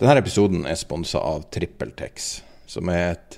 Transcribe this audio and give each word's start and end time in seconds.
Denne 0.00 0.16
episoden 0.22 0.62
er 0.64 0.78
sponsa 0.80 1.20
av 1.20 1.42
TrippelTex, 1.52 2.28
som 2.72 2.88
er 2.88 3.10
et 3.12 3.34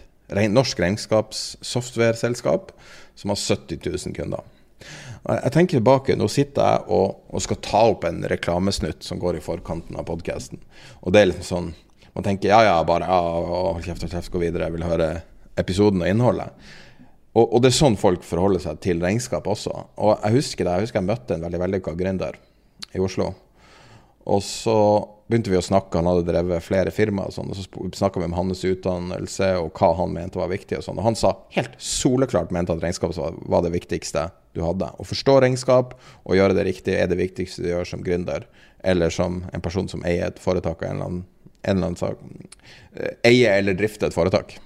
norsk 0.55 0.79
regnskapssoftware-selskap 0.79 2.71
som 3.19 3.33
har 3.33 3.41
70 3.41 3.81
000 3.83 4.15
kunder. 4.15 4.45
Jeg 5.27 5.53
tenker 5.55 5.81
tilbake, 5.81 6.15
Nå 6.19 6.29
sitter 6.31 6.63
jeg 6.63 6.85
og, 6.95 7.25
og 7.35 7.43
skal 7.43 7.59
ta 7.67 7.81
opp 7.91 8.07
en 8.07 8.23
reklamesnutt 8.31 9.03
som 9.03 9.19
går 9.19 9.41
i 9.41 9.43
forkanten 9.43 9.99
av 9.99 10.07
podkasten. 10.07 10.63
Og 11.03 11.15
det 11.15 11.23
er 11.23 11.29
liksom 11.33 11.49
sånn 11.49 11.73
Man 12.13 12.27
tenker 12.27 12.51
ja, 12.51 12.59
ja, 12.67 12.75
bare 12.85 13.07
ja, 13.09 13.19
hold 13.73 13.87
kjeft 13.87 14.03
og 14.05 14.11
kjeft, 14.13 14.29
gå 14.29 14.43
videre. 14.43 14.67
Jeg 14.69 14.75
vil 14.75 14.85
høre 14.85 15.07
episoden 15.57 16.03
og 16.05 16.11
innholdet. 16.11 16.53
Og, 17.33 17.47
og, 17.47 17.63
det 17.65 17.71
er 17.71 17.79
sånn 17.79 17.97
folk 17.97 18.21
forholder 18.29 18.61
seg 18.61 18.83
til 18.85 19.01
regnskap 19.01 19.49
også. 19.49 19.73
Og 19.97 20.11
jeg 20.19 20.37
husker 20.37 20.69
det, 20.69 20.75
jeg 20.77 20.87
husker 20.87 21.01
jeg 21.01 21.09
møtte 21.09 21.39
en 21.39 21.47
veldig 21.47 21.63
vellykka 21.63 21.95
gründer 21.97 22.37
i 22.93 23.01
Oslo. 23.01 23.31
Og 24.29 24.45
så 24.45 24.77
begynte 25.33 25.51
vi 25.53 25.57
å 25.57 25.65
snakke, 25.65 25.97
han 25.97 26.09
hadde 26.11 26.27
drevet 26.29 26.65
flere 26.65 26.93
firmaer, 26.93 27.31
og, 27.33 27.35
sånn, 27.35 27.51
og 27.53 27.57
så 27.57 27.89
snakka 27.97 28.21
vi 28.21 28.29
om 28.29 28.37
hans 28.37 28.63
utdannelse 28.69 29.49
og 29.63 29.71
hva 29.79 29.93
han 29.99 30.13
mente 30.13 30.41
var 30.41 30.53
viktig. 30.53 30.79
Og 30.79 30.87
sånn. 30.87 31.01
Og 31.01 31.09
han 31.09 31.17
sa 31.19 31.33
helt 31.57 31.79
soleklart 31.81 32.53
mente 32.55 32.75
at 32.75 32.83
regnskap 32.85 33.17
var 33.17 33.65
det 33.65 33.73
viktigste 33.75 34.29
du 34.53 34.61
hadde. 34.65 34.91
Å 34.93 35.09
forstå 35.09 35.39
regnskap 35.45 35.97
og 35.97 36.37
gjøre 36.37 36.59
det 36.59 36.67
riktig 36.69 36.99
er 36.99 37.09
det 37.09 37.21
viktigste 37.21 37.65
du 37.65 37.71
gjør 37.73 37.89
som 37.89 38.05
gründer, 38.05 38.45
eller 38.85 39.15
som 39.15 39.41
en 39.55 39.65
person 39.65 39.89
som 39.89 40.05
eier 40.09 40.29
et 40.29 40.43
foretak 40.43 40.85
en 40.85 40.97
eller 40.97 41.09
annen, 41.09 41.25
en 41.63 41.77
eller 41.77 41.93
annen 41.93 42.01
sak. 42.01 42.21
Eier 43.25 43.57
eller 43.57 43.79
drifter 43.79 44.11
et 44.11 44.17
foretak. 44.17 44.59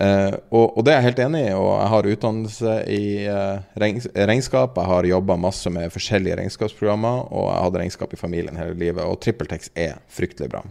Uh, 0.00 0.32
og, 0.48 0.78
og, 0.78 0.84
det 0.86 0.94
er 0.94 1.02
jeg 1.02 1.10
helt 1.10 1.22
enig 1.26 1.40
i. 1.44 1.52
Og 1.52 1.68
jeg 1.74 1.88
har 1.92 2.10
utdannelse 2.14 2.74
i 2.88 3.04
uh, 3.28 3.80
regnskap. 4.16 4.78
Jeg 4.80 4.88
har 4.88 5.08
jobba 5.10 5.36
masse 5.36 5.72
med 5.72 5.92
forskjellige 5.92 6.38
regnskapsprogrammer, 6.40 7.26
og 7.28 7.50
jeg 7.50 7.64
hadde 7.66 7.82
regnskap 7.82 8.14
i 8.16 8.20
familien 8.20 8.56
hele 8.56 8.78
livet. 8.80 9.04
Og 9.04 9.20
TrippelTex 9.20 9.72
er 9.76 9.98
fryktelig 10.08 10.48
bra. 10.54 10.64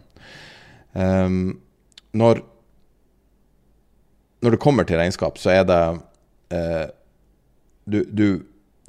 Um, 0.98 1.60
når, 2.18 2.42
når 4.42 4.56
det 4.56 4.64
kommer 4.64 4.88
til 4.90 4.98
regnskap, 4.98 5.38
så 5.38 5.54
er 5.60 5.68
det 5.70 5.82
uh, 6.58 6.88
du, 7.86 8.02
du, 8.10 8.28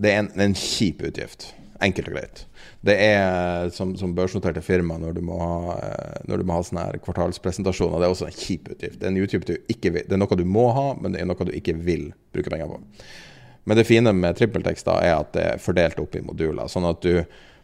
Det 0.00 0.12
er 0.14 0.22
en, 0.24 0.32
en 0.40 0.56
kjip 0.56 1.04
utgift. 1.04 1.50
Enkelt 1.84 2.08
og 2.08 2.16
greit. 2.16 2.46
Det 2.80 2.94
er 2.96 3.68
som, 3.76 3.92
som 4.00 4.14
børsnoterte 4.16 4.62
firma 4.64 4.96
når 4.96 5.18
du 5.18 5.24
må 5.24 5.36
ha, 5.36 5.74
når 6.24 6.40
du 6.40 6.46
må 6.48 6.56
ha 6.56 6.64
sånne 6.64 6.86
her 6.86 7.00
kvartalspresentasjoner. 7.04 8.00
Det 8.00 8.06
er 8.06 8.14
også 8.14 8.28
en 8.30 8.38
kjip 8.38 8.70
utgift. 8.72 9.00
Det 9.02 9.10
er, 9.10 9.58
ikke 9.68 9.92
det 9.98 10.06
er 10.16 10.20
noe 10.20 10.38
du 10.38 10.46
må 10.48 10.70
ha, 10.76 10.86
men 10.96 11.12
det 11.12 11.20
er 11.20 11.28
noe 11.28 11.48
du 11.48 11.52
ikke 11.52 11.76
vil 11.76 12.08
bruke 12.32 12.52
penger 12.52 12.70
på. 12.72 12.80
Men 13.68 13.76
det 13.76 13.84
fine 13.84 14.14
med 14.16 14.38
trippeltekst 14.38 14.88
da, 14.88 14.96
er 15.04 15.18
at 15.18 15.34
det 15.36 15.44
er 15.44 15.60
fordelt 15.60 16.00
opp 16.00 16.16
i 16.16 16.24
moduler. 16.24 16.70
Sånn 16.72 16.88
at 16.88 17.04
du 17.04 17.20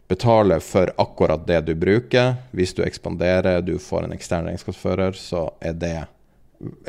betaler 0.06 0.60
for 0.62 0.92
akkurat 1.02 1.46
det 1.48 1.62
du 1.66 1.72
bruker. 1.78 2.36
Hvis 2.52 2.76
du 2.76 2.84
ekspanderer, 2.84 3.62
du 3.64 3.78
får 3.82 4.04
en 4.06 4.14
ekstern 4.14 4.46
regnskapsfører, 4.50 5.16
så 5.16 5.48
er 5.64 5.80
det 5.80 5.96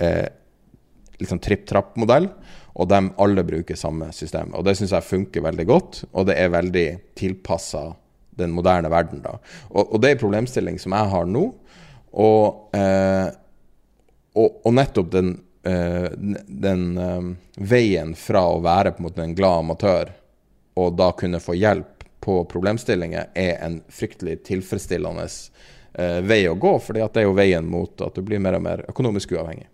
eh, 0.04 0.28
liksom 1.22 1.40
tripp-trapp-modell 1.42 2.28
og 2.78 2.92
de 2.92 3.00
alle 3.24 3.46
bruker 3.48 3.80
samme 3.80 4.12
system. 4.14 4.52
Og 4.54 4.68
Det 4.68 4.76
syns 4.78 4.94
jeg 4.94 5.08
funker 5.08 5.48
veldig 5.48 5.66
godt, 5.66 6.04
og 6.12 6.28
det 6.30 6.36
er 6.38 6.54
veldig 6.54 6.86
tilpassa 7.18 7.88
den 8.38 8.54
moderne 8.56 8.92
verden. 8.94 9.24
da. 9.26 9.38
Og, 9.70 9.84
og, 9.84 9.98
det 10.02 10.12
er 10.12 10.18
en 10.18 10.24
problemstilling 10.24 10.80
som 10.82 10.96
jeg 10.96 11.14
har 11.14 11.28
nå. 11.30 11.44
Og, 12.18 12.78
eh, 12.78 13.28
og, 14.38 14.62
og 14.64 14.78
nettopp 14.78 15.12
den, 15.14 15.34
eh, 15.68 16.08
den 16.48 16.88
eh, 17.02 17.34
veien 17.58 18.16
fra 18.18 18.48
å 18.54 18.62
være 18.64 18.96
på 18.96 19.04
en 19.04 19.10
måte 19.10 19.26
en 19.26 19.38
glad 19.38 19.66
amatør 19.66 20.16
og 20.78 20.98
da 20.98 21.12
kunne 21.18 21.42
få 21.42 21.56
hjelp 21.58 22.06
på 22.22 22.42
problemstillinger, 22.52 23.32
er 23.34 23.58
en 23.66 23.80
fryktelig 23.90 24.42
tilfredsstillende 24.48 25.26
eh, 25.94 26.20
vei 26.26 26.44
å 26.50 26.58
gå. 26.60 26.76
fordi 26.84 27.02
det 27.02 27.22
er 27.22 27.28
jo 27.28 27.38
veien 27.38 27.66
mot 27.66 28.02
at 28.04 28.18
du 28.18 28.22
blir 28.26 28.42
mer 28.44 28.60
og 28.60 28.66
mer 28.66 28.84
økonomisk 28.90 29.34
uavhengig. 29.38 29.68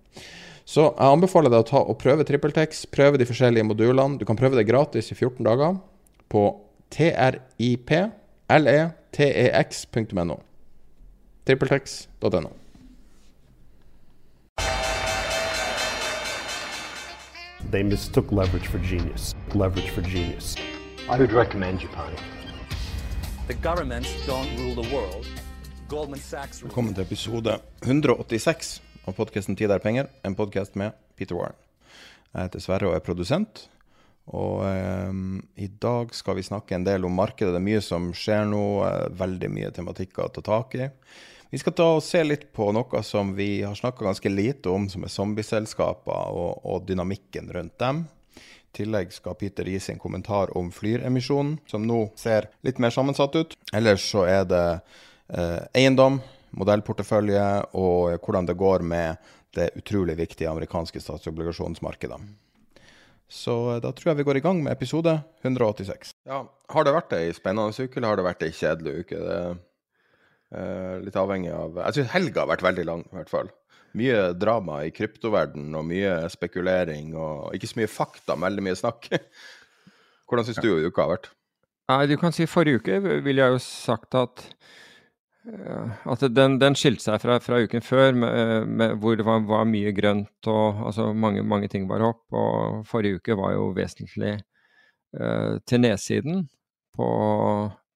Så 0.63 0.85
jeg 0.85 1.09
anbefaler 1.09 1.51
deg 1.51 1.65
å 1.65 1.67
ta 1.67 1.81
og 1.81 1.97
prøve 1.99 2.23
TrippelTex. 2.23 2.85
Prøve 2.93 3.19
de 3.19 3.27
forskjellige 3.27 3.67
modulene. 3.67 4.15
Du 4.19 4.23
kan 4.25 4.39
prøve 4.39 4.55
det 4.55 4.69
gratis 4.69 5.11
i 5.11 5.17
14 5.17 5.43
dager 5.43 5.75
på 6.31 6.45
tripletex.no. 8.49 10.43
Trippeltex.no. 11.45 12.51
They 17.71 17.83
mistook 17.83 18.31
leverage 18.31 18.67
for 18.67 18.79
genius. 18.79 19.33
Leverage 19.53 19.89
for 19.89 20.01
genius. 20.01 20.55
I 21.09 21.17
would 21.17 21.31
recommend 21.31 21.79
Japan. 21.79 22.13
The 23.47 23.55
governments 23.55 24.09
don't 24.27 24.47
rule 24.57 24.75
the 24.83 24.95
world. 24.95 25.25
Goldman 25.89 26.19
Sachs. 26.19 26.63
Velkommen 26.63 26.93
til 26.93 27.03
episode 27.03 27.59
186 27.83 28.81
av 29.07 29.13
podkasten 29.13 29.55
'Tid 29.55 29.69
er 29.69 29.77
penger', 29.77 30.07
en 30.23 30.35
podkast 30.35 30.75
med 30.75 30.91
Peter 31.17 31.35
Warren. 31.35 31.55
Jeg 32.33 32.41
heter 32.41 32.59
Sverre 32.59 32.87
og 32.87 32.95
er 32.95 32.99
produsent. 32.99 33.69
Og 34.31 34.63
um, 34.63 35.41
i 35.59 35.67
dag 35.67 36.13
skal 36.15 36.37
vi 36.37 36.45
snakke 36.47 36.77
en 36.77 36.85
del 36.87 37.03
om 37.05 37.15
markedet. 37.15 37.51
Det 37.51 37.59
er 37.59 37.65
mye 37.65 37.83
som 37.83 38.11
skjer 38.15 38.45
nå, 38.47 38.63
veldig 39.19 39.49
mye 39.51 39.71
tematikker 39.75 40.29
å 40.29 40.31
ta 40.31 40.43
tak 40.45 40.77
i. 40.79 40.87
Vi 41.53 41.59
skal 41.61 41.75
ta 41.77 41.85
og 41.99 42.01
se 42.01 42.23
litt 42.25 42.47
på 42.55 42.71
noe 42.73 43.01
som 43.05 43.35
vi 43.37 43.61
har 43.61 43.75
snakka 43.77 44.07
ganske 44.07 44.29
lite 44.31 44.71
om, 44.73 44.87
som 44.89 45.03
er 45.05 45.11
zombieselskaper 45.13 46.31
og, 46.33 46.63
og, 46.65 46.79
dynamikken 46.87 47.51
rundt 47.53 47.75
dem. 47.83 47.99
I 48.33 48.79
tillegg 48.79 49.13
skal 49.13 49.37
Peter 49.37 49.67
gi 49.69 49.77
sin 49.77 50.01
kommentar 50.01 50.49
om 50.57 50.71
flyremisjonen, 50.73 51.59
som 51.69 51.85
nå 51.85 52.07
ser 52.17 52.49
litt 52.65 52.81
mer 52.81 52.95
sammensatt 52.95 53.37
ut. 53.37 53.53
Ellers 53.69 54.07
så 54.15 54.23
er 54.25 54.47
det 54.49 54.65
eh, 54.73 55.59
eiendom, 55.77 56.17
modellportefølje 56.57 57.45
og 57.77 58.17
hvordan 58.25 58.49
det 58.49 58.57
går 58.57 58.87
med 58.95 59.29
det 59.53 59.69
utrolig 59.77 60.17
viktige 60.23 60.49
amerikanske 60.49 61.05
statsobligasjonsmarkedet. 61.05 62.17
Så 63.33 63.53
eh, 63.73 63.81
da 63.81 63.91
tror 63.95 64.11
jeg 64.11 64.21
vi 64.21 64.27
går 64.27 64.39
i 64.39 64.45
gang 64.45 64.61
med 64.63 64.75
episode 64.75 65.15
186. 65.41 66.13
Ja, 66.29 66.43
Har 66.73 66.85
det 66.85 66.93
vært 66.95 67.15
ei 67.17 67.33
spennende 67.35 67.73
uke, 67.73 67.97
eller 67.97 68.11
har 68.11 68.21
det 68.21 68.27
vært 68.27 68.45
ei 68.45 68.53
kjedelig 68.53 68.95
uke? 69.01 69.19
Det 69.23 69.37
er 69.39 69.57
uh, 70.53 70.95
litt 71.01 71.17
avhengig 71.17 71.51
av 71.55 71.79
Jeg 71.81 71.97
syns 71.97 72.13
helga 72.13 72.43
har 72.43 72.51
vært 72.53 72.65
veldig 72.65 72.85
lang, 72.85 73.05
i 73.09 73.17
hvert 73.17 73.33
fall. 73.33 73.49
Mye 73.97 74.19
drama 74.37 74.83
i 74.85 74.93
kryptoverden 74.93 75.73
og 75.77 75.85
mye 75.89 76.13
spekulering 76.33 77.13
og 77.17 77.57
ikke 77.57 77.69
så 77.69 77.79
mye 77.81 77.89
fakta, 77.89 78.37
men 78.37 78.51
veldig 78.51 78.67
mye 78.69 78.77
snakk. 78.77 79.09
Hvordan 80.29 80.47
syns 80.47 80.61
du 80.61 80.69
uka 80.85 81.05
har 81.05 81.15
vært? 81.15 81.31
Nei, 81.91 82.05
du 82.09 82.15
kan 82.21 82.33
si 82.33 82.47
Forrige 82.47 82.79
uke 82.81 83.01
ville 83.25 83.41
jeg 83.41 83.57
jo 83.57 83.61
sagt 83.61 84.15
at 84.17 84.45
at 85.43 86.21
den, 86.31 86.55
den 86.61 86.75
skilte 86.79 87.03
seg 87.03 87.19
fra, 87.19 87.35
fra, 87.43 87.59
uken 87.65 87.83
før, 87.83 88.13
med, 88.15 88.67
med, 88.79 88.95
hvor 89.03 89.17
det 89.19 89.25
var, 89.27 89.41
var, 89.47 89.65
mye 89.67 89.91
grønt 89.95 90.47
og 90.47 90.85
altså 90.87 91.09
mange, 91.11 91.43
mange, 91.43 91.67
ting 91.71 91.87
var 91.89 92.03
opp. 92.05 92.23
Og 92.31 92.83
forrige 92.87 93.19
uke 93.19 93.35
var 93.39 93.55
jo 93.57 93.71
vesentlig 93.75 94.37
uh, 95.19 95.59
til 95.67 95.83
nedsiden 95.83 96.45
på, 96.95 97.09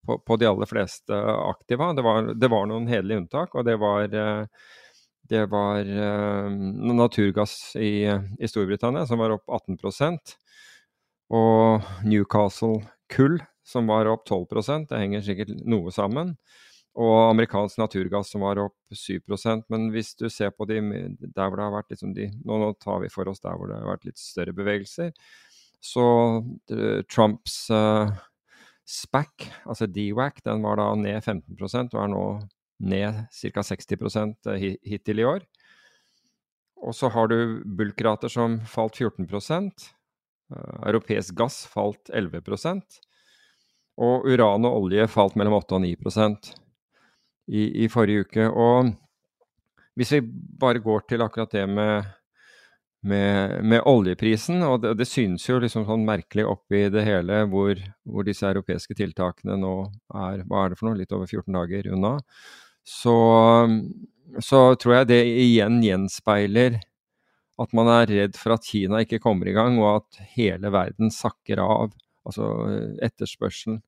på, 0.07 0.19
på, 0.27 0.39
de 0.41 0.49
aller 0.49 0.69
fleste 0.69 1.21
aktiva. 1.47 1.93
Det 1.95 2.03
var, 2.03 2.33
det 2.35 2.51
var 2.51 2.67
noen 2.67 2.89
hederlige 2.91 3.23
unntak, 3.23 3.55
og 3.55 3.67
det 3.67 3.77
var, 3.79 4.11
uh, 4.11 4.75
det 5.31 5.45
var 5.53 5.87
uh, 5.87 6.51
naturgass 6.91 7.77
i, 7.79 8.09
i, 8.11 8.51
Storbritannia 8.51 9.07
som 9.07 9.23
var 9.23 9.37
opp 9.39 9.47
18% 9.47 10.35
og 11.27 11.87
Newcastle 12.07 12.83
kull 13.11 13.39
som 13.67 13.87
var 13.87 14.07
opp 14.07 14.23
12% 14.27 14.87
Det 14.87 14.99
henger 14.99 15.23
sikkert 15.25 15.49
noe 15.67 15.91
sammen. 15.91 16.37
Og 16.97 17.15
amerikansk 17.29 17.77
naturgass 17.77 18.31
som 18.33 18.41
var 18.41 18.57
opp 18.57 18.95
7% 18.95 19.67
Men 19.69 19.89
hvis 19.93 20.15
du 20.17 20.25
ser 20.33 20.49
på 20.55 20.65
de 20.65 20.79
der 20.81 21.49
hvor 21.49 21.59
det 21.59 21.67
har 21.67 21.75
vært 21.75 21.91
liksom 21.93 22.15
de 22.17 22.31
nå, 22.41 22.57
nå, 22.57 22.71
tar 22.81 23.03
vi 23.03 23.11
for 23.13 23.29
oss 23.29 23.43
der 23.43 23.53
hvor 23.57 23.69
det 23.69 23.77
har 23.77 23.91
vært 23.91 24.07
litt 24.09 24.21
større 24.21 24.55
bevegelser. 24.57 25.13
Så 25.83 26.05
uh, 26.41 27.01
Trumps 27.05 27.67
uh, 27.69 28.09
SPAC, 28.87 29.45
altså 29.67 29.85
DWAC, 29.85 30.41
den 30.47 30.65
var 30.65 30.79
da 30.79 30.89
ned 30.97 31.21
15% 31.21 31.93
og 31.93 32.01
er 32.01 32.11
nå 32.15 32.25
ned 32.87 33.21
ca. 33.29 33.63
60% 33.69 34.49
hittil 34.87 35.21
i 35.21 35.27
år. 35.27 35.45
Og 36.81 36.95
så 36.97 37.09
har 37.13 37.29
du 37.29 37.61
bulkrater 37.77 38.31
som 38.31 38.59
falt 38.69 38.97
14 38.97 39.27
uh, 39.29 40.77
Europeisk 40.87 41.37
gass 41.37 41.65
falt 41.69 42.09
11% 42.09 43.03
og 43.97 44.27
uran 44.29 44.65
og 44.69 44.83
olje 44.83 45.07
falt 45.09 45.37
mellom 45.37 45.57
8 45.57 45.77
og 45.77 45.85
9 45.85 45.95
i, 47.47 47.83
i 47.83 47.89
forrige 47.91 48.27
uke. 48.27 48.47
Og 48.47 48.91
hvis 49.97 50.13
vi 50.17 50.21
bare 50.61 50.83
går 50.83 51.07
til 51.09 51.23
akkurat 51.25 51.53
det 51.55 51.65
med, 51.69 52.09
med, 53.07 53.57
med 53.63 53.85
oljeprisen, 53.89 54.61
og 54.67 54.81
det, 54.83 54.95
det, 54.99 55.07
synes 55.09 55.47
jo 55.47 55.59
liksom 55.63 55.87
sånn 55.87 56.05
merkelig 56.07 56.45
oppi 56.47 56.85
det 56.93 57.05
hele 57.07 57.43
hvor, 57.51 57.79
hvor, 58.05 58.27
disse 58.27 58.47
europeiske 58.49 58.97
tiltakene 58.99 59.57
nå 59.61 59.77
er 60.13 60.43
hva 60.45 60.65
er 60.65 60.73
det 60.73 60.79
for 60.79 60.89
noe, 60.89 60.99
litt 60.99 61.15
over 61.15 61.29
14 61.29 61.57
dager 61.57 61.89
unna, 61.95 62.17
så, 62.87 63.17
så 64.43 64.61
tror 64.79 64.99
jeg 64.99 65.09
det 65.09 65.23
igjen 65.47 65.81
gjenspeiler 65.83 66.77
at 67.57 67.73
man 67.73 67.89
er 67.89 68.11
redd 68.11 68.37
for 68.37 68.53
at 68.53 68.67
Kina 68.67 69.01
ikke 69.01 69.21
kommer 69.23 69.49
i 69.49 69.55
gang, 69.55 69.79
og 69.81 70.03
at 70.03 70.19
hele 70.35 70.69
verden 70.73 71.09
sakker 71.13 71.61
av. 71.63 71.95
Altså 72.27 72.45
etterspørselen. 73.01 73.79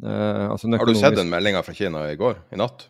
Uh, 0.00 0.50
altså 0.50 0.70
Har 0.72 0.86
du 0.86 0.96
sett 0.96 1.16
den 1.16 1.30
meldinga 1.30 1.62
fra 1.62 1.74
Kina 1.74 2.06
i 2.10 2.16
går? 2.16 2.40
I 2.50 2.58
natt? 2.58 2.88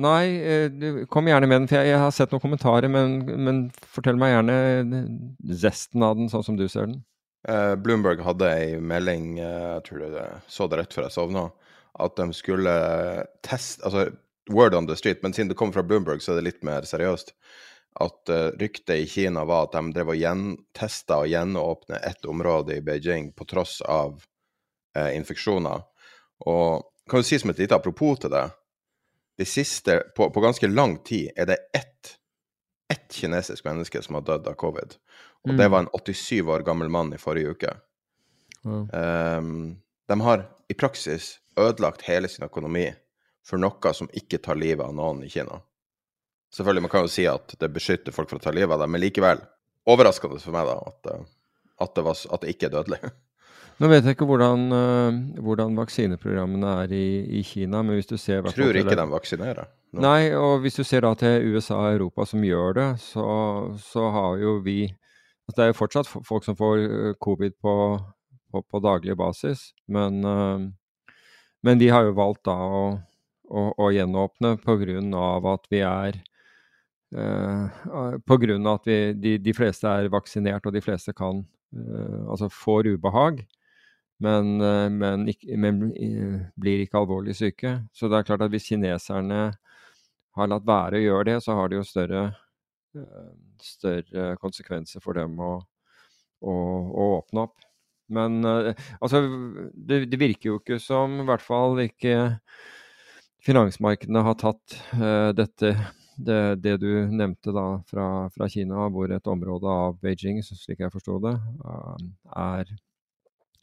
Nei, 0.00 0.24
uh, 0.40 0.68
du 0.70 1.04
kom 1.10 1.28
gjerne 1.28 1.48
med 1.50 1.62
den, 1.62 1.68
for 1.70 1.82
jeg, 1.82 1.98
har 2.00 2.14
sett 2.14 2.32
noen 2.32 2.44
kommentarer. 2.44 2.90
Men, 2.92 3.18
men, 3.44 3.64
fortell 3.96 4.18
meg 4.20 4.36
gjerne 4.36 5.02
zesten 5.64 6.06
av 6.06 6.16
den, 6.20 6.30
sånn 6.32 6.46
som 6.46 6.60
du 6.60 6.66
ser 6.68 6.88
den. 6.88 7.02
Uh, 7.48 7.74
Bloomberg 7.76 8.22
hadde 8.24 8.48
ei 8.56 8.78
melding, 8.80 9.34
jeg 9.42 9.84
tror 9.84 10.06
det 10.14 10.28
så 10.48 10.68
det 10.70 10.80
rett 10.80 10.96
før 10.96 11.08
jeg 11.08 11.16
sovna, 11.18 11.48
at 12.00 12.14
de 12.16 12.32
skulle 12.34 12.72
teste 13.44 13.84
Altså 13.84 14.08
word 14.50 14.74
on 14.76 14.88
the 14.88 14.96
street, 14.96 15.20
men 15.22 15.32
siden 15.36 15.50
det 15.52 15.58
kommer 15.60 15.76
fra 15.76 15.84
Bloomberg, 15.84 16.22
så 16.24 16.32
er 16.32 16.40
det 16.40 16.48
litt 16.48 16.64
mer 16.66 16.88
seriøst. 16.88 17.34
At 18.00 18.28
ryktet 18.60 18.96
i 18.96 19.06
Kina 19.08 19.44
var 19.48 19.68
at 19.68 19.76
de 19.76 19.92
drev 19.94 20.10
og 20.12 20.18
gjentesta 20.18 21.20
og 21.22 21.30
gjenåpne 21.30 22.00
ett 22.04 22.26
område 22.28 22.76
i 22.76 22.82
Beijing 22.84 23.30
på 23.32 23.46
tross 23.48 23.78
av 23.88 24.18
infeksjoner. 24.92 25.84
Og 26.50 26.84
kan 27.10 27.20
du 27.22 27.26
si 27.26 27.38
som 27.38 27.50
et 27.50 27.58
lite 27.58 27.76
apropos 27.76 28.18
til 28.20 28.32
det 28.32 28.44
De 29.38 29.44
siste, 29.44 29.96
på, 30.16 30.28
på 30.30 30.40
ganske 30.40 30.68
lang 30.70 30.98
tid, 31.02 31.32
er 31.36 31.48
det 31.50 31.56
ett, 31.74 32.12
ett 32.92 33.10
kinesisk 33.10 33.64
menneske 33.66 34.02
som 34.02 34.14
har 34.14 34.22
dødd 34.22 34.46
av 34.46 34.54
covid. 34.54 34.94
Og 35.42 35.50
mm. 35.50 35.56
det 35.58 35.66
var 35.68 35.82
en 35.82 35.88
87 35.90 36.42
år 36.54 36.62
gammel 36.62 36.88
mann 36.88 37.10
i 37.14 37.18
forrige 37.18 37.50
uke. 37.50 37.72
Mm. 38.62 38.84
Um, 38.94 39.76
de 40.06 40.20
har 40.20 40.44
i 40.70 40.74
praksis 40.74 41.40
ødelagt 41.58 42.06
hele 42.06 42.30
sin 42.30 42.46
økonomi 42.46 42.86
for 43.44 43.60
noe 43.60 43.92
som 43.92 44.08
ikke 44.16 44.38
tar 44.38 44.58
livet 44.60 44.86
av 44.86 44.94
noen 44.94 45.24
i 45.26 45.30
Kina. 45.32 45.58
Selvfølgelig, 46.54 46.86
man 46.86 46.92
kan 46.92 47.04
jo 47.04 47.10
si 47.10 47.26
at 47.28 47.56
det 47.58 47.72
beskytter 47.74 48.14
folk 48.14 48.30
fra 48.30 48.38
å 48.38 48.44
ta 48.46 48.54
livet 48.54 48.76
av 48.76 48.84
dem, 48.84 48.94
men 48.94 49.02
likevel 49.02 49.42
overraskende 49.90 50.38
for 50.40 50.54
meg 50.54 50.68
da, 50.70 50.78
at, 50.78 51.08
at, 51.82 51.94
det, 51.96 52.04
var, 52.06 52.20
at 52.36 52.44
det 52.44 52.54
ikke 52.54 52.70
er 52.70 52.76
dødelig. 52.78 53.00
Nå 53.82 53.88
vet 53.90 54.06
jeg 54.06 54.14
ikke 54.14 54.26
hvordan, 54.28 54.68
uh, 54.70 55.40
hvordan 55.42 55.74
vaksineprogrammene 55.78 56.74
er 56.84 56.92
i, 56.94 57.06
i, 57.40 57.42
Kina, 57.46 57.80
men 57.82 57.98
hvis 57.98 58.10
du 58.10 58.16
ser 58.16 58.44
Jeg 58.44 58.54
tror 58.54 58.76
ikke 58.78 58.94
de 58.94 59.06
vaksinerer. 59.10 59.70
Nå. 59.94 60.02
Nei, 60.04 60.34
og 60.38 60.62
hvis 60.62 60.78
du 60.78 60.84
ser 60.86 61.02
da 61.06 61.10
til 61.18 61.54
USA 61.54 61.80
og 61.80 61.96
Europa 61.96 62.26
som 62.26 62.44
gjør 62.46 62.76
det, 62.78 62.88
så, 63.02 63.24
så 63.82 64.10
har 64.14 64.38
jo 64.42 64.58
vi 64.64 64.84
altså 65.44 65.58
Det 65.58 65.64
er 65.64 65.72
jo 65.72 65.76
fortsatt 65.76 66.08
folk 66.08 66.44
som 66.46 66.56
får 66.56 66.78
eh, 66.80 67.16
covid 67.20 67.52
på, 67.60 67.74
på, 68.48 68.62
på 68.64 68.80
daglig 68.80 69.12
basis, 69.18 69.74
men, 69.92 70.22
uh, 70.24 70.62
men 71.66 71.82
de 71.82 71.90
har 71.92 72.06
jo 72.06 72.14
valgt 72.16 72.46
da 72.48 72.54
å, 72.54 72.84
å, 73.50 73.64
å 73.76 73.90
gjenåpne 73.92 74.54
pga. 74.62 75.26
at 75.52 75.68
vi 75.68 75.82
er 75.84 76.22
uh, 77.18 78.16
Pga. 78.24 78.56
at 78.72 78.88
vi, 78.88 78.98
de, 79.18 79.34
de, 79.38 79.52
fleste 79.52 79.90
er 79.90 80.08
vaksinert 80.08 80.64
og 80.64 80.72
de 80.72 80.80
fleste 80.80 81.12
kan 81.12 81.44
uh, 81.44 82.22
altså 82.30 82.48
får 82.48 82.94
ubehag 82.94 83.44
men, 84.22 84.60
eh, 84.60 84.88
men, 84.90 85.26
men, 85.56 85.82
eh, 85.96 86.46
blir 86.56 86.84
ikke 86.84 87.00
alvorlig 87.00 87.36
syke. 87.36 87.76
Så 87.92 88.08
det 88.08 88.20
er 88.20 88.28
klart 88.28 88.44
at 88.46 88.52
hvis 88.52 88.68
kineserne 88.70 89.42
har 90.34 90.50
latt 90.50 90.66
være 90.66 91.00
å 91.00 91.04
gjøre 91.04 91.28
det, 91.32 91.36
så 91.44 91.58
har 91.58 91.70
det 91.70 91.80
jo 91.80 91.88
større, 91.88 92.24
eh, 92.96 93.28
større 93.62 94.34
konsekvenser 94.42 95.02
for 95.02 95.18
dem 95.18 95.38
å, 95.40 95.52
å, 96.42 96.54
å 96.54 97.10
åpne 97.18 97.46
opp. 97.48 97.58
Men 98.14 98.44
altså, 98.44 99.22
det, 99.72 100.02
det, 100.12 100.18
virker 100.20 100.50
jo 100.50 100.58
ikke 100.58 100.76
som, 100.82 101.14
i 101.22 101.24
hvert 101.24 101.40
fall 101.40 101.78
ikke 101.86 102.18
finansmarkedene 103.44 104.24
har 104.26 104.36
tatt 104.40 104.76
uh, 104.96 105.30
dette 105.36 105.70
det, 106.16 106.60
det, 106.62 106.76
du 106.78 107.08
nevnte 107.10 107.50
da 107.56 107.64
fra, 107.88 108.28
fra, 108.30 108.48
Kina, 108.48 108.86
hvor 108.92 109.10
et 109.10 109.26
område 109.26 109.66
av 109.66 109.96
Beijing, 110.04 110.38
slik 110.46 110.84
jeg 110.84 110.92
forsto 110.92 111.16
det, 111.24 111.32
uh, 111.64 111.96
er 112.38 112.70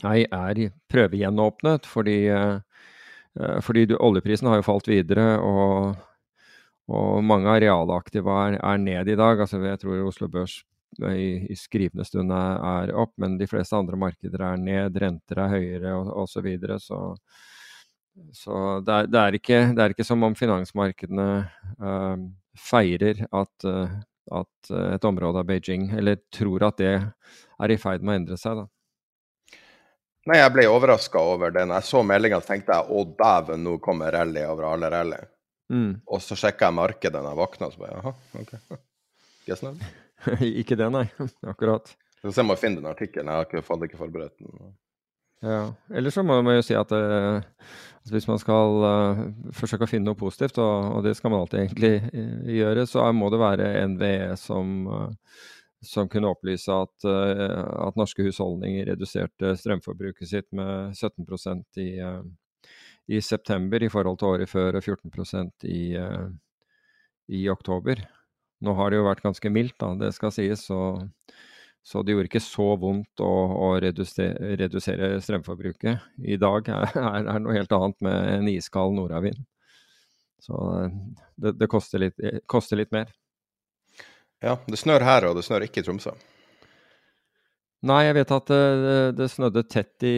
Nei, 0.02 0.24
er 0.26 0.62
prøvegjenåpnet 0.90 1.86
fordi, 1.90 2.18
uh, 2.34 3.60
fordi 3.62 3.86
du, 3.92 3.96
oljeprisen 4.02 4.50
har 4.50 4.60
jo 4.62 4.68
falt 4.68 4.90
videre. 4.90 5.36
og, 5.40 5.96
og 6.92 7.24
mange 7.24 7.50
arealaktive 7.52 8.34
er, 8.48 8.60
er 8.60 8.82
ned 8.82 9.14
i 9.14 9.16
dag. 9.20 9.40
altså 9.40 9.62
Jeg 9.64 9.80
tror 9.84 10.08
Oslo 10.08 10.28
Børs 10.28 10.62
i, 11.00 11.48
i 11.48 11.56
skrivende 11.56 12.04
stund 12.06 12.34
er, 12.36 12.92
opp, 13.00 13.14
men 13.22 13.38
de 13.40 13.48
fleste 13.48 13.78
andre 13.78 14.00
markeder 14.00 14.44
er 14.50 14.60
ned. 14.60 14.98
Renter 15.00 15.46
er 15.46 15.56
høyere 15.56 15.96
osv. 16.02 16.34
Så, 16.34 16.46
videre, 16.46 16.80
så 16.80 17.00
så 18.36 18.56
det 18.86 18.94
er, 18.94 19.08
det, 19.08 19.20
er 19.20 19.38
ikke, 19.38 19.60
det 19.76 19.84
er, 19.84 19.94
ikke, 19.94 20.06
som 20.08 20.24
om 20.28 20.36
finansmarkedene 20.36 21.28
uh, 21.80 22.26
feirer 22.60 23.24
at, 23.32 23.68
uh, 23.68 23.94
at, 24.42 24.72
et 24.98 25.08
område 25.08 25.42
av 25.42 25.48
Beijing, 25.48 25.90
eller 25.98 26.20
tror 26.34 26.68
at 26.68 26.82
det 26.82 26.94
er 27.00 27.74
i 27.74 27.80
ferd 27.80 28.04
med 28.04 28.14
å 28.14 28.20
endre 28.20 28.40
seg. 28.40 28.60
da. 28.60 28.68
Nei, 30.30 30.38
jeg 30.38 30.54
ble 30.54 30.68
overraska 30.70 31.22
over 31.32 31.54
det. 31.54 31.64
Når 31.66 31.80
jeg 31.80 31.90
så 31.90 32.04
meldinga, 32.06 32.42
tenkte 32.46 32.78
jeg 32.78 32.94
å 32.94 33.06
dæven, 33.18 33.64
nå 33.66 33.80
kommer 33.82 34.14
rally 34.14 34.44
over 34.46 34.68
alle 34.70 34.92
rally. 34.94 35.18
Mm. 35.74 35.92
Og 36.06 36.22
så 36.22 36.38
sjekka 36.38 36.68
jeg 36.68 36.78
markedet 36.78 37.18
da 37.18 37.32
jeg 37.32 37.40
våkna, 37.40 37.72
så 37.72 37.82
bare 37.82 37.98
jaha, 37.98 38.14
OK. 38.42 38.54
Guess 39.48 39.64
not. 39.66 39.82
ikke 40.46 40.78
det, 40.78 40.90
nei. 40.94 41.08
Akkurat. 41.54 41.90
Så 42.22 42.36
jeg 42.36 42.46
må 42.46 42.58
finne 42.60 42.82
den 42.82 42.92
artikkelen. 42.92 43.32
Jeg 43.32 43.40
har 43.40 43.50
ikke, 43.50 43.66
hadde 43.66 43.90
ikke 43.90 44.02
forberedt 44.02 44.36
den. 44.38 44.76
Ja. 45.42 45.62
Eller 45.90 46.14
så 46.14 46.22
må 46.22 46.38
man 46.46 46.60
jo 46.60 46.66
si 46.68 46.76
at 46.78 46.92
uh, 46.94 47.42
hvis 48.12 48.28
man 48.30 48.38
skal 48.38 48.84
uh, 48.86 49.24
forsøke 49.58 49.88
å 49.88 49.90
finne 49.90 50.12
noe 50.12 50.20
positivt, 50.20 50.60
og, 50.62 51.00
og, 51.00 51.02
det 51.08 51.16
skal 51.18 51.34
man 51.34 51.42
alltid 51.42 51.64
egentlig 51.64 51.96
uh, 52.14 52.52
gjøre, 52.60 52.86
så 52.86 53.08
må 53.18 53.32
det 53.34 53.42
være 53.42 53.72
NVE 53.96 54.36
som 54.38 54.86
som 55.82 56.10
kunne 56.10 56.30
opplyse 56.30 56.74
at, 56.74 56.94
uh, 57.08 57.88
at, 57.88 57.98
norske 58.00 58.24
husholdninger 58.26 58.86
reduserte 58.92 59.56
strømforbruket 59.58 60.30
sitt 60.30 60.48
med 60.56 60.94
17% 60.94 61.82
i, 61.82 61.90
uh, 62.06 62.22
i 63.10 63.22
september 63.22 63.84
i 63.84 63.90
forhold 63.90 64.22
til 64.22 64.34
året 64.36 64.52
før, 64.52 64.78
og 64.78 64.86
14% 64.86 65.66
i, 65.70 65.84
uh, 65.98 66.28
i 67.34 67.48
oktober. 67.50 68.04
Nå 68.62 68.76
har 68.78 68.92
det 68.92 69.00
jo 69.02 69.08
vært 69.08 69.24
ganske 69.26 69.54
mildt, 69.54 69.80
da, 69.82 69.96
det 69.98 70.12
skal 70.14 70.34
sies, 70.36 70.68
så, 70.70 70.82
så 71.82 72.04
det 72.06 72.14
gjorde 72.14 72.30
ikke 72.30 72.44
så 72.46 72.68
vondt 72.78 73.24
å, 73.26 73.32
å 73.58 73.72
redusere, 73.82 74.54
redusere, 74.62 75.16
strømforbruket. 75.26 76.12
I 76.22 76.38
dag 76.42 76.70
er, 76.70 76.94
det 77.26 77.40
noe 77.42 77.58
helt 77.58 77.74
annet 77.78 78.06
med 78.06 78.36
en 78.36 78.52
iskald 78.54 78.94
nordavind. 79.00 79.42
Så 80.42 80.58
det, 81.38 81.56
det 81.58 81.70
koster, 81.70 82.02
litt, 82.02 82.22
koster 82.50 82.78
litt 82.78 82.94
mer. 82.94 83.10
Ja, 84.42 84.58
det 84.66 84.80
snør 84.82 85.06
her, 85.06 85.30
og 85.30 85.38
det 85.38 85.46
snør 85.46 85.68
ikke 85.68 85.84
i 85.84 85.86
Tromsø. 85.86 86.16
Nei, 87.86 88.04
jeg 88.06 88.18
vet 88.20 88.34
at 88.34 88.50
det, 88.50 88.96
det 89.18 89.28
snødde 89.34 89.64
tett 89.70 90.06
i 90.06 90.16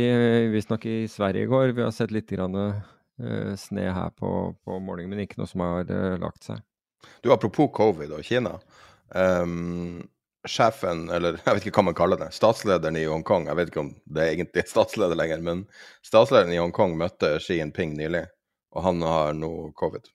visstnok 0.52 0.86
i 0.88 0.98
Sverige 1.12 1.46
i 1.46 1.52
går. 1.52 1.72
Vi 1.76 1.84
har 1.84 1.94
sett 1.96 2.12
litt 2.12 2.32
grann, 2.32 2.56
uh, 2.60 3.54
sne 3.60 3.86
her 3.96 4.12
på, 4.20 4.32
på, 4.64 4.80
morgenen, 4.84 5.14
men 5.14 5.24
ikke 5.24 5.40
noe 5.40 5.48
som 5.48 5.64
har 5.64 5.88
uh, 5.88 6.16
lagt 6.20 6.50
seg. 6.50 6.64
Du, 7.24 7.32
Apropos 7.36 7.72
covid 7.76 8.12
og 8.16 8.24
Kina. 8.28 8.58
Um, 9.16 10.02
sjefen, 10.48 11.08
eller 11.12 11.38
jeg 11.46 11.56
vet 11.56 11.68
ikke 11.68 11.80
hva 11.80 11.88
man 11.92 11.98
kaller 11.98 12.20
det, 12.20 12.32
statslederen 12.36 13.00
i 13.00 13.06
Hongkong, 13.08 13.48
jeg 13.48 13.60
vet 13.60 13.72
ikke 13.72 13.84
om 13.84 13.94
det 14.12 14.24
er 14.24 14.34
egentlig 14.34 14.66
statsleder 14.68 15.20
lenger, 15.20 15.44
men 15.46 15.64
statslederen 16.06 16.56
i 16.56 16.60
Hongkong 16.60 16.98
møtte 17.00 17.38
Xi 17.44 17.60
Jinping 17.62 17.96
nylig, 18.00 18.26
og 18.76 18.88
han 18.88 19.04
har 19.08 19.38
nå 19.38 19.54
covid. 19.80 20.08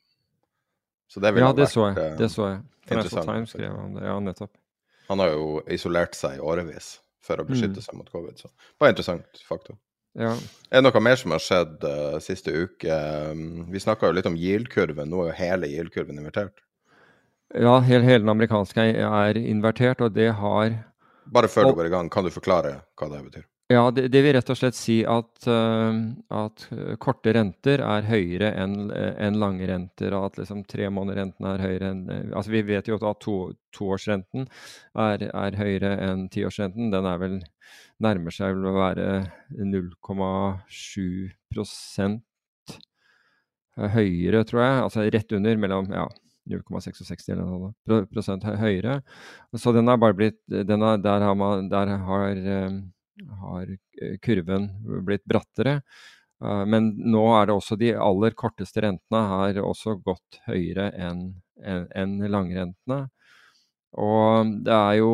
Så 1.09 1.21
det 1.25 1.33
ja, 1.33 1.51
det 1.53 1.65
vært, 1.65 1.73
så 1.73 1.89
jeg. 1.89 2.15
Det 2.19 2.31
så 2.33 2.49
jeg. 2.51 2.63
Financial 2.89 3.25
Times 3.25 3.53
skrev 3.55 3.77
om 3.77 3.95
det. 3.97 4.05
Ja, 4.05 4.17
nettopp. 4.21 4.53
Han 5.09 5.23
har 5.25 5.33
jo 5.33 5.61
isolert 5.73 6.17
seg 6.17 6.37
i 6.37 6.43
årevis 6.45 6.99
for 7.25 7.41
å 7.41 7.47
beskytte 7.49 7.81
mm. 7.81 7.85
seg 7.85 7.97
mot 7.97 8.09
covid. 8.13 8.37
Så 8.41 8.51
bare 8.81 8.93
interessant 8.93 9.43
faktor. 9.49 9.79
Ja. 10.19 10.33
Er 10.69 10.81
det 10.81 10.89
noe 10.89 11.03
mer 11.05 11.19
som 11.21 11.33
har 11.35 11.43
skjedd 11.43 11.85
uh, 11.85 12.17
siste 12.23 12.53
uke? 12.53 13.01
Um, 13.33 13.69
vi 13.73 13.81
snakka 13.81 14.09
jo 14.09 14.17
litt 14.17 14.29
om 14.29 14.37
yield-kurven. 14.39 15.09
Nå 15.09 15.23
er 15.25 15.31
jo 15.31 15.39
hele 15.39 15.71
yield-kurven 15.71 16.21
invertert. 16.21 16.65
Ja, 17.57 17.79
hele, 17.81 18.05
hele, 18.05 18.25
den 18.25 18.33
amerikanske 18.33 18.85
er 19.01 19.39
invertert, 19.41 20.03
og 20.05 20.13
det 20.17 20.33
har 20.37 20.75
Bare 21.33 21.49
før 21.49 21.69
og, 21.69 21.73
du 21.73 21.81
går 21.81 21.89
i 21.89 21.93
gang, 21.93 22.11
kan 22.13 22.25
du 22.25 22.33
forklare 22.33 22.75
hva 22.99 23.09
det 23.13 23.23
betyr? 23.25 23.47
Ja, 23.69 23.91
det, 23.93 24.07
det 24.09 24.23
vil 24.25 24.33
rett 24.33 24.49
og 24.49 24.57
slett 24.57 24.77
si 24.79 25.03
at, 25.05 25.45
uh, 25.45 25.93
at 26.33 26.63
korte 27.05 27.35
renter 27.37 27.83
er 27.85 28.07
høyere 28.09 28.49
enn 28.57 28.89
en 28.89 29.37
lange 29.37 29.69
renter. 29.69 30.15
Og 30.17 30.31
at 30.31 30.39
liksom 30.41 30.63
tremånederrenten 30.71 31.45
er 31.51 31.65
høyere 31.67 31.91
enn 31.93 32.33
Altså 32.33 32.55
vi 32.55 32.63
vet 32.65 32.89
jo 32.89 32.97
at 32.97 33.21
to, 33.21 33.37
toårsrenten 33.77 34.49
er, 34.97 35.27
er 35.29 35.61
høyere 35.61 35.93
enn 36.07 36.25
tiårsrenten. 36.33 36.89
Den 36.95 37.11
er 37.13 37.21
vel 37.21 37.37
nærmer 38.01 38.33
seg 38.35 38.57
vel 38.57 38.71
å 38.71 38.77
være 38.79 39.07
0,7 39.61 41.29
høyere, 43.99 44.45
tror 44.49 44.65
jeg. 44.65 44.83
Altså 44.89 45.09
rett 45.13 45.33
under, 45.37 45.61
mellom 45.61 45.93
ja, 45.93 46.07
0,66 46.49 47.33
eller 47.35 47.45
noe 47.45 48.05
prosent 48.11 48.47
høyere. 48.49 49.01
Så 49.57 49.77
den 49.77 49.93
har 49.93 50.01
bare 50.01 50.17
blitt 50.17 50.41
har, 50.49 51.03
Der 51.05 51.21
har, 51.27 51.35
man, 51.37 51.69
der 51.69 51.99
har 52.09 52.47
har 53.41 53.71
eh, 53.71 54.17
kurven 54.23 54.69
blitt 55.07 55.25
brattere. 55.29 55.81
Eh, 56.45 56.65
men 56.71 56.93
nå 57.11 57.25
er 57.37 57.49
det 57.49 57.57
også 57.57 57.79
de 57.81 57.93
aller 57.99 58.37
korteste 58.39 58.83
rentene 58.85 59.23
har 59.33 59.61
også 59.63 59.99
gått 60.05 60.41
høyere 60.49 60.91
enn 60.97 61.31
en, 61.59 62.19
langrentene. 62.31 63.07
Og 63.99 64.59
det 64.67 64.75
er 64.75 64.99
jo 65.01 65.13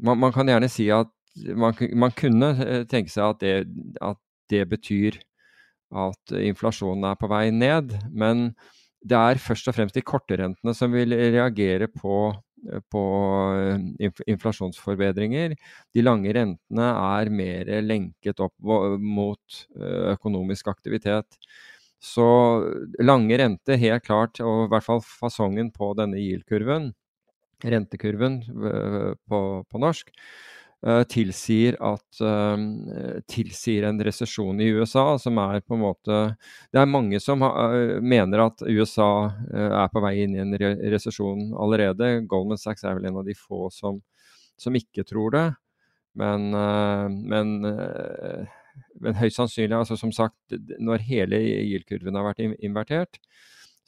man, 0.00 0.16
man, 0.18 0.32
kan 0.32 0.48
gjerne 0.48 0.70
si 0.72 0.86
at 0.94 1.10
man, 1.56 1.76
man 1.98 2.14
kunne 2.16 2.52
eh, 2.64 2.86
tenke 2.88 3.12
seg 3.12 3.34
at 3.34 3.42
det, 3.42 3.56
at 4.00 4.20
det, 4.52 4.64
betyr 4.68 5.18
at 5.92 6.32
inflasjonen 6.36 7.10
er 7.10 7.18
på 7.20 7.28
vei 7.28 7.46
ned. 7.52 7.92
Men 8.08 8.52
det 9.02 9.18
er 9.18 9.42
først 9.42 9.68
og 9.68 9.76
fremst 9.76 9.98
de 9.98 10.04
korte 10.06 10.38
rentene 10.38 10.74
som 10.76 10.94
vil 10.94 11.12
reagere 11.12 11.90
på 11.92 12.30
på 12.92 13.02
eh, 13.58 14.22
inflasjonsforbedringer. 14.30 15.56
De 15.94 16.04
lange 16.04 16.32
rentene 16.36 16.88
er 17.18 17.30
mer 17.34 17.70
lenket 17.84 18.42
opp 18.44 18.54
mot 18.62 19.62
eh, 19.78 20.12
økonomisk 20.14 20.70
aktivitet. 20.72 21.38
Så 22.02 22.26
lange 23.02 23.38
renter, 23.38 23.78
helt 23.78 24.06
klart, 24.06 24.40
og 24.42 24.66
i 24.66 24.70
hvert 24.72 24.86
fall 24.86 25.02
fasongen 25.06 25.70
på 25.74 25.92
denne 25.98 26.18
yield-kurven, 26.18 26.90
rentekurven 27.62 28.40
på, 29.30 29.40
på 29.70 29.82
norsk, 29.82 30.10
tilsier, 30.82 31.76
at, 31.78 32.20
uh, 32.20 33.20
tilsier 33.30 33.84
en 33.86 34.00
resesjon 34.02 34.60
i 34.60 34.66
USA, 34.74 35.04
som 35.18 35.38
er 35.38 35.60
på 35.62 35.76
en 35.76 35.84
måte 35.84 36.16
Det 36.74 36.80
er 36.80 36.90
mange 36.90 37.20
som 37.22 37.44
ha, 37.46 37.52
uh, 37.70 38.00
mener 38.02 38.42
at 38.48 38.64
USA 38.66 39.30
er 39.52 39.92
på 39.92 40.02
vei 40.02 40.16
inn 40.24 40.34
i 40.34 40.42
en 40.42 40.56
re 40.58 40.72
resesjon 40.94 41.52
allerede. 41.54 42.24
Goldman 42.26 42.58
Sachs 42.58 42.82
er 42.82 42.98
vel 42.98 43.06
en 43.12 43.20
av 43.22 43.28
de 43.28 43.36
få 43.38 43.68
som, 43.70 44.02
som 44.58 44.74
ikke 44.74 45.06
tror 45.06 45.36
det. 45.36 45.46
Men, 46.18 46.50
men, 46.52 47.52
men 49.00 49.14
høyst 49.16 49.38
sannsynlig, 49.38 49.72
altså 49.72 49.96
som 49.96 50.10
sagt, 50.12 50.36
når 50.76 51.06
hele 51.06 51.38
yield-kurven 51.40 52.18
har 52.18 52.26
vært 52.26 52.42
invertert, 52.60 53.16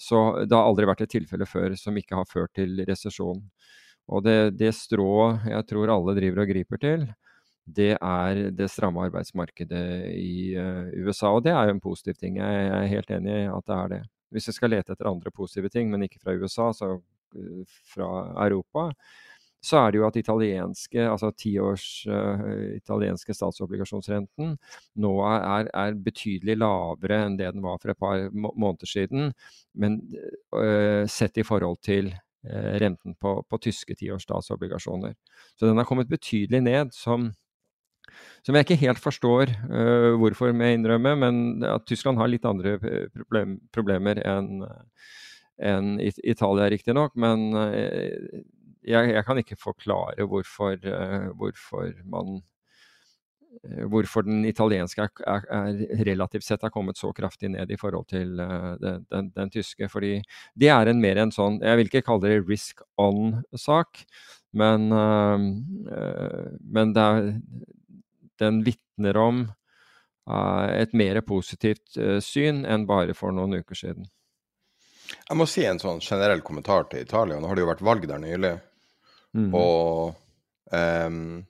så 0.00 0.46
det 0.48 0.56
har 0.56 0.64
aldri 0.64 0.88
vært 0.88 1.04
et 1.04 1.12
tilfelle 1.12 1.44
før 1.44 1.76
som 1.76 2.00
ikke 2.00 2.16
har 2.16 2.30
ført 2.30 2.54
til 2.56 2.80
resesjon. 2.88 3.42
Og 4.12 4.25
det, 4.25 4.56
det 4.58 4.75
strået 4.76 5.46
jeg 5.49 5.66
tror 5.70 5.92
alle 5.94 6.16
driver 6.18 6.44
og 6.44 6.50
griper 6.50 6.80
til, 6.80 7.06
det 7.64 7.94
er 7.96 8.40
det 8.52 8.68
stramme 8.70 9.06
arbeidsmarkedet 9.06 10.12
i 10.12 10.52
uh, 10.61 10.90
USA. 11.06 11.32
Og 11.32 11.44
det 11.44 11.54
er 11.54 11.64
jo 11.64 11.76
en 11.76 11.80
positiv 11.80 12.18
ting. 12.20 12.37
Jeg, 12.37 12.66
er 12.68 12.90
helt 12.90 13.11
enig 13.11 13.32
i 13.32 13.46
at 13.49 13.68
det 13.68 13.76
er 13.76 13.92
det. 13.94 14.00
Hvis 14.34 14.49
jeg 14.50 14.58
skal 14.58 14.75
lete 14.75 14.92
etter 14.92 15.08
andre 15.08 15.30
positive 15.32 15.70
ting, 15.73 15.88
men 15.90 16.04
ikke 16.04 16.20
fra 16.20 16.34
USA, 16.37 16.73
så 16.76 16.99
uh, 16.99 17.78
fra 17.94 18.11
Europa, 18.44 18.90
så 19.64 19.78
er 19.80 19.94
det 19.94 19.99
jo 20.02 20.04
at 20.04 20.18
italienske, 20.20 21.06
altså 21.08 21.30
tiårs 21.40 21.87
uh, 22.04 22.75
italienske 22.75 23.32
statsobligasjonsrenten 23.32 24.58
nå 25.00 25.12
er, 25.25 25.70
er, 25.73 25.96
betydelig 25.96 26.58
lavere 26.61 27.23
enn 27.25 27.38
det 27.40 27.49
den 27.54 27.64
var 27.64 27.80
for 27.80 27.94
et 27.94 28.02
par 28.02 28.26
måneder 28.34 28.90
siden, 28.90 29.32
men 29.73 29.96
uh, 30.52 31.08
sett 31.08 31.40
i 31.40 31.46
forhold 31.49 31.80
til 31.80 32.12
Eh, 32.12 32.33
renten 32.44 33.14
på, 33.20 33.38
på 33.48 33.58
tyske 33.62 33.96
tiårs 33.98 34.26
statsobligasjoner. 34.26 35.14
Så 35.58 35.66
den 35.68 35.80
har 35.80 35.88
kommet 35.88 36.10
betydelig 36.10 36.60
ned, 36.64 36.92
som, 36.96 37.30
som 38.44 38.56
jeg 38.56 38.66
ikke 38.66 38.80
helt 38.82 39.02
forstår 39.02 39.52
uh, 39.70 40.12
hvorfor, 40.20 40.52
må 40.52 40.68
jeg 40.68 40.80
innrømme, 40.80 41.14
men 41.20 41.68
at 41.68 41.86
Tyskland 41.88 42.20
har 42.20 42.30
litt 42.30 42.44
andre 42.48 42.76
eh, 42.80 43.06
problem, 43.14 43.58
problemer 43.74 44.20
enn 44.20 44.66
en 45.64 45.94
Italia, 46.02 46.66
riktignok. 46.72 47.14
Men 47.16 47.52
uh, 47.54 48.42
jeg, 48.84 49.14
jeg, 49.14 49.24
kan 49.24 49.40
ikke 49.40 49.60
forklare 49.60 50.26
hvorfor, 50.28 50.76
uh, 50.82 51.30
hvorfor 51.38 51.94
man 52.04 52.42
Eh, 52.42 52.53
hvorfor 53.90 54.26
den 54.26 54.44
italienske 54.49 55.04
er, 55.04 55.11
er, 55.26 55.46
er, 55.49 56.04
relativt 56.06 56.46
sett 56.46 56.62
har 56.64 56.73
kommet 56.75 56.99
så 57.00 57.12
kraftig 57.16 57.50
ned 57.54 57.70
i 57.70 57.78
forhold 57.80 58.08
til 58.11 58.38
uh, 58.40 58.75
den, 58.80 59.04
den, 59.11 59.30
den, 59.34 59.52
tyske. 59.54 59.88
fordi 59.88 60.18
det 60.54 60.70
er 60.73 60.90
en 60.90 61.00
mer 61.00 61.20
en 61.23 61.32
sånn 61.34 61.61
Jeg 61.62 61.80
vil 61.80 61.90
ikke 61.90 62.04
kalle 62.06 62.28
det 62.28 62.49
risk 62.49 62.82
on-sak, 63.00 64.04
men, 64.52 64.90
uh, 64.92 65.38
uh, 65.90 66.50
men 66.61 66.96
er, 66.99 67.34
den 68.42 68.64
vitner 68.66 69.20
om 69.20 69.46
et 70.25 70.94
mer 70.96 71.18
positivt 71.20 71.99
syn 72.25 72.62
enn 72.64 72.87
bare 72.88 73.12
for 73.12 73.34
noen 73.37 73.58
uker 73.61 73.76
siden. 73.76 74.06
Jeg 75.12 75.37
må 75.37 75.44
si 75.44 75.66
en 75.68 75.80
sånn 75.82 76.00
generell 76.00 76.40
kommentar 76.40 76.87
til 76.88 77.04
Italia. 77.04 77.37
Nå 77.37 77.50
har 77.50 77.58
det 77.58 77.64
jo 77.64 77.68
vært 77.68 77.84
valg 77.84 78.06
der 78.08 78.23
nylig. 78.23 78.54
Mm. 79.37 79.50
Og 79.52 80.14
um, 80.73 81.44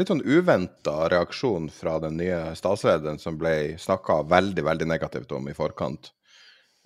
litt 0.00 0.10
sånn 0.12 0.24
uventa 0.24 1.08
reaksjon 1.12 1.68
fra 1.72 1.98
den 2.02 2.16
nye 2.20 2.54
statslederen 2.58 3.20
som 3.20 3.38
ble 3.40 3.76
snakka 3.80 4.22
veldig 4.30 4.64
veldig 4.64 4.88
negativt 4.88 5.32
om 5.36 5.48
i 5.50 5.56
forkant. 5.56 6.12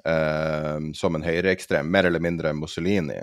Eh, 0.07 0.79
som 0.95 1.19
en 1.19 1.27
høyreekstrem, 1.27 1.89
mer 1.91 2.09
eller 2.09 2.23
mindre 2.23 2.53
Mussolini, 2.55 3.19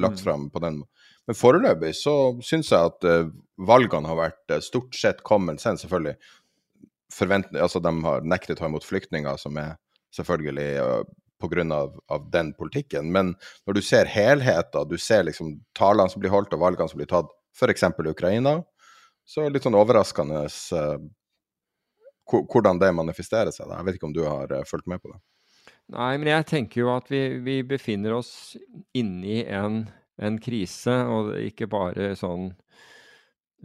lagt 0.00 0.20
mm. 0.20 0.24
fram 0.24 0.50
på 0.50 0.62
den 0.64 0.82
måten. 0.82 1.08
Men 1.26 1.38
foreløpig 1.38 1.92
så 1.94 2.14
syns 2.42 2.72
jeg 2.72 2.90
at 2.90 3.06
eh, 3.06 3.28
valgene 3.62 4.10
har 4.10 4.18
vært 4.18 4.54
eh, 4.54 4.62
stort 4.64 4.96
sett 4.98 5.22
common 5.26 5.60
sense, 5.60 5.84
selvfølgelig. 5.84 6.16
Forvent, 7.12 7.52
altså 7.54 7.82
De 7.84 7.92
har 8.06 8.24
nektet 8.26 8.56
å 8.56 8.62
ta 8.62 8.70
imot 8.70 8.86
flyktninger, 8.88 9.36
som 9.38 9.58
er 9.60 9.76
selvfølgelig 10.16 10.70
uh, 10.80 11.02
pga. 11.42 11.66
Av, 11.74 11.94
av 12.08 12.26
den 12.32 12.52
politikken. 12.56 13.10
Men 13.12 13.34
når 13.66 13.76
du 13.76 13.82
ser 13.84 14.08
helheten, 14.08 14.88
du 14.88 14.96
ser 14.98 15.26
liksom 15.26 15.56
talene 15.76 16.08
som 16.08 16.22
blir 16.22 16.32
holdt 16.32 16.54
og 16.56 16.62
valgene 16.62 16.88
som 16.88 17.00
blir 17.00 17.10
tatt, 17.10 17.28
f.eks. 17.52 17.84
Ukraina, 18.00 18.62
så 19.24 19.48
litt 19.48 19.66
sånn 19.66 19.78
overraskende 19.78 20.44
uh, 20.46 20.96
hvordan 22.26 22.80
det 22.82 22.92
manifesterer 22.96 23.54
seg. 23.54 23.68
Da. 23.68 23.78
Jeg 23.78 23.88
vet 23.88 23.98
ikke 23.98 24.10
om 24.10 24.16
du 24.16 24.24
har 24.26 24.52
uh, 24.52 24.64
fulgt 24.68 24.90
med 24.90 25.02
på 25.02 25.12
det? 25.12 25.20
Nei, 25.92 26.14
men 26.16 26.30
jeg 26.30 26.48
tenker 26.48 26.84
jo 26.84 26.92
at 26.94 27.10
vi, 27.12 27.22
vi 27.44 27.60
befinner 27.66 28.16
oss 28.16 28.54
inni 28.96 29.42
en, 29.44 29.84
en, 30.22 30.38
krise, 30.42 30.94
og 31.10 31.34
ikke 31.42 31.68
bare 31.70 32.12
sånn 32.18 32.50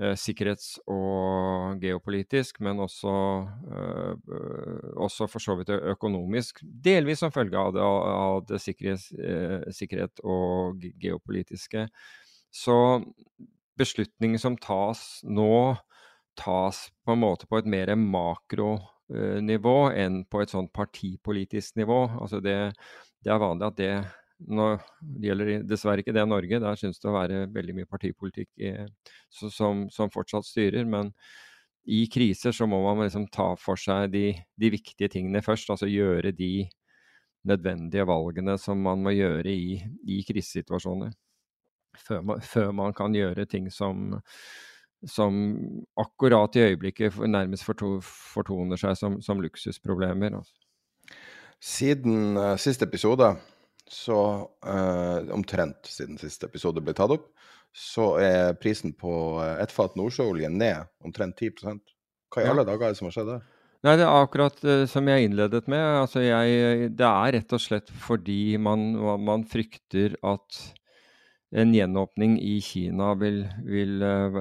uh, 0.02 0.16
sikkerhets- 0.20 0.78
og 0.92 1.82
geopolitisk, 1.82 2.60
men 2.66 2.82
også, 2.84 3.14
også, 4.98 5.30
for 5.32 5.44
så 5.44 5.58
vidt 5.60 5.74
økonomisk. 5.78 6.62
Delvis 6.64 7.24
som 7.24 7.34
følge 7.34 7.60
av 7.62 7.76
det, 7.78 7.86
av 7.86 8.42
det 8.50 8.62
sikkerhets, 8.62 9.10
sikkerhet 9.78 10.26
og 10.26 10.84
geopolitiske. 11.02 11.88
Så 12.54 12.78
beslutninger 13.78 14.42
som 14.42 14.58
tas 14.60 15.22
nå, 15.24 15.78
tas 16.38 16.88
på 17.06 17.16
en 17.16 17.24
måte 17.24 17.50
på 17.50 17.60
et 17.60 17.70
mer 17.70 17.94
makronivå 17.98 19.78
enn 19.98 20.22
på 20.30 20.44
et 20.44 20.54
sånn 20.54 20.70
partipolitisk 20.74 21.80
nivå. 21.80 22.04
Altså 22.20 22.42
det, 22.44 22.58
det 23.24 23.34
er 23.34 23.42
vanlig 23.42 23.70
at 23.72 23.82
det 23.82 23.92
nå 24.54 24.70
gjelder 25.24 25.64
dessverre 25.66 26.04
ikke 26.04 26.14
det 26.14 26.28
Norge, 26.30 26.60
der 26.62 26.78
synes 26.78 27.02
det 27.02 27.10
å 27.10 27.16
være 27.16 27.46
veldig 27.54 27.80
mye 27.80 27.90
partipolitikk 27.90 28.50
i, 28.62 28.74
som, 29.34 29.88
som, 29.90 30.12
fortsatt 30.14 30.46
styrer. 30.46 30.86
Men 30.86 31.10
i 31.90 32.04
kriser 32.12 32.54
så 32.54 32.68
må 32.70 32.84
man 32.86 33.06
liksom 33.06 33.30
ta 33.34 33.54
for 33.60 33.80
seg 33.82 34.12
de, 34.14 34.28
de, 34.60 34.74
viktige 34.74 35.10
tingene 35.14 35.42
først. 35.46 35.72
Altså 35.74 35.90
gjøre 35.90 36.36
de 36.38 36.68
nødvendige 37.48 38.06
valgene 38.06 38.58
som 38.62 38.82
man 38.84 39.02
må 39.06 39.16
gjøre 39.16 39.50
i, 39.50 39.80
i 40.06 40.22
krisesituasjoner 40.28 41.16
før 42.00 42.24
man, 42.26 42.46
før 42.54 42.72
man 42.76 42.96
kan 42.98 43.16
gjøre 43.16 43.48
ting 43.50 43.72
som, 43.74 44.16
som 45.06 45.42
akkurat 46.00 46.56
i 46.58 46.68
øyeblikket 46.70 47.18
nærmest 47.28 47.68
fortoner 47.68 48.80
seg 48.80 48.98
som, 49.00 49.20
som 49.22 49.42
luksusproblemer. 49.44 50.40
Altså. 50.40 50.56
Siden 51.64 52.38
uh, 52.38 52.56
siste 52.62 52.86
episode, 52.86 53.32
så 53.90 54.20
uh, 54.68 55.20
omtrent 55.34 55.90
siden 55.90 56.20
siste 56.22 56.50
episode 56.50 56.84
ble 56.84 56.94
tatt 56.98 57.16
opp, 57.16 57.30
så 57.78 58.16
er 58.22 58.58
prisen 58.62 58.94
på 58.98 59.12
uh, 59.40 59.58
ett 59.62 59.74
fat 59.74 59.96
nordsjøolje 59.98 60.50
ned 60.54 60.88
omtrent 61.06 61.38
10 61.40 61.80
Hva 62.34 62.44
i 62.44 62.50
alle 62.50 62.66
dager 62.68 62.88
er 62.88 62.94
det 62.94 63.00
som 63.00 63.10
har 63.10 63.16
skjedd 63.16 63.32
der? 63.36 63.46
Nei, 63.86 63.94
det 64.00 64.06
er 64.08 64.24
akkurat 64.24 64.64
uh, 64.66 64.86
som 64.90 65.08
jeg 65.10 65.28
innledet 65.28 65.68
med. 65.70 65.84
Altså 66.02 66.24
jeg, 66.26 66.90
det 66.98 67.08
er 67.08 67.36
rett 67.38 67.54
og 67.54 67.62
slett 67.62 67.92
fordi 68.06 68.58
man, 68.62 68.90
man 69.24 69.46
frykter 69.48 70.18
at 70.26 70.62
en 71.56 71.74
gjenåpning 71.74 72.40
i 72.44 72.58
Kina 72.62 73.14
vil, 73.16 73.46
vil 73.64 74.02
uh, 74.04 74.40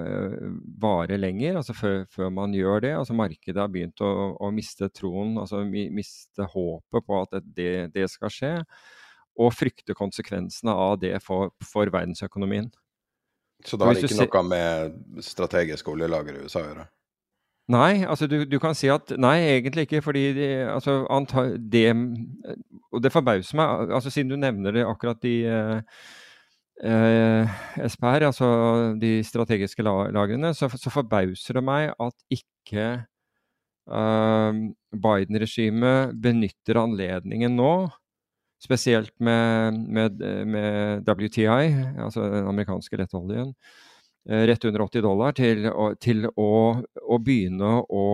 vare 0.82 1.18
lenger, 1.20 1.60
altså 1.60 1.76
før, 1.76 2.00
før, 2.10 2.32
man 2.34 2.54
gjør 2.56 2.82
det. 2.82 2.92
Altså 2.98 3.14
Markedet 3.14 3.62
har 3.62 3.70
begynt 3.70 4.02
å, 4.02 4.10
å 4.42 4.50
miste 4.54 4.88
troen, 4.90 5.36
altså 5.38 5.62
miste 5.70 6.48
håpet 6.50 7.06
på 7.06 7.20
at 7.22 7.38
det, 7.44 7.70
det, 7.94 8.08
skal 8.10 8.32
skje. 8.34 8.52
Og 9.38 9.54
frykte 9.54 9.94
konsekvensene 9.94 10.75
av 10.75 10.98
det 10.98 11.14
for, 11.22 11.52
for 11.62 11.86
verdensøkonomien. 11.92 12.72
Så 13.64 13.78
det 13.78 13.86
har 13.86 14.02
ikke 14.02 14.26
noe 14.26 14.44
med 14.50 15.25
strategiske 15.25 15.90
oljelager 15.92 16.36
i 16.36 16.44
USA 16.44 16.64
å 16.64 16.68
gjøre? 16.68 16.90
Nei, 17.72 18.04
altså 18.06 18.28
du, 18.30 18.44
du, 18.46 18.60
kan 18.62 18.76
si 18.78 18.86
at 18.92 19.10
nei, 19.18 19.40
egentlig 19.56 19.86
ikke. 19.86 20.02
Fordi 20.04 20.28
de, 20.36 20.50
altså, 20.70 21.00
det 21.58 21.88
Og 22.94 23.02
det 23.02 23.10
forbauser 23.14 23.58
meg, 23.58 23.90
altså 23.98 24.12
siden 24.12 24.30
du 24.30 24.38
nevner 24.38 24.75
det 24.75 24.86
akkurat 24.86 25.26
i 25.26 25.40
eh, 25.50 25.80
eh, 25.80 26.25
SPR, 26.76 28.26
altså 28.28 28.49
de 29.00 29.14
strategiske 29.25 29.80
lagrene, 29.87 30.50
så, 30.52 30.68
så 30.68 30.92
forbauser 30.92 31.56
det 31.56 31.62
meg 31.64 31.95
at 31.97 32.16
ikke 32.37 32.88
eh, 33.88 34.59
Biden-regimet 35.06 36.12
benytter 36.21 36.83
anledningen 36.83 37.56
nå, 37.56 37.73
spesielt 38.61 39.14
med, 39.21 39.80
med, 39.88 40.21
med 40.49 41.09
WTI, 41.09 41.97
altså 42.04 42.28
den 42.28 42.52
amerikanske 42.52 43.00
lettoljen, 43.00 43.54
Eh, 44.28 44.47
rett 44.47 44.64
under 44.64 44.80
80 44.80 45.02
dollar 45.02 45.35
til, 45.38 45.68
til 46.02 46.26
å, 46.26 46.50
å, 46.83 47.18
begynne 47.23 47.68
å, 47.95 48.06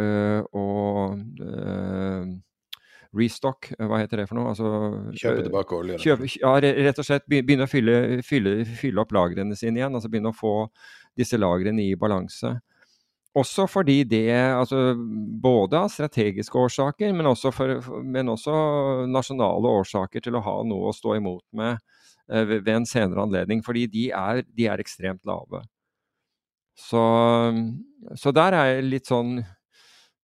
øh, 0.00 0.40
å 0.40 0.68
øh, 1.12 2.30
restock, 3.16 3.70
hva 3.76 4.00
heter 4.00 4.22
det 4.22 4.26
for 4.30 4.38
noe? 4.38 4.52
Altså, 4.52 4.68
kjøpe 5.18 5.46
tilbake 5.46 5.78
olje? 5.78 6.00
Kjøpe, 6.02 6.28
ja, 6.40 6.52
rett 6.62 7.00
og 7.00 7.08
slett 7.08 7.28
begynne 7.28 7.68
å 7.68 7.70
fylle, 7.70 7.96
fylle, 8.26 8.62
fylle, 8.66 9.04
opp 9.04 9.14
lagrene 9.16 9.56
sine 9.58 9.80
igjen. 9.80 9.94
altså 9.94 10.10
Begynne 10.12 10.32
å 10.32 10.36
få 10.36 10.54
disse 11.18 11.40
lagrene 11.40 11.84
i 11.84 11.96
balanse. 11.98 12.54
Også 13.36 13.64
fordi 13.70 14.02
det, 14.04 14.26
altså 14.32 14.92
både 15.44 15.78
av 15.86 15.92
strategiske 15.92 16.58
årsaker, 16.58 17.14
men 17.16 17.30
også, 17.30 17.52
for, 17.56 17.80
men 18.04 18.28
også 18.28 18.52
nasjonale 19.08 19.72
årsaker 19.80 20.24
til 20.24 20.36
å 20.36 20.44
ha 20.44 20.58
noe 20.68 20.90
å 20.90 20.96
stå 20.96 21.16
imot 21.20 21.46
med 21.56 21.80
Eh, 22.30 22.46
ved 22.46 22.68
en 22.68 22.86
senere 22.86 23.22
anledning, 23.22 23.62
fordi 23.64 23.86
de 23.90 24.10
er, 24.14 24.42
de 24.56 24.68
er 24.70 24.80
ekstremt 24.80 25.24
lave. 25.28 25.62
Så, 26.78 27.02
så, 28.16 28.32
der 28.32 28.56
er 28.56 28.70
jeg 28.70 28.86
litt 28.86 29.10
sånn 29.10 29.42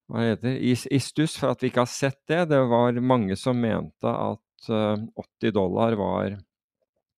hva 0.08 0.24
heter 0.24 0.56
i, 0.56 0.72
i 0.72 1.00
stuss 1.02 1.36
for 1.36 1.52
at 1.52 1.62
vi 1.62 1.70
ikke 1.70 1.84
har 1.84 1.92
sett 1.92 2.20
det. 2.30 2.46
Det 2.52 2.60
var 2.70 3.00
mange 3.04 3.36
som 3.36 3.58
mente 3.60 4.08
at 4.08 4.70
uh, 4.70 4.94
eh, 4.96 5.08
80 5.44 5.56
dollar 5.56 5.96
var 6.00 6.38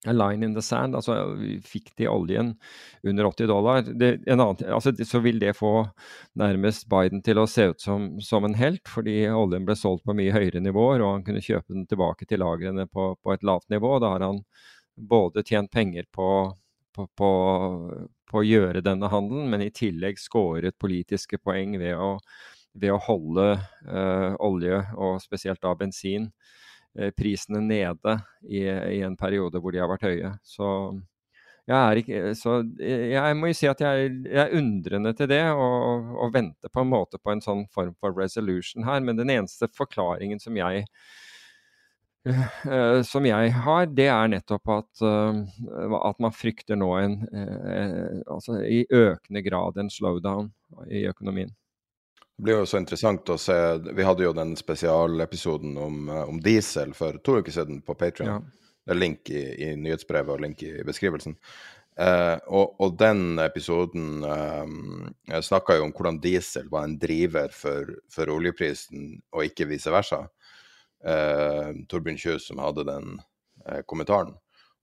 a 0.07 0.13
line 0.13 0.43
in 0.43 0.55
the 0.55 0.63
sand. 0.63 0.97
Altså 0.97 1.15
fikk 1.67 1.93
de 1.97 2.09
oljen 2.09 2.55
under 3.07 3.29
80 3.29 3.47
dollar, 3.51 3.83
det, 3.83 4.11
annen, 4.27 4.63
altså, 4.73 4.95
så 5.05 5.21
vil 5.21 5.41
det 5.43 5.57
få 5.59 5.75
nærmest 6.41 6.89
Biden 6.91 7.23
til 7.23 7.41
å 7.41 7.47
se 7.51 7.71
ut 7.73 7.81
som, 7.81 8.15
som, 8.25 8.47
en 8.49 8.57
helt, 8.59 8.87
fordi 8.89 9.23
oljen 9.29 9.67
ble 9.69 9.77
solgt 9.77 10.07
på 10.09 10.17
mye 10.17 10.35
høyere 10.35 10.63
nivåer, 10.65 11.05
og 11.05 11.19
han 11.19 11.27
kunne 11.27 11.45
kjøpe 11.45 11.75
den 11.75 11.87
tilbake 11.91 12.29
til 12.29 12.43
lagrene 12.43 12.89
på, 12.89 13.13
på 13.21 13.35
et 13.35 13.45
lavt 13.47 13.69
nivå. 13.73 13.99
Da 14.01 14.15
har 14.15 14.25
han 14.25 14.41
både 15.01 15.45
tjent 15.47 15.71
penger 15.73 16.09
på, 16.13 16.31
på, 16.97 17.07
på, 17.17 17.31
på 18.31 18.41
å 18.41 18.47
gjøre 18.47 18.85
denne 18.85 19.13
handelen, 19.13 19.53
men 19.53 19.67
i 19.67 19.75
tillegg 19.75 20.21
skåret 20.21 20.81
politiske 20.81 21.41
poeng 21.45 21.77
ved 21.81 21.97
å, 22.01 22.17
ved 22.79 22.93
å 22.95 23.03
holde 23.03 23.53
uh, 23.89 24.35
olje, 24.43 24.81
og 24.97 25.21
spesielt 25.23 25.61
da 25.63 25.75
bensin, 25.79 26.29
uh, 26.99 27.11
prisene 27.17 27.63
nede 27.65 28.19
i, 28.47 28.65
i, 28.67 29.01
en 29.07 29.17
periode 29.19 29.63
hvor 29.63 29.75
de 29.75 29.83
har 29.83 29.91
vært 29.91 30.07
høye. 30.09 30.35
Så 30.47 30.69
jeg, 31.71 32.03
ikke, 32.03 32.21
så 32.39 32.61
jeg 32.83 33.39
må 33.39 33.51
jo 33.51 33.59
si 33.59 33.69
at 33.71 33.83
jeg, 33.85 34.13
jeg 34.27 34.43
er 34.43 34.55
undrende 34.59 35.15
til 35.15 35.31
det, 35.31 35.43
og, 35.55 36.15
og 36.19 36.35
venter 36.35 36.73
på 36.73 36.83
en 36.83 36.91
måte 36.91 37.21
på 37.23 37.35
en 37.35 37.43
sånn 37.45 37.67
form 37.75 37.95
for 38.01 38.17
resolution 38.17 38.87
her. 38.87 39.03
Men 39.05 39.21
den 39.21 39.31
eneste 39.31 39.71
forklaringen 39.77 40.43
som 40.43 40.59
jeg 40.59 40.87
som 43.09 43.25
jeg 43.25 43.53
har, 43.65 43.87
det 43.97 44.11
er 44.13 44.27
nettopp 44.29 44.69
at, 44.75 45.05
at 46.05 46.19
man 46.21 46.35
frykter 46.37 46.77
nå 46.77 46.91
en, 46.99 47.15
altså 48.29 48.59
i 48.61 48.83
økende 48.93 49.41
grad 49.47 49.81
en 49.81 49.89
slowdown 49.89 50.51
i 50.93 51.07
økonomien. 51.09 51.55
Det 52.41 52.47
blir 52.47 52.63
jo 52.63 52.69
så 52.69 52.79
interessant 52.81 53.29
å 53.29 53.37
se 53.37 53.55
Vi 53.93 54.05
hadde 54.07 54.25
jo 54.25 54.33
den 54.33 54.55
spesialepisoden 54.57 55.75
om, 55.77 56.09
om 56.09 56.39
diesel 56.41 56.95
for 56.97 57.19
to 57.21 57.37
uker 57.43 57.53
siden 57.53 57.83
på 57.85 57.97
Patrion. 58.01 58.31
Ja. 58.33 58.39
Det 58.87 58.95
er 58.95 59.01
link 59.01 59.29
i, 59.29 59.43
i, 59.67 59.69
nyhetsbrevet 59.77 60.33
og 60.33 60.41
link 60.41 60.63
i 60.65 60.79
beskrivelsen. 60.87 61.37
Og, 62.01 62.79
og, 62.81 62.95
den 62.97 63.37
episoden 63.45 64.25
snakka 65.45 65.77
jo 65.77 65.85
om 65.85 65.93
hvordan 65.93 66.17
diesel 66.25 66.71
var 66.73 66.87
en 66.89 66.97
driver 67.03 67.53
for, 67.53 67.93
for 68.09 68.33
oljeprisen, 68.33 69.19
og 69.37 69.45
ikke 69.51 69.69
vice 69.69 69.93
versa 69.93 70.23
eh, 71.05 71.71
Torbjørn 71.89 72.21
Kjøs 72.21 72.49
som 72.51 72.63
hadde 72.63 72.87
den 72.89 73.17
eh, 73.67 73.83
kommentaren. 73.89 74.35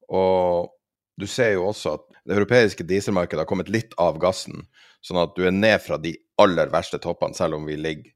Og 0.07 0.73
du 1.17 1.25
ser 1.27 1.55
jo 1.55 1.65
også 1.71 1.95
at 1.97 2.05
det 2.27 2.35
europeiske 2.37 2.85
dieselmarkedet 2.87 3.41
har 3.41 3.49
kommet 3.49 3.71
litt 3.73 3.95
av 4.01 4.19
gassen, 4.21 4.67
sånn 5.01 5.21
at 5.21 5.35
du 5.37 5.47
er 5.47 5.55
ned 5.55 5.79
fra 5.81 5.97
de 6.01 6.13
aller 6.41 6.69
verste 6.69 6.99
toppene, 7.01 7.37
selv 7.37 7.57
om 7.57 7.65
vi 7.67 7.77
ligger 7.79 8.13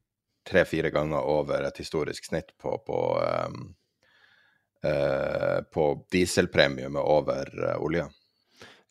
tre-fire 0.48 0.90
ganger 0.90 1.22
over 1.22 1.66
et 1.66 1.78
historisk 1.78 2.26
snitt 2.28 2.50
på, 2.60 2.74
på, 2.86 2.98
um, 3.22 3.68
uh, 4.86 5.62
på 5.74 5.86
dieselpremiumet 6.14 7.02
over 7.02 7.50
uh, 7.62 7.76
olje. 7.82 8.08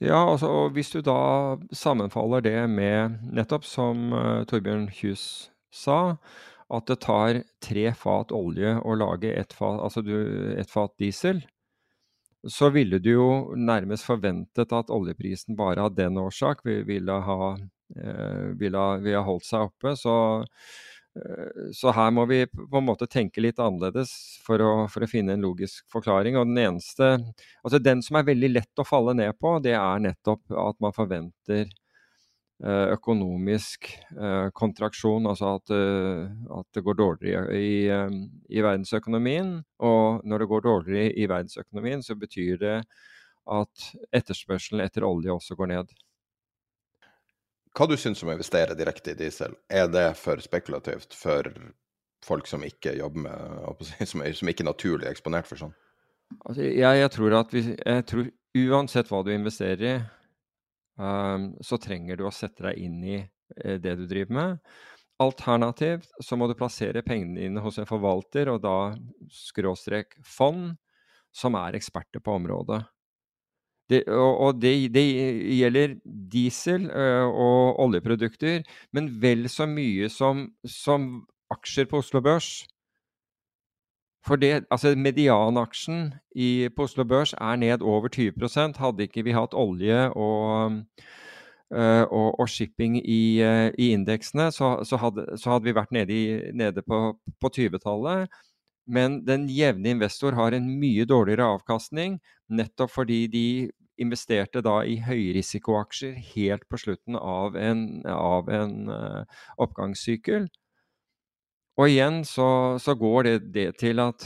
Ja, 0.01 0.23
altså, 0.23 0.49
og 0.49 0.75
hvis 0.75 0.89
du 0.95 1.01
da 1.05 1.59
sammenfaller 1.75 2.41
det 2.41 2.57
med 2.71 3.19
nettopp 3.35 3.67
som 3.67 4.09
uh, 4.15 4.43
Torbjørn 4.49 4.87
Kjus 4.95 5.25
sa, 5.71 6.15
at 6.71 6.87
det 6.87 7.01
tar 7.03 7.43
tre 7.63 7.89
fat 7.99 8.31
olje 8.33 8.77
å 8.79 8.95
lage 8.95 9.33
ett 9.35 9.53
fat, 9.53 9.81
altså 9.83 10.03
et 10.55 10.71
fat 10.71 10.95
diesel, 11.03 11.43
så 12.47 12.69
ville 12.73 12.99
du 12.99 13.11
jo 13.11 13.27
nærmest 13.55 14.07
forventet 14.07 14.73
at 14.73 14.93
oljeprisen 14.93 15.57
bare 15.57 15.85
av 15.85 15.95
den 15.95 16.17
årsak 16.17 16.63
ville 16.65 17.17
ha, 17.27 17.51
eh, 17.95 18.47
ville, 18.57 18.85
ville 19.03 19.25
holdt 19.27 19.45
seg 19.45 19.67
oppe. 19.67 19.93
Så, 19.99 20.15
eh, 21.19 21.67
så, 21.77 21.93
her 21.93 22.09
må 22.11 22.25
vi 22.25 22.45
på 22.47 22.79
en 22.79 22.87
måte 22.87 23.07
tenke 23.07 23.43
litt 23.43 23.61
annerledes 23.61 24.13
for 24.45 24.63
å, 24.63 24.71
for 24.89 25.05
å, 25.05 25.11
finne 25.11 25.37
en 25.37 25.45
logisk 25.45 25.85
forklaring. 25.93 26.39
Og 26.39 26.49
den 26.49 26.63
eneste 26.65 27.13
Altså 27.61 27.77
den 27.79 28.01
som 28.01 28.17
er 28.17 28.29
veldig 28.31 28.53
lett 28.55 28.81
å 28.81 28.87
falle 28.87 29.13
ned 29.17 29.37
på, 29.37 29.59
det 29.61 29.77
er 29.77 30.01
nettopp 30.09 30.57
at 30.57 30.81
man 30.81 30.97
forventer 30.97 31.69
Eh, 31.69 31.80
økonomisk 32.61 33.87
eh, 34.13 34.49
kontraksjon, 34.53 35.25
altså 35.29 35.55
at, 35.57 35.71
eh, 35.73 36.27
at, 36.59 36.67
det 36.75 36.83
går 36.85 36.97
dårligere 36.99 37.57
i, 37.57 37.87
i, 37.89 38.61
verdensøkonomien. 38.61 39.55
Og 39.81 40.21
når 40.27 40.43
det 40.43 40.49
går 40.51 40.65
dårligere 40.67 41.15
i 41.17 41.27
verdensøkonomien, 41.29 42.03
så 42.05 42.15
betyr 42.15 42.61
det 42.61 42.77
at 43.51 43.91
etterspørselen 44.13 44.83
etter 44.85 45.07
olje 45.07 45.33
også 45.33 45.57
går 45.57 45.73
ned. 45.73 45.93
Hva 47.71 47.87
du 47.87 47.95
syns 47.97 48.21
om 48.21 48.29
å 48.29 48.35
investere 48.35 48.75
direkte 48.77 49.13
i 49.13 49.17
diesel? 49.17 49.55
Er 49.71 49.87
det 49.89 50.11
for 50.19 50.41
spekulativt 50.43 51.15
for 51.17 51.47
folk 52.21 52.49
som 52.49 52.63
ikke 52.67 52.97
jobber 52.99 53.25
med, 53.25 53.85
som, 54.05 54.21
som 54.21 54.51
ikke 54.51 54.65
er 54.65 54.69
naturlig 54.69 55.09
eksponert 55.09 55.49
for 55.49 55.63
sånn? 55.63 55.73
Altså, 56.45 56.63
jeg, 56.63 56.99
jeg, 57.01 57.11
tror 57.11 57.37
at 57.41 57.53
vi, 57.55 57.63
jeg 57.73 58.03
tror 58.07 58.27
uansett 58.61 59.09
hva 59.11 59.21
du 59.25 59.31
investerer 59.33 59.87
i, 59.87 59.95
så 61.63 61.79
trenger 61.81 62.19
du 62.19 62.25
å 62.27 62.33
sette 62.33 62.65
deg 62.67 62.79
inn 62.81 63.01
i 63.03 63.17
eh, 63.19 63.77
det 63.81 63.95
du 63.99 64.05
driver 64.09 64.37
med. 64.37 64.71
Alternativt 65.21 66.09
så 66.23 66.37
må 66.39 66.47
du 66.49 66.55
plassere 66.57 67.03
pengene 67.05 67.43
dine 67.43 67.61
hos 67.61 67.77
en 67.81 67.89
forvalter, 67.89 68.49
og 68.49 68.63
da 68.63 68.93
skråstrek 69.33 70.17
fond, 70.25 70.73
som 71.31 71.55
er 71.55 71.77
eksperter 71.77 72.23
på 72.23 72.33
området. 72.39 72.81
Det, 73.91 74.01
og, 74.07 74.33
og 74.45 74.59
det, 74.63 74.71
det, 74.95 75.03
gjelder 75.57 75.97
diesel 76.31 76.87
uh, 76.87 77.27
og 77.27 77.79
oljeprodukter, 77.83 78.63
men 78.95 79.09
vel 79.21 79.49
så 79.51 79.67
mye 79.67 80.07
som, 80.11 80.45
som 80.63 81.25
aksjer 81.51 81.89
på 81.91 81.99
Oslo 81.99 82.21
Børs. 82.23 82.61
For 84.27 84.37
det, 84.37 84.65
altså 84.69 84.93
Medianaksjen 84.95 86.13
i, 86.35 86.69
på 86.75 86.85
Oslo 86.85 87.03
Børs 87.03 87.33
er 87.33 87.55
ned 87.55 87.81
over 87.81 88.09
20% 88.13 88.77
Hadde 88.77 89.07
ikke 89.07 89.23
vi 89.25 89.33
hatt 89.33 89.55
olje 89.57 90.11
og, 90.13 90.77
øh, 91.73 92.05
og, 92.05 92.39
og 92.39 92.49
shipping 92.49 92.99
i, 93.01 93.41
øh, 93.41 93.71
i 93.79 93.89
indeksene, 93.95 94.51
så, 94.51 94.83
så, 94.83 94.97
hadde, 95.01 95.25
så, 95.37 95.49
hadde, 95.49 95.63
vi 95.63 95.75
vært 95.75 95.91
nede, 95.91 96.13
i, 96.13 96.51
nede 96.53 96.85
på, 96.85 97.17
på 97.41 97.51
20-tallet. 97.57 98.29
Men 98.87 99.21
den 99.25 99.49
jevne 99.49 99.89
investor 99.89 100.37
har 100.37 100.53
en 100.53 100.69
mye 100.79 101.05
dårligere 101.05 101.47
avkastning, 101.55 102.19
nettopp 102.49 102.91
fordi 102.91 103.25
de 103.27 103.45
investerte 104.01 104.61
da 104.65 104.81
i 104.85 104.97
høyrisikoaksjer 105.01 106.17
helt 106.33 106.65
på 106.69 106.79
slutten 106.81 107.17
av 107.17 107.57
en, 107.57 108.01
av 108.09 108.49
en 108.49 108.89
øh, 108.89 109.41
oppgangssykkel. 109.61 110.49
Og 111.79 111.87
igjen 111.87 112.21
så, 112.27 112.77
så 112.81 112.95
går 112.99 113.27
det, 113.27 113.35
det, 113.55 113.67
til 113.79 114.01
at, 114.03 114.25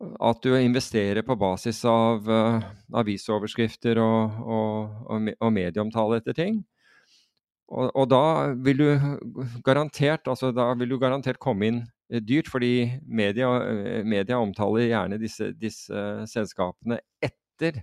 at 0.00 0.42
du 0.44 0.52
investerer 0.58 1.24
på 1.26 1.38
basis 1.40 1.80
av 1.88 2.28
uh, 2.28 2.66
avisoverskrifter 3.00 4.00
og, 4.02 4.42
og, 4.44 4.98
og, 5.08 5.30
og 5.40 5.54
medieomtale 5.54 6.20
etter 6.20 6.36
ting. 6.36 6.60
Og, 7.68 7.88
og, 7.92 8.04
da 8.08 8.52
vil 8.64 8.80
du 8.80 8.88
garantert 9.64 10.28
altså 10.28 10.54
da 10.56 10.70
vil 10.78 10.94
du 10.94 11.00
garantert 11.00 11.40
komme 11.42 11.68
inn 11.68 11.82
Eh, 12.12 12.20
dyrt, 12.20 12.48
fordi 12.48 13.00
media, 13.06 13.48
eh, 13.68 14.04
media 14.04 14.38
omtaler 14.38 14.88
gjerne 14.88 15.18
disse, 15.20 15.52
disse, 15.52 16.04
selskapene 16.26 17.00
etter 17.20 17.82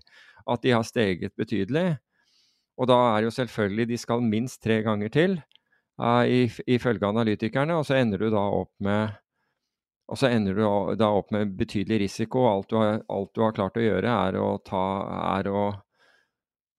at 0.50 0.62
de 0.64 0.72
har 0.74 0.84
steget 0.84 1.36
betydelig. 1.38 1.98
Og 2.78 2.90
da 2.90 2.98
er 3.16 3.24
jo 3.24 3.32
selvfølgelig 3.32 3.88
de 3.88 3.98
skal 3.98 4.22
minst 4.26 4.62
tre 4.64 4.82
ganger 4.84 5.10
til, 5.10 5.38
ifølge 5.98 7.08
analytikerne. 7.08 7.78
Og 7.80 7.86
så 7.88 8.00
ender 8.00 8.26
du 8.26 8.30
da 8.34 8.44
opp 8.62 8.74
med 8.84 9.16
og 10.06 10.20
så 10.22 10.30
ender 10.30 10.54
du 10.54 10.62
da 11.00 11.08
opp 11.18 11.32
med 11.34 11.56
betydelig 11.58 12.04
risiko. 12.04 12.46
Alt 12.46 12.70
du 12.70 12.78
har, 12.78 13.00
alt 13.10 13.32
du 13.34 13.42
har 13.42 13.56
klart 13.58 13.80
å 13.80 13.86
gjøre, 13.86 14.12
er 14.28 14.38
å, 14.38 14.52
ta, 14.62 14.84
er 15.40 15.50
å, 15.50 15.64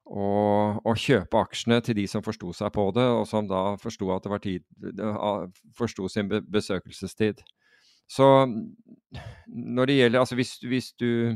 å, 0.07 0.29
å 0.79 0.95
kjøpe 0.95 1.41
aksjene 1.41 1.81
til 1.83 1.99
de 1.99 2.07
som 2.11 2.23
forsto 2.23 2.53
seg 2.55 2.71
på 2.77 2.85
det, 2.95 3.07
og 3.19 3.27
som 3.27 3.49
da 3.51 3.65
forsto 3.83 4.13
at 4.15 4.27
det 4.27 4.31
var 4.31 4.45
tid 4.45 4.63
Forsto 5.75 6.07
sin 6.13 6.31
besøkelsestid. 6.31 7.43
Så 8.07 8.29
når 9.51 9.91
det 9.91 9.97
gjelder 9.97 10.23
Altså 10.23 10.37
hvis, 10.39 10.53
hvis 10.63 10.93
du 10.95 11.35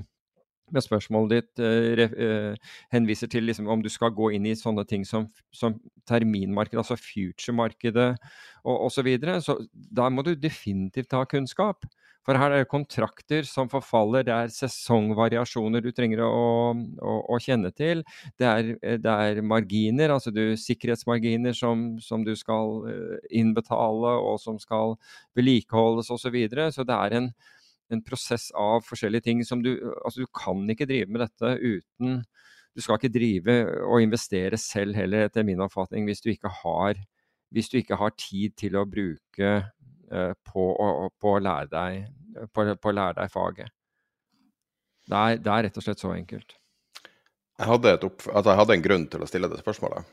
med 0.74 0.84
spørsmålet 0.84 1.32
ditt 1.36 1.62
eh, 1.64 2.04
eh, 2.08 2.74
henviser 2.94 3.30
til 3.30 3.46
liksom, 3.48 3.68
om 3.70 3.82
du 3.82 3.90
skal 3.92 4.14
gå 4.16 4.32
inn 4.36 4.48
i 4.48 4.56
sånne 4.58 4.86
ting 4.88 5.06
som, 5.08 5.28
som 5.54 5.78
terminmarkedet, 6.08 6.82
altså 6.82 6.98
future-markedet 7.00 8.12
osv., 8.64 9.00
så, 9.00 9.06
videre, 9.06 9.38
så 9.40 9.56
da 9.72 10.10
må 10.12 10.24
du 10.26 10.34
definitivt 10.36 11.14
ha 11.16 11.24
kunnskap. 11.28 11.86
For 12.26 12.36
her 12.36 12.52
er 12.52 12.62
det 12.62 12.70
kontrakter 12.70 13.46
som 13.48 13.70
forfaller, 13.72 14.26
det 14.28 14.34
er 14.34 14.52
sesongvariasjoner 14.52 15.80
du 15.80 15.88
trenger 15.96 16.20
å, 16.26 16.74
å, 17.00 17.14
å 17.32 17.38
kjenne 17.40 17.72
til. 17.72 18.04
Det 18.38 18.48
er, 18.48 18.68
det 19.00 19.14
er, 19.14 19.40
marginer, 19.40 20.12
altså 20.12 20.32
du, 20.34 20.42
sikkerhetsmarginer 20.60 21.56
som, 21.56 21.94
som, 22.04 22.26
du 22.26 22.34
skal 22.36 22.84
eh, 22.92 23.30
innbetale 23.40 24.12
og 24.20 24.36
som 24.42 24.60
skal 24.60 24.98
vedlikeholdes 25.38 26.12
osv. 26.12 26.20
Så, 26.20 26.34
videre. 26.34 26.68
så 26.70 26.84
det 26.86 26.94
er 26.94 27.16
en, 27.16 27.32
en, 27.90 28.04
prosess 28.06 28.48
av 28.56 28.84
forskjellige 28.86 29.26
ting 29.26 29.42
som 29.46 29.62
du 29.64 29.72
Altså 30.04 30.22
du 30.22 30.30
kan 30.36 30.62
ikke 30.70 30.88
drive 30.88 31.10
med 31.10 31.24
dette 31.24 31.52
uten 31.58 32.22
Du 32.76 32.82
skal 32.84 33.00
ikke 33.00 33.12
drive 33.12 33.56
og 33.86 34.02
investere 34.02 34.58
selv 34.60 34.94
heller, 34.98 35.26
etter 35.26 35.46
min 35.46 35.60
oppfatning, 35.60 36.06
hvis 36.06 36.22
du 36.22 36.30
ikke 36.30 36.52
har, 36.62 37.00
hvis 37.50 37.68
du 37.68 37.80
ikke 37.80 37.98
har 37.98 38.14
tid 38.14 38.54
til 38.60 38.78
å 38.78 38.86
bruke 38.86 39.50
Eh, 40.10 40.32
på, 40.42 40.62
på, 41.22 41.34
å 41.36 41.42
lære 41.42 41.70
deg, 41.70 42.08
på, 42.50 42.64
på 42.82 42.90
å 42.90 42.94
lære 42.96 43.20
deg 43.20 43.30
faget. 43.30 43.70
Det 45.10 45.20
er, 45.20 45.38
det 45.42 45.52
er, 45.52 45.66
rett 45.66 45.78
og 45.78 45.86
slett 45.86 46.02
så 46.02 46.10
enkelt. 46.14 46.56
Jeg 47.60 47.68
hadde, 47.68 47.94
opp, 48.08 48.24
altså 48.26 48.50
jeg 48.50 48.60
hadde, 48.62 48.76
en 48.76 48.84
grunn 48.84 49.06
til 49.12 49.22
å 49.22 49.28
stille 49.30 49.50
det 49.52 49.60
spørsmålet. 49.60 50.10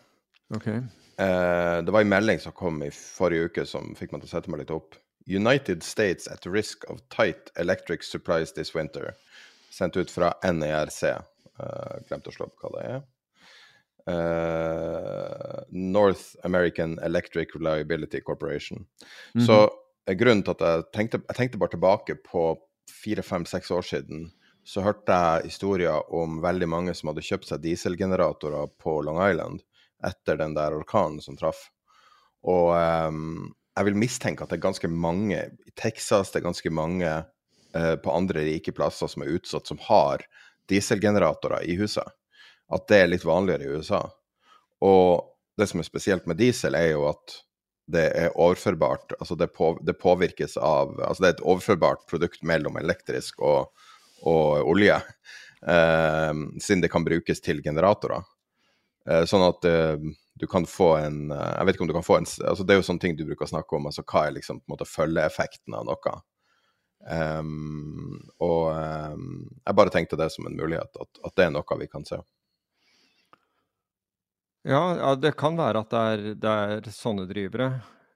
Okay. 0.53 0.83
Eh, 1.17 1.79
det 1.81 1.93
var 1.95 2.05
en 2.05 2.13
melding 2.13 2.41
som 2.43 2.53
kom 2.55 2.77
i 2.85 2.91
forrige 2.93 3.49
uke 3.49 3.65
som 3.69 3.89
fikk 3.97 4.13
meg 4.13 4.21
til 4.21 4.29
å 4.29 4.33
sette 4.35 4.53
meg 4.53 4.61
litt 4.61 4.73
opp. 4.75 4.99
United 5.27 5.83
States 5.83 6.27
at 6.27 6.45
risk 6.45 6.83
of 6.89 7.01
tight 7.09 7.51
electric 7.59 8.03
supplies 8.03 8.53
this 8.53 8.75
winter. 8.75 9.13
Sendt 9.69 9.97
ut 9.97 10.11
fra 10.11 10.33
NERC. 10.43 11.03
Uh, 11.57 11.99
glemte 12.07 12.31
å 12.31 12.35
slå 12.35 12.47
opp 12.47 12.63
hva 12.63 12.71
det 12.77 12.85
er. 12.87 13.01
Uh, 14.07 15.63
North 15.69 16.37
American 16.47 16.95
Electric 17.03 17.55
Reliability 17.55 18.21
Corporation. 18.21 18.85
Mm 19.33 19.41
-hmm. 19.41 19.45
Så 19.45 19.69
grunnen 20.15 20.43
til 20.43 20.51
at 20.51 20.61
jeg 20.61 20.83
tenkte, 20.93 21.21
jeg 21.27 21.35
tenkte 21.35 21.57
bare 21.57 21.69
tilbake 21.69 22.15
på 22.15 22.57
fire, 23.03 23.21
fem, 23.21 23.45
seks 23.45 23.71
år 23.71 23.81
siden. 23.81 24.31
Så 24.63 24.81
hørte 24.81 25.11
jeg 25.11 25.43
historier 25.43 26.13
om 26.13 26.41
veldig 26.41 26.67
mange 26.67 26.93
som 26.93 27.07
hadde 27.07 27.21
kjøpt 27.21 27.47
seg 27.47 27.61
dieselgeneratorer 27.63 28.67
på 28.79 29.01
Long 29.01 29.19
Island 29.29 29.61
etter 30.03 30.37
den 30.37 30.53
der 30.53 30.75
orkanen 30.75 31.21
som 31.21 31.37
traff. 31.37 31.69
Og 32.43 32.75
um, 33.07 33.55
jeg 33.77 33.87
vil 33.87 33.99
mistenke 34.01 34.43
at 34.43 34.51
det 34.51 34.57
er 34.57 34.67
ganske 34.67 34.89
mange 34.89 35.37
i 35.37 35.73
Texas, 35.77 36.31
det 36.33 36.41
er 36.41 36.47
ganske 36.49 36.71
mange 36.73 37.09
uh, 37.77 37.95
på 38.01 38.13
andre 38.13 38.45
rike 38.47 38.73
plasser 38.73 39.09
som 39.11 39.23
er 39.23 39.35
utsatt, 39.37 39.69
som 39.69 39.81
har 39.85 40.25
dieselgeneratorer 40.71 41.67
i 41.69 41.77
huset. 41.79 42.07
At 42.73 42.87
det 42.89 43.01
er 43.03 43.11
litt 43.11 43.27
vanligere 43.27 43.67
i 43.67 43.77
USA. 43.77 44.01
Og 44.83 45.29
det 45.57 45.69
som 45.69 45.81
er 45.81 45.87
spesielt 45.87 46.27
med 46.29 46.39
diesel, 46.41 46.75
er 46.75 46.91
jo 46.91 47.05
at 47.09 47.37
det 47.87 48.07
er 48.19 48.33
overførbart. 48.35 49.15
Altså 49.21 49.37
det, 49.39 49.47
på, 49.55 49.71
det, 49.87 49.95
påvirkes 50.01 50.57
av 50.59 50.97
Altså 50.99 51.23
det 51.23 51.29
er 51.29 51.35
et 51.37 51.45
overførbart 51.47 52.03
produkt 52.09 52.43
mellom 52.43 52.75
elektrisk 52.81 53.39
og, 53.39 53.71
og 54.27 54.67
olje. 54.67 54.99
Eh, 55.63 56.33
siden 56.61 56.83
det 56.83 56.91
kan 56.91 57.07
brukes 57.07 57.41
til 57.41 57.63
generatorer. 57.63 58.27
Eh, 59.07 59.23
sånn 59.29 59.45
at 59.47 59.69
du 60.37 60.45
kan 60.49 60.65
få 60.69 60.91
en 60.99 61.31
Jeg 61.31 61.65
vet 61.65 61.75
ikke 61.75 61.85
om 61.85 61.89
du 61.89 61.95
kan 61.95 62.05
få 62.05 62.17
en 62.19 62.27
altså 62.27 62.63
Det 62.63 62.75
er 62.75 62.79
jo 62.81 62.85
sånne 62.85 63.03
ting 63.03 63.15
du 63.17 63.25
bruker 63.25 63.47
å 63.47 63.51
snakke 63.51 63.77
om. 63.77 63.87
altså 63.89 64.03
Hva 64.05 64.27
er 64.27 64.35
liksom 64.35 64.61
på 64.61 64.69
en 64.69 64.75
måte 64.75 64.89
følgeeffekten 64.89 65.75
av 65.77 65.85
noe? 65.89 66.15
Um, 67.07 68.17
og 68.43 68.71
um, 68.73 69.45
jeg 69.61 69.77
bare 69.77 69.93
tenkte 69.93 70.17
det 70.19 70.31
som 70.33 70.47
en 70.49 70.57
mulighet, 70.57 70.97
at, 70.99 71.21
at 71.23 71.35
det 71.37 71.45
er 71.45 71.53
noe 71.53 71.77
vi 71.79 71.87
kan 71.91 72.05
se. 72.07 72.19
Ja, 74.67 74.81
ja, 74.97 75.13
det 75.15 75.37
kan 75.39 75.55
være 75.55 75.85
at 75.85 75.93
det 75.93 75.99
er, 76.11 76.25
det 76.43 76.53
er 76.63 76.89
sånne 76.91 77.27
drivere 77.29 77.69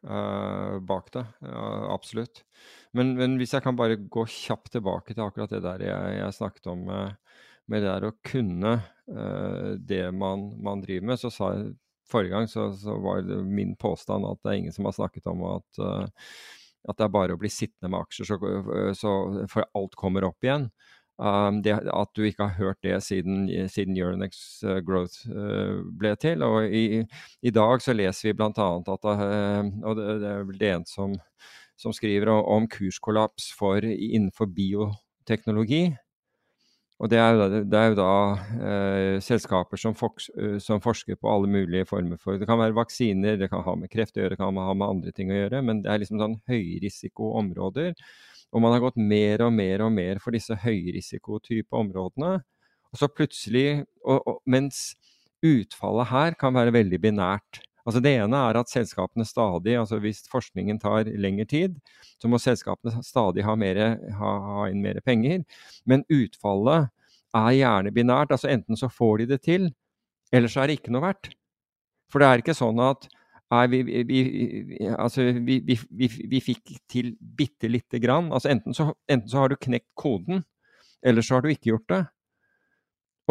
uh, 0.03 0.79
bak 0.83 1.11
det. 1.13 1.23
Ja, 1.45 1.67
absolutt. 1.93 2.43
Men, 2.91 3.13
men, 3.15 3.37
hvis 3.39 3.53
jeg 3.55 3.63
kan 3.63 3.77
bare 3.79 3.95
gå 3.95 4.25
kjapt 4.27 4.73
tilbake 4.75 5.13
til 5.13 5.23
akkurat 5.23 5.53
det 5.53 5.61
der 5.63 5.85
jeg, 5.85 6.17
jeg 6.17 6.35
snakket 6.35 6.67
om 6.73 6.89
uh, 6.91 7.37
med 7.71 7.85
det 7.85 7.93
der 7.93 8.09
å 8.09 8.17
kunne 8.27 8.73
uh, 8.81 9.71
det 9.79 10.03
man, 10.11 10.49
man, 10.59 10.83
driver 10.83 11.13
med, 11.13 11.21
så 11.21 11.31
sa 11.31 11.53
jeg 11.55 11.71
forrige 12.11 12.35
gang 12.35 12.47
så, 12.51 12.69
så, 12.77 12.95
var 13.01 13.23
det 13.25 13.39
min 13.47 13.75
påstand 13.79 14.27
at 14.29 14.41
det 14.43 14.51
er 14.51 14.61
ingen 14.61 14.75
som 14.75 14.87
har 14.89 14.97
snakket 14.97 15.29
om 15.31 15.45
at, 15.55 15.81
at 15.81 16.97
det 16.97 17.05
er 17.05 17.13
bare 17.13 17.37
å 17.37 17.41
bli 17.41 17.51
sittende 17.51 17.91
med 17.93 18.03
aksjer, 18.03 18.29
så, 18.29 18.37
så 18.97 19.13
for 19.51 19.67
alt 19.77 19.97
kommer 19.99 20.27
opp 20.27 20.45
igjen. 20.45 20.69
Um, 21.21 21.59
det, 21.61 21.75
at 21.93 22.09
du 22.17 22.23
ikke 22.25 22.47
har 22.47 22.57
hørt 22.57 22.79
det 22.81 22.95
siden, 23.05 23.43
siden 23.69 23.97
Euronex 23.97 24.63
uh, 24.65 24.79
Growth 24.81 25.29
uh, 25.29 25.83
ble 25.99 26.15
til. 26.17 26.41
Og 26.41 26.73
i, 26.73 27.03
i, 27.45 27.51
dag 27.53 27.83
så 27.83 27.93
leser 27.93 28.31
vi 28.31 28.37
bl.a. 28.39 28.49
at 28.49 29.05
uh, 29.05 29.67
Og 29.85 29.99
det, 29.99 30.07
det, 30.23 30.31
er 30.31 30.47
vel 30.49 30.57
det 30.57 30.71
en 30.73 30.87
som, 30.89 31.13
som 31.77 31.93
skriver 31.93 32.31
om, 32.33 32.41
om 32.55 32.69
kurskollaps 32.71 33.51
for, 33.57 33.85
innenfor 33.85 34.49
bioteknologi. 34.49 35.91
Og 37.01 37.09
det 37.09 37.17
er, 37.17 37.39
det 37.65 37.77
er 37.77 37.87
jo 37.89 37.95
da 37.97 38.09
eh, 38.61 39.15
selskaper 39.25 39.79
som, 39.81 39.95
foks, 39.97 40.27
som, 40.61 40.81
forsker 40.83 41.17
på 41.17 41.31
alle 41.31 41.49
mulige 41.49 41.87
former 41.89 42.19
for 42.21 42.37
Det 42.37 42.45
kan 42.45 42.59
være 42.61 42.77
vaksiner, 42.77 43.39
det 43.41 43.49
kan 43.49 43.63
ha 43.65 43.73
med 43.73 43.89
kreft 43.89 44.19
å 44.19 44.21
gjøre, 44.21 44.35
det 44.35 44.41
kan 44.41 44.59
ha 44.61 44.75
med 44.77 44.85
andre 44.85 45.13
ting 45.17 45.33
å 45.33 45.39
gjøre, 45.39 45.63
men 45.65 45.81
det 45.81 45.89
er 45.89 46.03
liksom 46.03 46.21
sånn 46.21 46.37
høyrisikoområder 46.51 47.95
og 48.51 48.63
man 48.63 48.75
har 48.75 48.83
gått 48.83 48.99
mer 48.99 49.45
og 49.45 49.53
mer 49.55 49.83
og 49.85 49.93
mer 49.95 50.19
for 50.23 50.35
disse 50.35 50.55
høyrisikotype 50.59 51.77
områdene. 51.77 52.39
Og 52.91 52.99
så 52.99 53.07
plutselig, 53.07 53.85
og, 54.03 54.19
og, 54.27 54.41
Mens 54.43 54.91
utfallet 55.41 56.11
her 56.11 56.35
kan 56.39 56.55
være 56.57 56.75
veldig 56.75 56.99
binært. 57.01 57.61
Altså 57.85 58.01
Det 58.03 58.13
ene 58.19 58.41
er 58.49 58.59
at 58.59 58.69
selskapene 58.69 59.25
stadig, 59.25 59.75
altså 59.79 59.99
hvis 60.03 60.23
forskningen 60.31 60.79
tar 60.81 61.09
lengre 61.09 61.47
tid, 61.49 61.77
så 62.21 62.29
må 62.29 62.39
selskapene 62.41 63.03
stadig 63.05 63.45
ha, 63.47 63.55
mer, 63.57 63.81
ha, 64.19 64.33
ha 64.47 64.67
inn 64.69 64.83
mer 64.83 65.01
penger. 65.05 65.41
Men 65.89 66.05
utfallet 66.11 66.91
er 67.37 67.55
gjerne 67.57 67.93
binært. 67.95 68.33
altså 68.35 68.51
Enten 68.51 68.77
så 68.77 68.91
får 68.91 69.23
de 69.23 69.31
det 69.33 69.41
til, 69.47 69.71
eller 70.31 70.51
så 70.51 70.63
er 70.63 70.69
det 70.69 70.79
ikke 70.79 70.93
noe 70.93 71.07
verdt. 71.07 71.33
For 72.11 72.21
det 72.21 72.27
er 72.27 72.43
ikke 72.43 72.57
sånn 72.57 72.79
at 72.83 73.07
vi, 73.71 73.81
vi, 74.07 74.19
altså, 74.95 75.25
vi, 75.43 75.59
vi, 75.59 76.39
fikk 76.43 76.77
til 76.91 77.15
bitte 77.19 77.67
lite 77.67 77.99
grann. 77.99 78.31
Altså, 78.31 78.51
enten 78.53 78.75
så, 78.75 78.91
enten 79.11 79.27
så, 79.31 79.41
har 79.41 79.51
du 79.51 79.59
knekt 79.59 79.89
koden, 79.99 80.45
eller 81.03 81.25
så 81.25 81.37
har 81.37 81.43
du 81.43 81.51
ikke 81.51 81.73
gjort 81.73 81.89
det. 81.91 82.01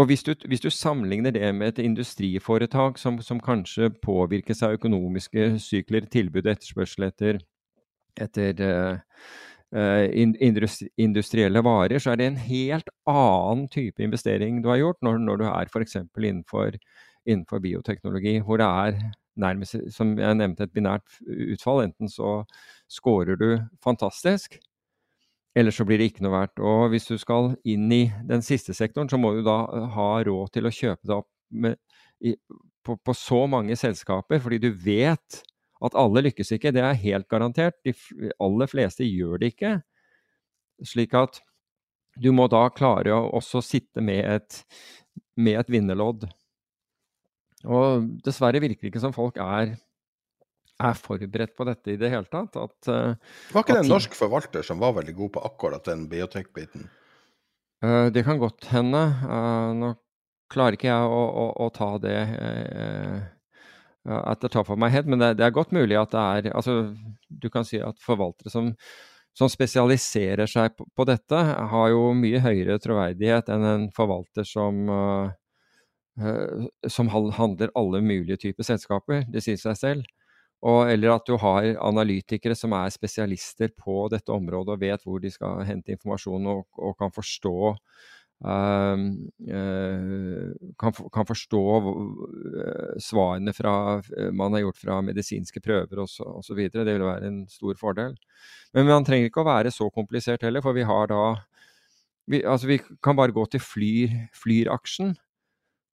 Og 0.01 0.07
hvis 0.09 0.23
du, 0.25 0.33
hvis 0.49 0.63
du 0.65 0.71
sammenligner 0.73 1.35
det 1.35 1.49
med 1.55 1.75
et 1.75 1.83
industriforetak 1.85 2.99
som, 2.99 3.19
som, 3.21 3.41
kanskje 3.43 3.91
påvirkes 4.01 4.63
av 4.65 4.79
økonomiske 4.79 5.59
sykler, 5.61 6.07
tilbud 6.09 6.47
og 6.47 6.55
etterspørsel 6.55 7.05
etter, 7.11 7.41
etter 8.17 8.63
uh, 8.65 10.07
industrielle 10.97 11.65
varer, 11.67 12.01
så 12.01 12.15
er 12.15 12.21
det 12.21 12.31
en 12.31 12.41
helt 12.47 12.89
annen 13.11 13.69
type 13.69 14.01
investering 14.03 14.63
du 14.65 14.71
har 14.73 14.81
gjort 14.81 15.05
når, 15.05 15.21
når 15.27 15.43
du 15.43 15.47
er 15.51 15.69
f.eks. 15.69 15.99
Innenfor, 16.01 16.81
innenfor 17.27 17.61
bioteknologi, 17.61 18.39
hvor 18.47 18.63
det 18.63 18.71
er 18.71 19.05
nærmest, 19.41 19.77
som 19.93 20.17
jeg 20.19 20.41
nevnte, 20.41 20.65
et 20.65 20.73
binært 20.75 21.21
utfall. 21.29 21.85
Enten 21.85 22.09
så 22.09 22.41
scorer 22.89 23.37
du 23.37 23.51
fantastisk, 23.85 24.57
Ellers 25.59 25.81
så 25.81 25.85
blir 25.87 25.99
det 25.99 26.11
ikke 26.13 26.25
noe 26.25 26.37
verdt. 26.37 26.63
Og 26.63 26.91
hvis 26.93 27.09
du 27.11 27.17
skal 27.19 27.55
inn 27.69 27.91
i 27.93 28.05
den 28.29 28.45
siste 28.47 28.75
sektoren, 28.77 29.11
så 29.11 29.19
må 29.19 29.33
du 29.35 29.43
da 29.47 29.65
ha 29.97 30.11
råd 30.27 30.53
til 30.55 30.69
å 30.69 30.75
kjøpe 30.75 31.11
det 31.11 31.17
opp 31.17 31.31
med, 31.51 31.79
i, 32.23 32.37
på, 32.87 32.97
på, 32.97 33.15
så 33.17 33.43
mange 33.51 33.77
selskaper, 33.79 34.39
fordi 34.43 34.61
du 34.63 34.71
vet 34.71 35.41
at 35.81 35.97
alle 35.99 36.23
lykkes 36.29 36.55
ikke. 36.55 36.75
Det 36.77 36.85
er 36.85 37.03
helt 37.03 37.29
garantert. 37.33 37.81
De 37.87 37.95
aller 38.39 38.71
fleste 38.71 39.07
gjør 39.09 39.41
det 39.43 39.55
ikke. 39.55 39.79
Slik 40.87 41.17
at 41.19 41.41
du 42.21 42.31
må 42.37 42.47
da 42.53 42.67
klare 42.75 43.15
å 43.15 43.31
også 43.39 43.63
sitte 43.65 44.03
med 44.05 44.23
et, 44.27 44.61
med 45.41 45.59
et 45.61 45.73
vinnerlodd. 45.73 46.29
Og 47.69 48.07
dessverre 48.25 48.61
virker 48.63 48.87
det 48.87 48.93
ikke 48.93 49.03
som 49.03 49.15
folk 49.17 49.39
er, 49.43 49.75
er 50.81 50.99
forberedt 50.99 51.57
på 51.57 51.67
dette 51.69 51.95
i 51.95 51.99
det 52.01 52.11
hele 52.13 52.29
tatt. 52.31 52.57
At, 52.57 52.79
uh, 52.89 53.17
var 53.55 53.65
ikke 53.65 53.77
det 53.77 53.85
en 53.85 53.93
norsk 53.95 54.17
forvalter 54.19 54.67
som 54.67 54.81
var 54.83 54.97
veldig 54.99 55.15
god 55.19 55.35
på 55.37 55.43
akkurat 55.51 55.91
den 55.91 56.07
biotek-biten? 56.11 56.89
Uh, 57.85 58.09
det 58.13 58.25
kan 58.27 58.41
godt 58.41 58.71
hende. 58.73 59.03
Uh, 59.25 59.71
nå 59.77 59.93
klarer 60.51 60.79
ikke 60.79 60.91
jeg 60.91 61.13
å, 61.15 61.21
å, 61.45 61.45
å 61.63 61.69
ta 61.71 61.93
det 62.03 62.17
at 64.11 64.41
det 64.43 64.49
tar 64.51 64.65
for 64.67 64.81
meg 64.81 64.91
head, 64.91 65.07
men 65.07 65.21
det, 65.21 65.35
det, 65.39 65.45
er 65.47 65.55
godt 65.55 65.71
mulig 65.77 65.95
at 66.01 66.11
det 66.11 66.23
er 66.25 66.57
altså, 66.57 66.73
Du 67.29 67.47
kan 67.53 67.67
si 67.69 67.79
at 67.85 68.01
forvaltere 68.03 68.51
som, 68.51 68.73
som 69.37 69.51
spesialiserer 69.53 70.51
seg 70.51 70.73
på, 70.75 70.89
på, 70.97 71.07
dette, 71.07 71.43
har 71.71 71.93
jo 71.93 72.09
mye 72.19 72.41
høyere 72.43 72.81
troverdighet 72.83 73.53
enn 73.55 73.67
en 73.69 73.85
forvalter 73.95 74.49
som 74.49 74.91
Eh, 76.21 76.67
som 76.89 77.09
handler 77.09 77.71
alle 77.75 78.01
mulige 78.01 78.37
typer 78.37 78.67
selskaper. 78.67 79.25
Det 79.33 79.43
sier 79.45 79.61
seg 79.61 79.77
selv. 79.79 80.09
Og, 80.61 80.91
eller 80.93 81.15
at 81.15 81.25
du 81.25 81.39
har 81.41 81.71
analytikere 81.81 82.57
som 82.59 82.75
er 82.77 82.93
spesialister 82.93 83.73
på 83.73 84.05
dette 84.13 84.33
området 84.35 84.75
og 84.75 84.83
vet 84.83 85.05
hvor 85.07 85.21
de 85.23 85.33
skal 85.33 85.63
hente 85.65 85.95
informasjon 85.95 86.51
og, 86.53 86.67
og 86.77 86.99
kan 87.01 87.13
forstå 87.15 87.55
uh, 88.45 88.97
kan, 90.85 90.99
kan, 91.17 91.29
forstå 91.31 91.63
uh, 91.81 92.93
svarene 93.01 93.55
fra, 93.57 93.75
man 94.37 94.53
har 94.57 94.67
gjort 94.67 94.83
fra 94.83 95.01
medisinske 95.05 95.65
prøver 95.65 96.05
osv. 96.05 96.61
Det 96.69 96.85
vil 96.85 97.09
være 97.09 97.31
en 97.33 97.41
stor 97.49 97.81
fordel. 97.81 98.19
Men 98.77 98.91
man 98.91 99.09
trenger 99.09 99.31
ikke 99.31 99.45
å 99.45 99.49
være 99.49 99.73
så 99.73 99.89
komplisert 99.89 100.45
heller, 100.45 100.61
for 100.65 100.77
vi 100.77 100.85
har 100.85 101.09
da 101.09 101.25
vi, 102.31 102.45
altså 102.47 102.69
vi 102.69 102.79
kan 103.03 103.17
bare 103.19 103.35
gå 103.35 103.43
til 103.51 103.63
Flyr, 103.65 104.13
Flyr-aksjen. 104.37 105.17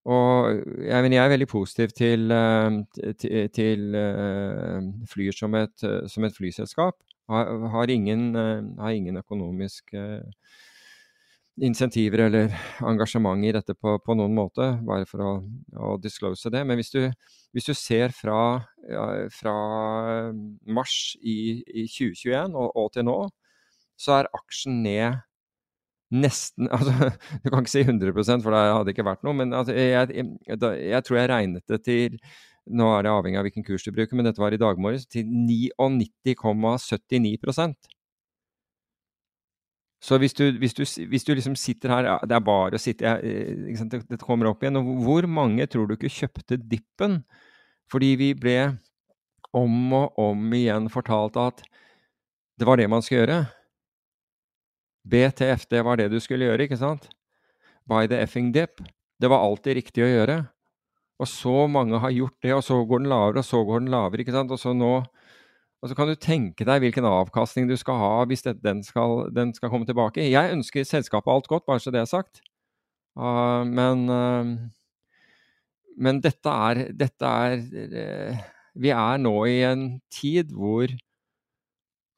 Og 0.07 0.61
jeg, 0.85 1.03
men 1.03 1.13
jeg 1.13 1.19
er 1.25 1.33
veldig 1.33 1.49
positiv 1.51 1.91
til, 1.95 2.31
eh, 2.31 2.77
til, 3.19 3.49
til 3.51 3.97
eh, 3.99 4.87
Flyr 5.11 5.35
som 5.35 5.57
et, 5.59 5.75
som 6.07 6.23
et, 6.23 6.35
flyselskap. 6.35 6.95
Har, 7.27 7.51
har, 7.73 7.91
ingen, 7.91 8.29
eh, 8.35 8.63
har 8.79 8.95
ingen 8.95 9.19
økonomiske 9.19 10.05
insentiver 11.57 12.27
eller 12.27 12.53
engasjement 12.85 13.43
i 13.43 13.51
dette 13.51 13.73
på, 13.75 13.97
på 13.99 14.15
noen 14.15 14.35
måte, 14.37 14.69
bare 14.87 15.07
for 15.09 15.25
å, 15.25 15.31
å 15.75 15.95
disclose 15.99 16.53
det. 16.53 16.63
Men 16.63 16.79
hvis 16.79 16.93
du, 16.93 17.01
hvis 17.51 17.67
du 17.67 17.73
ser 17.75 18.15
fra, 18.15 18.61
fra, 19.33 19.55
mars 20.69 21.17
i, 21.19 21.65
i 21.67 21.87
2021 21.89 22.55
og, 22.55 22.69
og, 22.77 22.91
til 22.95 23.09
nå, 23.09 23.17
så 23.99 24.21
er 24.21 24.31
aksjen 24.37 24.83
ned 24.85 25.17
nesten 26.13 26.69
altså, 26.75 26.91
Du 27.43 27.49
kan 27.51 27.59
ikke 27.63 27.73
si 27.73 27.83
100% 27.83 28.43
for 28.45 28.51
det 28.55 28.61
hadde 28.63 28.91
ikke 28.93 29.07
vært 29.07 29.23
noe, 29.27 29.35
men 29.37 29.47
altså, 29.55 29.73
jeg, 29.75 30.09
jeg, 30.15 30.25
jeg, 30.47 31.01
tror 31.03 31.19
jeg 31.19 31.31
regnet 31.33 31.63
det 31.67 31.79
til 31.85 32.11
Nå 32.67 32.85
er 32.97 33.01
det 33.05 33.11
avhengig 33.13 33.39
av 33.39 33.45
hvilken 33.47 33.63
kurs 33.63 33.85
du 33.85 33.93
bruker, 33.95 34.15
men 34.19 34.27
dette 34.27 34.41
var 34.43 34.51
i 34.51 34.59
dag 34.59 34.75
morges, 34.81 35.05
til 35.07 35.23
99,79 35.23 37.71
Så 40.03 40.17
hvis 40.19 40.35
du, 40.35 40.51
hvis, 40.59 40.75
du, 40.75 40.83
hvis 40.83 41.23
du, 41.23 41.31
liksom 41.33 41.55
sitter 41.55 41.89
her 41.93 42.19
Det 42.27 42.35
er 42.35 42.43
bare 42.43 42.75
å 42.75 42.79
sitte 42.81 43.05
jeg, 43.07 43.21
det, 43.87 44.03
det 44.11 44.19
kommer 44.19 44.47
opp 44.51 44.63
igjen. 44.63 44.75
Og 44.81 44.85
hvor 45.05 45.23
mange 45.31 45.67
tror 45.71 45.87
du 45.87 45.93
ikke 45.95 46.11
kjøpte 46.11 46.59
dippen 46.59 47.23
fordi 47.87 48.19
vi 48.19 48.35
ble 48.35 48.75
om 49.55 49.93
og 49.95 50.11
om 50.19 50.51
igjen 50.51 50.91
fortalt 50.91 51.39
at 51.39 51.63
det 52.59 52.67
var 52.67 52.75
det 52.75 52.91
man 52.91 52.99
skulle 53.05 53.23
gjøre? 53.23 53.56
BTF, 55.07 55.67
det 55.71 55.83
var 55.87 55.99
det 55.99 56.09
du 56.11 56.19
skulle 56.23 56.49
gjøre, 56.49 56.67
ikke 56.67 56.79
sant? 56.79 57.09
By 57.87 58.05
the 58.09 58.19
effing 58.23 58.51
dip. 58.55 58.81
Det 59.17 59.29
var 59.31 59.45
alltid 59.45 59.79
riktig 59.79 60.03
å 60.05 60.11
gjøre. 60.11 60.41
Og 61.17 61.29
så 61.31 61.63
mange 61.71 61.97
har 62.01 62.13
gjort 62.13 62.37
det, 62.45 62.53
og 62.53 62.63
så 62.65 62.77
går 62.85 63.01
den 63.01 63.09
lavere, 63.09 63.41
og 63.41 63.47
så 63.47 63.63
går 63.65 63.81
den 63.81 63.93
lavere, 63.93 64.21
ikke 64.21 64.35
sant? 64.35 64.53
Og 64.53 64.61
så 64.61 64.75
nå 64.77 64.99
og 65.77 65.91
så 65.91 65.97
kan 65.97 66.09
du 66.09 66.17
tenke 66.17 66.65
deg 66.65 66.81
hvilken 66.81 67.05
avkastning 67.05 67.67
du 67.69 67.75
skal 67.77 67.99
ha 68.01 68.13
hvis 68.29 68.41
det, 68.47 68.55
den, 68.63 68.81
skal, 68.85 69.27
den, 69.33 69.53
skal, 69.53 69.69
komme 69.69 69.85
tilbake. 69.85 70.25
Jeg 70.25 70.55
ønsker 70.55 70.87
selskapet 70.87 71.29
alt 71.29 71.49
godt, 71.51 71.67
bare 71.69 71.81
så 71.83 71.93
det 71.93 72.01
er 72.01 72.09
sagt. 72.09 72.41
Uh, 73.17 73.61
men, 73.65 74.07
uh, 74.09 74.57
men 75.97 76.21
dette 76.21 76.53
er, 76.69 76.83
dette 76.97 77.29
er 77.29 77.61
uh, 77.61 78.41
Vi 78.77 78.91
er 78.93 79.21
nå 79.21 79.33
i 79.49 79.61
en 79.65 79.87
tid 80.13 80.51
hvor 80.53 80.91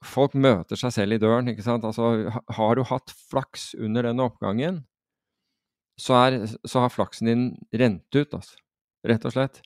folk 0.06 0.36
møter 0.36 0.80
seg 0.80 0.94
selv 0.96 1.18
i 1.18 1.22
døren. 1.22 1.50
ikke 1.52 1.66
sant? 1.66 1.86
Altså, 1.88 2.30
har 2.56 2.76
du 2.76 2.86
hatt 2.88 3.14
flaks 3.32 3.74
under 3.80 4.08
denne 4.08 4.30
oppgangen, 4.30 4.84
så, 6.00 6.16
er, 6.16 6.46
så 6.64 6.86
har 6.86 6.94
flaksen 6.94 7.28
din 7.28 7.50
rent 7.76 8.16
ut, 8.16 8.34
altså. 8.34 8.56
Rett 9.08 9.26
og 9.28 9.36
slett. 9.36 9.62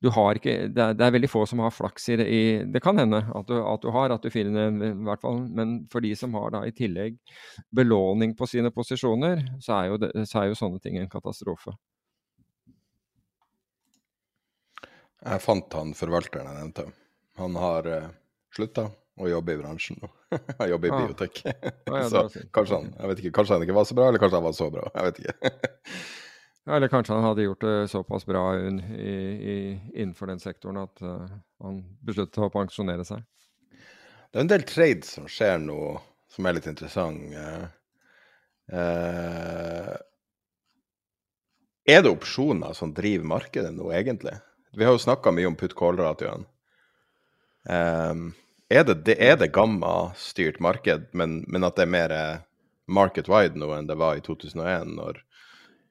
Du 0.00 0.08
har 0.14 0.38
ikke, 0.38 0.70
det 0.72 0.80
er, 0.80 0.94
det 0.96 1.04
er 1.04 1.12
veldig 1.12 1.28
få 1.28 1.42
som 1.46 1.60
har 1.60 1.74
flaks 1.74 2.08
i 2.08 2.16
det. 2.16 2.26
I, 2.32 2.42
det 2.72 2.80
kan 2.82 2.98
hende 2.98 3.20
at 3.20 3.50
du, 3.50 3.58
at 3.60 3.82
du, 3.82 3.90
har, 3.92 4.14
at 4.14 4.24
du 4.24 4.32
finner 4.32 4.70
en, 4.70 4.78
i 4.80 4.92
hvert 5.04 5.20
fall, 5.20 5.42
men 5.44 5.74
for 5.92 6.00
de 6.00 6.14
som 6.16 6.32
har 6.38 6.54
da 6.54 6.62
i 6.64 6.72
tillegg 6.72 7.18
belåning 7.76 8.32
på 8.38 8.48
sine 8.48 8.72
posisjoner, 8.72 9.44
så 9.60 9.76
er 9.76 9.90
jo, 9.90 9.98
det, 10.00 10.10
så 10.30 10.40
er 10.40 10.48
jo 10.48 10.56
sånne 10.62 10.80
ting 10.80 10.96
en 10.98 11.10
katastrofe. 11.12 11.74
Jeg 15.20 15.44
fant 15.44 15.76
han 15.76 15.92
forvalteren 15.92 16.48
jeg 16.48 16.62
nevnte. 16.62 16.86
Han 17.40 17.60
har 17.60 17.90
uh, 17.90 17.96
eh, 17.98 18.10
slutta 18.56 18.88
og 19.20 19.28
jobbe 19.30 19.54
i 19.54 19.60
bransjen 19.60 20.00
nå. 20.00 20.08
Han 20.60 20.70
jobber 20.70 20.88
i 20.88 20.92
ah. 20.94 21.02
biotek. 21.04 21.42
Ah, 21.46 21.98
ja, 22.00 22.08
så 22.12 22.44
kanskje 22.54 22.78
han 22.78 22.88
jeg 22.94 23.10
vet 23.10 23.22
ikke, 23.22 23.34
kanskje 23.40 23.56
han 23.56 23.66
ikke 23.66 23.76
var 23.76 23.88
så 23.88 23.96
bra, 23.98 24.08
eller 24.08 24.22
kanskje 24.22 24.40
han 24.40 24.46
var 24.46 24.56
så 24.56 24.68
bra. 24.72 24.86
Jeg 24.94 25.08
vet 25.08 25.20
ikke. 25.22 25.52
ja, 26.66 26.76
eller 26.76 26.92
kanskje 26.92 27.16
han 27.16 27.26
hadde 27.28 27.46
gjort 27.46 27.66
det 27.66 27.76
såpass 27.92 28.26
bra 28.28 28.44
i, 28.58 28.70
i, 28.96 29.56
innenfor 29.94 30.32
den 30.32 30.42
sektoren 30.42 30.82
at 30.84 31.04
uh, 31.04 31.26
han 31.64 31.82
besluttet 32.06 32.40
å 32.46 32.52
pensjonere 32.54 33.06
seg. 33.08 33.26
Det 34.30 34.38
er 34.38 34.44
en 34.44 34.52
del 34.52 34.66
trades 34.68 35.16
som 35.16 35.26
skjer 35.30 35.58
nå 35.62 35.80
som 36.30 36.46
er 36.46 36.56
litt 36.56 36.68
interessant. 36.70 37.34
Uh, 37.34 37.66
uh, 38.76 39.96
er 41.90 42.04
det 42.04 42.12
opsjoner 42.12 42.76
som 42.76 42.94
driver 42.94 43.26
markedet 43.26 43.72
nå, 43.74 43.90
egentlig? 43.96 44.36
Vi 44.76 44.86
har 44.86 44.94
jo 44.94 45.02
snakka 45.02 45.32
mye 45.34 45.48
om 45.50 45.56
put 45.58 45.74
call-ratioen. 45.74 46.44
Um, 47.66 48.30
er 48.70 48.84
det, 48.86 49.00
det, 49.06 49.16
det 49.40 49.50
gamma-styrt 49.54 50.60
marked, 50.62 51.08
men, 51.12 51.40
men, 51.48 51.66
at 51.66 51.76
det 51.78 51.86
er 51.86 51.90
mer 51.90 52.14
eh, 52.14 52.42
market-wide 52.90 53.58
nå 53.58 53.72
enn 53.74 53.88
det 53.88 53.98
var 53.98 54.18
i 54.18 54.24
2001, 54.24 54.94
når, 54.98 55.20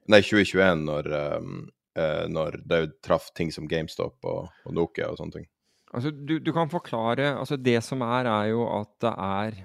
nei, 0.08 0.22
2021, 0.24 0.84
når, 0.88 1.10
um, 1.36 1.58
uh, 1.98 2.24
når 2.28 2.60
det 2.68 2.80
traff 3.04 3.30
ting 3.36 3.52
som 3.52 3.68
GameStop 3.68 4.24
og, 4.24 4.48
og 4.64 4.76
Nokia 4.76 5.10
og 5.12 5.20
sånne 5.20 5.40
ting? 5.40 5.46
Altså, 5.90 6.12
du, 6.14 6.38
du, 6.38 6.52
kan 6.54 6.70
forklare 6.70 7.32
altså 7.34 7.56
Det 7.58 7.80
som 7.82 8.04
er, 8.06 8.28
er 8.30 8.52
jo 8.52 8.62
at 8.70 8.90
det 9.02 9.10
er 9.10 9.56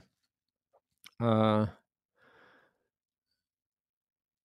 uh, 1.22 1.68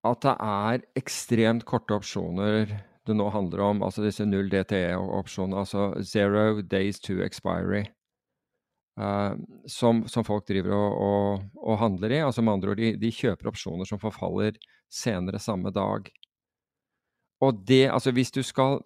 At 0.05 0.27
det 0.27 0.35
er 0.45 0.85
ekstremt 1.01 1.65
korte 1.69 1.97
opsjoner 1.97 2.75
det 3.09 3.17
nå 3.17 3.31
handler 3.33 3.63
om. 3.65 3.81
Altså 3.83 4.05
disse 4.05 4.27
null 4.29 4.51
DTE-opsjonene. 4.53 5.63
Altså 5.65 6.03
zero 6.05 6.61
days 6.61 7.01
to 7.01 7.19
expiry. 7.25 7.87
Uh, 9.01 9.33
som, 9.65 10.03
som, 10.13 10.27
folk 10.27 10.45
driver 10.45 10.75
og, 10.77 10.97
og, 11.01 11.45
og, 11.57 11.77
handler 11.81 12.13
i. 12.13 12.19
Altså 12.21 12.43
med 12.45 12.59
andre 12.59 12.75
ord, 12.75 12.81
de, 12.83 12.91
de, 13.01 13.13
kjøper 13.15 13.49
opsjoner 13.49 13.89
som 13.89 14.01
forfaller 14.03 14.59
senere 14.93 15.41
samme 15.41 15.73
dag. 15.73 16.11
Og 17.41 17.63
det, 17.65 17.87
altså 17.89 18.13
hvis 18.13 18.35
du 18.35 18.43
skal 18.45 18.83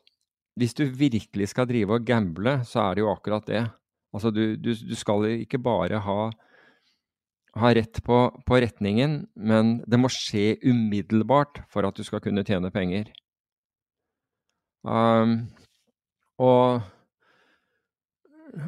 Hvis 0.55 0.77
du 0.79 0.85
virkelig 0.87 1.48
skal 1.50 1.66
drive 1.66 1.96
og 1.96 2.05
gamble, 2.07 2.61
så 2.62 2.79
er 2.85 2.94
det 2.94 3.03
jo 3.03 3.11
akkurat 3.11 3.46
det. 3.48 3.64
Altså 4.14 4.31
du, 4.31 4.55
du, 4.55 4.70
du 4.70 4.94
skal 4.94 5.24
ikke 5.33 5.59
bare 5.59 5.98
ha, 5.98 6.18
ha 7.59 7.70
rett 7.74 7.98
på, 8.07 8.18
på, 8.46 8.61
retningen, 8.62 9.24
men 9.35 9.81
det 9.83 9.98
må 9.98 10.07
skje 10.07 10.61
umiddelbart 10.62 11.64
for 11.66 11.83
at 11.83 11.98
du 11.98 12.07
skal 12.07 12.22
kunne 12.22 12.46
tjene 12.46 12.70
penger. 12.70 13.11
Um, 14.87 15.50
og 16.38 16.87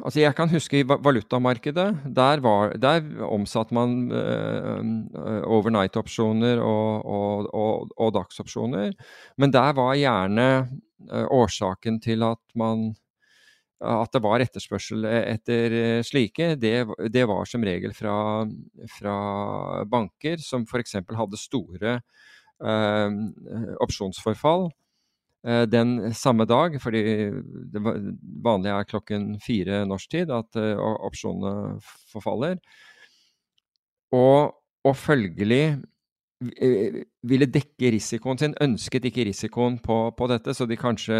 Altså 0.03 0.19
jeg 0.19 0.35
kan 0.35 0.51
huske 0.51 0.81
i 0.81 0.85
valutamarkedet. 0.87 1.87
Der, 2.15 2.41
var, 2.43 2.73
der 2.81 3.05
omsatte 3.23 3.75
man 3.75 4.11
uh, 4.11 5.41
overnight-opsjoner 5.47 6.61
og, 6.63 7.05
og, 7.05 7.49
og, 7.53 7.91
og, 7.95 8.13
dagsopsjoner. 8.17 8.93
Men 9.37 9.53
der 9.53 9.75
var 9.77 9.95
gjerne 9.95 10.47
uh, 11.11 11.25
årsaken 11.39 12.01
til 12.03 12.23
at 12.27 12.43
man 12.55 12.93
at 13.77 14.09
det 14.09 14.23
var 14.23 14.41
etterspørsel 14.41 15.05
etter 15.05 16.01
slike, 16.01 16.55
det, 16.57 16.87
det 17.13 17.27
var 17.29 17.45
som 17.45 17.61
regel 17.61 17.91
fra, 17.93 18.41
fra 18.95 19.17
banker 19.85 20.41
som 20.41 20.65
f.eks. 20.65 20.95
hadde 20.97 21.37
store 21.37 21.99
uh, 22.65 23.09
opsjonsforfall 23.85 24.65
eh, 24.71 24.75
den 25.45 26.13
samme 26.17 26.47
dag, 26.49 26.73
fordi 26.81 27.01
det 27.71 27.81
vanlige 28.43 28.73
er 28.73 28.87
klokken 28.89 29.27
fire 29.39 29.83
norsk 29.87 30.09
tid 30.11 30.31
at 30.33 30.57
eh, 30.59 30.79
opsjonene 30.79 31.77
forfaller. 32.11 32.57
Og, 34.17 34.55
og 34.83 34.95
følgelig 34.97 35.77
Eh, 36.37 37.01
ville 37.25 37.47
dekke 37.49 37.89
risikoen 37.95 38.37
sin, 38.37 38.53
ønsket 38.61 39.07
ikke 39.09 39.23
risikoen 39.25 39.79
på, 39.81 39.95
på 40.13 40.27
dette, 40.29 40.53
så 40.53 40.67
de 40.69 40.77
kanskje, 40.77 41.15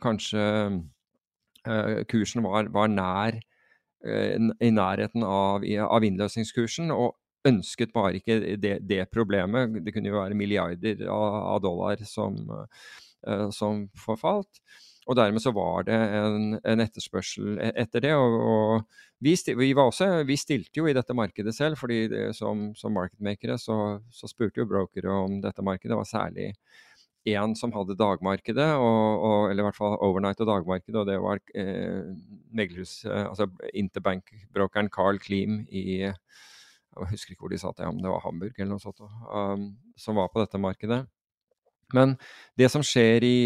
kanskje 0.00 0.44
kursen 2.08 2.44
var, 2.44 2.70
var 2.72 2.88
nær 2.92 3.36
i 4.04 4.70
nærheten 4.72 5.24
av, 5.24 5.64
av, 5.64 6.04
innløsningskursen, 6.04 6.90
og 6.92 7.14
ønsket 7.48 7.92
bare 7.92 8.18
ikke 8.20 8.56
det, 8.60 8.74
det, 8.88 9.02
problemet. 9.12 9.78
Det 9.84 9.92
kunne 9.92 10.10
jo 10.10 10.18
være 10.18 10.36
milliarder 10.36 11.06
av, 11.12 11.38
av 11.54 11.62
dollar 11.64 12.04
som, 12.08 12.40
som 13.54 13.86
forfalt. 13.98 14.60
Og 15.04 15.16
dermed 15.18 15.42
så 15.44 15.52
var 15.52 15.84
det 15.84 15.96
en, 15.96 16.54
en 16.64 16.82
etterspørsel 16.84 17.58
e, 17.60 17.70
etter 17.82 18.04
det. 18.06 18.14
og, 18.16 18.38
og 18.40 19.24
vi, 19.24 19.34
vi, 19.58 19.72
også, 19.76 20.08
vi, 20.28 20.36
stilte 20.40 20.80
jo 20.80 20.88
i 20.88 20.96
dette 20.96 21.16
markedet 21.16 21.54
selv, 21.56 21.78
fordi 21.80 22.06
det, 22.12 22.24
som, 22.36 22.70
som 22.76 22.96
marketmakere 22.96 23.58
så, 23.60 23.98
så, 24.12 24.28
spurte 24.30 24.62
jo 24.62 24.68
brokere 24.68 25.12
om 25.24 25.38
dette 25.44 25.64
markedet. 25.64 25.92
Det 25.92 26.00
var 26.00 26.08
særlig 26.08 26.48
én 27.24 27.54
som 27.56 27.72
hadde 27.72 27.96
dagmarkedet, 27.96 28.70
og, 28.76 29.22
og, 29.24 29.38
eller 29.50 29.64
i 29.64 29.68
hvert 29.68 29.78
fall 29.78 29.96
overnight 30.04 30.42
og 30.44 30.50
dagmarkedet, 30.50 30.98
og 31.00 31.08
det 31.08 31.16
var 31.24 31.40
eh, 31.56 32.10
meglerhus, 32.52 32.98
eh, 33.08 33.24
altså 33.24 33.48
interbank-brokeren 33.72 34.92
Carl 34.92 35.20
Klim 35.22 35.62
i 35.72 36.04
Jeg 36.04 37.08
husker 37.10 37.32
ikke 37.32 37.46
hvor 37.46 37.50
de 37.50 37.58
sa 37.58 37.72
til 37.74 37.88
om 37.90 37.96
det 37.98 38.12
var 38.12 38.22
Hamburg 38.22 38.58
eller 38.58 38.76
noe 38.76 38.82
sånt, 38.82 39.00
um, 39.02 39.70
som 39.98 40.20
var 40.20 40.28
på 40.30 40.38
dette 40.38 40.60
markedet. 40.62 41.00
Men 41.94 42.16
det 42.58 42.68
som 42.72 42.82
skjer 42.86 43.24
i, 43.26 43.38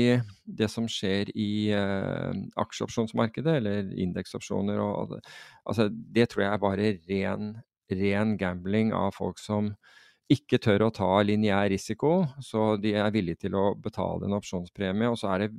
det 0.44 0.70
som 0.72 0.88
skjer 0.90 1.30
i 1.36 1.70
uh, 1.76 2.32
aksjeopsjonsmarkedet, 2.60 3.58
eller 3.60 3.92
indeksopsjoner, 4.00 4.80
altså, 4.80 5.88
det 5.88 6.30
tror 6.32 6.44
jeg 6.44 6.52
er 6.52 6.62
bare 6.64 6.90
ren, 7.10 7.52
ren, 7.92 8.36
gambling 8.40 8.94
av 8.96 9.14
folk 9.16 9.40
som 9.42 9.74
ikke 10.32 10.60
tør 10.60 10.88
å 10.88 10.92
ta 10.92 11.10
lineær 11.24 11.70
risiko. 11.72 12.22
Så 12.44 12.74
de 12.80 12.94
er 13.00 13.12
villige 13.14 13.46
til 13.46 13.56
å 13.56 13.70
betale 13.80 14.28
en 14.28 14.36
opsjonspremie, 14.36 15.08
og 15.08 15.20
så 15.20 15.38
det, 15.40 15.52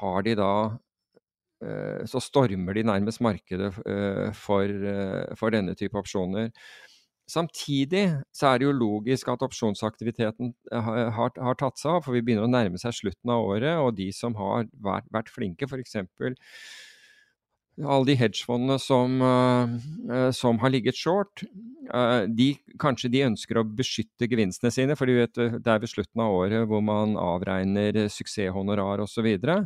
har 0.00 0.22
de 0.24 0.36
da 0.40 0.52
uh, 0.70 2.00
Så 2.08 2.22
stormer 2.24 2.76
de 2.76 2.86
nærmest 2.88 3.20
markedet 3.20 3.74
uh, 3.84 4.28
for, 4.36 4.72
for 5.36 5.52
denne 5.52 5.76
type 5.76 6.00
opsjoner. 6.00 6.52
Samtidig 7.30 8.04
så 8.34 8.50
er 8.50 8.60
det 8.60 8.66
jo 8.66 8.76
logisk 8.76 9.28
at 9.30 9.42
opsjonsaktiviteten 9.46 10.52
eh, 10.72 10.84
har, 10.86 11.10
har, 11.16 11.32
har, 11.38 11.58
tatt 11.58 11.78
seg 11.78 11.96
av, 11.96 12.04
for 12.04 12.16
vi 12.16 12.22
begynner 12.26 12.48
å 12.48 12.50
nærme 12.50 12.80
seg 12.80 12.96
slutten 12.96 13.32
av 13.32 13.46
året, 13.52 13.78
og 13.78 13.94
de 13.98 14.10
som 14.14 14.34
har 14.38 14.66
vært, 14.82 15.06
vært 15.14 15.30
flinke, 15.30 15.68
f.eks. 15.68 15.96
alle 17.80 18.08
de 18.08 18.16
hedgefondene 18.18 18.78
som, 18.82 19.20
uh, 19.22 20.30
som, 20.36 20.58
har 20.62 20.74
ligget 20.74 20.98
short, 20.98 21.44
de, 22.30 22.50
kanskje 22.82 23.12
de 23.14 23.24
ønsker 23.26 23.58
å 23.58 23.66
beskytte 23.66 24.28
gevinstene 24.30 24.74
sine, 24.74 24.98
for 24.98 25.10
det 25.10 25.30
er 25.38 25.80
ved 25.82 25.90
slutten 25.90 26.22
av 26.22 26.34
året 26.42 26.66
hvor 26.70 26.82
man 26.84 27.16
avregner 27.18 28.04
suksesshonorar 28.12 29.02
osv. 29.06 29.30
Så 29.38 29.62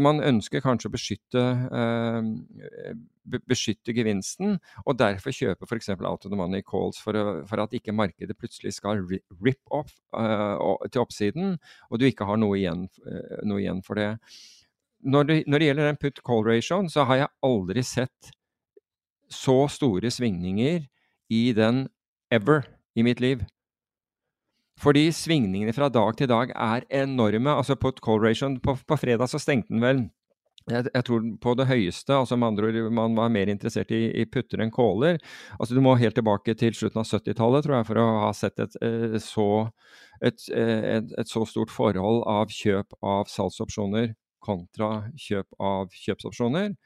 man 0.00 0.20
ønsker 0.20 0.60
kanskje 0.60 0.90
å 0.90 0.92
beskytte, 0.92 1.42
eh, 1.72 3.38
beskytte 3.48 3.94
gevinsten, 3.96 4.58
og 4.84 4.98
derfor 5.00 5.32
kjøpe 5.32 5.68
f.eks. 5.68 5.88
out 5.96 6.24
of 6.24 6.28
the 6.28 6.36
money 6.36 6.62
calls 6.62 7.00
for, 7.00 7.16
for, 7.48 7.62
at 7.64 7.72
ikke 7.76 7.94
markedet 7.96 8.36
plutselig 8.36 8.74
skal 8.76 9.00
rip 9.40 9.62
off 9.72 9.94
eh, 10.16 10.88
til 10.92 11.04
oppsiden, 11.04 11.56
og 11.88 12.00
du 12.00 12.06
ikke 12.10 12.28
har 12.28 12.40
noe 12.40 12.58
igjen, 12.58 12.88
uh, 13.06 13.40
noe 13.48 13.62
igjen 13.62 13.80
for 13.86 14.00
det. 14.00 14.10
Når, 15.00 15.24
det. 15.24 15.38
når, 15.46 15.58
det. 15.58 15.70
gjelder 15.70 15.88
den 15.88 16.00
put 16.02 16.20
call 16.26 16.44
ratioen, 16.44 16.90
så 16.92 17.06
har 17.08 17.22
jeg 17.22 17.34
aldri 17.46 17.84
sett 17.86 18.34
så 19.32 19.62
store 19.70 20.10
svingninger 20.12 20.84
i 21.32 21.42
den 21.56 21.86
ever 22.34 22.66
i 22.98 23.06
mitt 23.06 23.22
liv. 23.22 23.46
Fordi 24.80 25.10
svingningene 25.12 25.74
fra 25.76 25.90
dag 25.92 26.16
til 26.16 26.30
dag 26.30 26.54
er 26.54 26.86
enorme. 27.02 27.52
Altså 27.52 27.76
på 27.76 27.92
call 28.00 28.22
ration 28.22 28.56
på, 28.62 28.76
på, 28.86 28.98
fredag 29.00 29.28
så 29.28 29.40
stengte 29.42 29.74
den 29.74 29.84
vel 29.84 30.02
jeg, 30.68 30.86
jeg, 30.92 31.04
tror 31.06 31.24
på 31.42 31.54
det 31.56 31.66
høyeste, 31.66 32.14
altså 32.14 32.36
med 32.38 32.52
andre 32.52 32.68
ord 32.68 32.92
man 32.94 33.16
var 33.16 33.30
mer 33.32 33.48
interessert 33.50 33.90
i, 33.96 34.02
i 34.20 34.26
putter 34.28 34.60
enn 34.62 34.70
caller. 34.70 35.16
Altså 35.56 35.74
du 35.74 35.80
må 35.82 35.96
helt 35.98 36.14
tilbake 36.14 36.54
til 36.60 36.76
slutten 36.76 37.00
av 37.00 37.08
70-tallet 37.08 37.64
tror 37.66 37.76
jeg, 37.78 37.88
for 37.88 38.00
å 38.02 38.06
ha 38.26 38.30
sett 38.36 38.60
et, 38.60 38.76
et, 38.76 39.16
eh, 39.16 39.16
så, 39.24 39.48
et, 40.20 40.46
et, 40.52 41.26
så, 41.26 41.42
stort 41.48 41.72
forhold 41.74 42.22
av 42.28 42.52
kjøp 42.54 42.94
av 43.00 43.26
salgsopsjoner 43.32 44.12
kontra 44.44 45.10
kjøp 45.20 45.58
av 45.58 45.96
kjøpsopsjoner. 46.04 46.76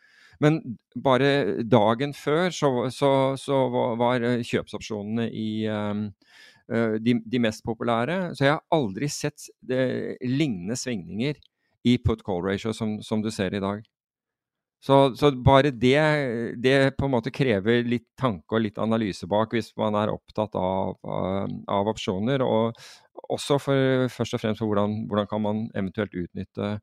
Men 0.42 0.62
bare 0.98 1.62
dagen 1.70 2.14
før 2.16 2.48
så, 2.54 2.70
så, 2.94 3.10
så 3.38 3.60
var 4.00 4.24
kjøpsopsjonene 4.42 5.28
i 5.30 5.50
Eh, 5.70 6.53
de, 6.64 7.12
de, 7.20 7.38
mest 7.44 7.60
populære. 7.66 8.34
Så 8.36 8.46
jeg 8.46 8.54
har 8.54 8.62
aldri 8.72 9.08
sett 9.12 9.50
det, 9.60 10.16
lignende 10.24 10.78
svingninger 10.80 11.36
i 11.84 11.98
put 12.00 12.22
call 12.24 12.40
ratio 12.46 12.72
som, 12.72 12.96
som 13.04 13.20
du 13.20 13.28
ser 13.34 13.52
i 13.52 13.60
dag. 13.60 13.82
Så, 14.84 15.16
så, 15.16 15.30
bare 15.32 15.70
det, 15.70 16.00
det 16.60 16.96
på 16.98 17.06
en 17.06 17.14
måte 17.14 17.32
krever 17.32 17.86
litt 17.88 18.10
tanke 18.20 18.56
og 18.56 18.66
litt 18.66 18.80
analyse 18.82 19.24
bak 19.30 19.54
hvis 19.56 19.70
man 19.80 19.96
er 19.96 20.12
opptatt 20.12 20.56
av, 20.60 20.98
av 21.04 21.88
opsjoner. 21.88 22.44
Og 22.44 22.76
også 23.32 23.56
for, 23.62 24.08
først 24.12 24.36
og 24.36 24.42
fremst 24.42 24.60
for 24.60 24.68
hvordan, 24.68 25.06
hvordan 25.08 25.30
kan 25.30 25.44
man 25.44 25.62
eventuelt 25.72 26.12
utnytte 26.26 26.74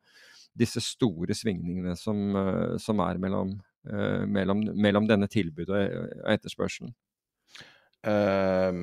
disse 0.58 0.82
store 0.84 1.38
svingningene 1.38 1.94
som, 2.00 2.24
eh, 2.36 2.78
som 2.82 3.00
er 3.06 3.22
mellom, 3.22 3.54
eh, 3.88 4.26
mellom, 4.26 4.66
mellom 4.76 5.08
denne 5.08 5.30
tilbudet 5.30 5.70
og 5.70 6.34
etterspørselen. 6.34 6.96
Uh, 8.08 8.74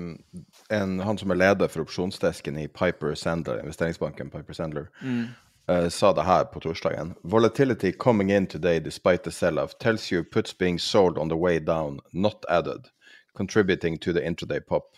en, 0.68 1.00
han 1.00 1.18
som 1.18 1.31
er 1.31 1.40
leder 1.40 1.68
for 1.68 1.83
opsjonsdesken 1.83 2.59
i 2.59 2.68
Piper 2.68 3.14
Sandler, 3.14 3.61
investeringsbanken 3.64 4.31
Piper 4.31 4.52
Sandler, 4.52 4.88
mm. 5.02 5.24
uh, 5.70 5.88
sa 5.88 6.12
det 6.12 6.26
her 6.28 6.44
på 6.44 6.61
torsdagen. 6.61 7.14
Volatility 7.22 7.92
coming 7.92 8.31
in 8.31 8.46
today 8.46 8.78
despite 8.81 9.24
the 9.24 9.31
sell-off 9.31 9.78
tells 9.78 10.12
you 10.12 10.24
puts 10.24 10.59
being 10.59 10.78
sold 10.78 11.18
on 11.18 11.28
the 11.28 11.37
way 11.37 11.59
down, 11.59 12.00
not 12.12 12.44
added, 12.48 12.88
contributing 13.37 13.98
to 13.98 14.12
the 14.12 14.20
intraday 14.20 14.61
pop. 14.61 14.96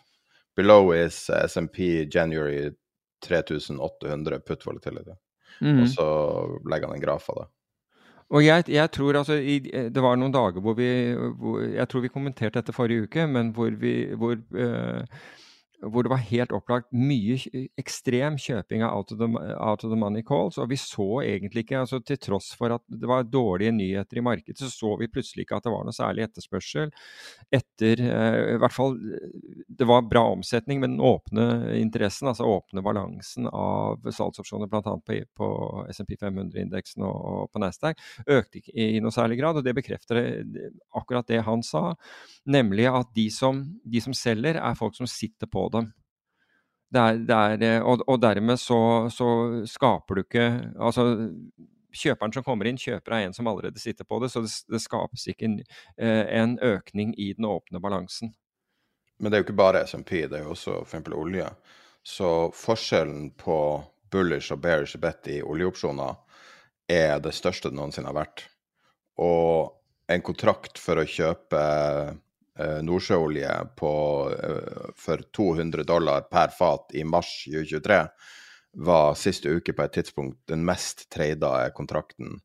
Below 0.56 0.92
is 0.92 1.30
uh, 1.30 1.46
SMP 1.46 2.04
January 2.14 2.70
3800 3.22 4.40
put 4.40 4.66
volatility. 4.66 5.16
Mm. 5.60 5.82
Og 5.82 5.88
så 5.88 6.06
legger 6.70 6.86
han 6.86 6.96
en 6.96 7.02
graf 7.02 7.28
av 7.30 7.36
det. 7.36 7.48
Og 8.30 8.44
jeg, 8.44 8.64
jeg 8.70 8.90
tror 8.94 9.16
altså 9.18 9.34
i, 9.42 9.58
Det 9.90 10.02
var 10.02 10.18
noen 10.18 10.34
dager 10.34 10.62
hvor 10.62 10.76
vi 10.78 10.88
hvor, 11.14 11.60
Jeg 11.66 11.88
tror 11.90 12.04
vi 12.04 12.12
kommenterte 12.14 12.60
dette 12.60 12.74
forrige 12.74 13.08
uke, 13.08 13.26
men 13.26 13.50
hvor 13.56 13.74
vi 13.80 13.94
hvor, 14.14 14.38
uh, 14.54 15.02
hvor 15.80 16.04
det 16.04 16.12
var 16.12 16.20
helt 16.28 16.52
opplagt 16.52 16.90
mye 16.92 17.38
ekstrem 17.80 18.36
kjøping 18.40 18.82
av 18.84 18.98
out 18.98 19.12
of, 19.14 19.20
the, 19.20 19.28
out 19.56 19.84
of 19.84 19.92
the 19.92 19.98
money 19.98 20.22
calls. 20.26 20.58
Og 20.60 20.68
vi 20.72 20.76
så 20.80 21.22
egentlig 21.24 21.64
ikke, 21.64 21.80
altså 21.84 22.00
til 22.04 22.20
tross 22.20 22.50
for 22.58 22.74
at 22.74 22.84
det 22.90 23.08
var 23.08 23.24
dårlige 23.28 23.72
nyheter 23.72 24.20
i 24.20 24.24
markedet, 24.24 24.58
så 24.60 24.68
så 24.70 24.92
vi 25.00 25.08
plutselig 25.12 25.46
ikke 25.46 25.60
at 25.60 25.66
det 25.66 25.72
var 25.72 25.86
noe 25.86 25.96
særlig 25.96 26.26
etterspørsel 26.26 26.92
etter 27.54 28.02
eh, 28.04 28.54
I 28.56 28.58
hvert 28.60 28.74
fall 28.74 28.98
det 29.80 29.88
var 29.88 30.04
bra 30.08 30.26
omsetning, 30.34 30.82
men 30.82 30.96
den 30.96 31.04
åpne 31.04 31.46
interessen, 31.78 32.28
altså 32.28 32.48
åpne 32.50 32.84
balansen 32.84 33.48
av 33.48 34.04
salgsopsjoner 34.04 34.68
bl.a. 34.70 34.82
på, 34.84 35.18
på 35.36 35.50
SMP 35.94 36.16
500-indeksen 36.20 37.06
og, 37.06 37.16
og, 37.16 37.42
på 37.54 37.62
Nasdaq, 37.62 38.00
økte 38.26 38.60
ikke 38.60 38.76
i 38.76 39.00
noe 39.02 39.14
særlig 39.14 39.40
grad. 39.40 39.60
Og 39.60 39.66
det 39.66 39.76
bekrefter 39.78 40.20
akkurat 40.96 41.28
det 41.30 41.40
han 41.46 41.64
sa, 41.66 41.94
nemlig 42.50 42.88
at 42.90 43.12
de 43.16 43.28
som, 43.32 43.62
de 43.84 44.04
som 44.04 44.16
selger, 44.16 44.60
er 44.60 44.78
folk 44.78 44.98
som 44.98 45.08
sitter 45.10 45.48
på 45.50 45.69
dem. 45.72 45.90
Det 46.90 47.00
er, 47.00 47.18
det 47.22 47.36
er, 47.36 47.62
eh, 47.62 47.82
og, 47.86 48.02
og, 48.08 48.18
dermed 48.22 48.58
så, 48.58 48.80
så, 49.14 49.28
skaper 49.70 50.18
du 50.18 50.22
ikke 50.24 50.46
Altså, 50.74 51.04
kjøperen 51.94 52.34
som 52.34 52.46
kommer 52.46 52.66
inn, 52.66 52.78
kjøper 52.78 53.14
av 53.14 53.26
en 53.26 53.36
som 53.36 53.50
allerede 53.50 53.78
sitter 53.82 54.06
på 54.06 54.18
det, 54.22 54.30
så 54.32 54.42
det, 54.42 54.50
det 54.70 54.82
skapes 54.82 55.28
ikke 55.30 55.46
en, 55.46 55.56
eh, 55.98 56.24
en, 56.40 56.56
økning 56.58 57.14
i 57.18 57.32
den 57.38 57.46
åpne 57.46 57.82
balansen. 57.82 58.34
Men 59.20 59.30
det 59.30 59.38
er 59.38 59.42
jo 59.42 59.48
ikke 59.50 59.60
bare 59.60 59.84
SMP, 59.86 60.24
det 60.26 60.40
er 60.40 60.46
jo 60.46 60.54
også 60.56 60.80
f.eks. 60.82 61.12
olje. 61.14 61.46
Så 62.02 62.30
forskjellen 62.56 63.34
på 63.38 63.58
bullish 64.10 64.54
og 64.54 64.62
bearish 64.64 64.98
bet 64.98 65.28
i 65.30 65.40
oljeopsjoner 65.42 66.16
er 66.90 67.20
det 67.22 67.36
største 67.36 67.70
det 67.70 67.78
noensinne 67.78 68.10
har 68.10 68.16
vært. 68.16 68.46
Og 69.20 69.76
en 70.10 70.24
kontrakt 70.26 70.80
for 70.80 70.98
å 70.98 71.06
kjøpe 71.06 71.60
nordsjøolje 72.84 73.50
eh, 73.50 74.84
for 74.98 75.24
200 75.36 75.86
dollar 75.88 76.26
per 76.30 76.52
fat 76.54 76.94
i 76.94 77.04
mars 77.04 77.32
2023 77.46 78.00
var 78.86 79.16
siste 79.18 79.50
uke 79.50 79.74
på 79.74 79.86
et 79.86 79.96
tidspunkt 79.98 80.38
den 80.50 80.64
mest 80.66 81.08
trada 81.10 81.70
kontrakten 81.74 82.38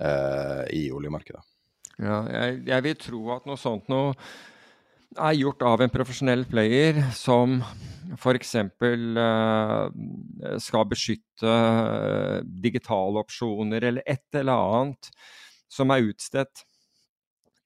eh, 0.00 0.64
i 0.76 0.86
oljemarkedet. 0.94 1.42
Ja, 1.98 2.24
jeg, 2.26 2.64
jeg, 2.66 2.82
vil 2.86 2.98
tro 2.98 3.22
at 3.36 3.46
noe 3.46 3.58
sånt 3.60 3.90
noe 3.92 4.14
er 5.14 5.36
gjort 5.38 5.62
av 5.62 5.82
en 5.82 5.92
profesjonell 5.94 6.42
player 6.50 6.98
som 7.14 7.60
f.eks. 8.18 8.54
Uh, 8.82 9.86
skal 10.62 10.88
beskytte 10.90 11.54
digitale 12.66 13.22
opsjoner 13.22 13.86
eller 13.90 14.02
et 14.10 14.40
eller 14.40 14.74
annet 14.82 15.10
som 15.70 15.94
er 15.94 16.10
utstedt 16.10 16.64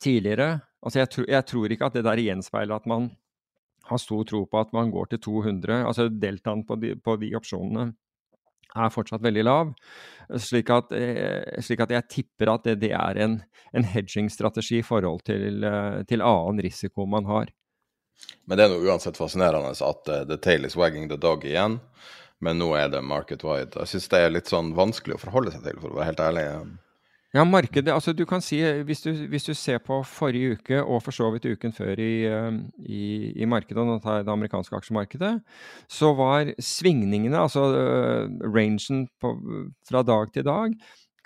tidligere. 0.02 0.58
Altså 0.82 1.02
jeg, 1.02 1.10
tro, 1.14 1.24
jeg 1.28 1.46
tror 1.50 1.74
ikke 1.74 1.88
at 1.88 1.96
det 1.98 2.04
der 2.06 2.22
gjenspeiler 2.22 2.78
at 2.78 2.86
man 2.90 3.10
har 3.88 4.00
stor 4.02 4.24
tro 4.28 4.44
på 4.44 4.60
at 4.60 4.74
man 4.76 4.92
går 4.92 5.12
til 5.12 5.22
200. 5.24 5.80
Altså 5.86 6.08
deltaen 6.08 6.64
på 6.66 6.76
de, 6.80 6.94
på 6.96 7.16
de 7.20 7.32
opsjonene 7.38 7.90
er 8.76 8.92
fortsatt 8.92 9.24
veldig 9.24 9.44
lav. 9.46 9.72
Slik 10.44 10.70
at, 10.74 10.92
eh, 10.92 11.60
slik 11.64 11.80
at 11.84 11.94
jeg 11.94 12.08
tipper 12.12 12.52
at 12.52 12.66
det, 12.68 12.78
det 12.84 12.92
er 12.92 13.22
en, 13.24 13.38
en 13.72 13.86
hedging-strategi 13.94 14.82
i 14.82 14.86
forhold 14.86 15.24
til, 15.28 15.64
eh, 15.64 16.02
til, 16.08 16.22
annen 16.22 16.60
risiko 16.62 17.06
man 17.06 17.28
har. 17.30 17.52
Men 18.44 18.58
det 18.58 18.66
er 18.66 18.72
noe 18.72 18.84
uansett 18.84 19.16
fascinerende 19.16 19.70
at 19.72 20.10
uh, 20.10 20.24
the 20.26 20.36
tail 20.42 20.66
is 20.66 20.76
wagging 20.76 21.06
the 21.08 21.16
dog 21.16 21.44
igjen. 21.46 21.78
Men 22.42 22.58
nå 22.58 22.72
er 22.78 22.90
det 22.90 23.02
market 23.02 23.44
wide. 23.46 23.78
Jeg 23.78 23.92
syns 23.92 24.10
det 24.10 24.20
er 24.22 24.34
litt 24.34 24.50
sånn 24.50 24.74
vanskelig 24.78 25.16
å 25.16 25.22
forholde 25.22 25.54
seg 25.54 25.64
til, 25.64 25.78
for 25.82 25.92
å 25.92 25.98
være 25.98 26.10
helt 26.10 26.22
ærlig. 26.22 26.44
Ja, 27.36 27.42
markedet 27.44 27.92
altså 27.92 28.14
du 28.16 28.22
kan 28.24 28.40
si, 28.40 28.56
hvis 28.88 29.02
du, 29.04 29.10
hvis 29.28 29.44
du, 29.44 29.52
ser 29.52 29.82
på 29.84 29.98
forrige 30.08 30.54
uke, 30.56 30.78
og 30.80 31.02
for 31.04 31.12
så 31.12 31.26
vidt 31.34 31.44
uken 31.44 31.74
før 31.76 32.00
i, 32.00 32.24
eh, 32.24 32.56
i, 32.88 33.02
i 33.36 33.44
markedet, 33.44 33.84
og 33.84 34.00
det 34.00 34.32
amerikanske 34.32 34.78
aksjemarkedet, 34.78 35.34
så 35.92 36.14
var 36.16 36.54
svingningene, 36.56 37.36
altså 37.36 37.66
uh, 37.68 38.48
rangen 38.48 39.04
på, 39.20 39.34
fra 39.84 40.02
dag 40.08 40.32
til 40.32 40.48
dag, 40.48 40.72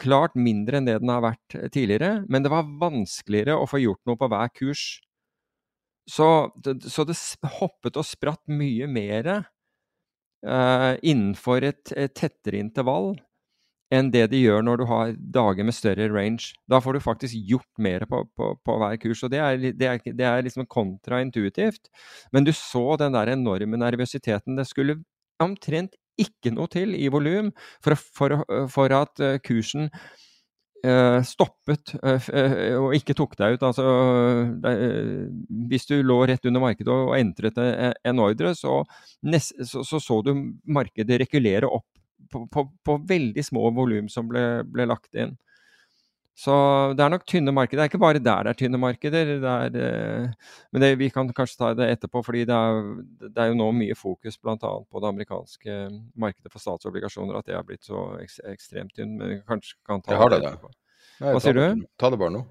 klart 0.02 0.34
mindre 0.34 0.80
enn 0.80 0.90
det 0.90 0.98
den 1.04 1.14
har 1.14 1.22
vært 1.22 1.58
tidligere. 1.70 2.24
Men 2.26 2.42
det 2.42 2.50
var 2.50 2.66
vanskeligere 2.82 3.54
å 3.54 3.70
få 3.70 3.78
gjort 3.84 4.02
noe 4.10 4.18
på 4.18 4.26
hver 4.32 4.50
kurs. 4.58 4.86
Så, 6.10 6.26
så 6.82 7.06
det 7.06 7.14
hoppet 7.60 7.94
og 7.94 8.08
spratt 8.08 8.42
mye 8.50 8.90
mer 8.90 9.28
uh, 9.38 10.94
innenfor 10.98 11.62
et, 11.70 11.94
et 11.94 12.18
tettere 12.18 12.58
intervall 12.58 13.12
enn 13.92 14.10
det 14.12 14.26
de 14.32 14.40
gjør 14.40 14.64
når 14.64 14.80
du 14.80 14.86
har 14.88 15.12
dager 15.34 15.66
med 15.68 15.76
større 15.76 16.08
range. 16.12 16.52
Da 16.70 16.80
får 16.82 16.96
du 16.96 17.04
faktisk 17.04 17.36
gjort 17.48 17.68
mer 17.82 18.06
på, 18.08 18.24
på, 18.36 18.52
på 18.64 18.78
hver 18.80 18.98
kurs. 19.02 19.22
og 19.22 19.32
det 19.34 19.42
er, 19.42 19.60
det, 19.60 19.88
er, 19.88 20.00
det 20.04 20.28
er, 20.28 20.44
liksom 20.46 20.68
kontraintuitivt. 20.70 21.92
Men 22.32 22.48
du 22.48 22.52
så 22.56 22.96
den 23.00 23.16
der 23.16 23.34
enorme 23.34 23.80
nervøsiteten. 23.80 24.56
Det 24.56 24.68
skulle 24.68 25.02
omtrent 25.42 25.96
ikke 26.20 26.52
noe 26.54 26.70
til 26.72 26.96
i 26.96 27.08
volum 27.12 27.50
for, 27.84 27.96
for, 27.96 28.42
for, 28.70 28.92
at 28.94 29.22
eh, 29.24 29.38
kursen 29.44 29.88
uh, 30.84 31.18
stoppet 31.24 31.94
uh, 32.04 32.28
og 32.76 32.92
ikke 32.98 33.16
tok 33.16 33.32
deg 33.40 33.56
ut. 33.56 33.64
Altså, 33.64 33.86
hvis 35.72 35.88
du 35.88 35.96
lå 36.04 36.20
rett 36.28 36.44
under 36.48 36.64
markedet 36.64 36.92
og, 36.92 37.16
entret 37.16 37.58
en 37.58 38.22
ordre, 38.22 38.52
så, 38.56 38.82
så, 39.40 39.82
så, 39.88 40.00
så 40.00 40.20
du 40.26 40.34
markedet 40.68 41.20
rekulere 41.24 41.68
opp 41.68 41.88
på, 42.32 42.44
på, 42.52 42.66
på 42.86 42.98
veldig 43.08 43.44
små 43.46 43.70
volum 43.76 44.10
som 44.12 44.28
ble, 44.30 44.62
ble, 44.68 44.88
lagt 44.90 45.14
inn. 45.14 45.36
Så 46.42 46.52
det 46.96 47.04
er 47.04 47.12
nok 47.12 47.26
tynne 47.28 47.52
markeder. 47.52 47.82
Det 47.82 47.84
er 47.84 47.90
ikke 47.90 48.00
bare 48.02 48.22
der 48.22 48.46
det 48.46 48.54
er 48.54 48.58
tynne 48.58 48.80
markeder. 48.80 49.34
Det 49.42 49.50
er, 49.52 49.76
eh, 49.76 50.54
men 50.72 50.84
det, 50.84 50.94
vi 51.02 51.10
kan 51.12 51.28
kanskje 51.36 51.60
ta 51.60 51.72
det 51.76 51.90
etterpå, 51.98 52.24
fordi 52.24 52.46
det 52.48 52.56
er, 52.56 52.80
det 53.26 53.44
er 53.44 53.52
jo 53.52 53.58
nå 53.60 53.68
mye 53.76 53.96
fokus 53.98 54.40
bl.a. 54.40 54.56
på 54.56 55.04
det 55.04 55.10
amerikanske 55.12 55.76
markedet 56.16 56.54
for 56.54 56.64
statsobligasjoner, 56.64 57.36
at 57.36 57.50
det 57.50 57.58
har 57.58 57.68
blitt 57.68 57.84
så 57.84 58.08
ek, 58.22 58.32
ekstremt 58.54 58.96
tynt. 58.96 59.18
Men 59.20 59.36
vi 59.36 59.38
kanskje 59.44 59.76
kan 59.86 60.00
ta 60.00 60.16
det, 60.24 60.40
det 60.40 60.54
etterpå. 60.54 60.72
Hva 61.22 61.38
sier 61.44 61.60
du? 61.60 61.86
Ta 62.00 62.10
det 62.10 62.18
bare 62.18 62.36
nå. 62.40 62.44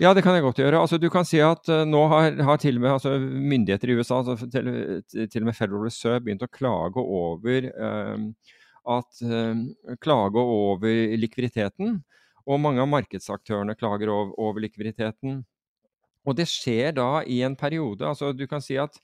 Ja, 0.00 0.12
det 0.16 0.22
kan 0.24 0.34
jeg 0.34 0.42
godt 0.42 0.58
gjøre. 0.58 0.80
Altså, 0.80 0.98
du 0.98 1.08
kan 1.12 1.26
si 1.28 1.38
at 1.44 1.68
uh, 1.70 1.84
nå 1.86 2.06
har, 2.10 2.34
har, 2.42 2.58
til 2.60 2.78
og 2.78 2.84
med 2.84 2.94
altså, 2.94 3.12
myndigheter 3.20 3.92
i 3.92 3.96
USA, 3.98 4.22
altså, 4.22 4.48
til, 4.50 5.02
til, 5.12 5.42
og 5.42 5.48
med 5.48 5.56
Federal 5.56 5.84
Reserve, 5.84 6.22
begynt 6.24 6.42
å 6.42 6.50
klage 6.50 7.02
over 7.02 7.68
uh, 7.76 8.16
at 8.88 9.22
uh, 9.24 9.96
klage 10.02 10.42
over 10.42 11.16
likviditeten. 11.20 12.00
Og 12.42 12.58
mange 12.58 12.82
av 12.82 12.90
markedsaktørene 12.90 13.76
klager 13.78 14.10
over, 14.10 14.34
over, 14.40 14.64
likviditeten. 14.64 15.42
Og 16.26 16.38
det 16.38 16.48
skjer 16.50 16.94
da 16.96 17.22
i 17.26 17.40
en 17.46 17.56
periode. 17.58 18.06
altså 18.06 18.32
Du 18.34 18.46
kan 18.50 18.62
si 18.62 18.78
at 18.78 18.98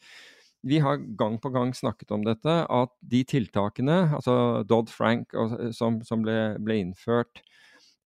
vi 0.66 0.80
har 0.82 0.98
gang 1.18 1.36
på 1.38 1.52
gang 1.54 1.70
snakket 1.74 2.10
om 2.10 2.24
dette, 2.26 2.50
at 2.50 2.90
de 2.98 3.22
tiltakene, 3.22 4.08
altså 4.16 4.64
Dodd-Frank 4.66 5.30
som, 5.74 6.00
som 6.02 6.24
ble, 6.24 6.56
ble, 6.58 6.80
innført 6.82 7.38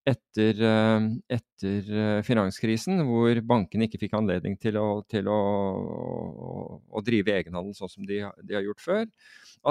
etter, 0.04 0.60
uh, 0.60 1.06
etter 1.32 2.20
finanskrisen, 2.26 3.00
hvor 3.08 3.40
bankene 3.48 3.88
ikke 3.88 4.02
fikk 4.04 4.18
anledning 4.18 4.58
til 4.60 4.76
å, 4.76 5.00
til 5.08 5.32
å, 5.32 5.40
å, 5.40 6.52
å 6.92 7.04
drive 7.06 7.38
egenhandel 7.38 7.72
sånn 7.78 7.94
som 7.94 8.04
de, 8.08 8.20
de, 8.42 8.56
har 8.58 8.68
gjort 8.68 8.84
før, 8.84 9.04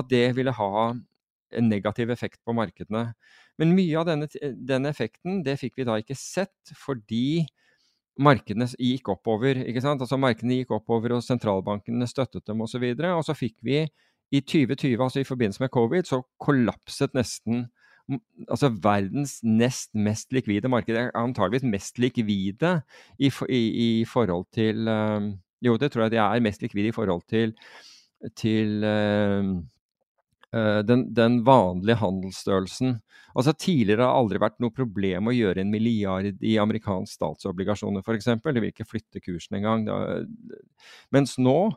at 0.01 0.09
det 0.09 0.25
ville 0.39 0.57
ha 0.57 0.73
en 1.57 1.69
negativ 1.69 2.11
effekt 2.13 2.39
på 2.45 2.55
markedene. 2.55 3.11
Men 3.59 3.73
mye 3.77 3.97
av 3.99 4.07
denne, 4.09 4.29
denne, 4.55 4.91
effekten 4.91 5.41
det 5.45 5.57
fikk 5.61 5.79
vi 5.79 5.87
da 5.87 5.97
ikke 6.01 6.17
sett 6.17 6.73
fordi 6.77 7.43
markedene 8.21 8.67
gikk 8.77 9.11
oppover. 9.13 9.63
ikke 9.65 9.83
sant? 9.83 10.01
Altså 10.03 10.19
Markedene 10.19 10.61
gikk 10.61 10.73
oppover, 10.75 11.15
og 11.15 11.25
sentralbankene 11.25 12.07
støttet 12.09 12.47
dem 12.47 12.63
osv. 12.63 12.83
Og, 12.83 13.03
så 13.03 13.13
og 13.17 13.27
så 13.27 13.37
fikk 13.37 13.59
vi 13.65 13.83
i 14.31 14.39
2020, 14.39 14.95
altså 15.03 15.21
i 15.21 15.27
forbindelse 15.27 15.63
med 15.63 15.73
covid, 15.73 16.07
så 16.07 16.21
kollapset 16.39 17.15
nesten 17.17 17.67
altså 18.49 18.71
verdens 18.83 19.37
nest 19.45 19.93
mest 19.95 20.33
likvide 20.35 20.67
marked. 20.71 20.97
Antageligvis 21.15 21.67
mest 21.67 21.99
likvide 21.99 22.73
i, 23.19 23.31
i, 23.49 23.61
i 24.01 24.05
forhold 24.05 24.47
til 24.55 24.87
um, 24.87 25.33
Jo, 25.61 25.77
det 25.77 25.91
tror 25.91 26.07
jeg 26.07 26.15
de 26.15 26.17
er 26.17 26.41
mest 26.41 26.61
likvide 26.61 26.89
i 26.89 26.95
forhold 26.95 27.21
til, 27.29 27.53
til 28.35 28.83
um, 28.83 29.51
Eh, 29.51 29.80
den, 30.51 31.05
den, 31.15 31.37
vanlige 31.47 31.95
handelsstørrelsen. 32.01 32.97
Altså 33.31 33.53
Tidligere 33.55 34.03
har 34.03 34.11
det 34.11 34.19
aldri 34.19 34.41
vært 34.43 34.57
noe 34.59 34.73
problem 34.75 35.29
å 35.31 35.35
gjøre 35.35 35.63
en 35.63 35.71
milliard 35.71 36.43
i 36.43 36.57
amerikansk 36.59 37.15
statsobligasjoner 37.15 38.03
f.eks. 38.03 38.27
Det 38.43 38.57
vil 38.57 38.73
ikke 38.73 38.89
flytte 38.89 39.23
kursen 39.23 39.61
engang. 39.61 39.87
Mens 41.15 41.37
nå 41.39 41.71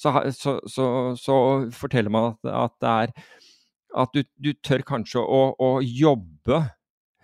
så, 0.00 0.14
så, 0.32 0.60
så, 0.70 0.86
så, 1.18 1.36
forteller 1.76 2.12
man 2.14 2.30
at, 2.30 2.52
at 2.54 2.76
det 2.80 2.92
er 2.94 3.16
at 4.00 4.14
du, 4.14 4.22
du 4.38 4.52
tør 4.64 4.84
kanskje 4.86 5.22
å, 5.22 5.40
å 5.58 5.70
jobbe 5.82 6.60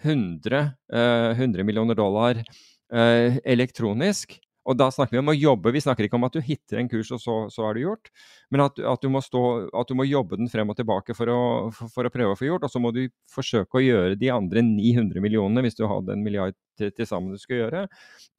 100, 0.03 0.63
eh, 0.93 1.31
100, 1.39 1.65
millioner 1.67 1.97
dollar 1.99 2.41
eh, 2.41 3.39
elektronisk 3.47 4.37
og 4.67 4.75
da 4.75 4.89
snakker 4.91 5.15
vi 5.15 5.21
om 5.21 5.31
å 5.31 5.37
jobbe. 5.37 5.71
Vi 5.75 5.83
snakker 5.85 6.07
ikke 6.07 6.19
om 6.19 6.27
at 6.27 6.35
du 6.35 6.41
hitter 6.43 6.81
en 6.81 6.89
kurs, 6.91 7.13
og 7.15 7.21
så, 7.23 7.37
så 7.55 7.69
er 7.69 7.77
det 7.77 7.85
gjort. 7.85 8.11
Men 8.51 8.65
at, 8.65 8.81
at, 8.83 9.05
du 9.05 9.21
stå, 9.23 9.43
at, 9.71 9.87
du 9.87 9.95
må 9.99 10.09
jobbe 10.09 10.41
den 10.41 10.51
frem 10.51 10.73
og 10.73 10.79
tilbake 10.79 11.15
for 11.15 11.31
å, 11.31 11.39
for, 11.77 11.93
for 11.95 12.09
å, 12.09 12.13
prøve 12.13 12.35
å 12.35 12.39
få 12.41 12.49
gjort. 12.49 12.67
Og 12.67 12.73
så 12.73 12.83
må 12.83 12.91
du 12.97 13.05
forsøke 13.31 13.79
å 13.79 13.85
gjøre 13.85 14.19
de 14.19 14.33
andre 14.35 14.65
900 14.67 15.23
millionene, 15.23 15.63
hvis 15.63 15.79
du 15.79 15.87
hadde 15.87 16.17
en 16.17 16.27
milliard 16.27 16.57
til, 16.79 16.91
til 16.97 17.07
sammen 17.09 17.37
du 17.37 17.41
skulle 17.41 17.63
gjøre, 17.63 17.87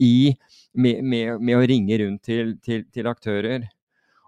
i, 0.04 0.36
med, 0.76 1.00
med, 1.02 1.40
med, 1.40 1.56
å 1.56 1.66
ringe 1.72 2.02
rundt 2.04 2.28
til, 2.28 2.58
til, 2.66 2.84
til 2.92 3.10
aktører. 3.10 3.70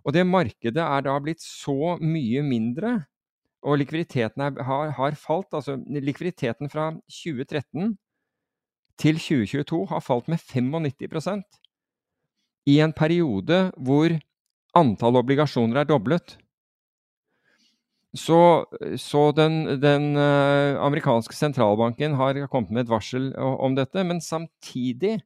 Og 0.07 0.15
det 0.15 0.23
markedet 0.23 0.79
er 0.85 1.03
da 1.03 1.19
blitt 1.19 1.43
så 1.43 1.97
mye 1.99 2.47
mindre 2.47 3.01
og 3.67 3.81
likviditeten 3.81 4.39
er, 4.39 4.61
har, 4.63 4.93
har, 4.95 5.15
falt. 5.19 5.51
Altså 5.51 5.75
likviditeten 5.91 6.71
fra 6.71 6.93
2013 7.11 7.97
til 8.99 9.19
2022 9.19 9.85
har 9.91 10.03
falt 10.03 10.31
med 10.31 10.39
95 10.39 11.43
i 12.67 12.79
en 12.83 12.93
periode 12.95 13.69
hvor 13.77 14.13
antall 14.77 15.19
obligasjoner 15.21 15.81
er 15.81 15.89
doblet. 15.89 16.37
Så, 18.17 18.65
så 18.97 19.29
den, 19.37 19.81
den 19.81 20.15
uh, 20.17 20.79
amerikanske 20.81 21.35
sentralbanken 21.37 22.15
har 22.17 22.39
kommet 22.49 22.71
med 22.73 22.87
et 22.87 22.91
varsel 22.91 23.29
om 23.37 23.75
dette, 23.77 24.01
men 24.03 24.21
samtidig 24.21 25.19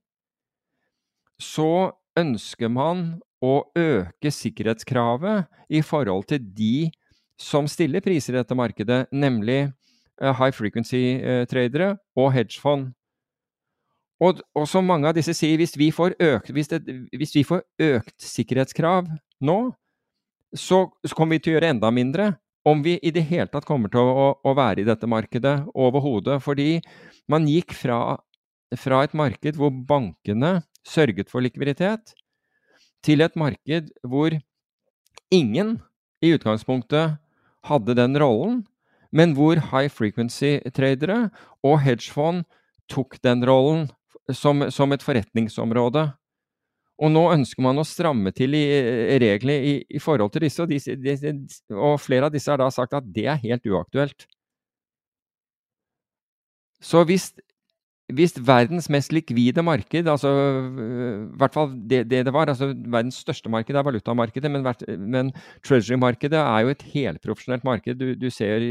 så 1.39 1.93
ønsker 2.19 2.69
man 2.71 3.05
å 3.43 3.63
øke 3.75 4.31
sikkerhetskravet 4.31 5.47
i 5.71 5.81
forhold 5.83 6.27
til 6.31 6.43
de 6.43 6.91
som 7.39 7.67
stiller 7.71 8.03
priser 8.03 8.35
i 8.35 8.41
dette 8.41 8.55
markedet, 8.55 9.05
nemlig 9.11 9.71
uh, 10.21 10.33
high 10.35 10.51
frequency-tradere 10.51 11.93
uh, 11.95 12.03
og 12.19 12.33
hedgefond. 12.35 12.91
Og, 14.23 14.39
og, 14.55 14.67
som 14.69 14.85
mange 14.87 15.09
av 15.09 15.15
disse 15.17 15.33
sier, 15.35 15.57
hvis 15.59 15.75
vi, 15.79 15.89
økt, 15.91 16.51
hvis, 16.55 16.69
det, 16.71 16.83
hvis 17.17 17.35
vi 17.35 17.43
får 17.47 17.63
økt, 17.83 18.15
sikkerhetskrav 18.23 19.09
nå, 19.43 19.57
så, 20.53 20.85
så, 21.03 21.15
kommer 21.17 21.37
vi 21.37 21.43
til 21.43 21.53
å 21.53 21.57
gjøre 21.57 21.71
enda 21.73 21.91
mindre. 21.91 22.29
Om 22.63 22.83
vi 22.85 22.95
i 23.03 23.11
det 23.11 23.25
hele 23.27 23.49
tatt 23.51 23.67
kommer 23.67 23.91
til 23.91 23.99
å, 23.99 24.27
å 24.39 24.51
være 24.55 24.83
i 24.83 24.87
dette 24.87 25.09
markedet 25.09 25.57
overhodet. 25.75 26.37
Fordi 26.45 26.77
man 27.27 27.49
gikk 27.49 27.73
fra, 27.75 28.15
fra 28.79 29.01
et 29.03 29.15
marked 29.17 29.59
hvor 29.59 29.73
bankene 29.73 30.61
sørget 30.87 31.31
for 31.31 31.43
likviditet, 31.43 32.13
til 33.03 33.23
et 33.25 33.35
marked 33.35 33.89
hvor 34.07 34.35
ingen 35.33 35.75
i 36.23 36.31
utgangspunktet 36.37 37.17
hadde 37.67 37.95
den 37.99 38.15
rollen, 38.19 38.61
men 39.11 39.35
hvor 39.35 39.59
high 39.71 39.91
frequency-tradere 39.91 41.27
og 41.65 41.81
hedgefond 41.83 42.45
tok 42.91 43.19
den 43.25 43.43
rollen 43.47 43.89
som, 44.31 44.67
som 44.71 44.93
et 44.95 45.03
forretningsområde. 45.03 46.07
Og 47.03 47.09
nå 47.11 47.23
ønsker 47.33 47.65
man 47.65 47.81
å 47.81 47.87
stramme 47.87 48.31
til 48.35 48.53
i 48.55 48.63
reglene 49.21 49.55
i, 49.65 49.73
i, 49.89 49.99
forhold 50.01 50.31
til 50.33 50.45
disse 50.45 50.61
og, 50.63 50.69
disse, 50.69 50.95
disse, 51.01 51.33
og 51.73 51.97
flere 52.01 52.29
av 52.29 52.35
disse 52.35 52.51
har 52.51 52.61
da 52.61 52.69
sagt 52.71 52.93
at 52.95 53.07
det 53.15 53.25
er 53.31 53.41
helt 53.41 53.65
uaktuelt. 53.65 54.27
Så 56.83 57.01
hvis, 57.07 57.31
hvis 58.13 58.35
verdens 58.45 58.89
mest 58.93 59.13
likvide 59.15 59.63
marked, 59.65 60.07
altså 60.11 60.29
i 60.29 61.39
hvert 61.39 61.55
fall 61.55 61.71
det, 61.73 62.03
det, 62.11 62.25
det 62.27 62.33
var, 62.35 62.51
altså 62.51 62.69
verdens 62.75 63.21
største 63.23 63.51
marked 63.51 63.75
er 63.75 63.87
valutamarkedet, 63.87 64.51
men, 64.51 64.67
men 64.99 65.31
treasury-markedet 65.65 66.39
er 66.39 66.65
jo 66.65 66.75
et 66.75 66.85
helprofesjonelt 66.93 67.65
marked. 67.67 67.97
Du, 67.99 68.13
du, 68.19 68.29
ser, 68.29 68.67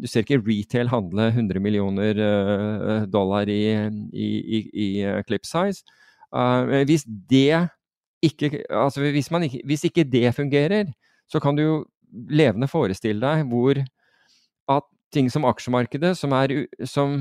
du, 0.00 0.08
ser, 0.10 0.24
ikke 0.24 0.42
retail 0.42 0.90
handle 0.90 1.28
100 1.32 1.62
millioner 1.62 2.18
uh, 2.18 3.04
dollar 3.10 3.48
i, 3.50 3.62
i, 4.12 4.28
i, 4.58 4.60
i 4.84 4.86
clip 5.28 5.46
size. 5.46 5.84
Uh, 6.34 6.82
hvis 6.88 7.06
det 7.30 7.68
ikke, 8.24 8.64
altså 8.70 9.04
hvis, 9.04 9.30
ikke, 9.30 9.62
hvis 9.66 9.84
ikke 9.84 10.04
det 10.04 10.34
fungerer, 10.34 10.90
så 11.30 11.40
kan 11.40 11.56
du 11.56 11.62
jo 11.62 11.76
levende 12.30 12.68
forestille 12.70 13.22
deg 13.22 13.46
hvor 13.50 13.80
at 14.70 14.86
ting 15.14 15.30
som 15.30 15.46
aksjemarkedet, 15.46 16.14
som, 16.18 16.32
er, 16.34 16.66
som 16.88 17.18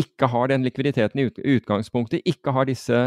ikke 0.00 0.28
har 0.30 0.50
den 0.50 0.64
likviditeten 0.66 1.22
i 1.22 1.28
utgangspunktet, 1.56 2.24
ikke 2.28 2.52
har, 2.56 2.68
disse, 2.68 3.00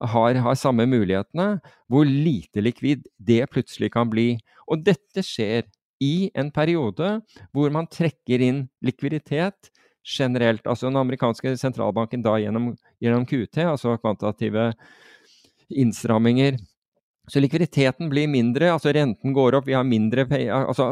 har, 0.00 0.40
har 0.46 0.58
samme 0.58 0.86
mulighetene, 0.88 1.58
hvor 1.88 2.08
lite 2.08 2.64
likvid 2.64 3.04
det 3.18 3.44
plutselig 3.52 3.92
kan 3.94 4.10
bli. 4.12 4.34
Og 4.68 4.84
dette 4.86 5.24
skjer 5.24 5.66
i 6.02 6.30
en 6.34 6.50
periode 6.54 7.18
hvor 7.54 7.72
man 7.74 7.88
trekker 7.90 8.42
inn 8.42 8.64
likviditet 8.84 9.70
generelt. 10.04 10.66
Altså 10.66 10.90
den 10.90 11.00
amerikanske 11.00 11.54
sentralbanken 11.60 12.24
da 12.24 12.36
gjennom, 12.42 12.72
gjennom 13.02 13.26
QT, 13.28 13.62
altså 13.64 13.96
kvantitative 14.02 14.72
innstramminger 15.70 16.58
så 17.28 17.40
likviditeten 17.40 18.10
blir 18.12 18.28
mindre, 18.28 18.68
altså 18.74 18.92
renten 18.92 19.32
går 19.32 19.56
opp, 19.56 19.68
vi 19.68 19.76
har 19.76 19.86
mindre 19.88 20.26
altså 20.28 20.90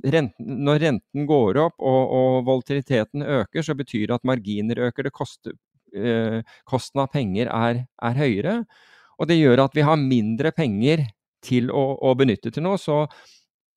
renten, 0.00 0.62
Når 0.64 0.80
renten 0.80 1.26
går 1.28 1.60
opp 1.60 1.76
og, 1.76 2.14
og, 2.18 2.38
volatiliteten 2.46 3.22
øker, 3.22 3.62
så 3.62 3.76
betyr 3.76 4.08
det 4.08 4.16
at 4.16 4.24
marginer 4.24 4.80
øker. 4.88 5.04
Det 5.04 5.12
koster, 5.12 5.52
eh, 5.92 6.40
kosten 6.64 7.04
av 7.04 7.12
penger 7.12 7.52
er, 7.52 7.84
er, 8.00 8.16
høyere. 8.16 8.56
Og 9.20 9.28
det 9.28 9.38
gjør 9.38 9.66
at 9.66 9.76
vi 9.76 9.84
har 9.84 10.00
mindre 10.00 10.54
penger 10.56 11.04
til 11.44 11.68
å, 11.68 11.84
å 12.00 12.14
benytte 12.16 12.50
til 12.50 12.64
noe. 12.64 12.80
Så 12.80 13.04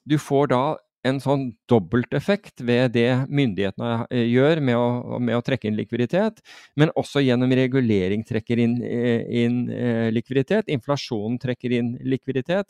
du 0.07 0.17
får 0.21 0.51
da 0.53 0.63
en 1.07 1.19
sånn 1.23 1.45
dobbelteffekt 1.69 2.61
ved 2.67 2.95
det 2.97 3.09
myndighetene 3.29 4.07
eh, 4.11 4.25
gjør 4.31 4.61
med 4.65 4.79
å, 4.79 5.19
med 5.23 5.37
å, 5.37 5.43
trekke 5.45 5.69
inn 5.69 5.77
likviditet, 5.77 6.41
men 6.79 6.91
også 6.99 7.23
gjennom 7.23 7.53
regulering 7.55 8.25
trekker 8.27 8.61
inn, 8.63 8.77
eh, 8.83 9.23
inn 9.43 9.63
eh, 9.71 10.07
likviditet. 10.15 10.69
Inflasjonen 10.73 11.39
trekker 11.41 11.77
inn 11.79 11.95
likviditet. 12.07 12.69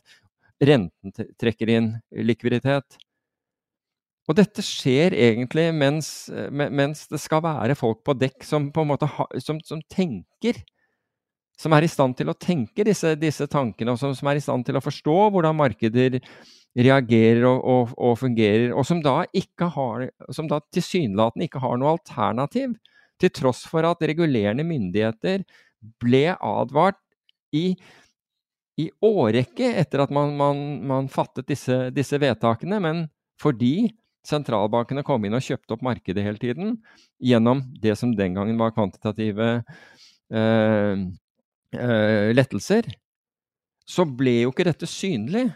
Renten 0.64 1.14
trekker 1.40 1.74
inn 1.74 1.92
likviditet. 2.28 2.98
Og 4.28 4.36
dette 4.36 4.64
skjer 4.66 5.14
egentlig 5.16 5.70
mens, 5.72 6.10
mens, 6.52 7.06
det 7.08 7.20
skal 7.24 7.40
være 7.46 7.78
folk 7.80 8.02
på 8.04 8.16
dekk 8.18 8.44
som 8.44 8.66
på 8.76 8.84
ha, 8.84 9.28
som, 9.40 9.62
som, 9.64 9.80
tenker. 9.88 10.60
Som 11.58 11.74
er 11.74 11.88
i 11.88 11.90
stand 11.90 12.18
til 12.20 12.30
å 12.30 12.36
tenke 12.36 12.84
disse, 12.86 13.16
disse 13.18 13.48
tankene, 13.50 13.96
og 13.96 14.02
som, 14.02 14.12
som, 14.18 14.28
er 14.30 14.38
i 14.38 14.44
stand 14.44 14.68
til 14.68 14.78
å 14.78 14.84
forstå 14.84 15.16
hvordan 15.32 15.56
markeder 15.58 16.20
reagerer 16.78 17.46
og, 17.50 17.64
og, 17.66 17.94
og, 17.98 18.18
fungerer, 18.22 18.72
og 18.76 18.86
som 18.86 19.02
da, 19.04 19.24
har, 19.78 20.10
som 20.34 20.50
da 20.50 20.60
tilsynelatende 20.74 21.48
ikke 21.48 21.62
har 21.64 21.80
noe 21.80 21.96
alternativ, 21.98 22.76
til 23.18 23.34
tross 23.34 23.64
for 23.66 23.86
at 23.88 24.04
regulerende 24.06 24.66
myndigheter 24.68 25.42
ble 26.02 26.26
advart 26.36 27.00
i, 27.56 27.72
i 28.78 28.90
årrekke 29.04 29.72
etter 29.82 30.04
at 30.06 30.14
man, 30.14 30.36
man, 30.38 30.60
man 30.86 31.10
fattet 31.10 31.48
disse, 31.50 31.88
disse, 31.96 32.20
vedtakene, 32.22 32.78
men 32.84 33.08
fordi 33.42 33.90
sentralbankene 34.28 35.06
kom 35.08 35.26
inn 35.26 35.38
og 35.38 35.46
kjøpte 35.46 35.78
opp 35.78 35.86
markedet 35.88 36.26
hele 36.26 36.42
tiden 36.42 36.76
gjennom 37.24 37.64
det 37.82 37.96
som 37.98 38.12
den 38.14 38.36
gangen 38.38 38.60
var 38.60 38.74
kvantitative 38.76 39.50
eh, 40.30 41.06
eh, 41.74 42.30
lettelser, 42.36 42.90
så 43.88 44.04
ble 44.06 44.42
jo 44.44 44.52
ikke 44.52 44.68
dette 44.68 44.90
synlig. 44.90 45.48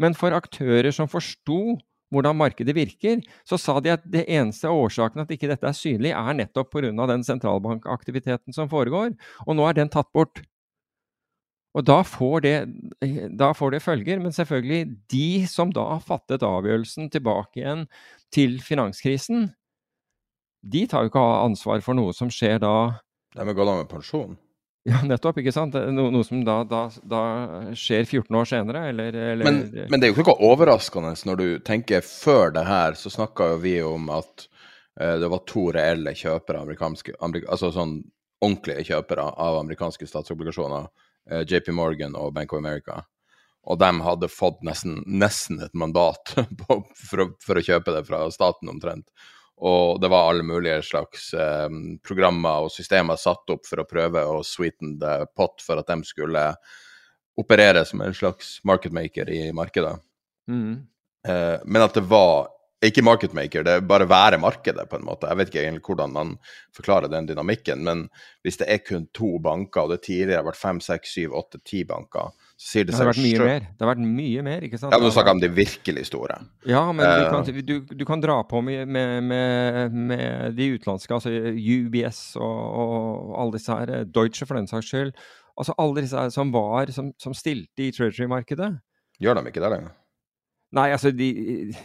Men 0.00 0.16
for 0.16 0.34
aktører 0.36 0.90
som 0.94 1.10
forsto 1.10 1.78
hvordan 2.10 2.38
markedet 2.38 2.74
virker, 2.74 3.20
så 3.46 3.58
sa 3.60 3.76
de 3.82 3.92
at 3.94 4.06
det 4.10 4.24
eneste 4.26 4.70
årsaken 4.70 5.22
at 5.22 5.30
ikke 5.30 5.50
dette 5.50 5.66
er 5.66 5.76
synlig, 5.76 6.10
er 6.10 6.38
nettopp 6.38 6.72
pga. 6.72 6.90
den 7.06 7.22
sentralbankaktiviteten 7.26 8.56
som 8.56 8.68
foregår. 8.68 9.14
Og 9.46 9.56
nå 9.56 9.68
er 9.68 9.78
den 9.78 9.92
tatt 9.92 10.10
bort. 10.12 10.42
Og 11.70 11.86
da 11.86 12.00
får, 12.02 12.40
det, 12.42 12.56
da 13.38 13.52
får 13.54 13.76
det 13.76 13.82
følger. 13.82 14.18
Men 14.18 14.34
selvfølgelig, 14.34 14.90
de 15.10 15.46
som 15.46 15.70
da 15.70 16.00
fattet 16.02 16.42
avgjørelsen 16.42 17.10
tilbake 17.14 17.62
igjen 17.62 17.86
til 18.34 18.58
finanskrisen, 18.58 19.52
de 20.60 20.86
tar 20.90 21.06
jo 21.06 21.12
ikke 21.12 21.22
ansvar 21.46 21.80
for 21.80 21.96
noe 21.96 22.12
som 22.12 22.28
skjer 22.28 22.58
da 22.60 23.00
De 23.32 23.40
er 23.40 23.54
gått 23.54 23.70
av 23.70 23.78
med 23.78 23.88
pensjon? 23.88 24.34
Ja, 24.88 25.02
nettopp. 25.04 25.38
ikke 25.42 25.52
sant? 25.52 25.74
No, 25.92 26.06
noe 26.12 26.24
som 26.24 26.40
da, 26.46 26.62
da, 26.64 26.86
da, 27.04 27.22
skjer 27.76 28.06
14 28.06 28.38
år 28.40 28.48
senere, 28.48 28.86
eller, 28.92 29.16
eller 29.34 29.44
men, 29.44 29.58
men, 29.76 30.00
det 30.00 30.08
er 30.08 30.12
jo 30.12 30.16
ikke 30.16 30.30
noe 30.30 30.52
overraskende 30.52 31.12
når 31.28 31.40
du 31.40 31.48
tenker 31.66 32.04
før 32.06 32.54
det 32.56 32.64
her, 32.68 32.96
så 32.96 33.12
snakka 33.12 33.52
jo 33.52 33.60
vi 33.60 33.74
om 33.84 34.08
at 34.16 34.46
uh, 35.00 35.18
det 35.20 35.28
var 35.28 35.44
to 35.50 35.66
reelle 35.76 36.16
kjøpere, 36.16 36.64
amerika, 36.64 36.88
altså 37.52 37.72
sånn 37.76 37.98
ordentlige 38.40 38.86
kjøpere 38.88 39.26
av 39.36 39.58
amerikanske 39.60 40.06
statsobligasjoner, 40.08 40.86
eh, 41.30 41.42
JP 41.44 41.74
Morgan 41.76 42.16
og 42.16 42.32
Bank 42.34 42.52
of 42.54 42.62
America. 42.62 43.02
Og 43.68 43.78
de 43.78 43.90
hadde 44.00 44.30
fått 44.32 44.62
nesten, 44.64 45.02
nesten 45.04 45.60
et 45.60 45.74
mandat 45.76 46.32
på, 46.62 46.80
for, 46.96 47.34
for 47.44 47.60
å 47.60 47.64
kjøpe 47.64 47.92
det 47.96 48.06
fra 48.08 48.22
staten 48.32 48.72
omtrent. 48.72 49.04
Og 49.60 50.00
det 50.00 50.08
var 50.08 50.30
alle 50.30 50.44
mulige 50.46 50.80
slags 50.88 51.32
eh, 51.36 51.68
programmer 52.06 52.66
og 52.66 52.72
systemer 52.72 53.20
satt 53.20 53.52
opp 53.52 53.66
for 53.68 53.82
å 53.82 53.88
prøve 53.88 54.22
å 54.24 54.38
sweeten 54.46 54.96
the 55.02 55.26
pot 55.36 55.60
for 55.64 55.80
at 55.80 55.90
de 55.90 56.00
skulle 56.08 56.46
operere 57.40 57.84
som 57.88 58.00
en 58.04 58.16
slags 58.16 58.58
marketmaker 58.64 59.28
i 59.32 59.42
markedet. 59.56 59.98
Mm. 60.48 60.80
Eh, 61.28 61.58
men 61.64 61.84
at 61.84 61.94
det 61.96 62.06
var 62.08 62.48
ikke 62.84 63.04
marketmaker, 63.04 63.64
det 63.64 63.72
er 63.76 63.82
bare 63.84 64.08
være 64.08 64.38
markedet, 64.40 64.86
på 64.88 64.96
en 64.96 65.04
måte. 65.04 65.28
Jeg 65.28 65.36
vet 65.36 65.50
ikke 65.50 65.62
egentlig 65.66 65.84
hvordan 65.84 66.14
man 66.14 66.30
forklarer 66.76 67.12
den 67.12 67.28
dynamikken, 67.28 67.82
men 67.84 68.06
hvis 68.40 68.56
det 68.62 68.70
er 68.72 68.80
kun 68.80 69.04
to 69.16 69.34
banker, 69.44 69.84
og 69.84 69.92
det 69.92 70.00
tidligere 70.06 70.40
har 70.40 70.48
vært 70.48 70.60
fem, 70.62 70.80
seks, 70.80 71.12
syv, 71.18 71.34
åtte, 71.36 71.60
ti 71.68 71.82
banker, 71.84 72.32
sier 72.60 72.84
det, 72.84 72.92
Det 72.92 73.00
har 73.00 73.08
vært 73.08 73.22
mye 73.24 73.44
mer. 73.48 73.66
Det 73.72 73.84
har 73.84 73.90
vært 73.94 74.02
mye 74.04 74.42
mer, 74.44 74.64
ikke 74.66 74.80
sant? 74.80 74.92
Ja, 74.92 75.00
Du 75.00 75.14
snakker 75.14 75.32
om 75.32 75.40
de 75.40 75.48
virkelig 75.56 76.06
store. 76.10 76.36
Ja, 76.68 76.82
men 76.92 77.06
du, 77.06 77.22
kan, 77.32 77.62
du, 77.70 77.74
du, 77.88 78.04
kan, 78.08 78.20
dra 78.20 78.36
på 78.44 78.60
med, 78.64 78.88
med, 78.88 79.30
med 79.96 80.58
de 80.58 80.68
utenlandske, 80.76 81.16
altså 81.16 81.32
UBS 81.56 82.20
og, 82.36 82.58
og, 82.84 83.32
alle 83.40 83.56
disse 83.56 83.78
her, 83.78 84.04
Deutsche 84.04 84.48
for 84.48 84.60
den 84.60 84.68
saks 84.68 84.92
skyld. 84.92 85.14
Altså 85.60 85.76
alle 85.80 86.04
disse 86.04 86.20
her 86.20 86.28
som 86.34 86.52
var, 86.52 86.92
som, 86.92 87.14
som 87.20 87.36
stilte 87.36 87.88
i 87.88 87.94
treasury-markedet. 87.96 88.74
Gjør 89.20 89.40
de 89.40 89.52
ikke 89.52 89.64
det 89.64 89.72
lenger? 89.74 89.96
Nei, 90.76 90.86
altså 90.94 91.10
de, 91.10 91.30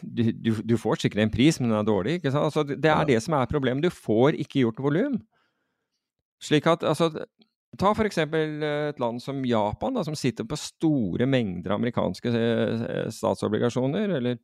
du, 0.03 0.51
du, 0.61 0.75
får 0.77 1.01
sikkert 1.01 1.23
en 1.23 1.33
pris, 1.33 1.57
men 1.59 1.71
den 1.71 1.79
er 1.79 1.87
dårlig. 1.87 2.19
ikke 2.19 2.31
sant? 2.35 2.51
Altså, 2.51 2.63
det 2.67 2.85
er 2.85 2.99
ja. 2.99 3.07
det 3.09 3.23
som 3.25 3.33
er 3.33 3.49
problemet. 3.49 3.87
Du 3.87 3.89
får 3.89 4.37
ikke 4.43 4.61
gjort 4.61 4.83
volum. 4.83 5.17
Slik 6.43 6.67
at 6.69 6.83
altså, 6.85 7.09
Ta 7.79 7.91
f.eks. 7.91 8.17
et 8.21 8.99
land 9.01 9.21
som 9.23 9.43
Japan, 9.47 9.95
da, 9.97 10.03
som 10.05 10.15
sitter 10.17 10.47
på 10.47 10.57
store 10.59 11.27
mengder 11.29 11.75
amerikanske 11.75 12.31
eh, 12.31 13.05
statsobligasjoner, 13.13 14.17
eller 14.19 14.39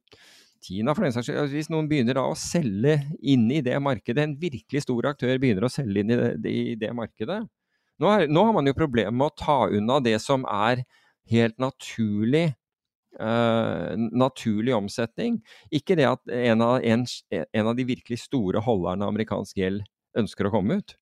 Kina 0.62 0.94
for 0.94 1.06
den 1.06 1.14
saks 1.14 1.28
skyld. 1.28 1.40
Altså, 1.42 1.58
hvis 1.58 1.72
noen 1.74 1.90
begynner 1.90 2.18
da 2.20 2.28
å 2.30 2.38
selge 2.38 3.00
inn 3.26 3.48
i 3.54 3.64
det 3.66 3.78
markedet, 3.82 4.24
en 4.24 4.38
virkelig 4.40 4.84
stor 4.86 5.10
aktør 5.10 5.40
begynner 5.42 5.66
å 5.66 5.74
selge 5.74 6.04
inn 6.04 6.14
i 6.14 6.20
det, 6.22 6.52
i 6.52 6.76
det 6.80 6.92
markedet 6.98 7.42
nå, 8.02 8.10
er, 8.10 8.26
nå, 8.30 8.44
har 8.48 8.56
man 8.56 8.70
jo 8.70 8.78
problemer 8.78 9.14
med 9.14 9.30
å 9.30 9.38
ta 9.38 9.58
unna 9.70 10.00
det 10.02 10.18
som 10.24 10.48
er 10.50 10.86
helt 11.32 11.62
naturlig 11.62 12.52
Uh, 13.20 13.92
naturlig 14.16 14.72
omsetning. 14.72 15.42
Ikke 15.76 15.98
det 16.00 16.06
at 16.08 16.32
en 16.32 16.62
av, 16.64 16.78
en, 16.80 17.02
en 17.36 17.68
av, 17.68 17.74
de 17.76 17.84
virkelig 17.84 18.22
store 18.22 18.62
holderne 18.64 19.04
av 19.04 19.12
amerikansk 19.12 19.60
gjeld 19.60 19.84
ønsker 20.18 20.48
å 20.48 20.52
komme 20.54 20.78
ut. 20.80 20.96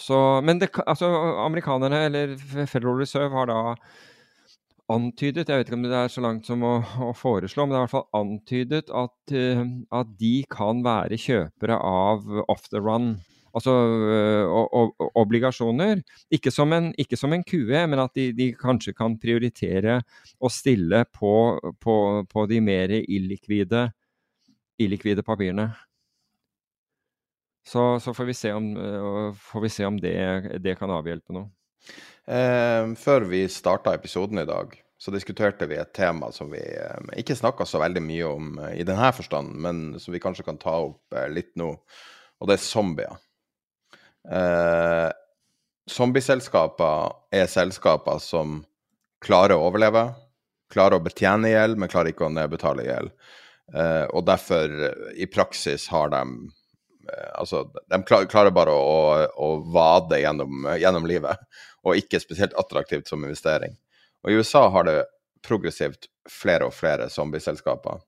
Så, 0.00 0.16
men 0.46 0.60
det, 0.62 0.70
altså, 0.86 1.10
amerikanerne, 1.44 2.04
eller 2.08 2.36
Federal 2.66 3.02
Reserve, 3.02 3.34
har 3.36 3.50
da 3.50 3.60
antydet 4.90 5.46
Jeg 5.46 5.60
vet 5.60 5.68
ikke 5.68 5.76
om 5.78 5.84
det 5.86 5.94
er 5.94 6.10
så 6.10 6.22
langt 6.24 6.48
som 6.48 6.64
å, 6.66 6.72
å 7.04 7.12
foreslå, 7.14 7.62
men 7.62 7.74
det 7.74 7.78
er 7.78 7.82
i 7.82 7.84
hvert 7.84 7.92
fall 7.92 8.22
antydet 8.22 8.88
at, 8.90 9.34
uh, 9.36 9.60
at 10.00 10.14
de 10.18 10.32
kan 10.50 10.80
være 10.82 11.20
kjøpere 11.20 11.76
av 11.78 12.24
off 12.48 12.66
the 12.72 12.82
run 12.82 13.12
altså 13.54 13.72
øh, 14.14 14.90
obligasjoner. 15.18 16.02
Ikke 16.30 16.52
som, 16.54 16.72
en, 16.72 16.90
ikke 16.98 17.18
som 17.18 17.32
en 17.34 17.44
QE, 17.46 17.82
men 17.90 17.98
at 18.02 18.14
de, 18.14 18.30
de, 18.36 18.50
kanskje 18.58 18.94
kan 18.96 19.16
prioritere 19.20 20.00
å 20.38 20.50
stille 20.52 21.04
på, 21.10 21.34
på, 21.82 21.96
på 22.30 22.46
de 22.50 22.60
mer 22.64 22.94
illikvide, 23.00 23.88
illikvide 24.80 25.26
papirene. 25.26 25.70
Så, 27.66 28.00
så 28.00 28.14
får 28.16 28.28
vi 28.30 28.34
se 28.34 28.52
om, 28.56 28.68
får 29.36 29.60
vi 29.60 29.70
se 29.72 29.86
om 29.86 29.98
det, 30.00 30.58
det, 30.64 30.74
kan 30.80 30.90
avhjelpe 30.90 31.34
noe. 31.36 31.50
Eh, 32.30 32.92
før 32.98 33.26
vi 33.28 33.44
starta 33.52 33.94
episoden 33.94 34.40
i 34.42 34.48
dag, 34.48 34.72
så 35.00 35.12
diskuterte 35.14 35.68
vi 35.68 35.78
et 35.80 35.92
tema 35.96 36.30
som 36.32 36.50
vi 36.52 36.60
eh, 36.60 37.10
ikke 37.20 37.36
snakka 37.38 37.66
så 37.68 37.80
veldig 37.82 38.02
mye 38.04 38.28
om 38.28 38.52
eh, 38.60 38.78
i 38.82 38.86
denne 38.86 39.12
forstand, 39.16 39.54
men 39.60 39.98
som 40.00 40.14
vi 40.14 40.22
kanskje 40.22 40.46
kan 40.46 40.60
ta 40.60 40.76
opp 40.86 41.16
eh, 41.16 41.28
litt 41.32 41.52
nå, 41.60 41.72
og 42.40 42.50
det 42.50 42.56
er 42.56 42.64
zombier. 42.64 43.18
Eh, 44.28 45.08
Zombieselskaper 45.90 47.14
er 47.34 47.48
selskaper 47.50 48.20
som 48.22 48.60
klarer 49.24 49.56
å 49.56 49.64
overleve, 49.66 50.04
klarer 50.70 51.00
å 51.00 51.02
betjene 51.02 51.50
gjeld, 51.50 51.80
men 51.80 51.90
klarer 51.90 52.12
ikke 52.12 52.28
å 52.28 52.34
nedbetale 52.34 52.84
gjeld. 52.86 53.10
Eh, 53.74 54.04
og 54.14 54.26
derfor, 54.28 54.70
i 55.18 55.26
praksis, 55.30 55.88
har 55.90 56.12
de 56.14 56.22
Altså, 57.34 57.64
de 57.90 58.02
klarer 58.04 58.52
bare 58.54 58.74
å, 58.74 58.98
å 59.34 59.48
vade 59.72 60.20
gjennom, 60.20 60.68
gjennom 60.78 61.06
livet, 61.08 61.40
og 61.86 61.98
ikke 61.98 62.20
spesielt 62.22 62.54
attraktivt 62.60 63.08
som 63.08 63.24
investering. 63.24 63.74
Og 64.24 64.32
i 64.32 64.36
USA 64.40 64.66
har 64.68 64.86
det 64.86 64.98
progressivt 65.46 66.10
flere 66.28 66.68
og 66.68 66.74
flere 66.76 67.08
zombieselskaper. 67.10 68.02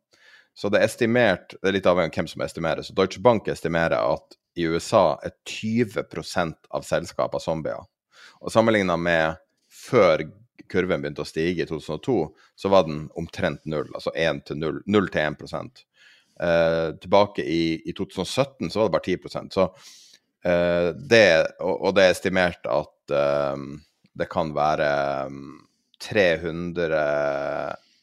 Så 0.55 0.69
det 0.69 0.83
er 0.83 0.91
estimert, 0.91 1.55
det 1.63 1.71
er 1.71 1.79
litt 1.79 1.89
avhengig 1.89 2.13
av 2.13 2.21
hvem 2.21 2.29
som 2.35 2.45
estimerer, 2.45 2.85
så 2.85 2.95
Deutsche 2.97 3.23
Bank 3.25 3.49
estimerer 3.49 3.97
at 3.97 4.37
i 4.61 4.67
USA 4.69 5.17
er 5.25 5.33
20% 5.49 6.69
av 6.77 6.85
selskapene 6.85 7.41
zombier. 7.41 7.89
Og 8.45 8.53
sammenligna 8.53 8.99
med 9.01 9.41
før 9.73 10.27
kurven 10.73 11.01
begynte 11.03 11.25
å 11.25 11.29
stige 11.29 11.65
i 11.65 11.69
2002, 11.69 12.17
så 12.57 12.71
var 12.73 12.85
den 12.89 13.07
omtrent 13.19 13.65
null. 13.65 13.89
Altså 13.97 14.13
1 14.13 14.45
til 14.51 14.61
0, 14.61 14.83
0 14.85 15.09
til 15.13 15.25
1 15.25 15.83
eh, 16.41 16.89
Tilbake 17.03 17.45
i, 17.45 17.83
i, 17.85 17.93
2017 17.93 18.71
så 18.71 18.81
var 18.81 18.89
det 18.89 18.97
bare 18.97 19.17
10% 19.17 19.57
Så 19.57 19.67
eh, 20.45 20.89
det, 20.97 21.27
og, 21.61 21.75
og, 21.75 21.95
det 21.97 22.07
er 22.07 22.15
estimert 22.17 22.69
at 22.71 23.15
eh, 23.17 23.67
det 24.21 24.29
kan 24.33 24.53
være 24.57 24.91
um, 25.33 25.63
300 26.03 27.03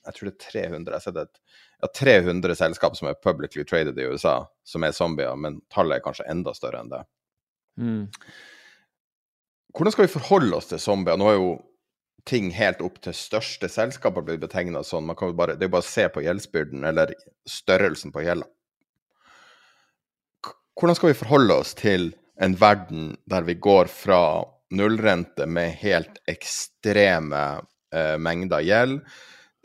Jeg 0.08 0.16
tror 0.16 0.30
det 0.30 0.34
er 0.34 0.46
300 0.46 0.92
Jeg 0.92 0.96
har 0.96 1.06
sett 1.06 1.22
et 1.22 1.42
ja, 1.80 1.88
300 1.96 2.56
selskap 2.60 2.98
som 2.98 3.08
er 3.08 3.20
publicly 3.24 3.64
traded 3.64 4.00
i 4.00 4.08
USA, 4.12 4.42
som 4.68 4.84
er 4.84 4.96
zombier, 4.96 5.36
men 5.40 5.62
tallet 5.72 6.00
er 6.00 6.04
kanskje 6.04 6.26
enda 6.28 6.52
større 6.52 6.82
enn 6.84 6.92
det. 6.92 7.00
Mm. 7.80 8.02
Hvordan 9.78 9.96
skal 9.96 10.08
vi 10.08 10.12
forholde 10.12 10.58
oss 10.58 10.68
til 10.72 10.82
zombier? 10.84 11.20
Nå 11.20 11.30
er 11.30 11.38
jo 11.38 11.54
ting 12.28 12.50
helt 12.56 12.82
opp 12.84 13.00
til 13.04 13.16
største 13.16 13.70
selskaper 13.72 14.26
blir 14.26 14.40
betegna 14.42 14.84
sånn. 14.84 15.08
Man 15.08 15.18
kan 15.20 15.32
jo 15.32 15.38
bare, 15.40 15.56
det 15.56 15.66
er 15.66 15.70
jo 15.70 15.76
bare 15.78 15.86
å 15.86 15.90
se 15.90 16.08
på 16.12 16.24
gjeldsbyrden, 16.26 16.86
eller 16.90 17.14
størrelsen 17.48 18.14
på 18.16 18.24
gjelda. 18.26 18.48
Hvordan 20.80 20.96
skal 20.96 21.12
vi 21.12 21.20
forholde 21.20 21.60
oss 21.60 21.74
til 21.76 22.14
en 22.40 22.56
verden 22.60 23.12
der 23.28 23.44
vi 23.48 23.58
går 23.60 23.90
fra 23.92 24.22
nullrente 24.72 25.48
med 25.50 25.76
helt 25.82 26.22
ekstreme 26.30 27.44
eh, 27.94 28.16
mengder 28.22 28.64
gjeld, 28.64 29.02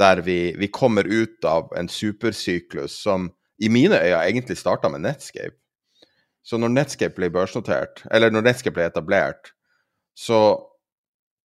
der 0.01 0.25
vi, 0.27 0.55
vi, 0.59 0.69
kommer 0.75 1.07
ut 1.07 1.45
av 1.47 1.71
en 1.79 1.89
supersyklus 1.89 2.97
som 3.05 3.29
i 3.63 3.71
mine 3.71 4.01
øyne 4.01 4.25
egentlig 4.25 4.59
starta 4.59 4.91
med 4.91 5.05
Netscape. 5.05 5.55
Så 6.43 6.59
når 6.59 6.73
Netscape 6.75 7.15
ble 7.17 7.31
børsnotert, 7.33 8.03
eller 8.11 8.33
når 8.35 8.49
Netscape 8.49 8.75
ble 8.75 8.89
etablert, 8.91 9.53
så 10.19 10.41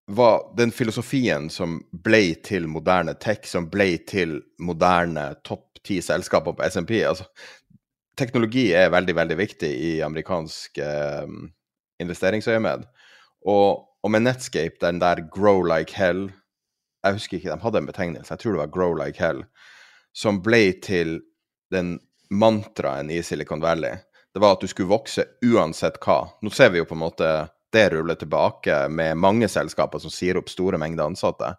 var 0.09 0.49
den 0.57 0.71
filosofien 0.73 1.49
som 1.53 1.79
ble 1.91 2.35
til 2.45 2.67
moderne 2.67 3.13
tech, 3.21 3.45
som 3.47 3.69
ble 3.69 3.91
til 4.09 4.39
moderne 4.59 5.31
topp 5.45 5.81
ti 5.85 5.99
selskaper 6.03 6.57
på 6.57 6.65
SMP 6.67 6.97
altså, 7.07 7.29
Teknologi 8.19 8.73
er 8.75 8.89
veldig, 8.91 9.13
veldig 9.15 9.35
viktig 9.39 9.69
i 9.69 9.91
amerikansk 10.03 10.81
eh, 10.83 11.29
investeringsøyemed. 12.03 12.81
Og, 13.47 13.85
og 14.03 14.11
med 14.11 14.25
Netscape, 14.25 14.75
den 14.81 14.99
der 14.99 15.21
grow 15.31 15.61
like 15.63 15.95
hell 15.95 16.25
jeg 17.03 17.15
husker 17.15 17.37
ikke, 17.37 17.51
de 17.53 17.63
hadde 17.63 17.79
en 17.79 17.87
betegnelse, 17.87 18.33
jeg 18.33 18.39
tror 18.39 18.51
det 18.51 18.59
var 18.59 18.73
'Grow 18.73 18.93
like 19.05 19.23
Hell', 19.23 19.45
som 20.13 20.41
ble 20.43 20.73
til 20.83 21.21
den 21.71 21.99
mantraen 22.29 23.09
i 23.09 23.21
Silicon 23.21 23.61
Valley. 23.61 23.95
Det 24.33 24.41
var 24.41 24.51
at 24.51 24.61
du 24.61 24.67
skulle 24.67 24.89
vokse 24.89 25.25
uansett 25.45 25.97
hva. 26.03 26.29
Nå 26.41 26.49
ser 26.49 26.69
vi 26.69 26.77
jo 26.77 26.85
på 26.85 26.93
en 26.93 27.05
måte 27.05 27.29
det 27.73 27.89
rullet 27.93 28.19
tilbake 28.19 28.81
med 28.89 29.17
mange 29.17 29.47
selskaper 29.51 30.01
som 30.01 30.13
sier 30.13 30.39
opp 30.39 30.49
store 30.49 30.79
mengder 30.81 31.09
ansatte. 31.09 31.53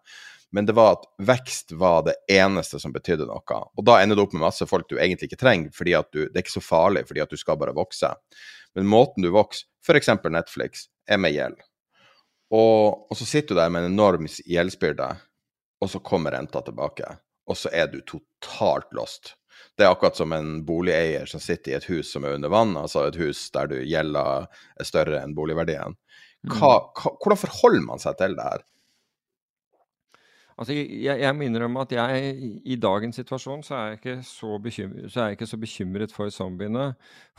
Men 0.50 0.66
det 0.66 0.74
var 0.74 0.96
at 0.96 1.06
vekst 1.22 1.72
var 1.78 2.02
det 2.08 2.16
eneste 2.32 2.80
som 2.82 2.92
betydde 2.92 3.28
noe. 3.28 3.60
Og 3.78 3.86
da 3.86 4.00
ender 4.02 4.18
du 4.18 4.24
opp 4.24 4.34
med 4.34 4.42
masse 4.42 4.66
folk 4.66 4.88
du 4.90 4.96
egentlig 4.98 5.30
ikke 5.30 5.42
trenger, 5.44 5.70
fordi 5.74 5.94
du, 6.10 6.24
det 6.26 6.34
er 6.34 6.42
ikke 6.42 6.58
så 6.58 6.64
farlig 6.64 7.06
fordi 7.06 7.22
at 7.22 7.30
du 7.30 7.38
skal 7.38 7.58
bare 7.60 7.76
vokse. 7.76 8.10
Men 8.74 8.90
måten 8.90 9.22
du 9.22 9.30
vokser, 9.34 9.68
f.eks. 9.86 10.10
Netflix, 10.26 10.88
er 11.06 11.22
med 11.22 11.34
gjeld. 11.34 11.58
Og, 12.50 13.06
og, 13.06 13.14
så 13.18 13.26
sitter 13.26 13.54
du 13.54 13.60
der 13.60 13.70
med 13.70 13.86
en 13.86 13.92
enorm 13.92 14.26
gjeldsbyrde 14.26 15.12
og 15.80 15.90
så 15.90 16.00
kommer 16.04 16.34
renta 16.34 16.62
tilbake. 16.62 17.08
Og 17.48 17.56
så 17.56 17.70
er 17.72 17.88
du 17.90 18.00
totalt 18.04 18.92
lost. 18.96 19.34
Det 19.76 19.86
er 19.86 19.92
akkurat 19.92 20.18
som 20.18 20.32
en 20.36 20.60
boligeier 20.66 21.28
som 21.30 21.42
sitter 21.42 21.72
i 21.72 21.76
et 21.78 21.88
hus 21.90 22.12
som 22.14 22.26
er 22.26 22.36
under 22.36 22.52
vann, 22.52 22.76
altså 22.78 23.06
et 23.08 23.18
hus 23.20 23.46
der 23.54 23.70
du 23.70 23.78
gjelder 23.80 24.48
er 24.50 24.88
større 24.88 25.22
enn 25.22 25.36
boligverdien. 25.36 25.96
Mm. 26.46 26.54
Hva, 26.56 26.74
hva, 26.96 27.14
hvordan 27.20 27.40
forholder 27.40 27.86
man 27.86 28.02
seg 28.02 28.18
til 28.20 28.36
det 28.38 28.46
her? 28.46 28.66
Altså, 30.60 30.74
jeg, 30.76 31.16
jeg 31.22 31.32
må 31.32 31.46
innrømme 31.46 31.80
at 31.86 31.92
jeg 31.94 32.32
i 32.68 32.76
dagens 32.76 33.16
situasjon 33.16 33.62
så 33.64 33.76
er 33.78 33.86
jeg 33.86 33.96
ikke 33.96 34.16
så, 34.28 34.58
bekymret, 34.60 35.06
så, 35.08 35.28
ikke 35.32 35.48
så 35.48 35.56
bekymret 35.56 36.12
for 36.12 36.28
zombiene. 36.34 36.90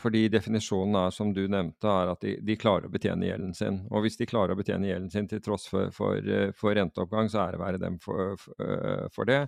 Fordi 0.01 0.23
definisjonen 0.33 0.97
er, 1.03 1.13
som 1.13 1.29
du 1.35 1.43
nevnte, 1.45 1.85
er 1.85 2.09
at 2.15 2.25
de, 2.25 2.33
de, 2.41 2.57
klarer 2.57 2.89
å 2.89 2.93
betjene 2.95 3.29
gjelden 3.29 3.53
sin. 3.53 3.77
Og 3.93 4.07
hvis 4.07 4.17
de 4.17 4.25
klarer 4.29 4.55
å 4.55 4.57
betjene 4.57 4.89
gjelden 4.89 5.13
sin 5.13 5.29
til 5.29 5.43
tross 5.45 5.69
for, 5.69 5.93
for, 5.93 6.33
for 6.57 6.73
renteoppgang, 6.79 7.29
så 7.29 7.43
er 7.43 7.53
det 7.53 7.61
være 7.61 7.83
dem 7.85 8.01
for, 8.01 8.41
for, 8.41 9.29
det. 9.29 9.43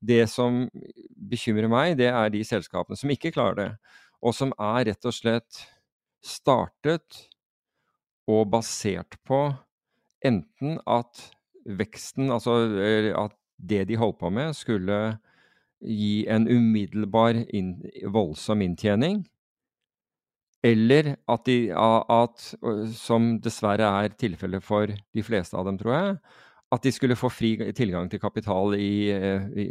Det 0.00 0.22
som 0.32 0.64
bekymrer 1.28 1.68
meg, 1.68 1.98
det 2.00 2.08
er 2.08 2.32
de 2.32 2.40
selskapene 2.48 2.96
som 2.96 3.12
ikke 3.12 3.36
klarer 3.36 3.60
det. 3.60 3.70
Og 4.24 4.32
som 4.40 4.56
er 4.56 4.88
rett 4.88 5.04
og 5.04 5.20
slett 5.20 5.66
startet 6.24 7.26
og 8.24 8.46
basert 8.56 9.20
på 9.28 9.50
enten 10.24 10.80
at 10.88 11.28
veksten, 11.78 12.30
altså 12.32 12.56
at 13.18 13.34
det 13.58 13.84
de 13.88 13.98
holdt 13.98 14.20
på 14.20 14.30
med, 14.32 14.54
skulle 14.56 15.18
gi 15.78 16.26
en 16.30 16.48
umiddelbar 16.48 17.38
inn, 17.54 17.76
voldsom 18.10 18.62
inntjening. 18.64 19.22
Eller 20.66 21.14
at 21.30 21.46
de, 21.46 21.70
at, 21.70 22.48
som 22.98 23.36
dessverre 23.42 23.86
er 24.02 24.16
tilfellet 24.18 24.64
for 24.64 24.90
de 24.90 25.22
fleste 25.22 25.58
av 25.58 25.68
dem, 25.68 25.78
tror 25.78 25.94
jeg, 25.94 26.16
at 26.74 26.84
de 26.84 26.92
skulle 26.92 27.16
få 27.16 27.30
fri 27.32 27.52
tilgang 27.76 28.10
til 28.10 28.20
kapital 28.20 28.74
i, 28.76 29.08
i, 29.08 29.66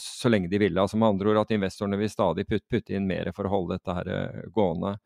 så 0.00 0.32
lenge 0.32 0.48
de 0.50 0.58
ville. 0.58 0.80
Altså 0.80 0.98
med 0.98 1.12
andre 1.12 1.34
ord 1.34 1.42
at 1.44 1.52
investorene 1.54 2.00
vil 2.00 2.10
stadig 2.10 2.46
putte, 2.48 2.96
inn 2.96 3.06
mer 3.06 3.30
for 3.36 3.46
å 3.46 3.52
holde 3.52 3.76
dette 3.76 3.98
her 4.00 4.48
gående 4.56 4.96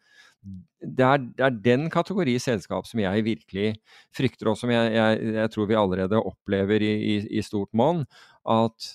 det 0.85 1.05
er, 1.07 1.23
det 1.39 1.45
er, 1.47 1.57
den 1.65 1.89
kategori 1.93 2.35
selskap 2.43 2.87
som 2.89 3.01
jeg 3.01 3.25
virkelig 3.25 3.71
frykter, 4.17 4.51
og 4.53 4.59
som 4.61 4.73
jeg, 4.73 4.93
jeg, 4.93 5.35
jeg 5.39 5.53
tror 5.55 5.69
vi 5.71 5.79
allerede 5.81 6.21
opplever 6.21 6.85
i, 6.85 6.93
i, 7.15 7.17
i 7.39 7.43
stort 7.45 7.73
monn. 7.73 8.05
At 8.45 8.91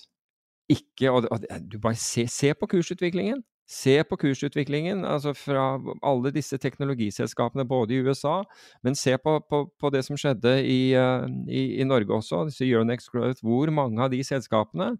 ikke 0.70 1.10
Og, 1.10 1.26
og 1.30 1.46
du 1.66 1.80
bare 1.82 1.98
se, 1.98 2.28
se, 2.30 2.52
på 2.54 2.66
kursutviklingen. 2.70 3.42
Se 3.70 4.02
på 4.06 4.16
kursutviklingen 4.18 5.04
altså 5.04 5.32
fra 5.34 5.78
alle 6.02 6.30
disse 6.34 6.58
teknologiselskapene, 6.58 7.66
både 7.66 7.94
i 7.94 8.00
USA, 8.02 8.42
men 8.82 8.94
se 8.94 9.16
på, 9.18 9.36
på, 9.50 9.64
på 9.78 9.90
det 9.90 10.04
som 10.06 10.18
skjedde 10.18 10.56
i, 10.66 10.94
uh, 10.94 11.26
i, 11.46 11.84
Norge 11.86 12.14
også, 12.14 12.44
disse 12.46 12.66
Euronex 12.66 13.10
Growth. 13.10 13.42
Hvor 13.46 13.70
mange 13.70 14.02
av 14.02 14.10
de 14.10 14.22
selskapene 14.26 14.92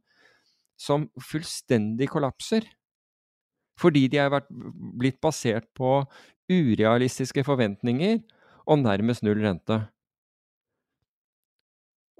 som 0.78 1.08
fullstendig 1.30 2.08
kollapser 2.10 2.66
fordi 3.80 4.06
de 4.12 4.18
har 4.20 4.28
vært, 4.32 4.48
blitt 5.00 5.20
basert 5.24 5.64
på 5.76 6.02
urealistiske 6.50 7.44
forventninger 7.46 8.20
og 8.66 8.82
nærmest 8.82 9.24
null 9.26 9.40
rente. 9.44 9.80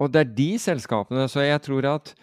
Og 0.01 0.09
det 0.13 0.21
er 0.23 0.35
de 0.37 0.51
selskapene, 0.59 1.27
så 1.29 1.45
jeg 1.45 1.61
tror 1.61 1.87
at 1.91 2.13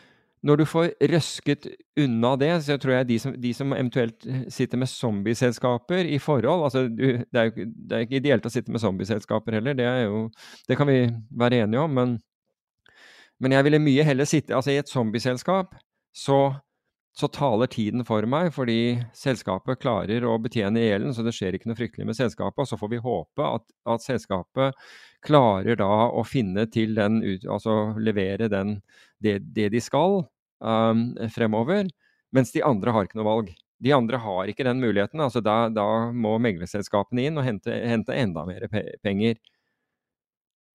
når 0.42 0.60
du 0.60 0.64
får 0.70 0.92
røsket 1.10 1.66
unna 1.98 2.36
det, 2.38 2.50
så 2.62 2.76
tror 2.78 2.92
jeg 2.92 3.08
de 3.08 3.18
som, 3.18 3.34
de 3.42 3.50
som 3.54 3.72
eventuelt 3.74 4.26
sitter 4.54 4.78
med 4.78 4.86
zombieselskaper 4.90 6.06
i 6.06 6.18
forhold 6.22 6.64
altså 6.68 6.84
du, 6.86 7.04
det, 7.18 7.40
er 7.40 7.48
jo, 7.48 7.66
det 7.66 7.96
er 7.96 8.06
ikke 8.06 8.20
ideelt 8.20 8.46
å 8.46 8.52
sitte 8.52 8.74
med 8.74 8.82
zombieselskaper 8.82 9.58
heller, 9.58 9.74
det, 9.78 9.88
jo, 10.04 10.28
det 10.68 10.78
kan 10.78 10.86
vi 10.90 11.00
være 11.42 11.64
enige 11.64 11.82
om, 11.82 11.90
men, 11.90 12.14
men 13.42 13.56
jeg 13.56 13.66
ville 13.66 13.82
mye 13.82 14.06
heller 14.06 14.30
sitte 14.30 14.54
altså 14.54 14.74
I 14.74 14.78
et 14.82 14.92
zombieselskap 14.92 15.74
så 16.14 16.38
så 17.18 17.26
taler 17.34 17.66
tiden 17.66 18.04
for 18.06 18.22
meg, 18.30 18.52
fordi 18.54 19.00
selskapet 19.16 19.80
klarer 19.82 20.22
å 20.22 20.36
betjene 20.38 20.84
gjelden, 20.84 21.14
så 21.16 21.24
det 21.26 21.32
skjer 21.34 21.56
ikke 21.56 21.70
noe 21.70 21.78
fryktelig 21.78 22.06
med 22.06 22.18
selskapet. 22.18 22.62
Og 22.62 22.70
så 22.70 22.78
får 22.78 22.92
vi 22.92 23.00
håpe 23.02 23.46
at, 23.58 23.64
at 23.90 24.04
selskapet 24.04 24.78
klarer 25.26 25.80
da 25.80 25.90
å 26.14 26.22
finne 26.22 26.68
til 26.70 26.94
den, 26.94 27.18
altså 27.50 27.96
levere 27.98 28.46
den, 28.52 28.76
det, 29.18 29.40
det, 29.56 29.72
de 29.74 29.82
skal 29.82 30.20
um, 30.62 31.08
fremover, 31.34 31.90
mens 32.34 32.54
de 32.54 32.62
andre 32.62 32.94
har 32.94 33.08
ikke 33.08 33.18
noe 33.18 33.30
valg. 33.32 33.50
De 33.82 33.94
andre 33.94 34.22
har 34.22 34.50
ikke 34.50 34.66
den 34.66 34.82
muligheten. 34.82 35.20
altså 35.22 35.42
Da, 35.42 35.64
da 35.74 35.88
må 36.14 36.36
meglerselskapene 36.42 37.26
inn 37.26 37.38
og 37.38 37.46
hente, 37.46 37.74
hente, 37.74 38.14
enda 38.14 38.46
mer 38.46 38.70
penger. 39.02 39.38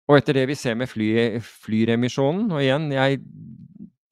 Og 0.10 0.18
etter 0.18 0.42
det 0.42 0.50
vi 0.50 0.58
ser 0.58 0.74
med 0.76 0.90
fly, 0.90 1.38
flyremisjonen 1.40 2.50
Og 2.52 2.64
igjen, 2.66 2.90
jeg 2.92 3.22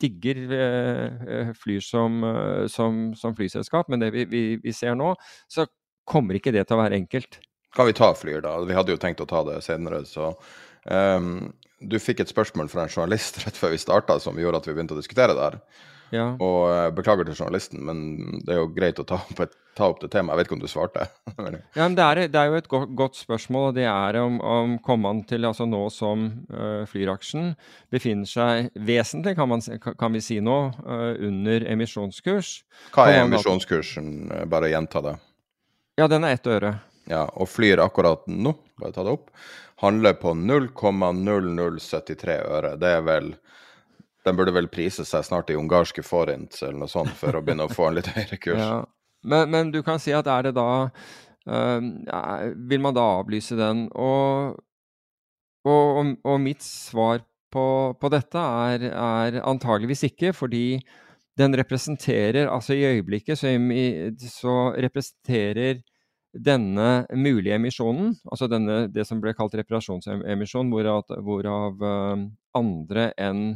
digger 0.01 0.39
eh, 0.55 1.51
Flyr 1.57 1.83
som, 1.83 2.23
eh, 2.23 2.65
som, 2.71 3.09
som, 3.17 3.35
flyselskap, 3.35 3.89
men 3.91 4.03
det 4.03 4.11
vi, 4.15 4.25
vi, 4.29 4.43
vi, 4.63 4.73
ser 4.75 4.97
nå, 4.99 5.13
så 5.51 5.67
kommer 6.09 6.39
ikke 6.39 6.53
det 6.55 6.65
til 6.67 6.77
å 6.77 6.81
være 6.83 6.99
enkelt. 6.99 7.39
Kan 7.75 7.89
vi 7.89 7.95
ta 7.97 8.11
Flyr, 8.17 8.41
da? 8.45 8.57
Vi 8.65 8.77
hadde 8.77 8.95
jo 8.95 9.01
tenkt 9.01 9.21
å 9.21 9.29
ta 9.29 9.43
det 9.45 9.59
senere. 9.65 10.01
så 10.09 10.31
um, 10.89 11.51
Du 11.79 11.99
fikk 12.01 12.23
et 12.23 12.31
spørsmål 12.31 12.71
fra 12.71 12.85
en 12.85 12.93
journalist 12.93 13.37
rett 13.43 13.59
før 13.59 13.75
vi 13.75 13.81
starta 13.81 14.17
som 14.23 14.39
gjorde 14.39 14.63
at 14.63 14.69
vi 14.69 14.75
begynte 14.77 14.97
å 14.97 15.01
diskutere 15.01 15.35
det 15.37 15.49
her. 15.51 15.59
Ja. 16.15 16.31
Og 16.41 16.59
uh, 16.69 16.89
beklager 16.95 17.27
til 17.27 17.37
journalisten, 17.37 17.81
men 17.85 17.99
det 18.45 18.55
er 18.55 18.61
jo 18.61 18.69
greit 18.73 18.99
å 19.01 19.05
ta 19.07 19.19
opp, 19.21 19.41
et, 19.43 19.53
ta 19.77 19.89
opp 19.91 20.01
det 20.01 20.09
temaet. 20.13 20.33
Jeg 20.33 20.39
vet 20.39 20.49
ikke 20.49 20.57
om 20.57 20.63
du 20.63 20.71
svarte? 20.71 21.05
ja, 21.77 21.83
men 21.83 21.97
det 21.97 22.05
er, 22.05 22.21
det 22.33 22.41
er, 22.41 22.49
jo 22.49 22.59
et 22.59 22.69
godt, 22.71 22.93
godt, 22.97 23.19
spørsmål, 23.19 23.69
og 23.69 23.77
det 23.77 23.85
er 23.89 24.19
om, 24.21 24.39
om 24.41 24.75
kommer 24.85 25.09
man 25.09 25.23
til 25.29 25.47
altså 25.49 25.67
nå 25.69 25.83
som 25.93 26.27
uh, 26.53 26.83
Flyr-aksjen 26.89 27.53
befinner 27.93 28.29
seg 28.29 28.69
vesentlig, 28.75 29.35
kan, 29.39 29.49
man, 29.51 29.63
kan 29.99 30.17
vi 30.17 30.23
si 30.25 30.39
nå, 30.43 30.59
uh, 30.81 31.13
under 31.29 31.67
emisjonskurs. 31.69 32.59
Hva 32.95 33.09
er 33.11 33.23
emisjonskursen? 33.25 34.13
Bare 34.49 34.73
gjenta 34.73 35.03
det. 35.05 35.17
Ja, 35.99 36.07
den 36.07 36.23
er 36.23 36.37
ett 36.37 36.47
øre. 36.47 36.77
Ja, 37.09 37.25
og 37.33 37.49
Flyr 37.49 37.81
akkurat 37.83 38.27
nå, 38.29 38.53
bare 38.79 38.93
ta 38.95 39.03
det 39.03 39.13
opp, 39.17 39.29
handler 39.81 40.13
på 40.19 40.33
0,0073 40.37 42.35
øre. 42.45 42.75
Det 42.79 42.91
er 42.99 43.01
vel 43.05 43.33
den 44.29 44.37
burde 44.37 44.53
vel 44.55 44.69
prise 44.71 45.05
seg 45.07 45.25
snart 45.25 45.49
i 45.51 45.57
ungarske 45.57 46.03
forint 46.05 46.61
eller 46.61 46.83
noe 46.83 46.91
sånt 46.91 47.11
for 47.17 47.35
å 47.35 47.43
begynne 47.43 47.67
å 47.67 47.73
få 47.73 47.89
en 47.89 47.99
litt 47.99 48.11
høyere 48.13 48.39
kurs. 48.39 48.61
Ja. 48.61 48.83
Men, 49.25 49.49
men, 49.51 49.73
du 49.73 49.81
kan 49.83 49.99
si 49.99 50.13
at 50.15 50.29
er 50.31 50.47
det 50.47 50.53
da 50.55 50.69
uh, 50.87 51.79
Vil 52.71 52.79
man 52.79 52.95
da 52.95 53.03
avlyse 53.17 53.57
den? 53.59 53.89
Og, 53.91 54.55
og, 55.67 56.13
og 56.23 56.39
mitt 56.39 56.63
svar 56.63 57.25
på, 57.51 57.65
på 57.99 58.11
dette 58.13 58.39
er, 58.39 58.87
er, 58.93 59.41
antageligvis 59.43 60.05
ikke, 60.11 60.31
fordi 60.37 60.79
den 61.39 61.55
representerer 61.57 62.47
Altså 62.47 62.77
i 62.77 62.85
øyeblikket 62.85 63.41
så, 63.41 63.51
så 64.29 64.57
representerer 64.77 65.81
denne 66.29 67.07
mulige 67.17 67.55
emisjonen, 67.57 68.11
altså 68.29 68.45
denne, 68.45 68.83
det 68.93 69.01
som 69.07 69.17
ble 69.17 69.31
kalt 69.33 69.55
reparasjonsemisjon, 69.57 70.69
hvorav, 70.69 71.07
hvorav 71.25 71.81
uh, 71.81 72.21
andre 72.53 73.07
enn 73.17 73.47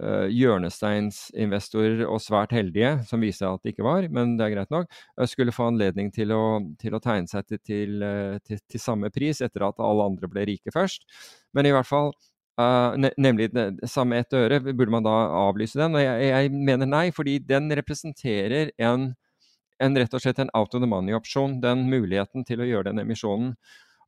uh, 0.00 0.26
hjørnesteinsinvestorer 0.32 2.02
og 2.08 2.20
svært 2.24 2.54
heldige, 2.56 2.96
som 3.08 3.22
viser 3.22 3.50
at 3.50 3.62
det 3.64 3.74
ikke 3.74 3.86
var, 3.86 4.08
men 4.12 4.36
det 4.38 4.46
er 4.46 4.54
greit 4.54 4.72
nok, 4.74 4.90
uh, 5.20 5.26
skulle 5.28 5.54
få 5.54 5.68
anledning 5.70 6.10
til 6.14 6.32
å, 6.34 6.42
til 6.80 6.96
å 6.96 7.02
tegne 7.04 7.30
seg 7.30 7.46
til, 7.46 7.62
til, 7.66 8.02
uh, 8.02 8.40
til, 8.46 8.60
til, 8.66 8.82
samme 8.82 9.12
pris 9.14 9.42
etter 9.44 9.66
at 9.68 9.80
alle 9.84 10.08
andre 10.12 10.30
ble 10.30 10.46
rike 10.50 10.74
først. 10.74 11.06
Men 11.56 11.68
i 11.68 11.74
hvert 11.74 11.88
fall 11.88 12.12
ne 13.00 13.08
nemlig 13.16 13.46
det 13.54 13.88
samme 13.88 14.18
ett 14.20 14.34
øre, 14.36 14.58
burde 14.60 14.92
man 14.92 15.04
da 15.06 15.14
avlyse 15.46 15.78
den? 15.80 15.94
Og 15.96 16.02
jeg, 16.02 16.26
jeg 16.28 16.50
mener 16.52 16.88
nei, 16.90 17.06
fordi 17.14 17.38
den 17.40 17.70
representerer 17.78 18.72
en, 18.76 19.14
en, 19.80 19.96
rett 19.96 20.16
og 20.16 20.20
slett 20.20 20.42
en 20.42 20.52
out 20.52 20.74
of 20.74 20.82
the 20.82 20.90
money-opsjon. 20.90 21.60
Den 21.62 21.86
muligheten 21.88 22.44
til 22.44 22.60
å 22.60 22.68
gjøre 22.68 22.90
den 22.90 23.00
emisjonen. 23.06 23.54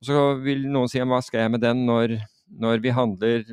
Og 0.03 0.11
så 0.11 0.25
vil 0.43 0.67
noen 0.69 0.91
si 0.91 1.01
hva 1.01 1.23
skal 1.25 1.47
jeg 1.47 1.55
med 1.55 1.63
den 1.65 1.87
når, 1.89 2.19
når 2.61 2.83
vi 2.85 2.93
handler 2.93 3.47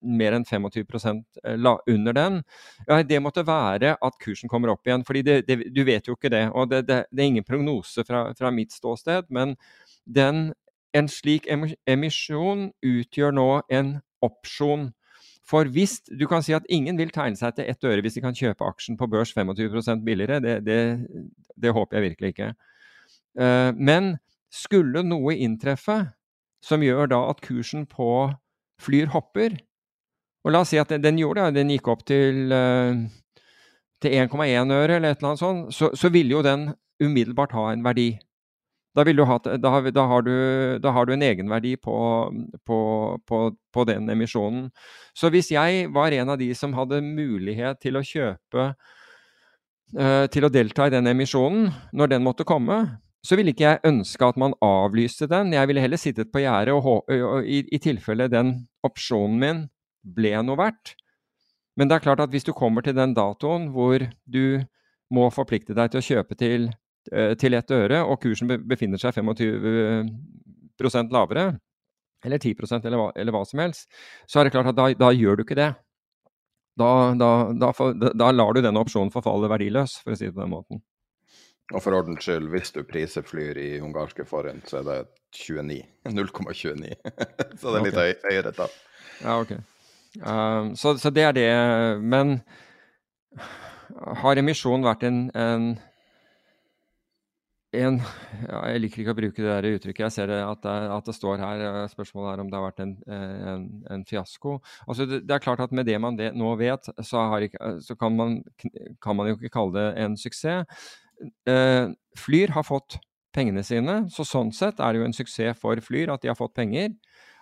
mer 0.00 0.36
enn 0.36 0.44
25% 0.46 1.22
eh, 1.44 1.66
under 1.86 2.12
den. 2.12 2.42
Ja, 2.86 3.02
det 3.02 3.20
måtte 3.22 3.46
være 3.46 3.96
at 4.02 4.18
kursen 4.22 4.48
kommer 4.48 4.72
opp 4.72 4.86
igjen. 4.86 5.04
fordi 5.04 5.22
det, 5.22 5.46
det, 5.48 5.74
du 5.74 5.84
vet 5.84 6.08
jo 6.08 6.16
ikke 6.16 6.32
det. 6.32 6.48
Og 6.54 6.70
det, 6.70 6.86
det 6.86 7.04
er 7.18 7.24
ingen 7.26 7.44
prognose 7.44 8.04
fra, 8.04 8.32
fra, 8.38 8.50
mitt 8.50 8.72
ståsted, 8.72 9.28
men 9.30 9.56
den, 10.04 10.52
en 10.94 11.08
slik 11.08 11.48
emisjon 11.86 12.70
utgjør 12.82 13.34
nå 13.34 13.48
en 13.70 13.98
opsjon. 14.22 14.92
For 15.48 15.64
hvis 15.64 16.02
Du 16.12 16.26
kan 16.28 16.42
si 16.44 16.52
at 16.52 16.66
ingen 16.68 16.98
vil 16.98 17.10
tegne 17.10 17.36
seg 17.36 17.56
til 17.56 17.68
ett 17.68 17.84
øre 17.84 18.02
hvis 18.04 18.18
de 18.18 18.24
kan 18.24 18.36
kjøpe 18.36 18.66
aksjen 18.66 18.98
på 19.00 19.08
børs 19.08 19.32
25 19.32 20.04
billigere. 20.04 20.40
Det, 20.44 20.58
det, 20.66 20.80
det, 21.56 21.72
håper 21.72 21.96
jeg 21.96 22.10
virkelig 22.10 22.34
ikke. 22.34 22.52
Uh, 23.38 23.72
men 23.76 24.18
skulle 24.52 25.04
noe 25.04 25.36
inntreffe 25.36 26.02
som 26.64 26.82
gjør 26.82 27.08
da 27.12 27.22
at 27.30 27.40
kursen 27.44 27.86
på 27.88 28.28
Flyr 28.78 29.08
hopper, 29.10 29.56
og 30.48 30.54
la 30.54 30.62
oss 30.64 30.72
si 30.72 30.80
at 30.80 30.92
den, 30.96 31.18
gjorde 31.20 31.44
det, 31.50 31.60
den 31.60 31.74
gikk 31.74 31.90
opp 31.92 32.06
til, 32.08 32.48
uh, 32.48 32.96
til 34.00 34.16
1,1 34.16 34.72
øre 34.72 34.96
eller 34.96 35.12
et 35.12 35.20
eller 35.20 35.34
annet 35.34 35.42
sånt, 35.42 35.76
så, 35.76 35.90
så 35.92 36.08
ville 36.14 36.38
jo 36.38 36.44
den 36.46 36.70
umiddelbart 37.04 37.52
ha 37.52 37.68
en 37.74 37.84
verdi. 37.84 38.14
Da, 38.96 39.04
ha, 39.04 39.36
da, 39.44 39.58
da, 39.60 40.04
har, 40.10 40.22
du, 40.26 40.32
da 40.82 40.90
har, 40.90 41.06
du, 41.06 41.12
en 41.14 41.22
egenverdi 41.22 41.76
på, 41.76 41.94
på, 42.66 42.78
på, 43.28 43.42
på, 43.76 43.84
den 43.86 44.08
emisjonen. 44.10 44.70
Så 45.14 45.28
hvis 45.30 45.52
jeg 45.52 45.84
var 45.94 46.16
en 46.16 46.32
av 46.32 46.40
de 46.40 46.48
som 46.56 46.72
hadde 46.74 47.04
mulighet 47.04 47.78
til 47.84 48.00
å 48.00 48.02
kjøpe 48.02 48.72
uh, 48.72 50.24
Til 50.32 50.48
å 50.48 50.50
delta 50.50 50.88
i 50.88 50.96
den 50.96 51.12
emisjonen 51.12 51.68
når 51.92 52.16
den 52.16 52.24
måtte 52.24 52.48
komme, 52.48 52.80
så 53.22 53.36
ville 53.38 53.52
ikke 53.52 53.68
jeg 53.68 53.86
ønske 53.92 54.24
at 54.24 54.40
man 54.40 54.56
avlyste 54.64 55.28
den. 55.30 55.52
Jeg 55.54 55.68
ville 55.68 55.84
heller 55.84 56.00
sittet 56.00 56.32
på 56.32 56.42
gjerdet 56.42 56.74
i, 57.44 57.62
i 57.68 57.80
tilfelle 57.82 58.30
den 58.32 58.56
opsjonen 58.86 59.42
min 59.42 59.66
ble 60.14 60.42
noe 60.44 60.58
verdt. 60.58 60.94
Men 61.78 61.88
det 61.88 61.94
er 61.98 62.04
klart 62.08 62.22
at 62.24 62.32
hvis 62.34 62.46
du 62.46 62.52
kommer 62.56 62.82
til 62.82 62.96
den 62.96 63.14
datoen 63.14 63.68
hvor 63.74 64.02
du 64.26 64.64
må 65.14 65.30
forplikte 65.32 65.74
deg 65.76 65.90
til 65.92 66.00
å 66.00 66.06
kjøpe 66.08 66.34
til, 66.38 66.68
eh, 67.12 67.34
til 67.38 67.54
ett 67.54 67.70
øre, 67.72 67.98
og 68.04 68.20
kursen 68.22 68.48
befinner 68.68 68.98
seg 69.00 69.14
25% 69.16 71.12
lavere, 71.14 71.58
eller 72.24 72.38
10 72.42 72.54
eller 72.82 72.98
hva, 72.98 73.12
eller 73.14 73.32
hva 73.34 73.44
som 73.46 73.58
helst, 73.62 73.86
så 74.26 74.40
er 74.40 74.44
det 74.44 74.54
klart 74.56 74.70
at 74.72 74.78
da, 74.78 74.88
da 74.98 75.10
gjør 75.14 75.36
du 75.38 75.42
ikke 75.46 75.58
det. 75.58 75.72
Da, 76.78 77.14
da, 77.18 77.30
da, 78.14 78.30
lar 78.30 78.54
du 78.54 78.60
denne 78.62 78.82
opsjonen 78.82 79.10
forfalle 79.14 79.50
verdiløs, 79.50 79.96
for 80.02 80.14
å 80.14 80.18
si 80.18 80.28
det 80.28 80.34
på 80.36 80.44
den 80.44 80.52
måten. 80.52 80.82
Og 81.74 81.82
for 81.84 81.92
ordens 81.98 82.24
skyld, 82.24 82.46
hvis 82.52 82.70
du 82.72 82.82
priser 82.88 83.22
flyr 83.26 83.58
i 83.60 83.70
ungarske 83.84 84.24
forint, 84.28 84.68
så 84.70 84.80
er 84.80 84.84
det 84.86 84.98
29. 85.36 85.82
0,29. 86.08 86.94
så 87.60 87.74
det 87.74 87.80
er 87.80 87.84
litt 87.84 87.98
okay. 87.98 88.14
høyere 88.30 88.54
tall. 88.56 88.78
Ja, 89.20 89.34
ok. 89.42 89.52
Uh, 90.16 90.72
så, 90.78 90.96
så, 90.98 91.12
det 91.12 91.26
er 91.28 91.36
det. 91.36 91.50
Men 92.00 92.38
har 94.22 94.40
emisjon 94.40 94.84
vært 94.84 95.04
en, 95.08 95.20
en, 95.36 95.68
en 97.76 97.98
ja, 98.00 98.60
Jeg 98.72 98.82
liker 98.82 99.02
ikke 99.02 99.14
å 99.14 99.18
bruke 99.18 99.42
det 99.42 99.48
der 99.50 99.68
uttrykket. 99.78 100.04
Jeg 100.06 100.14
ser 100.14 100.30
det 100.30 100.38
at, 100.44 100.62
det, 100.64 100.76
at 100.96 101.10
det 101.10 101.16
står 101.16 101.42
her. 101.42 101.64
Eh, 101.66 101.80
spørsmålet 101.92 102.30
er 102.32 102.44
om 102.44 102.52
det 102.52 102.58
har 102.58 102.66
vært 102.68 102.84
en, 102.84 102.94
en 103.90 104.06
fiasko. 104.08 104.58
Altså 104.86 105.08
det, 105.08 105.22
det, 105.28 105.36
er 105.36 105.44
klart 105.44 105.64
at 105.64 105.74
Med 105.74 105.88
det 105.88 105.98
man 106.02 106.18
vet, 106.20 106.36
nå 106.36 106.54
vet, 106.60 106.90
så, 107.04 107.26
ikke, 107.44 107.74
så 107.84 107.98
kan, 107.98 108.16
man, 108.16 108.40
kan, 109.02 109.18
man, 109.18 109.30
jo 109.30 109.38
ikke 109.38 109.52
kalle 109.58 109.76
det 109.76 109.90
en 110.04 110.16
suksess. 110.20 110.88
Uh, 111.48 111.90
Flyr 112.18 112.54
har 112.54 112.66
fått 112.66 113.00
pengene 113.34 113.64
sine, 113.66 114.04
så 114.14 114.24
sånn 114.26 114.52
sett 114.54 114.78
er 114.80 114.94
det 114.94 115.00
jo 115.00 115.06
en 115.08 115.16
suksess 115.16 115.58
for 115.58 115.80
Flyr 115.84 116.12
at 116.14 116.22
de 116.22 116.30
har 116.30 116.38
fått 116.38 116.56
penger. 116.56 116.92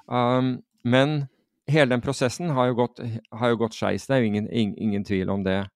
Um, 0.09 0.59
men 0.87 1.27
hele 1.67 1.91
den 1.91 2.01
prosessen 2.01 2.51
har 2.51 2.67
jo 2.67 2.75
gått, 2.75 3.01
har 3.31 3.49
jo 3.49 3.57
gått 3.57 3.75
skeis. 3.75 4.07
Det 4.07 4.15
er 4.15 4.23
jo 4.23 4.31
ingen, 4.31 4.49
ingen, 4.51 4.79
ingen, 4.79 5.05
tvil 5.05 5.31
om 5.31 5.45
det. 5.45 5.67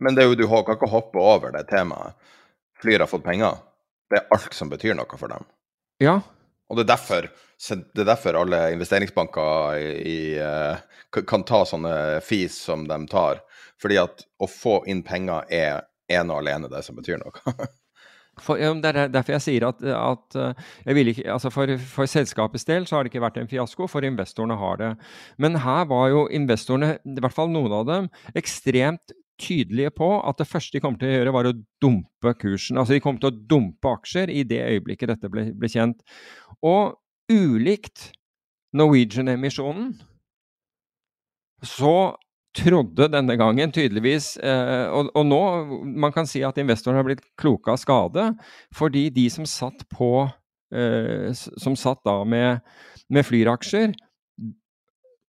Men 0.00 0.16
det 0.16 0.24
er 0.24 0.30
jo, 0.30 0.38
du 0.38 0.46
kan 0.48 0.76
ikke 0.76 0.90
hoppe 0.90 1.20
over 1.20 1.52
det 1.54 1.66
temaet. 1.70 2.16
Flyr 2.80 3.04
har 3.04 3.10
fått 3.10 3.24
penger. 3.24 3.60
Det 4.10 4.18
er 4.18 4.30
alt 4.34 4.54
som 4.56 4.70
betyr 4.72 4.96
noe 4.96 5.20
for 5.20 5.30
dem. 5.30 5.44
Ja. 6.00 6.20
Og 6.70 6.78
det 6.78 6.86
er 6.86 6.92
derfor, 6.94 7.28
det 7.68 8.02
er 8.02 8.08
derfor 8.08 8.38
alle 8.40 8.62
investeringsbanker 8.72 9.76
i, 9.76 9.90
i, 10.00 10.20
uh, 10.40 11.22
kan 11.28 11.44
ta 11.44 11.64
sånne 11.68 11.94
fis 12.24 12.56
som 12.56 12.86
de 12.88 12.98
tar. 13.10 13.42
Fordi 13.80 14.00
at 14.00 14.24
å 14.40 14.48
få 14.50 14.80
inn 14.90 15.04
penger 15.06 15.46
er 15.52 15.84
ene 16.10 16.34
og 16.34 16.42
alene 16.42 16.70
det 16.72 16.82
som 16.86 16.96
betyr 16.98 17.20
noe. 17.20 17.44
For, 18.40 18.60
ja, 18.60 18.72
det 18.74 18.90
er 18.90 19.12
derfor 19.12 19.36
jeg 19.36 19.44
sier 19.44 19.68
at, 19.68 19.82
at 19.84 20.36
eh, 20.40 21.00
ikke, 21.04 21.26
altså 21.32 21.52
for, 21.54 21.70
for, 21.92 22.10
selskapets 22.10 22.66
del 22.68 22.86
så 22.88 22.96
har 22.96 23.04
det 23.04 23.12
ikke 23.12 23.24
vært 23.24 23.40
en 23.40 23.50
fiasko, 23.50 23.88
for 23.90 24.06
investorene 24.06 24.58
har 24.60 24.80
det. 24.80 24.90
Men 25.38 25.60
her 25.64 25.86
var 25.90 26.10
jo 26.12 26.26
investorene, 26.32 26.96
i 27.04 27.22
hvert 27.22 27.36
fall 27.36 27.52
noen 27.52 27.74
av 27.80 27.88
dem, 27.88 28.10
ekstremt 28.38 29.14
tydelige 29.40 29.92
på 29.96 30.08
at 30.28 30.40
det 30.40 30.48
første 30.48 30.76
de 30.76 30.82
kom 30.84 30.96
til 31.00 31.08
å 31.08 31.14
gjøre, 31.14 31.34
var 31.34 31.48
å 31.48 31.56
dumpe 31.82 32.34
kursen. 32.40 32.78
Altså 32.80 32.96
de 32.96 33.02
kom 33.04 33.20
til 33.20 33.30
å 33.30 33.38
dumpe 33.52 33.94
aksjer 33.96 34.32
i 34.32 34.44
det 34.48 34.60
øyeblikket 34.66 35.14
dette 35.14 35.30
ble, 35.32 35.48
ble 35.56 35.70
kjent. 35.72 36.02
Og 36.66 36.96
ulikt 37.32 38.10
Norwegian-emisjonen 38.76 39.94
så 41.66 41.94
trodde 42.56 43.06
denne 43.12 43.36
gangen 43.38 43.72
tydeligvis 43.74 44.34
eh, 44.42 44.86
og, 44.90 45.10
og, 45.14 45.24
nå 45.26 45.40
man 46.02 46.14
kan 46.14 46.26
si 46.28 46.42
at 46.46 46.58
investorene 46.58 46.98
har 46.98 47.06
blitt 47.06 47.24
kloke 47.38 47.70
av 47.70 47.78
skade, 47.78 48.26
fordi 48.74 49.06
de 49.14 49.26
som 49.30 49.46
satt 49.48 49.84
på 49.92 50.26
eh, 50.74 51.30
som 51.34 51.78
satt 51.78 52.02
da 52.06 52.20
med, 52.26 52.64
med 53.08 53.26
Flyr-aksjer, 53.26 53.94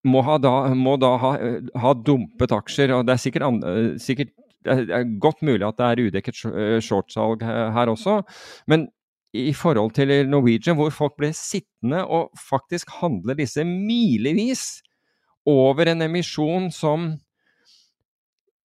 må, 0.10 0.22
da, 0.42 0.54
må 0.74 0.96
da 0.98 1.12
ha, 1.22 1.36
ha, 1.78 1.92
dumpet 1.94 2.56
aksjer. 2.56 2.96
og 2.96 3.06
Det 3.06 3.14
er 3.14 3.22
sikkert, 3.22 3.68
sikkert 4.02 4.32
det 4.66 4.94
er 4.94 5.12
godt 5.22 5.44
mulig 5.46 5.66
at 5.68 5.78
det 5.78 5.90
er 5.90 6.02
udekket 6.08 6.40
shortsalg 6.82 7.46
her 7.46 7.90
også. 7.90 8.24
Men 8.70 8.88
i 9.38 9.54
forhold 9.54 9.94
til 9.96 10.10
Norwegian, 10.30 10.76
hvor 10.76 10.90
folk 10.90 11.14
ble 11.22 11.30
sittende 11.38 12.02
og 12.02 12.34
faktisk 12.50 12.90
handle 12.98 13.38
disse 13.38 13.64
milevis 13.68 14.82
over 15.46 15.92
en 15.92 16.02
emisjon 16.02 16.72
som 16.72 17.14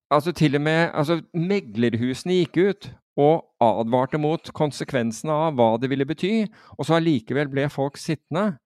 Altså 0.07 0.31
til 0.33 0.55
og 0.55 0.63
med 0.63 0.93
altså 0.95 1.17
Meglerhusene 1.35 2.37
gikk 2.39 2.59
ut 2.63 2.87
og 3.19 3.43
advarte 3.65 4.19
mot 4.21 4.51
konsekvensene 4.55 5.33
av 5.33 5.55
hva 5.57 5.79
det 5.81 5.89
ville 5.91 6.05
bety, 6.07 6.47
og 6.77 6.87
så 6.87 6.95
allikevel 6.99 7.49
ble 7.51 7.69
folk 7.73 7.97
sittende. 7.99 8.59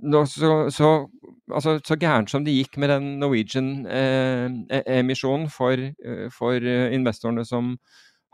Så, 0.00 0.24
så, 0.72 1.08
altså, 1.52 1.80
så 1.84 1.96
gærent 2.00 2.30
som 2.32 2.44
det 2.44 2.54
gikk 2.56 2.76
med 2.80 2.88
den 2.90 3.18
Norwegian-emisjonen 3.20 5.46
eh, 5.46 5.54
for, 5.54 5.72
eh, 5.76 6.28
for, 6.32 6.54
investorene 6.98 7.44
som 7.48 7.78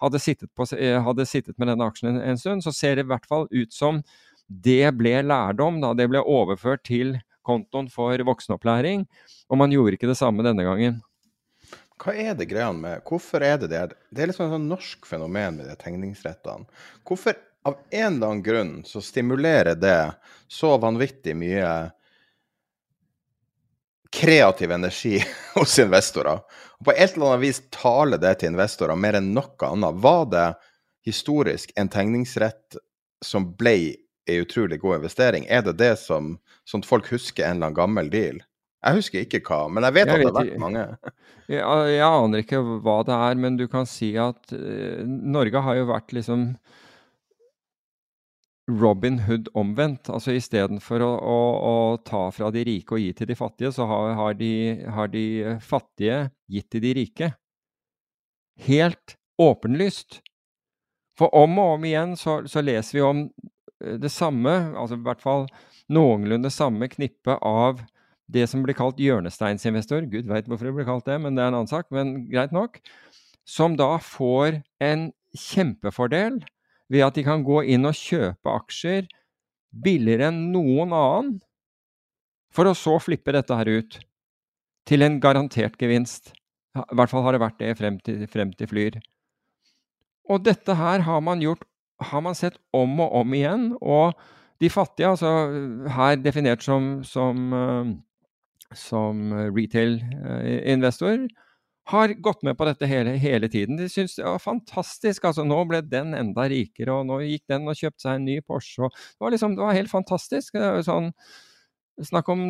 hadde 0.03 0.18
sittet, 0.22 0.51
på, 0.57 0.62
eh, 0.76 1.03
hadde 1.03 1.26
sittet, 1.26 1.59
med 1.59 1.66
denne 1.72 1.86
aksjen 1.86 2.09
en, 2.14 2.22
en, 2.22 2.38
stund, 2.38 2.64
så 2.64 2.72
ser 2.72 2.94
det 2.97 3.05
i 3.07 3.09
hvert 3.11 3.28
fall 3.28 3.47
ut 3.51 3.72
som 3.74 4.03
det 4.47 4.97
ble 4.99 5.22
lærdom 5.26 5.80
da 5.82 5.94
det 5.99 6.09
ble 6.12 6.20
overført 6.22 6.82
til 6.86 7.18
kontoen 7.47 7.90
for 7.92 8.18
voksenopplæring, 8.28 9.07
og 9.51 9.61
man 9.61 9.72
gjorde 9.74 9.97
ikke 9.97 10.11
det 10.11 10.18
samme 10.18 10.44
denne 10.47 10.66
gangen. 10.66 11.01
Hva 11.97 12.12
er 12.12 12.34
det 12.36 12.49
greia 12.51 12.72
med 12.76 13.05
Hvorfor 13.09 13.44
er 13.44 13.57
det 13.61 13.70
det? 13.72 13.82
Det 14.12 14.22
er 14.22 14.30
liksom 14.30 14.47
et 14.47 14.55
sånn 14.57 14.68
norsk 14.68 15.07
fenomen 15.09 15.61
med 15.61 15.70
de 15.70 15.76
tegningsrettene. 15.80 16.68
Hvorfor, 17.09 17.36
av 17.66 17.78
en 17.88 18.18
eller 18.18 18.26
annen 18.26 18.42
grunn, 18.44 18.74
så 18.84 19.01
stimulerer 19.03 19.78
det 19.80 20.12
så 20.53 20.74
vanvittig 20.82 21.34
mye 21.38 21.70
kreativ 24.12 24.72
energi 24.76 25.22
hos 25.57 25.78
investorer? 25.80 26.44
Og 26.78 26.90
på 26.90 26.94
et 26.94 27.16
eller 27.16 27.32
annet 27.32 27.47
vis 27.47 27.62
taler 27.72 28.20
det 28.20 28.36
til 28.40 28.53
investorer 28.53 29.01
mer 29.01 29.16
enn 29.18 29.32
noe 29.36 29.70
annet. 29.70 30.03
Var 30.05 30.28
det 30.34 30.49
historisk 31.09 31.72
en 31.80 31.88
tegningsrett 31.92 32.76
som 33.24 33.49
ble 33.57 33.78
en 34.28 34.44
utrolig 34.44 34.82
god 34.82 35.01
investering? 35.01 35.49
Er 35.49 35.64
det 35.64 35.78
det 35.80 35.94
som 36.03 36.34
sånn 36.67 36.85
at 36.85 36.89
folk 36.89 37.09
husker 37.12 37.47
en 37.47 37.59
eller 37.59 37.71
annen 37.71 37.79
gammel 37.81 38.12
deal? 38.12 38.43
Jeg 38.87 39.01
husker 39.01 39.25
ikke 39.25 39.41
hva, 39.47 39.64
men 39.73 39.87
jeg 39.87 39.97
vet 39.97 40.11
jeg 40.11 40.14
at 40.14 40.23
det 40.23 40.31
har 40.31 40.37
vært 40.37 40.62
mange. 40.62 40.89
Jeg, 41.47 41.62
jeg, 41.62 42.03
aner 42.03 42.41
ikke 42.43 42.59
hva 42.83 42.97
det 43.07 43.14
er, 43.14 43.37
men 43.39 43.55
du 43.55 43.69
kan 43.71 43.85
si 43.87 44.09
at 44.19 44.51
uh, 44.51 45.03
Norge 45.07 45.61
har 45.62 45.77
jo 45.79 45.85
vært 45.93 46.11
liksom 46.11 46.41
Robin 48.67 49.21
Hood 49.29 49.47
omvendt. 49.55 50.11
Altså 50.11 50.35
istedenfor 50.35 51.05
å, 51.07 51.11
å, 51.23 51.37
å 51.71 51.75
ta 52.03 52.25
fra 52.35 52.51
de 52.51 52.64
rike 52.67 52.97
og 52.97 53.03
gi 53.03 53.12
til 53.14 53.31
de 53.31 53.39
fattige, 53.39 53.71
så 53.77 53.87
har, 53.87 54.14
har, 54.19 54.35
de, 54.39 54.53
har 54.97 55.12
de, 55.12 55.27
fattige 55.62 56.25
gitt 56.51 56.69
til 56.75 56.83
de 56.83 56.95
rike. 56.99 57.31
Helt 58.67 59.14
åpenlyst. 59.39 60.21
For 61.17 61.31
om 61.31 61.61
og 61.62 61.77
om 61.77 61.87
igjen 61.87 62.19
så, 62.19 62.41
så 62.51 62.64
leser 62.64 62.99
vi 62.99 63.07
om 63.07 63.23
eh, 63.23 63.97
det 64.03 64.11
samme, 64.12 64.57
altså 64.77 64.99
i 64.99 65.07
hvert 65.07 65.23
fall 65.23 65.47
noenlunde 65.93 66.51
samme 66.53 66.89
knippe 66.91 67.37
av 67.45 67.82
det 68.26 68.47
som 68.51 68.64
blir 68.66 68.74
kalt 68.74 68.99
hjørnesteinsinvestor, 68.99 70.09
gud 70.11 70.26
veit 70.26 70.49
hvorfor 70.51 70.68
det 70.68 70.74
blir 70.78 70.89
kalt 70.89 71.07
det, 71.07 71.18
men 71.22 71.37
det 71.37 71.45
er 71.45 71.53
en 71.53 71.61
annen 71.61 71.70
sak, 71.70 71.87
men 71.95 72.26
greit 72.30 72.55
nok, 72.55 72.80
som 73.47 73.76
da 73.78 73.95
får 74.03 74.61
en 74.82 75.11
kjempefordel 75.37 76.41
ved 76.91 77.05
at 77.07 77.18
de 77.18 77.24
kan 77.26 77.45
gå 77.47 77.62
inn 77.70 77.87
og 77.87 77.99
kjøpe 77.99 78.51
aksjer 78.51 79.07
billigere 79.70 80.32
enn 80.32 80.49
noen 80.55 80.95
annen, 80.97 81.37
for 82.51 82.66
å 82.66 82.74
så 82.78 82.97
flippe 83.03 83.34
dette 83.37 83.55
her 83.55 83.68
ut 83.68 83.99
til 84.89 85.05
en 85.05 85.20
garantert 85.20 85.76
gevinst. 85.78 86.32
I 86.76 86.97
hvert 86.97 87.12
fall 87.12 87.24
har 87.26 87.37
det 87.37 87.43
vært 87.43 87.59
det 87.61 87.74
frem 87.78 87.99
til, 88.03 88.22
frem 88.30 88.53
til 88.57 88.70
Flyr. 88.70 88.99
Og 90.30 90.43
dette 90.47 90.74
her 90.78 91.05
har 91.07 91.22
man 91.22 91.43
gjort 91.43 91.66
har 92.03 92.20
man 92.20 92.37
sett 92.37 92.59
om 92.76 92.99
og 93.01 93.14
om 93.20 93.34
igjen. 93.37 93.68
Og 93.80 94.16
de 94.61 94.70
fattige, 94.72 95.09
altså 95.09 95.30
her 95.92 96.16
definert 96.20 96.62
som, 96.64 97.00
som 97.04 97.52
uh, 97.52 97.94
som 98.74 99.32
retail-investor 99.54 101.26
har 101.86 102.14
gått 102.18 102.42
med 102.42 102.57
på 102.59 102.66
dette 102.66 102.88
hele, 102.90 103.12
hele 103.22 103.48
tiden. 103.50 103.78
De 103.78 103.86
syns 103.90 104.16
det 104.18 104.24
var 104.26 104.42
fantastisk. 104.42 105.24
altså 105.28 105.44
Nå 105.46 105.61
ble 105.70 105.84
den 105.86 106.16
enda 106.18 106.48
rikere, 106.50 106.96
og 106.96 107.07
nå 107.07 107.20
gikk 107.22 107.44
den 107.52 107.68
og 107.70 107.78
kjøpte 107.78 108.02
seg 108.02 108.18
en 108.18 108.26
ny 108.26 108.40
Porsche. 108.42 108.88
det, 108.90 109.20
var 109.22 109.34
liksom, 109.34 109.54
det 109.54 109.62
var 109.62 109.76
helt 109.76 109.92
fantastisk. 109.92 110.59
Sånn, 110.86 111.12
snakk, 112.02 112.32
om, 112.34 112.42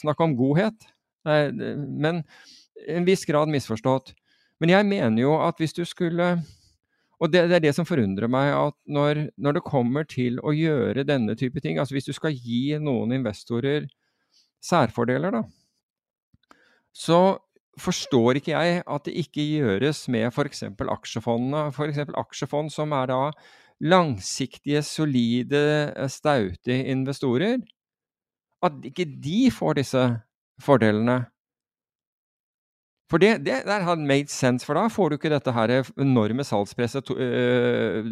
snakk 0.00 0.24
om 0.24 0.36
godhet. 0.38 0.88
Men 1.28 2.22
en 2.88 3.08
viss 3.08 3.26
grad 3.28 3.52
misforstått. 3.52 4.14
Men 4.62 4.72
jeg 4.72 4.88
mener 4.88 5.22
jo 5.22 5.36
at 5.44 5.60
hvis 5.60 5.76
du 5.76 5.84
skulle 5.86 6.38
Og 7.18 7.32
det, 7.32 7.48
det 7.50 7.56
er 7.58 7.64
det 7.66 7.74
som 7.74 7.86
forundrer 7.88 8.30
meg, 8.30 8.52
at 8.54 8.76
når, 8.86 9.24
når 9.40 9.58
det 9.58 9.66
kommer 9.66 10.06
til 10.06 10.38
å 10.46 10.54
gjøre 10.54 11.06
denne 11.06 11.34
type 11.38 11.58
ting 11.64 11.80
altså 11.80 11.96
Hvis 11.96 12.06
du 12.06 12.14
skal 12.14 12.36
gi 12.36 12.78
noen 12.78 13.16
investorer 13.16 13.88
særfordeler, 14.62 15.34
da, 15.34 15.42
så 16.94 17.38
forstår 17.78 18.40
ikke 18.40 18.54
jeg 18.54 18.82
at 18.82 19.06
det 19.06 19.14
ikke 19.22 19.44
gjøres 19.44 20.04
med 20.10 20.28
f.eks. 20.32 20.64
aksjefondene. 20.66 21.68
F.eks. 21.70 22.00
aksjefond 22.18 22.72
som 22.74 22.94
er 22.96 23.10
da 23.10 23.20
langsiktige, 23.78 24.82
solide, 24.82 25.62
staute 26.10 26.80
investorer. 26.90 27.60
At 28.66 28.78
ikke 28.82 29.06
de 29.06 29.46
får 29.54 29.78
disse 29.78 30.04
fordelene. 30.62 31.20
For 33.08 33.20
det, 33.22 33.38
det 33.46 33.62
der 33.64 33.86
hadde 33.86 34.04
made 34.04 34.28
sense, 34.28 34.66
for 34.66 34.76
da 34.76 34.84
får 34.92 35.08
du 35.08 35.16
ikke 35.16 35.32
dette 35.32 35.52
her 35.56 35.72
enorme 35.96 36.44
salgspresset 36.44 37.08
øh, 37.14 38.10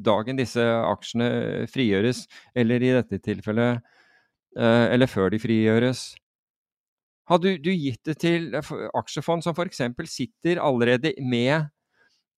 dagen 0.00 0.40
disse 0.40 0.64
aksjene 0.64 1.66
frigjøres, 1.68 2.24
eller 2.56 2.80
i 2.80 2.94
dette 2.96 3.20
tilfellet 3.20 3.82
øh, 4.56 4.86
eller 4.94 5.10
før 5.12 5.28
de 5.34 5.42
frigjøres. 5.42 6.14
Hadde 7.30 7.58
du, 7.60 7.68
gitt 7.70 8.00
det 8.08 8.16
til 8.24 8.48
eh, 8.56 8.72
aksjefond 8.96 9.44
som 9.44 9.54
f.eks. 9.54 9.84
sitter 10.08 10.62
allerede 10.64 11.12
med, 11.20 11.68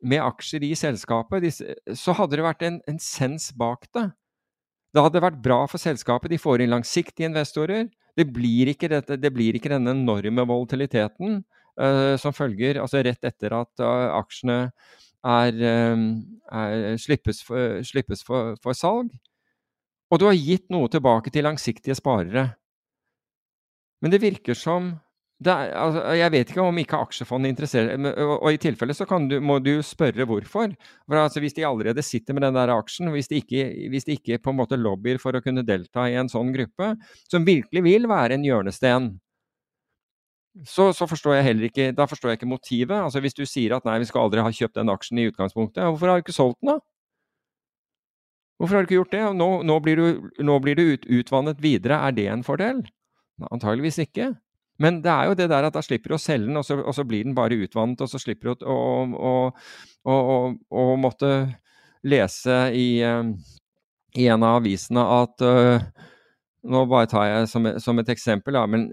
med, 0.02 0.20
aksjer 0.26 0.66
i 0.66 0.74
selskapet, 0.74 1.46
så 1.94 2.18
hadde 2.18 2.36
det 2.36 2.48
vært 2.50 2.66
en, 2.66 2.82
en 2.90 2.98
sens 2.98 3.52
bak 3.54 3.86
det. 3.94 4.10
Det 4.92 5.06
hadde 5.06 5.22
vært 5.24 5.40
bra 5.40 5.62
for 5.70 5.80
selskapet. 5.80 6.34
De 6.34 6.42
får 6.42 6.60
inn 6.60 6.74
langsiktige 6.74 7.30
investorer. 7.30 7.86
Det 8.18 8.26
blir 8.28 8.74
ikke, 8.74 8.90
dette, 8.92 9.16
det 9.16 9.30
blir 9.32 9.56
ikke 9.56 9.70
denne 9.72 9.94
enorme 9.94 10.44
volatiliteten 10.50 11.44
som 12.20 12.34
følger 12.36 12.80
altså 12.82 13.00
rett 13.00 13.24
etter 13.24 13.54
at 13.56 13.80
uh, 13.80 14.10
aksjene 14.18 14.56
er, 15.24 15.60
uh, 15.62 16.02
er, 16.52 16.96
slippes, 17.00 17.40
for, 17.46 17.78
slippes 17.86 18.24
for, 18.26 18.58
for 18.62 18.76
salg. 18.76 19.12
Og 20.12 20.20
du 20.20 20.26
har 20.28 20.36
gitt 20.36 20.68
noe 20.72 20.90
tilbake 20.92 21.32
til 21.32 21.46
langsiktige 21.48 21.96
sparere. 21.96 22.50
Men 24.02 24.12
det 24.12 24.20
virker 24.20 24.58
som 24.58 24.92
er, 25.42 25.72
altså, 25.74 26.02
Jeg 26.14 26.30
vet 26.30 26.50
ikke 26.52 26.62
om 26.62 26.78
ikke 26.78 27.00
aksjefondet 27.02 27.52
interesserer 27.52 27.98
og, 28.12 28.34
og 28.36 28.52
i 28.52 28.60
tilfelle 28.62 28.94
så 28.94 29.06
du, 29.26 29.38
må 29.40 29.58
du 29.58 29.82
spørre 29.82 30.26
hvorfor. 30.28 30.74
For 31.06 31.18
altså, 31.18 31.40
Hvis 31.40 31.54
de 31.54 31.66
allerede 31.66 32.02
sitter 32.02 32.34
med 32.34 32.42
den 32.42 32.54
der 32.54 32.74
aksjen, 32.74 33.10
hvis 33.10 33.28
de, 33.28 33.40
ikke, 33.42 33.88
hvis 33.90 34.04
de 34.04 34.12
ikke 34.18 34.38
på 34.38 34.50
en 34.50 34.60
måte 34.60 34.76
lobbyer 34.78 35.18
for 35.18 35.34
å 35.34 35.42
kunne 35.42 35.64
delta 35.66 36.06
i 36.08 36.14
en 36.14 36.30
sånn 36.30 36.52
gruppe, 36.54 36.94
som 37.30 37.46
virkelig 37.46 37.82
vil 37.82 38.08
være 38.10 38.38
en 38.38 38.46
hjørnesten, 38.46 39.10
så, 40.68 40.90
så, 40.92 41.06
forstår 41.08 41.38
jeg 41.38 41.46
heller 41.46 41.68
ikke 41.70 41.90
da 41.96 42.04
forstår 42.08 42.32
jeg 42.32 42.40
ikke 42.42 42.50
motivet. 42.50 42.98
Altså 42.98 43.22
Hvis 43.24 43.36
du 43.36 43.44
sier 43.48 43.76
at 43.76 43.86
nei, 43.88 43.98
vi 44.02 44.08
skal 44.10 44.26
aldri 44.26 44.44
ha 44.44 44.52
kjøpt 44.52 44.76
den 44.76 44.92
aksjen 44.92 45.20
i 45.22 45.28
utgangspunktet, 45.30 45.84
hvorfor 45.86 46.10
har 46.10 46.20
du 46.20 46.26
ikke 46.26 46.36
solgt 46.36 46.60
den 46.60 46.74
da? 46.74 46.78
Hvorfor 48.60 48.76
har 48.76 48.84
du 48.84 48.90
ikke 48.90 49.00
gjort 49.00 49.14
det? 49.14 49.22
Nå, 49.34 49.50
nå 49.66 49.78
blir 49.82 49.98
du, 49.98 50.30
nå 50.44 50.58
blir 50.62 50.78
du 50.78 50.84
ut, 50.92 51.06
utvannet 51.10 51.62
videre. 51.64 51.98
Er 51.98 52.14
det 52.14 52.28
en 52.30 52.44
fordel? 52.46 52.84
Antageligvis 53.50 53.98
ikke. 54.04 54.28
Men 54.82 55.00
det 55.02 55.10
er 55.10 55.30
jo 55.30 55.38
det 55.38 55.48
der 55.50 55.66
at 55.66 55.74
da 55.74 55.82
slipper 55.84 56.12
du 56.12 56.16
å 56.16 56.22
selge 56.22 56.48
den, 56.48 56.58
og 56.60 56.66
så, 56.66 56.78
og 56.80 56.94
så 56.96 57.04
blir 57.06 57.26
den 57.26 57.34
bare 57.36 57.58
utvannet, 57.58 58.00
og 58.02 58.10
så 58.10 58.20
slipper 58.22 58.52
du 58.52 58.64
å, 58.66 58.78
å, 60.06 60.14
å, 60.70 60.84
måtte 61.00 61.32
lese 62.06 62.56
i, 62.74 62.86
eh, 63.06 63.28
i, 64.16 64.26
en 64.26 64.46
av 64.46 64.60
avisene 64.60 65.04
at 65.20 65.44
uh, 65.46 65.84
Nå 66.62 66.84
bare 66.86 67.08
tar 67.10 67.26
jeg 67.26 67.46
som, 67.50 67.66
som 67.82 67.98
et 67.98 68.10
eksempel, 68.12 68.54
ja, 68.54 68.62
men 68.70 68.84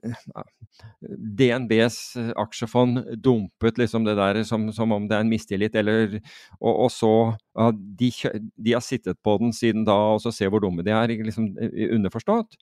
DNBs 1.38 1.99
aksjefond 2.39 3.03
dumpet 3.22 3.78
liksom 3.78 4.07
det 4.07 4.15
der 4.17 4.39
som, 4.47 4.72
som 4.74 4.95
om 4.95 5.05
det 5.09 5.17
er 5.17 5.26
en 5.26 5.30
mistillit, 5.30 5.76
eller 5.78 6.17
Og, 6.59 6.74
og 6.74 6.89
så 6.93 7.11
ja, 7.30 7.70
de, 7.72 8.09
de, 8.57 8.74
har 8.74 8.82
sittet 8.82 9.20
på 9.22 9.38
den 9.41 9.53
siden 9.53 9.86
da, 9.86 9.97
og 10.15 10.24
så 10.24 10.34
se 10.34 10.49
hvor 10.49 10.63
dumme 10.63 10.86
de 10.86 10.95
er. 10.95 11.13
liksom 11.22 11.51
Underforstått. 11.93 12.57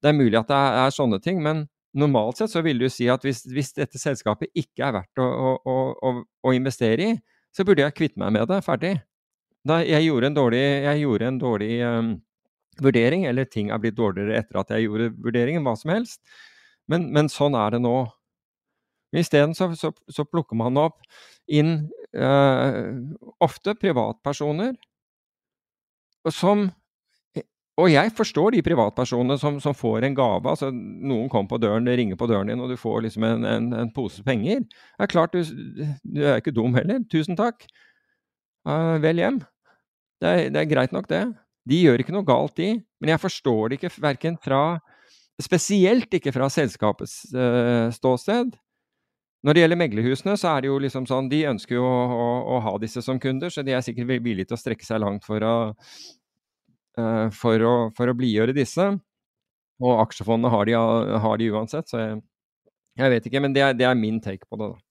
Det 0.00 0.08
er 0.08 0.16
mulig 0.16 0.38
at 0.38 0.48
det 0.48 0.56
er, 0.56 0.78
er 0.86 0.96
sånne 0.96 1.20
ting, 1.20 1.42
men 1.44 1.66
normalt 1.98 2.40
sett 2.40 2.52
så 2.52 2.62
vil 2.64 2.80
du 2.80 2.88
si 2.92 3.08
at 3.10 3.24
hvis, 3.26 3.42
hvis 3.52 3.74
dette 3.76 4.00
selskapet 4.00 4.48
ikke 4.56 4.86
er 4.86 4.96
verdt 5.00 5.20
å, 5.22 5.26
å, 5.26 5.84
å, 5.92 6.14
å, 6.44 6.54
investere 6.56 7.04
i, 7.04 7.18
så 7.54 7.66
burde 7.66 7.84
jeg 7.84 7.96
kvitte 7.96 8.22
meg 8.22 8.32
med 8.36 8.48
det. 8.48 8.62
Ferdig. 8.64 8.94
Da 9.66 9.80
jeg 9.82 10.06
gjorde 10.06 10.30
en 10.30 10.36
dårlig, 10.38 10.64
gjorde 11.00 11.28
en 11.28 11.40
dårlig 11.40 11.72
um, 11.84 12.12
vurdering, 12.84 13.26
eller 13.28 13.48
ting 13.48 13.72
er 13.72 13.80
blitt 13.82 13.98
dårligere 13.98 14.38
etter 14.40 14.60
at 14.60 14.72
jeg 14.74 14.86
gjorde 14.86 15.10
vurderingen, 15.24 15.64
hva 15.66 15.74
som 15.78 15.92
helst. 15.94 16.22
Men, 16.88 17.10
men 17.14 17.30
sånn 17.32 17.56
er 17.58 17.76
det 17.76 17.82
nå. 17.84 17.96
Isteden 19.16 19.54
så, 19.56 19.70
så, 19.78 19.92
så 20.12 20.26
plukker 20.28 20.58
man 20.60 20.76
opp 20.80 21.00
inn 21.48 21.88
uh, 22.16 22.92
ofte 23.44 23.72
privatpersoner 23.80 24.76
som 26.34 26.68
og 27.78 27.86
jeg 27.92 28.10
forstår 28.10 28.56
de 28.56 28.62
privatpersonene 28.66 29.36
som, 29.38 29.60
som, 29.62 29.74
får 29.76 30.02
en 30.08 30.16
gave. 30.18 30.50
altså 30.50 30.72
Noen 30.72 31.28
kommer 31.30 31.52
på 31.52 31.60
døren, 31.62 31.86
ringer 31.86 32.18
på 32.18 32.26
døren 32.26 32.50
din, 32.50 32.58
og 32.58 32.72
du 32.72 32.76
får 32.78 33.04
liksom 33.06 33.26
en, 33.28 33.44
en, 33.46 33.68
en 33.84 33.92
pose 33.94 34.24
penger. 34.26 34.64
Det 34.66 35.06
er 35.06 35.12
klart, 35.12 35.36
du, 35.36 35.46
du, 36.02 36.24
er 36.24 36.40
ikke 36.42 36.54
dum 36.56 36.74
heller. 36.74 37.04
Tusen 37.12 37.38
takk. 37.38 37.62
Uh, 38.66 38.98
vel 39.02 39.22
hjem. 39.22 39.38
Det 40.18 40.32
er, 40.32 40.50
det 40.50 40.64
er, 40.64 40.70
greit 40.72 40.96
nok, 40.96 41.06
det. 41.10 41.22
De 41.68 41.82
gjør 41.82 42.02
ikke 42.02 42.14
noe 42.14 42.26
galt, 42.26 42.56
de. 42.56 42.78
Men 43.02 43.12
jeg 43.14 43.22
forstår 43.22 43.68
det 43.68 43.80
ikke 43.80 43.92
verken 44.02 44.38
fra 44.42 44.62
Spesielt 45.38 46.10
ikke 46.18 46.32
fra 46.34 46.48
selskapets 46.50 47.28
uh, 47.30 47.92
ståsted. 47.94 48.56
Når 49.46 49.54
det 49.54 49.62
gjelder 49.62 49.78
meglerhusene, 49.78 50.34
så 50.34 50.48
er 50.50 50.64
det 50.64 50.70
jo 50.72 50.80
liksom 50.82 51.04
sånn 51.06 51.28
De 51.30 51.44
ønsker 51.46 51.76
jo 51.76 51.84
å, 51.86 52.00
å, 52.10 52.24
å 52.56 52.62
ha 52.64 52.72
disse 52.82 53.04
som 53.06 53.20
kunder, 53.22 53.52
så 53.54 53.62
de 53.62 53.76
er 53.76 53.84
sikkert 53.86 54.10
villige 54.24 54.48
til 54.50 54.56
å 54.56 54.58
strekke 54.58 54.82
seg 54.82 54.98
langt 55.04 55.22
for 55.22 55.46
å 55.46 55.54
uh, 56.98 57.28
for 57.30 57.62
å, 57.62 57.74
for 57.94 58.10
å 58.10 58.16
blidgjøre 58.18 58.56
disse. 58.56 58.88
Og 59.78 60.02
aksjefondene 60.02 60.50
har 60.50 60.66
de, 60.66 60.74
har 61.22 61.38
de 61.38 61.50
uansett, 61.54 61.86
så 61.86 62.02
jeg, 62.02 62.18
jeg, 62.98 63.14
vet 63.14 63.30
ikke. 63.30 63.44
Men 63.44 63.54
det 63.54 63.62
er, 63.62 63.78
det 63.78 63.86
er 63.86 63.98
min 63.98 64.18
take 64.24 64.42
på 64.50 64.58
det. 64.58 64.72
da. 64.72 64.87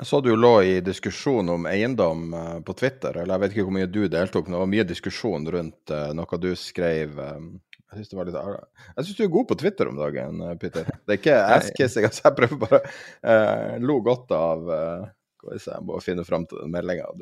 Jeg 0.00 0.08
så 0.08 0.20
du 0.24 0.30
lå 0.36 0.54
i 0.64 0.76
diskusjon 0.80 1.50
om 1.52 1.66
eiendom 1.68 2.30
uh, 2.32 2.60
på 2.64 2.74
Twitter, 2.78 3.18
eller 3.20 3.34
jeg 3.34 3.42
vet 3.42 3.54
ikke 3.54 3.66
hvor 3.66 3.76
mye 3.76 3.90
du 3.90 4.00
deltok, 4.08 4.46
men 4.46 4.56
det 4.56 4.62
var 4.62 4.70
mye 4.72 4.86
diskusjon 4.88 5.48
rundt 5.54 5.92
uh, 5.92 6.08
noe 6.16 6.38
du 6.40 6.48
skrev 6.56 7.18
um, 7.20 7.50
Jeg 7.92 8.06
syns 8.06 8.14
synes 8.14 9.18
du 9.18 9.24
er 9.26 9.34
god 9.34 9.50
på 9.50 9.58
Twitter 9.60 9.90
om 9.90 10.00
dagen, 10.00 10.40
uh, 10.40 10.54
Peter. 10.56 10.88
Det 11.04 11.16
er 11.16 11.20
ikke 11.20 11.40
ass-kissing, 11.58 12.08
altså 12.08 12.24
jeg 12.30 12.38
prøver 12.40 12.62
bare 12.64 12.80
uh, 12.88 13.74
Lo 13.84 13.98
godt 14.06 14.32
av 14.32 14.64
Skal 14.72 15.52
vi 15.52 15.60
se, 15.60 15.74
jeg 15.74 15.88
må 15.90 16.00
finne 16.00 16.24
fram 16.24 16.48
til 16.48 16.64
den 16.64 16.72
meldinga. 16.72 17.12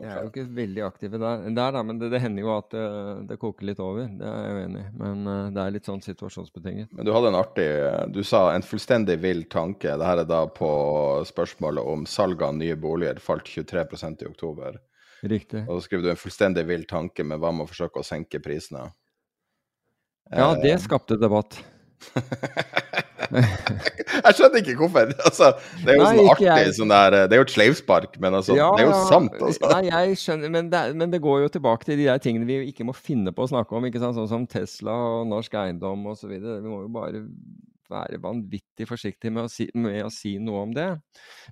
Jeg 0.00 0.08
er 0.08 0.22
jo 0.24 0.30
ikke 0.30 0.44
veldig 0.56 0.82
aktiv 0.86 1.16
der, 1.20 1.42
der 1.52 1.76
men 1.84 1.98
det, 2.00 2.08
det, 2.14 2.20
hender 2.22 2.46
jo 2.46 2.52
at 2.54 2.70
det, 2.72 2.84
det, 3.28 3.36
koker 3.42 3.66
litt 3.68 3.82
over. 3.82 4.06
Det 4.08 4.28
er 4.28 4.46
jeg 4.46 4.62
enig 4.68 4.84
i. 4.84 4.92
Men 5.02 5.26
uh, 5.28 5.50
det 5.52 5.64
er 5.64 5.74
litt 5.74 5.90
sånn 5.90 6.00
situasjonsbetinget. 6.04 6.94
Men 6.96 7.08
du 7.08 7.12
hadde 7.12 7.32
en 7.32 7.36
artig 7.36 7.66
Du 8.14 8.22
sa 8.24 8.46
en 8.54 8.64
fullstendig 8.64 9.18
vill 9.20 9.44
tanke. 9.52 9.92
Det 10.00 10.08
her 10.08 10.22
er 10.22 10.30
da 10.30 10.46
på 10.48 10.70
spørsmålet 11.28 11.92
om 11.92 12.06
salg 12.08 12.40
av 12.46 12.56
nye 12.56 12.78
boliger 12.80 13.20
falt 13.20 13.52
23% 13.52 14.24
i 14.24 14.30
oktober. 14.30 14.80
Riktig. 15.22 15.66
Og 15.68 15.76
så 15.76 15.86
skriver 15.86 16.08
du 16.08 16.10
en 16.14 16.18
fullstendig 16.18 16.64
vill 16.66 16.88
tanke, 16.88 17.22
men 17.22 17.38
hva 17.42 17.52
med 17.54 17.68
å 17.68 17.70
forsøke 17.70 18.00
å 18.00 18.06
senke 18.06 18.40
prisene? 18.42 18.88
Ja, 20.32 20.54
det 20.56 20.72
eh, 20.72 20.80
skapte 20.82 21.20
debatt. 21.20 21.60
jeg 24.26 24.36
skjønner 24.36 24.60
ikke 24.60 24.76
hvorfor. 24.80 25.12
Altså, 25.28 25.50
det 25.82 25.94
er 25.94 25.98
jo 25.98 26.04
Nei, 26.04 26.12
sånn 26.18 26.30
artig 26.34 26.46
jeg... 26.48 26.74
sånn 26.76 26.92
der, 26.92 27.16
Det 27.30 27.36
er 27.36 27.40
jo 27.40 27.46
et 27.46 27.54
sleivspark, 27.54 28.16
men 28.22 28.36
altså, 28.38 28.56
ja, 28.58 28.68
det 28.76 28.84
er 28.84 28.90
jo 28.90 29.00
sant. 29.08 29.36
Altså. 29.38 29.72
Nei, 29.72 29.82
jeg 29.88 30.20
skjønner, 30.22 30.52
men 30.52 30.70
det, 30.72 30.82
men 30.98 31.12
det, 31.14 31.22
går 31.24 31.44
jo 31.46 31.52
tilbake 31.56 31.88
til 31.88 32.00
de 32.00 32.08
der 32.10 32.22
tingene 32.22 32.48
vi 32.48 32.60
ikke 32.72 32.86
må 32.88 32.94
finne 32.96 33.34
på 33.34 33.46
å 33.46 33.50
snakke 33.52 33.76
om. 33.78 33.88
ikke 33.88 34.02
sant? 34.02 34.18
Sånn 34.18 34.30
som 34.30 34.46
Tesla 34.50 34.96
og 35.16 35.26
norsk 35.30 35.56
eiendom 35.62 36.06
osv. 36.12 36.32
Vi 36.32 36.68
må 36.68 36.84
jo 36.84 36.92
bare 36.92 37.24
være 37.92 38.20
vanvittig 38.22 38.86
forsiktig 38.88 39.32
med 39.32 39.46
å 39.46 39.52
si, 39.52 39.68
med 39.76 40.06
å 40.06 40.12
si 40.12 40.38
noe 40.42 40.64
om 40.68 40.72
det. 40.76 40.88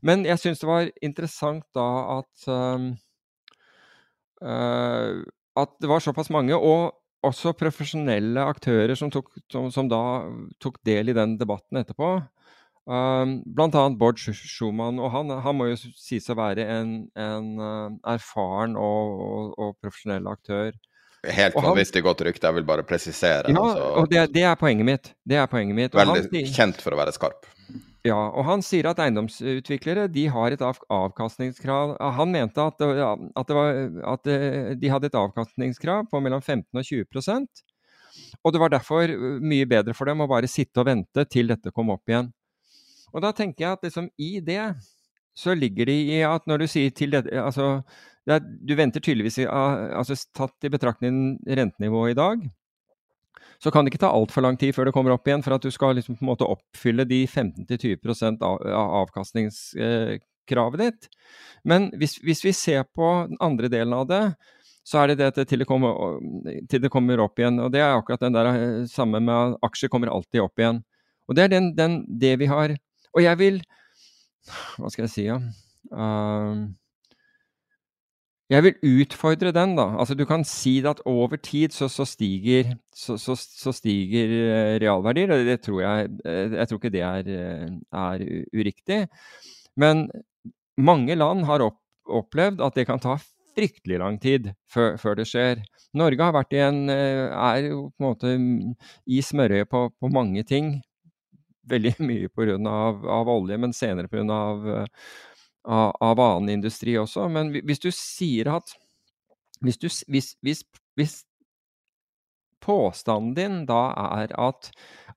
Men 0.07 0.25
jeg 0.29 0.41
syns 0.41 0.63
det 0.63 0.71
var 0.71 0.89
interessant 1.05 1.67
da 1.77 1.89
at 2.21 2.49
um, 2.49 2.91
uh, 4.45 5.21
at 5.61 5.77
det 5.83 5.91
var 5.91 6.03
såpass 6.03 6.31
mange. 6.33 6.57
og 6.57 7.00
også 7.27 7.53
profesjonelle 7.59 8.43
aktører 8.49 8.97
som 8.99 9.11
tok, 9.13 9.33
som, 9.53 9.69
som 9.73 9.89
da 9.91 10.03
tok 10.63 10.79
del 10.87 11.13
i 11.13 11.17
den 11.17 11.37
debatten 11.41 11.81
etterpå. 11.83 12.15
Um, 12.91 13.37
annet 13.61 13.99
Bård 14.01 14.19
Schumann, 14.19 14.99
og 14.99 15.13
han, 15.15 15.31
han, 15.45 15.55
må 15.57 15.69
jo 15.69 15.77
sies 15.79 16.27
å 16.33 16.35
være 16.39 16.65
en, 16.65 16.95
en 17.15 17.51
uh, 17.61 17.91
erfaren 18.09 18.75
og, 18.81 19.21
og, 19.27 19.53
og, 19.61 19.77
profesjonell 19.85 20.27
aktør. 20.33 20.73
Helt 21.21 21.55
vanvittig 21.55 22.01
godt 22.03 22.25
rykte, 22.25 22.49
jeg 22.49 22.57
vil 22.57 22.67
bare 22.67 22.87
presisere. 22.89 23.53
Ja, 23.53 23.61
altså. 23.61 23.89
og 24.01 24.11
det, 24.11 24.25
det, 24.35 24.47
er 24.49 24.57
poenget 24.59 24.89
mitt. 24.89 25.13
Det 25.29 25.37
er 25.37 25.51
poenget 25.53 25.77
mitt. 25.77 25.95
Veldig 25.95 26.25
han, 26.33 26.53
kjent 26.57 26.81
for 26.81 26.97
å 26.97 27.03
være 27.03 27.13
skarp. 27.15 27.45
Ja, 28.07 28.17
og 28.17 28.47
han 28.49 28.63
sier 28.65 28.89
at 28.89 29.01
eiendomsutviklere 29.03 30.07
de 30.09 30.23
har 30.33 30.55
et 30.55 30.63
avkastningskrav 30.65 31.99
Han 32.17 32.31
mente 32.33 32.63
at, 32.65 32.81
at, 32.81 33.51
var, 33.53 33.81
at, 34.15 34.31
eh, 34.31 34.71
de 34.81 34.89
hadde 34.89 35.11
et 35.11 35.19
avkastningskrav 35.21 36.07
på 36.09 36.23
mellom 36.25 36.41
15 36.41 36.81
og 36.81 36.87
20% 36.87 37.65
og 38.45 38.55
det 38.55 38.63
var 38.63 38.73
derfor 38.73 39.11
eh, 39.11 39.41
mye 39.43 39.69
bedre 39.69 39.95
for 39.97 40.11
dem 40.11 40.23
å 40.25 40.29
bare 40.31 40.51
sitte 40.51 40.83
og 40.83 40.89
vente 40.91 41.27
til 41.31 41.51
dette 41.51 41.73
kom 41.75 41.93
opp 41.95 42.11
igjen. 42.11 42.31
Og 43.11 43.25
da 43.25 43.33
tenker 43.37 43.65
jeg 43.65 43.77
at 43.77 43.87
liksom 43.87 44.09
i 44.23 44.33
det 44.45 44.63
så 45.37 45.55
ligger 45.57 45.89
det 45.89 45.99
i 46.11 46.21
at 46.27 46.47
når 46.51 46.63
du 46.63 46.71
sier 46.71 46.95
til 46.95 47.15
dette 47.15 47.33
Altså, 47.39 47.81
det 48.27 48.37
er, 48.37 48.47
du 48.67 48.75
venter 48.77 49.03
tydeligvis 49.03 49.41
i, 49.43 49.47
altså 49.47 50.17
Tatt 50.37 50.67
i 50.67 50.71
betraktning 50.73 51.39
rentenivået 51.47 52.15
i 52.15 52.19
dag, 52.19 52.43
så 53.63 53.71
kan 53.71 53.85
det 53.85 53.93
ikke 53.93 54.03
ta 54.05 54.13
altfor 54.15 54.45
lang 54.45 54.57
tid 54.61 54.75
før 54.77 54.89
det 54.89 54.95
kommer 54.97 55.15
opp 55.15 55.29
igjen, 55.29 55.43
for 55.45 55.57
at 55.57 55.65
du 55.65 55.71
skal 55.75 55.95
liksom 55.99 56.17
på 56.17 56.25
en 56.25 56.31
måte 56.33 56.49
oppfylle 56.49 57.05
de 57.09 57.23
15-20 57.27 58.41
av, 58.41 58.61
av 58.65 58.95
avkastningskravet 59.03 60.81
ditt. 60.81 61.11
Men 61.69 61.91
hvis, 62.01 62.19
hvis, 62.25 62.45
vi 62.47 62.55
ser 62.57 62.87
på 62.89 63.11
den 63.29 63.41
andre 63.45 63.69
delen 63.73 63.95
av 63.97 64.09
det, 64.11 64.23
så 64.87 65.03
er 65.03 65.13
det 65.13 65.21
det 65.21 65.45
til 65.51 65.61
det, 65.63 65.69
kommer, 65.69 66.19
til 66.71 66.81
det 66.83 66.91
kommer 66.93 67.21
opp 67.23 67.39
igjen. 67.39 67.61
Og 67.63 67.69
det 67.73 67.83
er 67.85 67.95
akkurat 67.95 68.23
den 68.25 68.37
der 68.37 68.49
eh, 68.51 68.87
samme 68.91 69.21
med 69.23 69.35
at 69.37 69.69
aksjer 69.69 69.93
kommer 69.93 70.13
alltid 70.13 70.41
opp 70.43 70.59
igjen. 70.59 70.81
Og 71.29 71.37
det 71.37 71.47
er 71.47 71.53
den, 71.53 71.73
den, 71.77 72.01
det 72.21 72.33
vi 72.41 72.49
har 72.51 72.73
Og 73.15 73.21
jeg 73.23 73.39
vil 73.39 73.61
Hva 74.81 74.89
skal 74.91 75.05
jeg 75.05 75.13
si, 75.13 75.25
ja? 75.29 75.37
Uh, 75.91 76.71
jeg 78.51 78.65
vil 78.67 79.03
utfordre 79.05 79.53
den, 79.55 79.77
da. 79.79 79.85
Altså, 80.03 80.17
du 80.19 80.25
kan 80.27 80.43
si 80.47 80.81
at 80.87 81.01
over 81.07 81.39
tid 81.39 81.71
så, 81.75 81.87
så 81.87 82.03
stiger, 82.09 82.73
så, 82.91 83.15
så, 83.17 83.73
stiger 83.77 84.33
eh, 84.35 84.79
realverdier. 84.83 85.31
og 85.31 85.47
Det 85.47 85.61
tror 85.63 85.81
jeg 85.85 86.09
eh, 86.27 86.57
Jeg 86.59 86.69
tror 86.69 86.81
ikke 86.81 86.93
det 86.97 87.05
er, 87.07 87.31
eh, 87.31 87.69
er 87.95 88.25
uriktig. 88.51 89.05
Men 89.79 90.09
mange 90.77 91.15
land 91.15 91.47
har 91.47 91.63
opp, 91.63 91.79
opplevd 92.11 92.61
at 92.67 92.75
det 92.75 92.89
kan 92.91 92.99
ta 92.99 93.21
fryktelig 93.55 94.01
lang 94.03 94.19
tid 94.19 94.51
før, 94.71 94.97
før, 94.99 95.15
det 95.21 95.29
skjer. 95.31 95.63
Norge 95.95 96.27
har 96.27 96.35
vært 96.35 96.55
i 96.55 96.63
en 96.65 96.91
er 96.91 97.69
jo 97.69 97.89
på 97.95 98.03
en 98.03 98.09
måte 98.09 98.35
i 99.07 99.23
smørøyet 99.23 99.71
på, 99.71 99.87
på 99.95 100.11
mange 100.11 100.43
ting. 100.43 100.81
Veldig 101.71 101.95
mye 102.11 102.31
pga. 102.35 102.59
Av, 102.67 103.07
av 103.07 103.31
olje, 103.31 103.63
men 103.63 103.75
senere 103.77 104.11
pga 104.11 104.87
av, 105.65 105.97
av 106.01 106.21
annen 106.21 106.57
industri 106.59 106.97
også. 106.99 107.29
Men 107.33 107.53
hvis 107.55 107.83
du 107.83 107.91
sier 107.95 108.53
at 108.57 108.77
Hvis, 109.61 109.77
du, 109.77 109.89
hvis, 110.09 110.37
hvis, 110.41 110.63
hvis 110.97 111.15
påstanden 112.65 113.35
din 113.37 113.67
da 113.69 113.93
er 114.17 114.33
at 114.41 114.71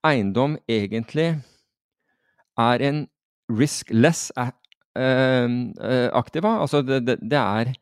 eiendom 0.04 0.58
egentlig 0.68 1.40
er 2.60 2.84
en 2.84 3.08
riskless 3.48 4.34
eh, 4.36 4.52
eh, 5.00 6.10
aktiva, 6.12 6.60
altså 6.60 6.82
det, 6.82 7.06
det, 7.08 7.18
det 7.24 7.40
er 7.40 7.74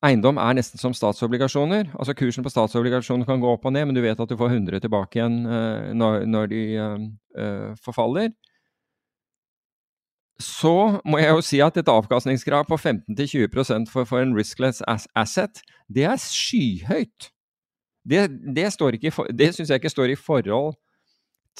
Eiendom 0.00 0.38
er 0.40 0.54
nesten 0.56 0.80
som 0.80 0.94
statsobligasjoner. 0.96 1.90
Altså 1.92 2.14
Kursen 2.16 2.44
på 2.44 2.48
statsobligasjoner 2.48 3.26
kan 3.28 3.40
gå 3.42 3.50
opp 3.52 3.66
og 3.68 3.74
ned, 3.76 3.84
men 3.84 3.96
du 3.96 4.00
vet 4.00 4.16
at 4.16 4.30
du 4.30 4.36
får 4.40 4.54
100 4.54 4.80
tilbake 4.80 5.18
igjen 5.18 5.42
uh, 5.44 5.90
når, 5.92 6.24
når, 6.24 6.46
de 6.48 6.62
uh, 6.80 7.74
forfaller 7.84 8.30
så 10.40 11.00
må 11.04 11.20
jeg 11.20 11.34
jo 11.34 11.42
si 11.44 11.60
at 11.60 11.76
et 11.76 11.88
avkastningskrav 11.90 12.64
på 12.68 12.78
15-20 12.80 13.90
for, 13.90 14.08
for 14.08 14.22
en 14.22 14.32
riskless 14.36 14.80
asset, 14.88 15.60
det 15.88 16.06
er 16.08 16.20
skyhøyt. 16.20 17.30
Det, 18.08 18.22
det, 18.56 18.70
det 19.36 19.50
syns 19.54 19.68
jeg 19.68 19.80
ikke 19.82 19.92
står 19.92 20.14
i 20.14 20.18
forhold 20.18 20.78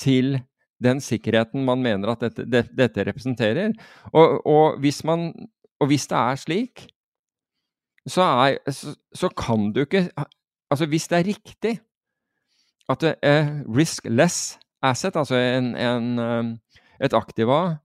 til 0.00 0.40
den 0.80 1.00
sikkerheten 1.04 1.64
man 1.64 1.82
mener 1.84 2.14
at 2.14 2.22
dette, 2.24 2.46
det, 2.48 2.64
dette 2.76 3.04
representerer. 3.04 3.74
Og, 4.12 4.40
og, 4.46 4.78
hvis 4.80 5.04
man, 5.04 5.32
og, 5.80 5.86
hvis 5.86 6.06
det 6.08 6.16
er 6.16 6.40
slik, 6.40 6.86
så, 8.08 8.22
er, 8.22 8.72
så, 8.72 8.96
så, 9.14 9.28
kan 9.28 9.72
du 9.72 9.80
ikke 9.84 10.08
Altså, 10.70 10.86
hvis 10.86 11.08
det 11.08 11.18
er 11.18 11.26
riktig 11.26 11.80
at 12.88 13.02
er 13.22 13.64
riskless 13.76 14.58
asset, 14.82 15.16
altså 15.16 15.34
en, 15.34 15.74
en, 15.76 16.18
eh, 16.18 16.44
et 17.04 17.12
aktiva 17.12 17.76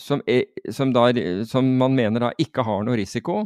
som, 0.00 0.22
er, 0.26 0.48
som, 0.72 0.94
da, 0.96 1.10
som, 1.48 1.66
man 1.78 1.94
mener 1.96 2.24
da 2.24 2.32
ikke 2.40 2.64
har 2.66 2.84
noe 2.86 2.96
risiko, 2.98 3.42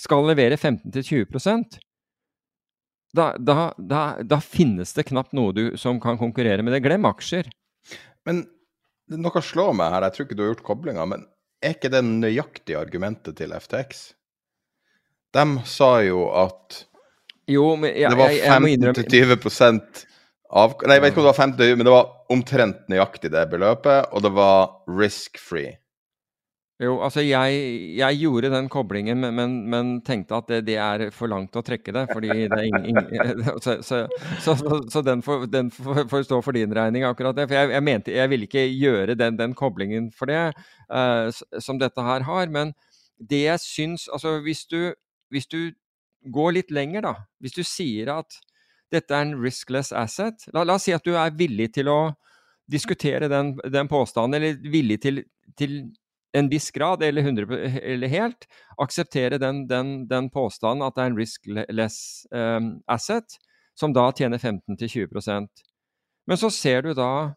skal 0.00 0.24
levere 0.30 0.56
15-20 0.56 1.80
da, 3.12 3.34
da, 3.38 3.72
da, 3.76 4.00
da, 4.22 4.38
finnes 4.40 4.94
det 4.94 5.08
knapt 5.08 5.34
noe 5.34 5.52
du 5.52 5.64
som 5.80 5.98
kan 6.00 6.18
konkurrere 6.18 6.62
med 6.62 6.76
det. 6.76 6.82
Glem 6.84 7.08
aksjer. 7.08 7.48
Men 8.28 8.44
noe 9.10 9.42
slår 9.42 9.74
meg 9.76 9.90
her, 9.94 10.06
jeg 10.06 10.16
tror 10.16 10.28
ikke 10.28 10.38
du 10.38 10.44
har 10.44 10.52
gjort 10.52 10.68
koblinga, 10.68 11.06
men 11.10 11.26
er 11.60 11.74
ikke 11.74 11.90
det 11.92 12.04
nøyaktige 12.06 12.78
argumentet 12.78 13.36
til 13.40 13.52
FTX? 13.56 14.04
De 15.34 15.44
sa 15.68 15.90
jo 16.06 16.28
at 16.38 16.84
jo, 17.50 17.74
jeg, 17.82 18.06
det 18.06 18.18
var 18.18 18.30
15-20% 18.30 20.06
Av, 20.50 20.72
nei, 20.82 20.96
jeg 20.96 21.02
vet 21.04 21.12
ikke 21.12 21.20
om 21.20 21.26
det 21.28 21.30
var 21.30 21.38
50, 21.38 21.76
men 21.78 21.86
det 21.86 21.92
var 21.94 22.06
omtrent 22.34 22.88
nøyaktig 22.90 23.28
det 23.30 23.44
beløpet, 23.52 24.08
og 24.10 24.24
det 24.24 24.32
var 24.34 24.72
risk 24.98 25.38
free. 25.38 25.76
Jo, 26.80 26.94
altså 27.04 27.20
jeg, 27.20 27.56
jeg 27.98 28.16
gjorde 28.22 28.48
den 28.54 28.68
koblingen, 28.72 29.18
men, 29.20 29.34
men, 29.36 29.56
men 29.68 29.88
tenkte 30.00 30.38
at 30.38 30.46
det, 30.48 30.60
det, 30.64 30.78
er 30.80 31.10
for 31.12 31.28
langt 31.28 31.56
å 31.58 31.62
trekke 31.64 31.92
det. 31.92 32.06
fordi 32.08 32.46
det 32.48 32.60
ingen, 32.70 32.86
ingen 32.88 33.42
Så, 33.64 33.74
så, 33.84 33.98
så, 34.40 34.54
så 34.88 35.02
den, 35.04 35.20
får, 35.20 35.44
den 35.52 35.68
får, 35.74 36.22
stå 36.24 36.40
for 36.40 36.56
din 36.56 36.72
regning, 36.72 37.04
akkurat 37.04 37.36
det. 37.36 37.50
For 37.50 37.58
jeg, 37.58 37.74
jeg 37.76 37.84
mente 37.84 38.16
jeg 38.16 38.32
ville 38.32 38.48
ikke 38.48 38.64
gjøre 38.64 39.18
den, 39.20 39.36
den 39.36 39.52
koblingen 39.58 40.08
for 40.16 40.32
det, 40.32 40.54
uh, 40.88 41.28
som 41.60 41.82
dette 41.82 42.06
her 42.06 42.24
har. 42.24 42.48
Men 42.48 42.72
det 43.20 43.44
jeg 43.44 43.60
syns 43.60 44.08
Altså 44.08 44.38
hvis 44.40 44.64
du, 44.64 44.94
hvis 45.28 45.50
du 45.52 45.74
går 46.32 46.56
litt 46.62 46.72
lenger, 46.72 47.04
da. 47.04 47.14
Hvis 47.44 47.60
du 47.60 47.64
sier 47.66 48.08
at 48.16 48.40
dette 48.90 49.14
er 49.14 49.28
en 49.28 49.36
riskless 49.42 49.92
asset. 49.92 50.48
La, 50.54 50.64
la 50.64 50.80
oss 50.80 50.88
si 50.88 50.96
at 50.96 51.04
du 51.04 51.12
er 51.12 51.36
villig 51.36 51.74
til 51.76 51.92
å 51.92 52.00
diskutere 52.70 53.28
den, 53.28 53.58
den 53.68 53.88
påstanden, 53.90 54.40
eller 54.40 54.70
villig 54.72 55.02
til, 55.04 55.26
til 55.58 55.82
en 56.32 56.48
viss 56.48 56.70
grad, 56.70 57.02
eller, 57.02 57.22
100, 57.22 57.58
eller 57.82 58.08
helt, 58.08 58.46
akseptere 58.78 59.38
den, 59.38 59.66
den, 59.68 60.08
den, 60.08 60.30
påstanden 60.30 60.86
at 60.86 60.94
det 60.96 61.02
er 61.02 61.10
en 61.10 61.18
riskless 61.18 61.98
um, 62.30 62.70
asset, 62.90 63.38
som 63.74 63.94
da 63.96 64.10
tjener 64.12 64.38
15-20% 64.38 65.48
Men 66.26 66.38
så 66.38 66.50
ser 66.52 66.82
du 66.82 66.92
da 66.94 67.32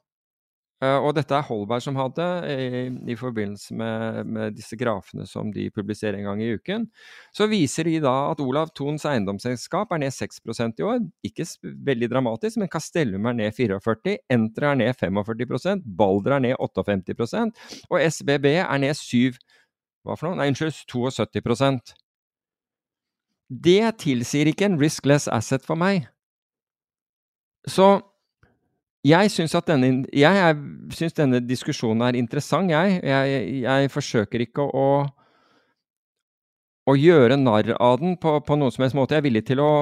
og 1.03 1.13
dette 1.17 1.35
er 1.37 1.45
Holberg 1.47 1.83
som 1.85 1.97
hadde 1.99 2.25
i, 2.49 2.83
i 3.13 3.15
forbindelse 3.19 3.75
med, 3.77 4.29
med, 4.29 4.55
disse 4.57 4.77
grafene 4.79 5.27
som 5.29 5.51
de 5.53 5.69
publiserer 5.73 6.17
en 6.19 6.27
gang 6.29 6.43
i 6.43 6.51
uken. 6.57 6.87
Så 7.35 7.47
viser 7.51 7.87
de 7.87 7.99
da 8.03 8.13
at 8.31 8.41
Olav 8.43 8.73
Thons 8.75 9.05
eiendomsselskap 9.09 9.93
er 9.93 10.03
ned 10.03 10.15
6% 10.15 10.81
i 10.81 10.87
år. 10.87 11.01
Ikke 11.25 11.47
veldig 11.89 12.09
dramatisk, 12.11 12.59
men 12.61 12.71
Castellum 12.73 13.29
er 13.29 13.39
ned 13.39 13.55
44 13.57 14.17
Entra 14.33 14.71
er 14.73 14.79
ned 14.79 14.95
45% 14.99 15.83
Balder 15.97 16.37
er 16.37 16.45
ned 16.47 16.55
58% 16.59 17.59
og 17.89 17.99
SBB 18.01 18.47
er 18.63 18.79
ned 18.81 18.97
7 18.97 19.37
hva 20.03 20.17
for 20.19 20.29
noe? 20.29 20.39
Nei, 20.39 20.49
unnskyld, 20.51 20.75
72% 20.91 21.93
Det 23.63 23.83
tilsier 24.03 24.49
ikke 24.51 24.67
en 24.67 24.79
riskless 24.81 25.29
asset 25.31 25.63
for 25.65 25.79
meg. 25.79 26.09
Så 27.69 28.01
jeg 29.03 29.31
syns 29.33 29.55
denne, 29.67 30.05
denne, 31.17 31.41
diskusjonen 31.43 32.05
er 32.07 32.15
interessant, 32.15 32.71
jeg. 32.71 33.01
Jeg, 33.03 33.41
jeg 33.65 33.91
forsøker 33.91 34.45
ikke 34.45 34.63
å, 34.63 34.85
å, 36.87 36.95
gjøre 36.95 37.35
narr 37.35 37.73
av 37.79 37.99
den 37.99 38.15
på, 38.15 38.37
på, 38.47 38.55
noen 38.59 38.71
som 38.71 38.85
helst 38.85 38.95
måte. 38.95 39.17
Jeg 39.17 39.25
er 39.25 39.27
villig 39.27 39.43
til 39.49 39.59
å, 39.59 39.73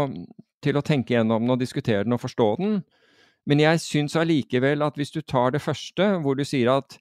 til 0.63 0.79
å 0.79 0.85
tenke 0.85 1.13
gjennom 1.13 1.45
den 1.45 1.53
og 1.53 1.61
diskutere 1.61 2.07
den 2.07 2.17
og 2.17 2.23
forstå 2.23 2.49
den. 2.63 2.79
Men 3.45 3.61
jeg 3.61 3.83
syns 3.85 4.17
allikevel 4.17 4.81
at 4.85 4.97
hvis 4.97 5.13
du 5.13 5.21
tar 5.21 5.53
det 5.53 5.61
første, 5.61 6.15
hvor 6.25 6.37
du 6.37 6.45
sier 6.45 6.73
at 6.73 6.97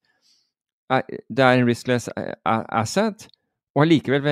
det 1.30 1.44
er 1.44 1.56
en 1.56 1.68
riskless 1.68 2.08
asset, 2.44 3.28
og 3.76 3.84
allikevel 3.84 4.26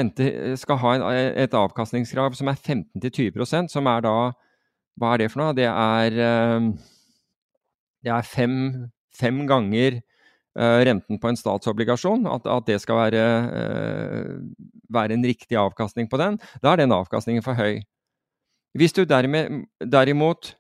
skal 0.58 0.80
ha 0.82 0.94
en, 0.96 1.04
et 1.38 1.56
avkastningskrav 1.56 2.36
som 2.36 2.50
er 2.50 2.58
15-20% 2.58 3.70
som 3.72 3.86
er 3.86 4.04
da 4.04 4.14
Hva 4.98 5.12
er 5.14 5.22
det 5.22 5.28
for 5.30 5.40
noe? 5.40 5.54
Det 5.54 5.68
er 5.70 6.16
eh, 6.18 6.64
det 8.04 8.12
er 8.14 8.26
fem, 8.26 8.54
fem 9.16 9.42
ganger 9.48 9.98
uh, 10.58 10.80
renten 10.86 11.20
på 11.20 11.30
en 11.30 11.38
statsobligasjon, 11.38 12.26
at, 12.30 12.46
at 12.46 12.68
det 12.68 12.78
skal 12.82 13.00
være, 13.02 13.24
uh, 13.48 14.70
være, 14.94 15.16
en 15.16 15.26
riktig 15.26 15.58
avkastning 15.58 16.10
på 16.10 16.20
den, 16.20 16.38
da 16.62 16.72
er 16.72 16.84
den 16.84 16.94
avkastningen 16.94 17.44
for 17.44 17.58
høy. 17.58 17.80
Hvis 18.78 18.94
du 18.94 19.04
dermed, 19.08 19.64
derimot 19.80 20.54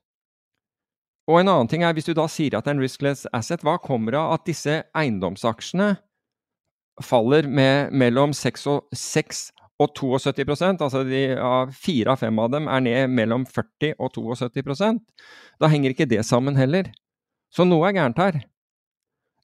Og 1.28 1.42
en 1.42 1.48
annen 1.52 1.68
ting 1.68 1.82
er, 1.84 1.92
hvis 1.92 2.06
du 2.08 2.14
da 2.16 2.24
sier 2.24 2.54
at 2.56 2.64
det 2.64 2.70
er 2.70 2.76
en 2.78 2.80
riskless 2.80 3.26
asset, 3.36 3.60
hva 3.60 3.74
kommer 3.84 4.14
av 4.16 4.30
at 4.38 4.46
disse 4.48 4.78
eiendomsaksjene 4.96 5.90
faller 7.04 7.44
med 7.44 7.92
mellom 7.92 8.32
6 8.32 8.64
og, 8.72 8.86
6 8.96 9.42
og 9.78 9.92
72 9.94 10.62
altså 10.80 11.02
de, 11.06 11.20
ja, 11.36 11.52
Fire 11.70 12.14
av 12.14 12.22
fem 12.22 12.40
av 12.42 12.50
dem 12.54 12.66
er 12.70 12.82
ned 12.82 13.12
mellom 13.14 13.44
40 13.46 13.94
og 13.98 14.16
72% 14.16 15.04
Da 15.60 15.70
henger 15.70 15.94
ikke 15.94 16.08
det 16.08 16.24
sammen 16.26 16.58
heller. 16.58 16.90
Så 17.54 17.64
noe 17.66 17.88
er 17.88 17.96
gærent 17.96 18.20
her. 18.20 18.40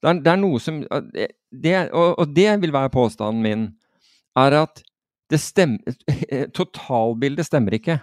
Det 0.05 0.11
er, 0.11 0.19
det 0.21 0.33
er 0.35 0.41
noe 0.41 0.61
som 0.61 0.83
det, 0.85 1.77
og, 1.97 2.19
og, 2.19 2.27
det 2.37 2.51
vil 2.61 2.75
være 2.75 2.93
påstanden 2.93 3.45
min, 3.45 3.69
er 4.37 4.59
at 4.65 4.83
stemmer 5.41 5.97
Totalbildet 6.59 7.49
stemmer 7.49 7.75
ikke. 7.79 7.97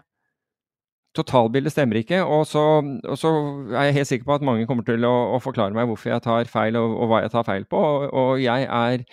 Totalbildet 1.15 1.73
stemmer 1.75 1.99
ikke, 1.99 2.21
og 2.23 2.45
så, 2.47 2.63
og 2.81 3.17
så, 3.19 3.31
er 3.75 3.89
jeg 3.89 3.97
helt 3.99 4.09
sikker 4.09 4.27
på 4.27 4.37
at 4.37 4.45
mange 4.47 4.65
kommer 4.67 4.87
til 4.87 5.03
å, 5.07 5.13
å 5.35 5.41
forklare 5.43 5.75
meg 5.75 5.89
hvorfor 5.89 6.13
jeg 6.13 6.23
tar 6.23 6.49
feil, 6.49 6.79
og, 6.79 6.95
og, 6.95 7.09
hva 7.11 7.21
jeg 7.25 7.33
tar 7.33 7.47
feil 7.47 7.67
på. 7.69 7.81
Og, 8.07 8.39
jeg 8.41 8.65
er, 8.65 9.03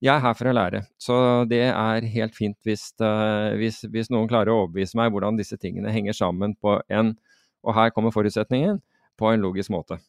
jeg, 0.00 0.14
er, 0.14 0.22
her 0.24 0.36
for 0.38 0.48
å 0.48 0.54
lære. 0.56 0.82
Så 1.00 1.16
det 1.50 1.66
er 1.68 2.08
helt 2.14 2.36
fint 2.36 2.56
hvis, 2.66 2.88
uh, 3.04 3.52
hvis, 3.60 3.82
hvis 3.92 4.10
noen 4.12 4.30
klarer 4.32 4.52
å 4.52 4.62
overbevise 4.62 4.98
meg 4.98 5.12
hvordan 5.12 5.36
disse 5.40 5.60
tingene 5.60 5.92
henger 5.92 6.16
sammen 6.16 6.56
på 6.56 6.80
en, 6.88 7.14
og 7.62 7.76
her 7.76 7.92
kommer 7.94 8.16
forutsetningen, 8.16 8.80
på 9.20 9.28
en 9.28 9.44
logisk 9.44 9.70
måte. 9.70 10.00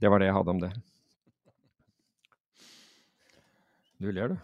Det 0.00 0.10
var 0.12 0.20
det 0.20 0.28
jeg 0.28 0.36
hadde 0.36 0.52
om 0.52 0.60
det. 0.60 0.72
Du 3.96 4.10
ler, 4.12 4.34
du. 4.34 4.36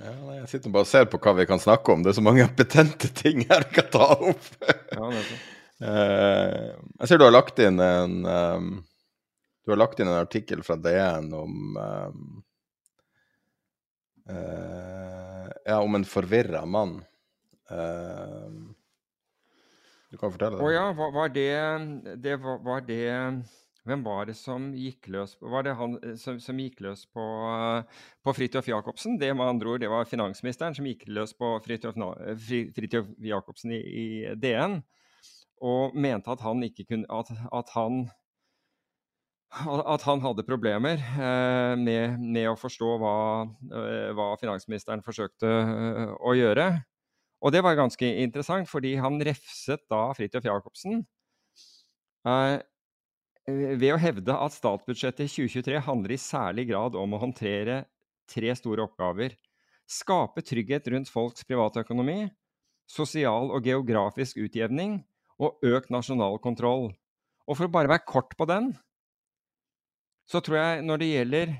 Ja, 0.00 0.12
jeg 0.38 0.48
sitter 0.48 0.72
bare 0.72 0.84
og 0.86 0.88
ser 0.88 1.06
på 1.12 1.18
hva 1.20 1.32
vi 1.36 1.46
kan 1.48 1.60
snakke 1.60 1.92
om. 1.92 2.02
Det 2.04 2.12
er 2.12 2.18
så 2.18 2.24
mange 2.24 2.46
betente 2.56 3.08
ting 3.16 3.44
her 3.48 3.64
vi 3.68 3.76
kan 3.78 3.90
ta 3.92 4.08
opp. 4.16 4.46
ja, 4.92 5.08
uh, 5.84 6.68
jeg 7.00 7.08
ser 7.08 7.20
du 7.20 7.26
har 7.26 7.34
lagt 7.34 7.60
inn 7.60 7.80
en 7.84 8.16
um, 8.24 8.70
Du 9.64 9.72
har 9.72 9.80
lagt 9.80 10.00
inn 10.00 10.08
en 10.08 10.20
artikkel 10.20 10.64
fra 10.64 10.76
DN 10.80 11.30
om 11.36 11.76
um, 11.76 12.26
uh, 14.28 15.48
Ja, 15.68 15.80
om 15.80 15.96
en 15.96 16.08
forvirra 16.08 16.64
mann. 16.68 16.98
Uh, 17.70 18.72
du 20.10 20.16
kan 20.18 20.32
fortelle 20.32 20.56
det. 20.56 20.64
Å 20.64 20.72
ja, 20.74 20.86
var, 20.96 21.12
var 21.14 21.32
det, 21.32 21.50
det 22.24 22.36
var, 22.42 22.60
var 22.66 22.84
det 22.88 23.04
hvem 23.90 24.04
var 24.06 24.28
det 24.28 24.36
som 24.38 24.70
gikk 24.76 25.08
løs 25.12 25.34
det 25.66 25.74
han 25.78 25.96
eh, 26.04 26.14
som, 26.20 26.38
som 26.42 26.60
gikk 26.62 26.80
løs 26.84 27.02
på, 27.10 27.24
uh, 27.50 28.06
på 28.24 28.34
Fridtjof 28.36 28.70
Jacobsen? 28.70 29.18
Det 29.20 29.32
med 29.34 29.48
andre 29.48 29.74
ord, 29.74 29.82
det 29.82 29.90
var 29.90 30.08
finansministeren 30.08 30.76
som 30.76 30.86
gikk 30.86 31.08
løs 31.10 31.34
på 31.36 31.52
Fridtjof, 31.66 31.98
Fridtjof 32.76 33.10
Jacobsen 33.26 33.74
i, 33.76 33.82
i, 33.82 34.06
DN. 34.38 34.80
Og 35.66 35.96
mente 35.98 36.32
at 36.32 36.40
han 36.40 36.62
ikke 36.64 36.86
kunne 36.88 37.10
At, 37.12 37.28
at 37.52 37.74
han 37.76 38.06
at 39.50 40.04
han 40.06 40.20
hadde 40.22 40.46
problemer 40.46 41.00
eh, 41.00 41.72
med, 41.74 42.20
med, 42.22 42.44
å 42.52 42.54
forstå 42.54 42.90
hva, 43.02 43.14
eh, 43.66 44.12
hva 44.14 44.28
finansministeren 44.38 45.02
forsøkte 45.02 45.50
eh, 45.50 46.12
å 46.22 46.36
gjøre. 46.38 46.68
Og 47.42 47.50
det 47.50 47.64
var 47.66 47.74
ganske 47.74 48.12
interessant, 48.22 48.70
fordi 48.70 48.94
han 49.02 49.18
refset 49.26 49.82
da 49.90 50.04
Fridtjof 50.14 50.46
Jacobsen. 50.46 51.02
Eh, 52.22 52.60
Eh, 52.60 52.60
ved 53.48 53.92
å 53.94 54.00
hevde 54.00 54.34
at 54.34 54.54
statsbudsjettet 54.54 55.26
i 55.26 55.32
2023 55.48 55.80
handler 55.86 56.14
i 56.14 56.20
særlig 56.20 56.66
grad 56.70 56.96
om 56.98 57.14
å 57.16 57.22
håndtere 57.22 57.84
tre 58.30 58.52
store 58.58 58.84
oppgaver. 58.86 59.34
Skape 59.90 60.44
trygghet 60.46 60.86
rundt 60.92 61.10
folks 61.10 61.46
privatøkonomi, 61.48 62.28
sosial 62.90 63.50
og 63.54 63.66
geografisk 63.66 64.38
utjevning 64.42 65.00
og 65.40 65.64
økt 65.66 65.90
nasjonal 65.90 66.38
kontroll. 66.42 66.90
Og 67.48 67.58
for 67.58 67.66
å 67.66 67.72
bare 67.72 67.90
være 67.90 68.06
kort 68.06 68.36
på 68.38 68.46
den, 68.50 68.70
så 70.30 70.42
tror 70.44 70.60
jeg 70.60 70.86
når 70.86 71.02
det 71.02 71.10
gjelder 71.14 71.58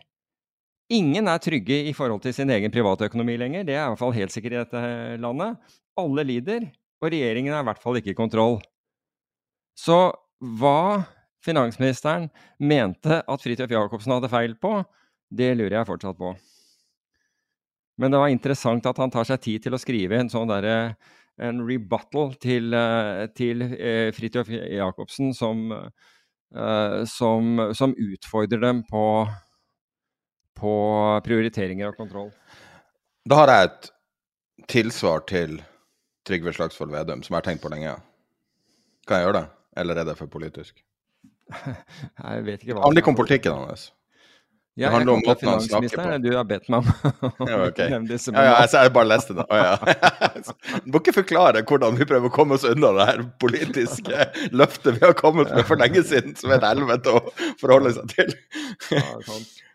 Ingen 0.90 1.30
er 1.30 1.38
trygge 1.38 1.76
i 1.86 1.92
forhold 1.94 2.24
til 2.24 2.32
sin 2.34 2.50
egen 2.50 2.72
privatøkonomi 2.74 3.36
lenger, 3.38 3.62
det 3.62 3.76
er 3.76 3.84
i 3.84 3.90
hvert 3.92 4.00
fall 4.00 4.14
helt 4.16 4.32
sikkert 4.34 4.56
i 4.56 4.58
dette 4.58 4.80
landet. 5.22 5.60
Alle 6.02 6.24
lider, 6.26 6.64
og 6.98 7.12
regjeringen 7.14 7.54
er 7.54 7.62
i 7.62 7.66
hvert 7.68 7.82
fall 7.84 8.00
ikke 8.00 8.10
i 8.10 8.16
kontroll. 8.18 8.56
Så 9.78 9.98
hva 10.58 11.06
finansministeren 11.44 12.28
mente 12.58 13.20
at 13.22 13.42
Fridtjof 13.44 13.72
Jacobsen 13.72 14.14
hadde 14.16 14.32
feil 14.32 14.56
på, 14.60 14.80
det 15.30 15.54
lurer 15.56 15.80
jeg 15.80 15.88
fortsatt 15.88 16.18
på. 16.18 16.34
Men 18.00 18.12
det 18.12 18.20
var 18.20 18.32
interessant 18.32 18.86
at 18.88 19.00
han 19.00 19.12
tar 19.12 19.26
seg 19.28 19.42
tid 19.44 19.64
til 19.64 19.76
å 19.76 19.80
skrive 19.80 20.18
en 20.20 20.30
sånn 20.32 20.48
derre 20.50 20.94
en 21.40 21.62
rebuttal 21.64 22.34
til, 22.40 22.74
eh, 22.76 23.26
til 23.36 23.64
eh, 23.64 24.10
Fridtjof 24.12 24.50
Jacobsen 24.50 25.32
som, 25.36 25.70
eh, 25.72 27.04
som, 27.08 27.62
som, 27.76 27.94
utfordrer 27.96 28.60
dem 28.60 28.82
på, 28.88 29.04
på 30.60 30.74
prioriteringer 31.24 31.92
og 31.92 31.96
kontroll. 32.00 32.30
Da 33.24 33.40
har 33.42 33.54
jeg 33.54 33.70
et 33.70 33.90
tilsvar 34.68 35.24
til 35.28 35.58
Trygve 36.28 36.52
Slagsvold 36.56 36.92
Vedum, 36.92 37.24
som 37.24 37.34
jeg 37.34 37.40
har 37.40 37.48
tenkt 37.48 37.64
på 37.64 37.72
lenge. 37.72 37.96
Kan 39.08 39.20
jeg 39.20 39.28
gjøre 39.28 39.40
det, 39.40 39.46
eller 39.80 40.00
er 40.00 40.10
det 40.10 40.18
for 40.18 40.30
politisk? 40.30 40.84
Jeg 42.24 42.44
vet 42.46 42.62
ikke 42.62 42.74
hva 42.74 42.80
Det 42.80 42.86
handler 42.88 43.04
ikke 43.04 43.12
om 43.14 43.18
politikken 43.18 43.58
hans. 43.64 43.88
Ja, 44.78 44.86
Det 44.86 44.94
handler 44.94 45.12
om 45.12 45.22
måten 45.26 45.48
han 45.48 45.60
snakker 45.60 45.96
på. 45.98 46.18
Du 46.22 46.28
har 46.36 46.44
bedt 46.48 46.68
meg 46.72 46.86
om 46.86 46.90
Ja, 47.50 47.56
å 47.58 47.64
ok. 47.66 47.80
nevne 47.90 48.08
disse. 48.08 48.32
Ja, 48.32 48.44
ja, 48.46 48.52
jeg, 48.62 48.70
jeg 48.86 48.92
bare 48.96 49.08
leste 49.10 49.34
det. 49.36 49.44
Oh, 49.50 49.58
ja. 49.58 49.74
Du 50.84 50.92
må 50.94 51.00
ikke 51.02 51.16
forklare 51.18 51.64
hvordan 51.68 51.98
vi 51.98 52.06
prøver 52.08 52.30
å 52.30 52.34
komme 52.34 52.56
oss 52.56 52.64
unna 52.68 52.92
det 52.96 53.08
her 53.10 53.24
politiske 53.42 54.28
løftet 54.56 55.00
vi 55.00 55.04
har 55.04 55.16
kommet 55.18 55.50
med 55.52 55.66
for 55.68 55.80
lenge 55.80 56.04
siden, 56.06 56.36
som 56.38 56.54
er 56.54 56.62
et 56.62 56.68
helvete 56.70 57.16
å 57.18 57.24
forholde 57.60 57.92
seg 57.98 58.14
til. 58.14 58.32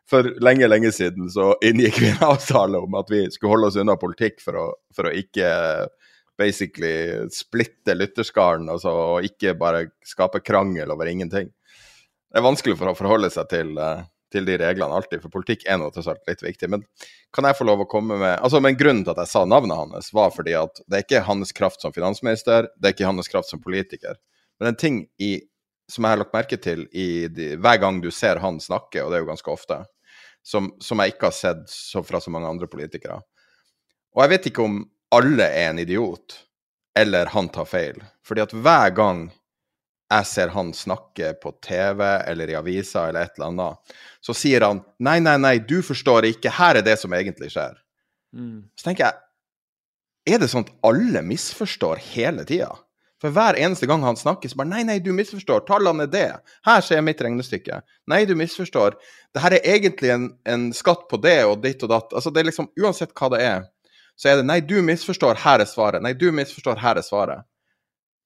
For 0.09 0.31
lenge, 0.45 0.69
lenge 0.69 0.93
siden 0.95 1.29
så 1.33 1.51
inngikk 1.65 1.99
vi 2.01 2.09
en 2.13 2.25
avtale 2.31 2.81
om 2.87 2.97
at 2.97 3.11
vi 3.11 3.25
skulle 3.33 3.55
holde 3.57 3.71
oss 3.73 3.79
unna 3.81 3.97
politikk 3.99 4.39
for 4.41 4.57
å, 4.61 4.65
for 4.95 5.09
å 5.09 5.13
ikke 5.17 5.51
basically 6.39 7.27
splitte 7.33 7.95
lytterskaren, 7.95 8.67
altså, 8.71 8.91
og 9.15 9.27
ikke 9.27 9.53
bare 9.59 9.85
skape 10.05 10.41
krangel 10.45 10.91
over 10.93 11.09
ingenting. 11.09 11.51
Det 12.35 12.41
er 12.41 12.49
vanskelig 12.49 12.75
for 12.75 12.91
å 12.91 12.97
forholde 12.99 13.29
seg 13.31 13.45
til, 13.47 13.69
eh, 13.79 14.01
til 14.35 14.43
de 14.43 14.57
reglene 14.59 14.91
alltid, 14.91 15.21
for 15.23 15.31
politikk 15.31 15.61
er 15.71 15.77
nå 15.79 15.85
tross 15.95 16.09
alt 16.11 16.27
litt 16.27 16.41
viktig. 16.43 16.67
Men 16.67 16.81
kan 17.31 17.45
jeg 17.47 17.55
få 17.55 17.63
lov 17.63 17.85
å 17.85 17.87
komme 17.87 18.17
med 18.19 18.41
altså, 18.43 18.59
Men 18.59 18.75
grunnen 18.75 19.05
til 19.05 19.13
at 19.13 19.21
jeg 19.23 19.31
sa 19.31 19.45
navnet 19.45 19.77
hans, 19.77 20.09
var 20.11 20.33
fordi 20.35 20.51
at 20.59 20.81
det 20.83 20.97
er 20.97 21.05
ikke 21.05 21.21
hans 21.29 21.53
kraft 21.55 21.79
som 21.79 21.93
finansminister, 21.95 22.67
det 22.75 22.89
er 22.89 22.93
ikke 22.93 23.07
hans 23.07 23.31
kraft 23.31 23.47
som 23.47 23.61
politiker. 23.63 24.19
Men 24.59 24.67
en 24.73 24.75
ting 24.75 25.07
i, 25.17 25.47
som 25.87 26.03
jeg 26.03 26.11
har 26.11 26.19
lagt 26.25 26.35
merke 26.35 26.59
til 26.59 26.83
de, 26.91 27.55
hver 27.55 27.79
gang 27.79 28.01
du 28.03 28.11
ser 28.11 28.43
han 28.43 28.59
snakke, 28.59 29.05
og 29.05 29.11
det 29.11 29.21
er 29.21 29.23
jo 29.23 29.31
ganske 29.31 29.55
ofte, 29.55 29.79
som, 30.43 30.73
som 30.83 30.99
jeg 30.99 31.15
ikke 31.15 31.29
har 31.31 31.39
sett 31.39 31.63
så, 31.71 32.03
fra 32.03 32.19
så 32.19 32.35
mange 32.35 32.51
andre 32.51 32.67
politikere. 32.67 33.21
Og 34.11 34.25
jeg 34.25 34.33
vet 34.35 34.51
ikke 34.51 34.67
om 34.67 34.81
alle 35.15 35.47
er 35.47 35.69
en 35.69 35.79
idiot, 35.79 36.41
eller 36.99 37.31
han 37.31 37.47
tar 37.47 37.71
feil. 37.71 38.03
Fordi 38.27 38.43
at 38.43 38.51
hver 38.51 38.91
gang 38.91 39.29
jeg 40.11 40.27
ser 40.29 40.53
han 40.53 40.71
snakke 40.75 41.33
på 41.41 41.55
TV 41.65 42.03
eller 42.03 42.51
i 42.51 42.57
avisa 42.57 43.07
eller 43.09 43.25
et 43.25 43.39
eller 43.39 43.51
annet, 43.51 43.95
så 44.21 44.35
sier 44.37 44.65
han 44.67 44.83
nei, 45.01 45.17
nei, 45.23 45.37
nei, 45.41 45.55
du 45.59 45.79
forstår 45.85 46.27
ikke, 46.29 46.53
her 46.53 46.79
er 46.79 46.85
det 46.85 46.97
som 47.01 47.13
egentlig 47.17 47.49
skjer. 47.55 47.77
Så 48.77 48.87
tenker 48.87 49.07
jeg, 49.07 49.21
er 50.35 50.41
det 50.41 50.49
sånn 50.51 50.65
at 50.65 50.73
alle 50.85 51.21
misforstår 51.25 52.01
hele 52.13 52.45
tida? 52.45 52.71
For 53.21 53.33
hver 53.33 53.57
eneste 53.57 53.87
gang 53.89 54.03
han 54.03 54.17
snakker, 54.19 54.51
så 54.51 54.59
bare 54.59 54.69
Nei, 54.69 54.83
nei, 54.85 54.97
du 54.99 55.11
misforstår. 55.15 55.63
Tallene 55.65 56.03
er 56.05 56.11
det. 56.11 56.25
Her 56.67 56.81
ser 56.83 57.01
mitt 57.05 57.21
regnestykke. 57.23 57.79
Nei, 58.11 58.25
du 58.27 58.35
misforstår. 58.37 58.97
Det 59.33 59.41
her 59.41 59.55
er 59.55 59.69
egentlig 59.75 60.11
en, 60.13 60.27
en 60.45 60.67
skatt 60.75 61.07
på 61.09 61.17
det 61.23 61.39
og 61.47 61.61
ditt 61.63 61.81
og 61.87 61.93
datt. 61.93 62.11
Altså, 62.13 62.33
det 62.33 62.43
er 62.43 62.49
liksom 62.51 62.67
Uansett 62.81 63.15
hva 63.15 63.31
det 63.33 63.41
er, 63.45 63.63
så 64.19 64.29
er 64.31 64.39
det 64.39 64.47
Nei, 64.49 64.59
du 64.61 64.77
misforstår. 64.83 65.39
Her 65.41 65.63
er 65.63 65.69
svaret. 65.69 66.03
Nei, 66.03 66.13
du 66.13 66.27
misforstår. 66.35 66.77
Her 66.83 66.99
er 66.99 67.07
svaret. 67.07 67.47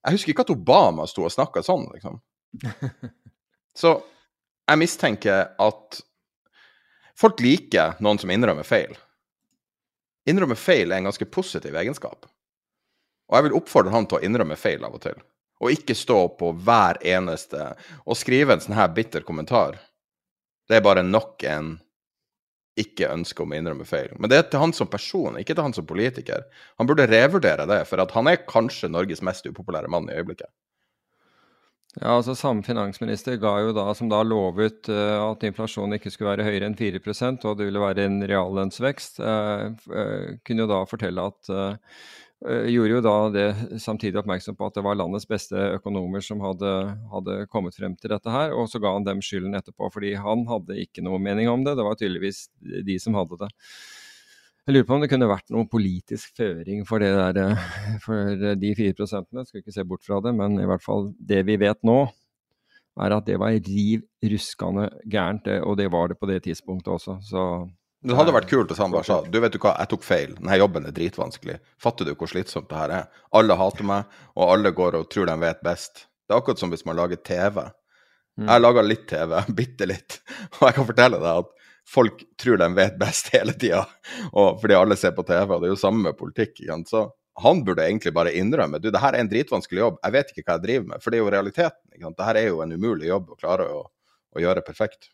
Jeg 0.00 0.16
husker 0.16 0.32
ikke 0.32 0.46
at 0.46 0.54
Obama 0.54 1.06
sto 1.08 1.26
og 1.26 1.32
snakka 1.34 1.62
sånn, 1.64 1.86
liksom. 1.92 2.20
Så 3.80 3.94
jeg 4.70 4.80
mistenker 4.80 5.52
at 5.60 6.00
folk 7.18 7.42
liker 7.44 7.98
noen 8.02 8.20
som 8.20 8.32
innrømmer 8.32 8.66
feil. 8.66 8.94
Innrømme 10.30 10.56
feil 10.58 10.90
er 10.90 11.00
en 11.00 11.10
ganske 11.10 11.28
positiv 11.32 11.76
egenskap. 11.76 12.28
Og 13.30 13.36
jeg 13.36 13.46
vil 13.46 13.58
oppfordre 13.60 13.92
han 13.94 14.08
til 14.08 14.18
å 14.18 14.24
innrømme 14.26 14.56
feil 14.58 14.82
av 14.86 14.96
og 14.96 15.04
til. 15.04 15.20
Og 15.60 15.74
ikke 15.74 15.96
stå 15.96 16.18
på 16.40 16.52
hver 16.64 16.98
eneste 17.06 17.74
og 18.06 18.18
skrive 18.18 18.56
en 18.56 18.64
sånn 18.64 18.78
her 18.78 18.90
bitter 18.96 19.24
kommentar. 19.26 19.76
Det 20.68 20.78
er 20.78 20.86
bare 20.86 21.04
nok 21.04 21.44
en 21.50 21.74
ikke 22.78 23.10
ønske 23.10 23.42
om 23.42 23.52
å 23.52 23.58
innrømme 23.58 23.86
feil. 23.88 24.12
Men 24.18 24.30
det 24.30 24.38
er 24.38 24.48
til 24.48 24.62
han 24.62 24.74
som 24.76 24.88
person, 24.90 25.38
ikke 25.40 25.56
til 25.56 25.66
han 25.66 25.74
som 25.76 25.86
politiker. 25.88 26.46
Han 26.80 26.88
burde 26.88 27.08
revurdere 27.10 27.66
det, 27.68 27.82
for 27.90 28.02
at 28.02 28.14
han 28.14 28.30
er 28.30 28.44
kanskje 28.48 28.92
Norges 28.92 29.24
mest 29.26 29.48
upopulære 29.48 29.90
mann 29.90 30.08
i 30.10 30.18
øyeblikket. 30.20 30.50
Ja, 31.96 32.12
altså 32.14 32.36
Samme 32.38 32.62
finansminister 32.62 33.34
ga 33.42 33.56
jo 33.64 33.72
da, 33.74 33.88
som 33.98 34.06
da 34.12 34.20
lovet 34.22 34.86
uh, 34.92 35.32
at 35.32 35.42
inflasjonen 35.48 35.98
ikke 35.98 36.12
skulle 36.14 36.36
være 36.36 36.46
høyere 36.46 36.68
enn 36.70 36.78
4% 36.78 37.46
og 37.50 37.56
det 37.58 37.66
ville 37.66 37.82
være 37.82 38.04
en 38.06 38.20
reallønnsvekst, 38.30 39.18
uh, 39.18 39.72
eh, 39.90 40.36
kunne 40.46 40.62
jo 40.62 40.70
da 40.70 40.84
fortelle 40.86 41.24
at 41.32 41.50
Gjorde 42.40 42.94
jo 42.94 43.00
da 43.04 43.14
det 43.34 43.46
samtidig 43.84 44.16
oppmerksom 44.22 44.56
på 44.56 44.70
at 44.70 44.78
det 44.78 44.84
var 44.86 44.96
landets 44.96 45.28
beste 45.28 45.60
økonomer 45.76 46.22
som 46.24 46.40
hadde, 46.40 46.70
hadde 47.12 47.34
kommet 47.52 47.76
frem 47.76 47.92
til 48.00 48.14
dette 48.14 48.32
her, 48.32 48.54
og 48.56 48.70
så 48.72 48.80
ga 48.80 48.94
han 48.94 49.04
dem 49.04 49.20
skylden 49.20 49.58
etterpå, 49.58 49.90
fordi 49.92 50.14
han 50.16 50.46
hadde 50.48 50.78
ikke 50.80 51.04
noe 51.04 51.20
mening 51.20 51.50
om 51.52 51.66
det. 51.66 51.74
Det 51.76 51.84
var 51.84 51.98
tydeligvis 52.00 52.46
de 52.86 52.96
som 53.02 53.18
hadde 53.18 53.42
det. 53.42 53.50
Jeg 54.64 54.76
lurer 54.76 54.86
på 54.88 54.96
om 54.96 55.04
det 55.04 55.10
kunne 55.12 55.28
vært 55.28 55.52
noen 55.52 55.68
politisk 55.68 56.32
føring 56.40 56.84
for, 56.88 57.02
der, 57.02 57.36
eh, 57.42 57.68
for 58.04 58.40
de 58.56 58.72
fire 58.78 58.96
prosentene. 58.96 59.44
Skal 59.44 59.60
ikke 59.60 59.76
se 59.76 59.84
bort 59.88 60.04
fra 60.06 60.20
det, 60.24 60.32
men 60.36 60.56
i 60.60 60.68
hvert 60.68 60.84
fall 60.84 61.10
det 61.16 61.42
vi 61.48 61.58
vet 61.60 61.80
nå, 61.84 61.98
er 63.00 63.14
at 63.16 63.28
det 63.28 63.36
var 63.40 63.56
riv 63.56 64.04
ruskende 64.32 64.88
gærent, 65.10 65.48
og 65.64 65.76
det 65.80 65.88
var 65.92 66.08
det 66.08 66.18
på 66.20 66.28
det 66.30 66.42
tidspunktet 66.44 66.92
også. 66.92 67.18
Så 67.24 67.44
Det 68.00 68.16
hadde 68.16 68.32
vært 68.32 68.48
kult 68.48 68.70
hvis 68.72 68.78
han 68.80 68.92
bare 68.94 69.04
sa 69.04 69.18
du 69.28 69.36
vet 69.42 69.52
du 69.52 69.58
hva, 69.60 69.74
jeg 69.76 69.90
tok 69.92 70.04
feil, 70.06 70.30
denne 70.38 70.56
jobben 70.56 70.86
er 70.88 70.94
dritvanskelig. 70.96 71.58
Fatter 71.80 72.08
du 72.08 72.14
hvor 72.14 72.30
slitsomt 72.32 72.70
det 72.70 72.78
her 72.78 72.94
er? 72.96 73.10
Alle 73.36 73.56
hater 73.60 73.84
meg, 73.84 74.20
og 74.38 74.54
alle 74.54 74.72
går 74.76 74.96
og 74.96 75.10
tror 75.12 75.28
de 75.28 75.36
vet 75.42 75.60
best. 75.66 76.06
Det 76.24 76.32
er 76.32 76.40
akkurat 76.40 76.62
som 76.62 76.72
hvis 76.72 76.86
man 76.88 76.96
lager 76.96 77.20
TV. 77.20 77.60
Jeg 78.40 78.48
har 78.48 78.62
laga 78.62 78.84
litt 78.86 79.04
TV, 79.10 79.36
bitte 79.60 79.88
litt, 79.90 80.20
og 80.56 80.68
jeg 80.68 80.78
kan 80.78 80.88
fortelle 80.88 81.20
deg 81.20 81.44
at 81.44 81.52
folk 81.90 82.24
tror 82.40 82.60
de 82.62 82.70
vet 82.78 82.98
best 83.00 83.28
hele 83.36 83.52
tida, 83.52 83.84
fordi 84.32 84.78
alle 84.78 84.96
ser 84.96 85.12
på 85.16 85.26
TV, 85.28 85.44
og 85.44 85.60
det 85.60 85.68
er 85.68 85.74
jo 85.74 85.80
samme 85.84 86.06
med 86.08 86.16
politikk. 86.16 86.62
Så 86.88 87.04
han 87.44 87.64
burde 87.66 87.84
egentlig 87.84 88.14
bare 88.16 88.32
innrømme 88.36 88.80
du, 88.80 88.88
det 88.92 89.02
her 89.02 89.16
er 89.16 89.24
en 89.24 89.30
dritvanskelig 89.30 89.84
jobb, 89.84 90.00
jeg 90.04 90.16
vet 90.16 90.32
ikke 90.32 90.46
hva 90.46 90.56
jeg 90.56 90.66
driver 90.66 90.92
med, 90.94 91.04
for 91.04 91.12
det 91.12 91.20
er 91.20 91.26
jo 91.26 91.32
realiteten. 91.36 91.82
Ikke 91.92 92.06
sant? 92.06 92.20
Det 92.20 92.28
her 92.30 92.40
er 92.40 92.48
jo 92.48 92.64
en 92.64 92.76
umulig 92.76 93.12
jobb 93.12 93.32
å 93.34 93.40
klare 93.40 93.68
å, 93.68 93.82
å 94.32 94.44
gjøre 94.48 94.64
perfekt. 94.64 95.12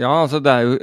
Ja, 0.00 0.10
altså 0.24 0.40
det 0.42 0.50
er 0.50 0.64
jo, 0.66 0.74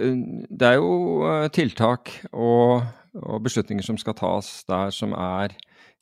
det 0.47 0.67
er 0.67 0.77
jo 0.79 0.91
eh, 1.27 1.49
tiltak 1.51 2.13
og, 2.31 2.85
og 3.19 3.43
beslutninger 3.43 3.83
som 3.83 3.97
skal 3.99 4.15
tas 4.15 4.61
der 4.69 4.93
som 4.95 5.11
er 5.17 5.57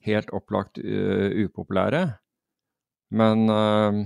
helt 0.05 0.29
opplagt 0.31 0.77
uh, 0.79 1.27
upopulære. 1.43 2.03
Men, 3.11 3.49
uh, 3.49 4.05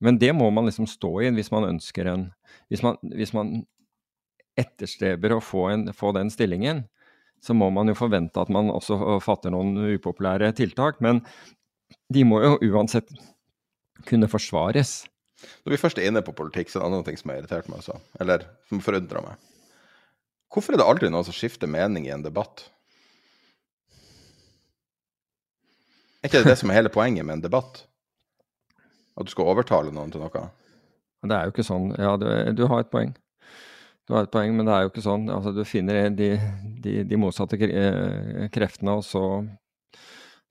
men 0.00 0.20
det 0.22 0.30
må 0.38 0.48
man 0.54 0.70
liksom 0.70 0.86
stå 0.88 1.10
i 1.20 1.32
hvis 1.34 1.50
man 1.52 1.66
ønsker 1.68 2.08
en 2.08 2.30
Hvis 2.70 2.82
man, 2.82 2.96
hvis 3.02 3.34
man 3.34 3.66
etterstreber 4.56 5.34
å 5.34 5.42
få, 5.42 5.66
en, 5.68 5.92
få 5.92 6.12
den 6.14 6.30
stillingen, 6.30 6.84
så 7.42 7.54
må 7.54 7.68
man 7.70 7.90
jo 7.90 7.94
forvente 7.98 8.40
at 8.40 8.48
man 8.48 8.70
også 8.70 9.18
fatter 9.20 9.50
noen 9.50 9.76
upopulære 9.98 10.52
tiltak. 10.56 11.00
Men 11.02 11.20
de 12.08 12.24
må 12.24 12.40
jo 12.40 12.54
uansett 12.70 13.10
kunne 14.08 14.30
forsvares. 14.30 15.02
Når 15.64 15.74
vi 15.74 15.80
først 15.80 15.98
er 16.00 16.08
inne 16.08 16.22
på 16.24 16.34
politikk, 16.36 16.70
så 16.70 16.78
er 16.78 16.84
det 16.84 16.90
annen 16.90 17.06
ting 17.06 17.18
som 17.20 17.32
har 17.32 17.40
irritert 17.40 17.70
meg 17.70 17.80
også. 17.82 17.98
Eller 18.22 18.46
som 18.70 18.82
forundrer 18.84 19.24
meg. 19.24 19.50
Hvorfor 20.54 20.74
er 20.74 20.82
det 20.82 20.86
aldri 20.86 21.10
noen 21.10 21.26
som 21.26 21.34
skifter 21.34 21.70
mening 21.70 22.06
i 22.06 22.12
en 22.14 22.24
debatt? 22.24 22.68
Er 26.22 26.30
ikke 26.30 26.44
det 26.44 26.54
det 26.54 26.60
som 26.60 26.70
er 26.72 26.78
hele 26.78 26.92
poenget 26.92 27.26
med 27.26 27.38
en 27.38 27.44
debatt? 27.44 27.82
At 29.18 29.26
du 29.26 29.32
skal 29.34 29.50
overtale 29.50 29.92
noen 29.94 30.12
til 30.14 30.22
noe? 30.22 30.46
Det 31.24 31.36
er 31.36 31.48
jo 31.48 31.54
ikke 31.54 31.66
sånn. 31.66 31.90
Ja, 32.00 32.14
du, 32.20 32.26
du 32.56 32.64
har 32.70 32.84
et 32.84 32.92
poeng. 32.92 33.12
Du 34.04 34.14
har 34.16 34.26
et 34.26 34.32
poeng, 34.32 34.52
men 34.56 34.68
det 34.68 34.74
er 34.74 34.84
jo 34.84 34.92
ikke 34.92 35.04
sånn. 35.04 35.28
Altså, 35.32 35.52
du 35.56 35.62
finner 35.68 36.10
de, 36.12 36.34
de, 36.84 36.96
de 37.08 37.18
motsatte 37.20 37.56
eh, 37.56 38.46
kreftene, 38.52 38.98
og 39.00 39.04
så 39.06 39.22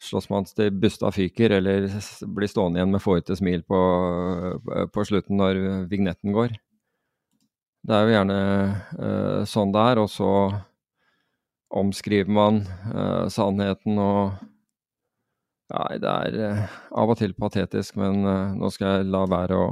slåss 0.02 0.30
man 0.32 0.48
til 0.49 0.72
busta 0.76 1.11
fyker, 1.14 1.57
eller 1.60 1.88
blir 2.36 2.49
stående 2.52 2.80
igjen 2.80 2.94
med 2.94 3.03
fårete 3.03 3.38
smil 3.40 3.64
på, 3.68 3.80
på 4.94 5.06
slutten 5.07 5.40
når 5.40 5.61
vignetten 5.91 6.36
går. 6.36 6.56
Det 7.84 7.95
er 7.95 8.06
jo 8.07 8.14
gjerne 8.15 8.38
uh, 8.95 9.40
sånn 9.49 9.74
det 9.76 9.86
er, 9.91 9.99
og 9.99 10.11
så 10.11 10.32
omskriver 11.74 12.32
man 12.32 12.61
uh, 12.94 13.30
sannheten 13.34 13.99
og 14.02 14.41
Nei, 15.74 15.95
det 15.98 16.11
er 16.11 16.36
uh, 16.38 16.74
av 17.02 17.10
og 17.10 17.18
til 17.18 17.32
patetisk, 17.40 17.95
men 17.98 18.20
nå 18.60 18.70
skal 18.70 18.99
jeg 18.99 19.07
la 19.10 19.24
være 19.32 19.57
å 19.57 19.68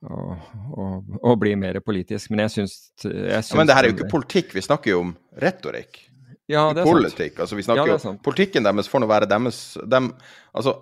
og, 0.00 1.34
bli 1.40 1.54
mer 1.60 1.76
politisk. 1.84 2.30
Men 2.32 2.46
jeg 2.46 2.54
syns, 2.54 2.76
jeg 3.04 3.44
syns 3.44 3.52
Ja, 3.52 3.58
men 3.60 3.68
det 3.68 3.76
her 3.76 3.84
er 3.84 3.92
jo 3.92 3.96
ikke 3.98 4.12
politikk, 4.12 4.54
vi 4.56 4.64
snakker 4.64 4.94
jo 4.94 5.02
om 5.04 5.10
retorikk. 5.42 6.00
Ja, 6.50 6.64
det 6.74 6.82
er 6.82 6.88
sant. 6.88 6.98
Politikk. 6.98 7.40
Altså, 7.44 7.58
vi 7.58 7.64
snakker 7.66 7.92
Ja, 7.92 7.98
jo. 7.98 8.14
Politikken 8.26 8.66
deres 8.66 8.90
får 8.90 9.02
nå 9.02 9.08
være 9.10 9.28
deres 9.30 9.60
dem, 9.86 10.10
Altså, 10.56 10.76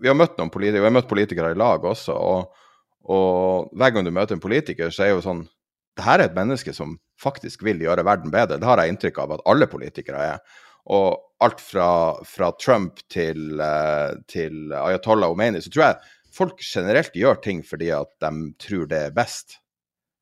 vi 0.00 0.10
har 0.10 0.16
møtt 0.18 0.36
noen 0.38 0.52
politikere, 0.52 0.84
vi 0.84 0.90
har 0.90 0.96
møtt 0.96 1.10
politikere 1.10 1.52
i 1.54 1.58
lag 1.58 1.84
også, 1.84 2.14
og, 2.14 2.66
og 3.10 3.70
hver 3.76 3.94
gang 3.94 4.06
du 4.06 4.12
møter 4.14 4.36
en 4.36 4.42
politiker, 4.42 4.92
så 4.92 5.06
er 5.06 5.14
jo 5.14 5.24
sånn 5.24 5.46
Det 5.96 6.04
her 6.06 6.20
er 6.20 6.30
et 6.30 6.36
menneske 6.36 6.72
som 6.72 6.94
faktisk 7.20 7.64
vil 7.66 7.80
gjøre 7.82 8.04
verden 8.06 8.30
bedre. 8.32 8.60
Det 8.60 8.68
har 8.68 8.80
jeg 8.80 8.94
inntrykk 8.94 9.18
av 9.24 9.32
at 9.36 9.42
alle 9.50 9.66
politikere 9.68 10.20
er. 10.36 10.60
Og 10.88 11.18
alt 11.44 11.60
fra, 11.60 11.88
fra 12.24 12.52
Trump 12.62 13.02
til, 13.12 13.60
eh, 13.60 14.14
til 14.30 14.72
Ayatollah 14.72 15.34
Omeini, 15.34 15.60
så 15.60 15.72
tror 15.72 15.84
jeg 15.84 15.98
folk 16.32 16.62
generelt 16.64 17.16
gjør 17.16 17.42
ting 17.44 17.60
fordi 17.66 17.90
at 17.92 18.12
de 18.22 18.30
tror 18.62 18.86
det 18.88 19.02
er 19.08 19.16
best. 19.18 19.58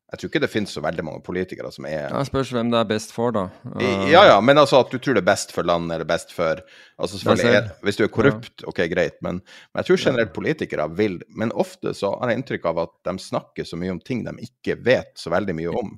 Jeg 0.09 0.21
tror 0.21 0.31
ikke 0.31 0.41
det 0.41 0.49
finnes 0.49 0.71
så 0.73 0.81
veldig 0.81 1.05
mange 1.05 1.21
politikere 1.21 1.69
som 1.73 1.85
er 1.85 2.07
Jeg 2.07 2.29
spørs 2.31 2.51
hvem 2.57 2.71
det 2.73 2.79
er 2.81 2.87
best 2.89 3.11
for, 3.13 3.35
da. 3.37 3.43
Uh, 3.75 4.07
ja, 4.09 4.23
ja, 4.31 4.39
men 4.41 4.57
altså 4.57 4.81
at 4.81 4.89
du 4.89 4.97
tror 4.97 5.19
det 5.19 5.21
er 5.21 5.29
best 5.29 5.53
for 5.53 5.69
landet, 5.69 5.99
eller 5.99 6.09
best 6.09 6.33
for 6.33 6.63
altså 6.97 7.21
selvfølgelig, 7.21 7.59
er. 7.59 7.69
Hvis 7.85 8.01
du 8.01 8.05
er 8.07 8.13
korrupt, 8.15 8.65
ok, 8.71 8.81
greit, 8.89 9.19
men, 9.21 9.43
men 9.45 9.83
jeg 9.83 9.91
tror 9.91 10.01
generelt 10.07 10.33
politikere 10.33 10.89
vil 10.97 11.19
Men 11.37 11.53
ofte 11.53 11.93
så 11.97 12.15
har 12.17 12.33
jeg 12.33 12.41
inntrykk 12.41 12.65
av 12.73 12.83
at 12.87 12.95
de 13.11 13.17
snakker 13.21 13.69
så 13.69 13.77
mye 13.77 13.93
om 13.93 14.01
ting 14.01 14.25
de 14.25 14.33
ikke 14.49 14.79
vet 14.81 15.13
så 15.21 15.33
veldig 15.35 15.57
mye 15.61 15.77
om. 15.77 15.93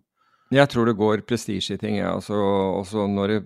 Jeg 0.51 0.67
tror 0.73 0.91
det 0.91 0.99
går 0.99 1.23
prestisje 1.29 1.79
i 1.79 1.79
ting. 1.79 2.01
Ja. 2.01 2.17
Altså, 2.17 2.35
også 2.35 3.07
når 3.07 3.37
det, 3.37 3.41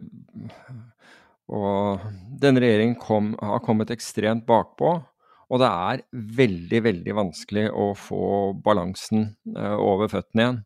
og 1.52 2.00
denne 2.40 2.64
regjeringen 2.64 2.96
kom, 2.96 3.34
har 3.36 3.60
kommet 3.64 3.92
ekstremt 3.92 4.46
bakpå. 4.48 4.96
Og 5.52 5.60
det 5.60 5.70
er 5.70 6.04
veldig, 6.40 6.80
veldig 6.86 7.16
vanskelig 7.18 7.66
å 7.70 7.90
få 7.98 8.26
balansen 8.64 9.28
uh, 9.56 9.76
over 9.76 10.10
føttene 10.12 10.46
igjen. 10.46 10.62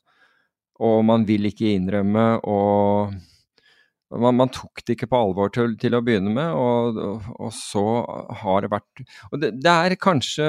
Og 0.89 1.01
man 1.07 1.25
vil 1.27 1.49
ikke 1.49 1.73
innrømme 1.75 2.27
og 2.47 3.17
man, 4.15 4.37
man, 4.39 4.53
tok 4.55 4.81
det 4.87 4.95
ikke 4.95 5.11
på 5.11 5.19
alvor 5.21 5.51
til, 5.53 5.75
til 5.81 5.97
å 5.99 6.01
begynne 6.05 6.31
med, 6.33 6.55
og, 6.57 6.97
og, 6.97 7.27
og, 7.35 7.51
så 7.53 7.83
har 8.41 8.65
det 8.65 8.71
vært 8.73 9.03
Og 9.29 9.43
det, 9.43 9.51
det 9.61 9.75
er 9.75 9.99
kanskje 10.01 10.47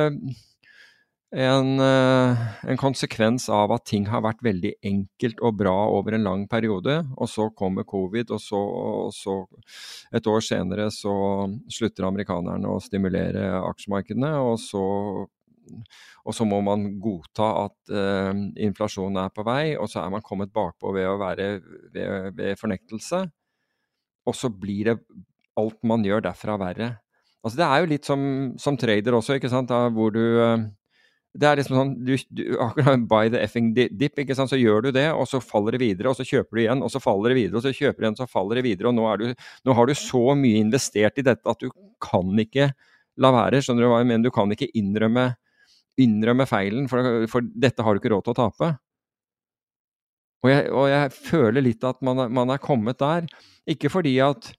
en, 1.31 1.80
eh, 1.80 2.41
en, 2.69 2.77
konsekvens 2.77 3.49
av 3.53 3.72
at 3.76 3.85
ting 3.85 4.07
har 4.10 4.23
vært 4.26 4.41
veldig 4.43 4.72
enkelt 4.85 5.41
og 5.45 5.57
bra 5.61 5.76
over 5.93 6.18
en 6.18 6.26
lang 6.26 6.45
periode. 6.49 6.95
Og 7.18 7.30
så 7.30 7.49
kommer 7.56 7.88
covid, 7.88 8.31
og 8.31 8.41
så, 8.41 8.60
og 8.60 9.14
så 9.14 9.35
et 10.15 10.27
år 10.27 10.41
senere 10.45 10.89
så 10.93 11.14
slutter 11.69 12.07
amerikanerne 12.10 12.69
å 12.69 12.81
stimulere 12.81 13.51
aksjemarkedene. 13.61 14.35
Og 14.41 14.57
så, 14.64 14.84
og 16.26 16.34
så 16.34 16.49
må 16.49 16.61
man 16.65 16.88
godta 17.01 17.49
at 17.65 17.93
uh, 17.93 18.34
inflasjonen 18.57 19.22
er 19.22 19.34
på 19.34 19.45
vei, 19.45 19.76
og 19.77 19.85
så 19.91 20.01
er 20.01 20.14
man 20.14 20.26
kommet 20.26 20.53
bakpå 20.53 20.95
ved 20.95 21.06
å 21.11 21.19
være 21.22 21.51
ved, 21.93 22.34
ved 22.39 22.57
fornektelse 22.57 23.27
og 24.30 24.38
så 24.38 24.49
blir 24.53 24.91
det 24.91 24.97
alt 25.60 25.80
man 25.88 26.03
gjør 26.06 26.23
derfra 26.30 26.57
verre. 26.61 26.89
Altså 27.43 27.61
Det 27.61 27.68
er 27.68 27.80
jo 27.81 27.89
litt 27.93 28.07
som, 28.07 28.22
som 28.60 28.77
trader 28.80 29.15
også, 29.15 29.38
ikke 29.39 29.51
sant, 29.51 29.72
da, 29.72 29.88
hvor 29.93 30.11
du 30.11 30.22
eh, 30.43 30.65
det 31.38 31.45
er 31.45 31.60
liksom 31.60 31.77
sånn 31.77 31.91
du, 32.01 32.15
du, 32.34 32.43
Akkurat 32.61 33.03
By 33.11 33.30
the 33.30 33.41
effing 33.43 33.72
dip, 33.76 34.18
ikke 34.18 34.35
sant? 34.38 34.49
så 34.49 34.57
gjør 34.57 34.88
du 34.88 34.91
det, 34.95 35.06
og 35.14 35.27
så 35.30 35.41
faller 35.43 35.77
det 35.77 35.84
videre, 35.84 36.10
og 36.10 36.18
så 36.18 36.26
kjøper 36.26 36.57
du 36.57 36.61
igjen, 36.64 36.84
og 36.85 36.93
så 36.93 37.01
faller 37.03 37.34
det 37.34 37.38
videre, 37.38 37.60
og 37.60 37.65
så 37.65 37.73
kjøper 37.76 37.99
du 37.99 38.07
igjen, 38.07 38.18
og 38.18 38.23
så 38.23 38.30
faller 38.31 38.60
det 38.60 38.65
videre. 38.65 38.89
Og 38.89 38.97
nå, 38.97 39.06
du, 39.22 39.49
nå 39.69 39.76
har 39.77 39.89
du 39.89 39.95
så 39.97 40.23
mye 40.39 40.64
investert 40.64 41.22
i 41.22 41.26
dette 41.27 41.53
at 41.53 41.61
du 41.61 41.69
kan 42.01 42.41
ikke 42.41 42.72
la 43.22 43.34
være. 43.35 43.61
Skjønner 43.61 43.85
du 43.85 43.91
hva 43.91 44.01
jeg 44.01 44.10
mener? 44.10 44.26
Du 44.26 44.34
kan 44.34 44.56
ikke 44.56 44.72
innrømme, 44.80 45.27
innrømme 46.01 46.47
feilen, 46.49 46.88
for, 46.91 47.26
for, 47.31 47.45
dette 47.45 47.85
har 47.85 47.93
du 47.93 48.01
ikke 48.01 48.14
råd 48.15 48.26
til 48.26 48.34
å 48.34 48.39
tape. 48.39 48.72
Og 50.39 50.49
jeg, 50.53 50.69
og 50.72 50.88
jeg 50.88 51.14
føler 51.14 51.65
litt 51.65 51.84
at 51.85 51.99
man, 52.06 52.26
man 52.34 52.56
er 52.56 52.64
kommet 52.64 53.01
der. 53.03 53.27
Ikke 53.69 53.91
fordi 53.91 54.15
at, 54.23 54.53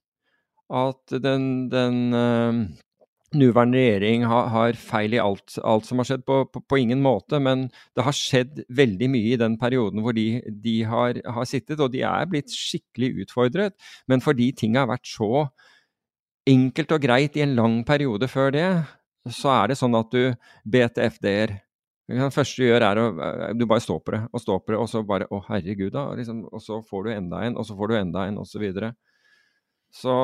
at 0.71 1.19
den, 1.25 1.67
den 1.73 2.01
uh, 2.15 2.61
nåværende 3.37 3.79
regjering 3.79 4.25
har, 4.27 4.49
har, 4.51 4.77
feil 4.79 5.15
i 5.15 5.21
alt, 5.21 5.55
alt 5.63 5.87
som 5.87 6.01
har 6.01 6.09
skjedd, 6.09 6.23
på, 6.27 6.41
på, 6.51 6.61
på, 6.67 6.79
ingen 6.81 7.01
måte. 7.03 7.39
Men 7.43 7.67
det 7.95 8.05
har 8.05 8.17
skjedd 8.17 8.63
veldig 8.69 9.09
mye 9.13 9.33
i 9.33 9.39
den 9.39 9.57
perioden 9.61 10.03
hvor 10.03 10.15
de, 10.17 10.41
de 10.63 10.75
har, 10.87 11.21
har, 11.25 11.47
sittet, 11.49 11.79
og 11.79 11.93
de 11.93 12.03
er 12.07 12.29
blitt 12.31 12.51
skikkelig 12.51 13.25
utfordret. 13.25 13.77
Men 14.11 14.23
fordi 14.23 14.51
ting 14.57 14.77
har 14.79 14.91
vært 14.91 15.07
så 15.07 15.47
enkelt 16.49 16.95
og 16.97 17.03
greit 17.03 17.37
i 17.37 17.45
en 17.45 17.57
lang 17.57 17.81
periode 17.87 18.27
før 18.31 18.55
det, 18.55 18.69
så 19.31 19.51
er 19.53 19.71
det 19.71 19.77
sånn 19.79 19.95
at 19.95 20.09
du 20.11 20.33
BTFD-er 20.65 21.59
det 22.11 22.31
første 22.33 22.61
du 22.61 22.67
gjør, 22.67 22.83
er 22.83 22.99
å 22.99 23.05
eh, 23.23 23.51
Du 23.55 23.65
bare 23.69 23.83
står 23.83 24.01
på 24.03 24.15
det 24.15 24.21
og 24.31 24.43
står 24.43 24.61
på 24.63 24.73
det, 24.73 24.79
og 24.81 24.89
så 24.91 25.03
bare 25.07 25.27
Å, 25.31 25.41
herregud, 25.47 25.93
da. 25.95 26.09
Liksom, 26.17 26.43
og 26.51 26.63
så 26.63 26.81
får 26.87 27.05
du 27.05 27.13
enda 27.13 27.43
en, 27.45 27.57
og 27.59 27.67
så 27.67 27.77
får 27.77 27.91
du 27.91 27.97
enda 27.99 28.25
en, 28.27 28.39
og 28.41 28.49
så 28.49 28.61
videre. 28.61 28.93
Så 29.95 30.15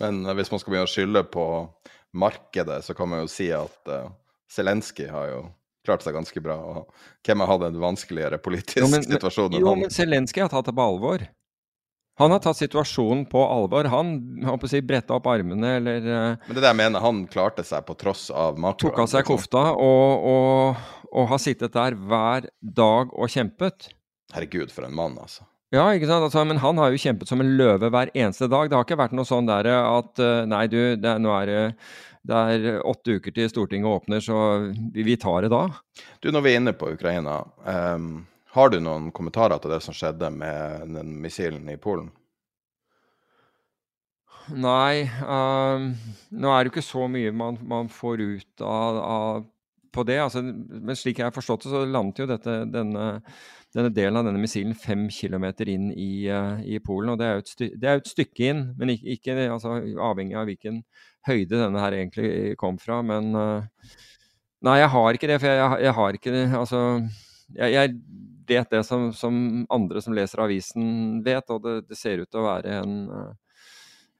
Men 0.00 0.22
hvis 0.38 0.50
man 0.52 0.62
skal 0.62 0.74
begynne 0.74 0.88
å 0.88 0.90
skylde 0.90 1.24
på 1.32 1.46
markedet, 2.16 2.80
så 2.84 2.96
kan 2.96 3.10
man 3.10 3.24
jo 3.24 3.30
si 3.30 3.50
at 3.54 3.90
uh, 3.92 4.10
Zelenskyj 4.50 5.10
har 5.12 5.28
jo 5.30 5.42
klart 5.86 6.04
seg 6.04 6.16
ganske 6.16 6.42
bra. 6.44 6.56
Og 6.56 7.26
hvem 7.26 7.44
har 7.44 7.52
hatt 7.52 7.66
en 7.68 7.82
vanskeligere 7.82 8.40
politisk 8.42 8.82
jo, 8.82 8.88
men, 8.92 9.04
situasjon 9.06 9.52
enn 9.52 9.60
han? 9.60 9.66
Jo, 9.66 9.76
men 9.84 9.94
Zelenskyj 9.94 10.46
har 10.46 10.52
tatt 10.52 10.70
det 10.70 10.76
på 10.76 10.88
alvor. 10.92 11.26
Han 12.20 12.34
har 12.34 12.42
tatt 12.44 12.58
situasjonen 12.58 13.24
på 13.32 13.40
alvor. 13.48 13.86
Han 13.88 14.16
håper 14.44 14.68
å 14.68 14.72
si, 14.72 14.82
bretta 14.84 15.16
opp 15.16 15.28
armene 15.30 15.76
eller 15.78 16.04
uh, 16.04 16.48
Men 16.48 16.52
det 16.52 16.58
er 16.58 16.66
det 16.66 16.72
jeg 16.72 16.80
mener, 16.82 17.04
han 17.04 17.22
klarte 17.30 17.64
seg 17.64 17.86
på 17.88 17.96
tross 18.00 18.28
av 18.28 18.60
makroen? 18.60 18.90
Tok 18.90 19.04
av 19.06 19.12
seg 19.12 19.28
kofta 19.28 19.62
og, 19.72 20.26
og, 20.32 20.82
og, 21.14 21.22
har 21.32 21.40
sittet 21.40 21.76
der 21.76 21.96
hver 21.96 22.50
dag 22.60 23.14
og 23.14 23.32
kjempet. 23.32 23.88
Herregud, 24.34 24.74
for 24.74 24.86
en 24.86 24.94
mann, 24.94 25.16
altså. 25.22 25.46
Ja, 25.70 25.84
ikke 25.94 26.08
sant. 26.10 26.24
Altså, 26.26 26.42
men 26.48 26.58
han 26.58 26.78
har 26.82 26.90
jo 26.90 26.98
kjempet 26.98 27.30
som 27.30 27.42
en 27.42 27.52
løve 27.58 27.92
hver 27.94 28.10
eneste 28.10 28.48
dag. 28.50 28.70
Det 28.70 28.78
har 28.78 28.86
ikke 28.86 28.98
vært 28.98 29.14
noe 29.14 29.28
sånn 29.28 29.46
der 29.46 29.68
at 29.70 30.18
uh, 30.18 30.42
Nei, 30.50 30.64
du, 30.70 30.80
det, 30.98 31.18
nå 31.22 31.34
er 31.36 31.50
det 31.50 31.60
det 32.26 32.36
er 32.36 32.82
åtte 32.84 33.16
uker 33.16 33.32
til 33.32 33.48
Stortinget 33.48 33.88
åpner, 33.88 34.20
så 34.20 34.36
vi, 34.92 35.04
vi 35.06 35.16
tar 35.16 35.46
det 35.46 35.52
da. 35.54 35.62
Du, 36.20 36.28
når 36.28 36.44
vi 36.44 36.52
er 36.52 36.60
inne 36.60 36.74
på 36.76 36.92
Ukraina. 36.92 37.40
Um, 37.64 38.26
har 38.52 38.72
du 38.72 38.80
noen 38.82 39.08
kommentarer 39.14 39.60
til 39.62 39.72
det 39.72 39.80
som 39.84 39.96
skjedde 39.96 40.28
med 40.34 40.90
den 40.98 41.14
missilen 41.22 41.68
i 41.72 41.78
Polen? 41.80 42.10
Nei, 44.50 45.06
um, 45.22 45.92
nå 46.34 46.52
er 46.52 46.60
det 46.60 46.70
jo 46.70 46.74
ikke 46.74 46.84
så 46.84 47.06
mye 47.08 47.32
man, 47.32 47.60
man 47.70 47.88
får 47.92 48.20
ut 48.20 48.64
av, 48.66 48.98
av, 49.00 49.46
på 49.94 50.04
det. 50.08 50.18
Altså, 50.26 50.42
men 50.42 50.98
slik 50.98 51.22
jeg 51.22 51.30
har 51.30 51.36
forstått 51.36 51.64
det, 51.64 51.72
så 51.72 51.84
landet 51.86 52.20
jo 52.24 52.28
dette, 52.28 52.56
denne, 52.74 53.06
denne, 53.76 53.92
delen 53.94 54.18
av 54.18 54.26
denne 54.26 54.42
missilen 54.42 54.74
fem 54.78 55.08
kilometer 55.12 55.68
inn 55.70 55.90
i, 55.92 56.28
uh, 56.30 56.62
i, 56.64 56.80
Polen. 56.84 57.12
og 57.12 57.20
Det 57.20 57.26
er 57.26 57.36
jo 57.36 57.44
et, 57.44 57.66
det 57.80 57.90
er 57.90 58.00
et 58.00 58.10
stykke 58.10 58.48
inn, 58.52 58.64
men 58.78 58.94
ikke, 58.96 59.16
ikke 59.18 59.36
altså, 59.46 59.76
avhengig 60.10 60.38
av 60.38 60.48
hvilken 60.50 60.82
høyde 61.28 61.60
denne 61.60 61.84
her 61.84 61.98
egentlig 61.98 62.56
kom 62.60 62.80
fra. 62.82 63.00
Men 63.06 63.30
uh, 63.36 63.94
nei, 64.66 64.80
jeg 64.82 64.94
har 64.96 65.18
ikke 65.18 65.30
det. 65.30 65.38
For 65.42 65.52
jeg, 65.52 65.84
jeg 65.86 65.98
har 66.00 66.18
ikke 66.18 66.34
det. 66.34 66.44
Altså, 66.58 66.82
jeg, 67.54 67.76
jeg 67.76 67.94
vet 68.50 68.70
det 68.70 68.84
som, 68.84 69.12
som, 69.12 69.66
andre 69.70 70.02
som 70.02 70.14
leser 70.16 70.42
avisen 70.44 71.20
vet, 71.26 71.50
og 71.50 71.62
det, 71.64 71.76
det 71.90 71.98
ser 71.98 72.22
ut 72.22 72.30
til 72.30 72.42
å 72.42 72.48
være 72.48 72.80
en, 72.80 72.96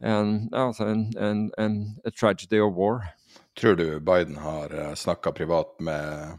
en, 0.06 0.36
altså 0.56 0.86
en, 0.92 1.50
en, 1.58 1.80
tragedy 2.14 2.60
of 2.62 2.76
war. 2.78 3.10
Tror 3.58 3.76
du 3.78 4.00
Biden 4.00 4.38
har 4.40 4.72
eh, 4.74 4.94
snakka 4.94 5.32
privat 5.36 5.74
med, 5.82 6.38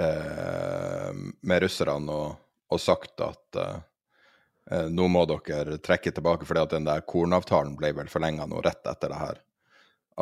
uh, 0.00 1.12
med 1.42 1.64
russerne 1.64 2.12
og, 2.12 2.36
og, 2.72 2.80
sagt 2.80 3.20
at 3.20 3.58
eh, 3.60 4.86
nå 4.88 5.08
må 5.12 5.26
dere 5.28 5.76
trekke 5.84 6.12
tilbake, 6.14 6.46
fordi 6.48 6.62
at 6.62 6.76
den 6.76 6.86
der 6.86 7.02
kornavtalen 7.04 7.74
ble 7.76 7.90
vel 7.98 8.08
forlenga 8.08 8.46
nå 8.48 8.62
rett 8.64 8.86
etter 8.88 9.12
det 9.12 9.18
her? 9.20 9.40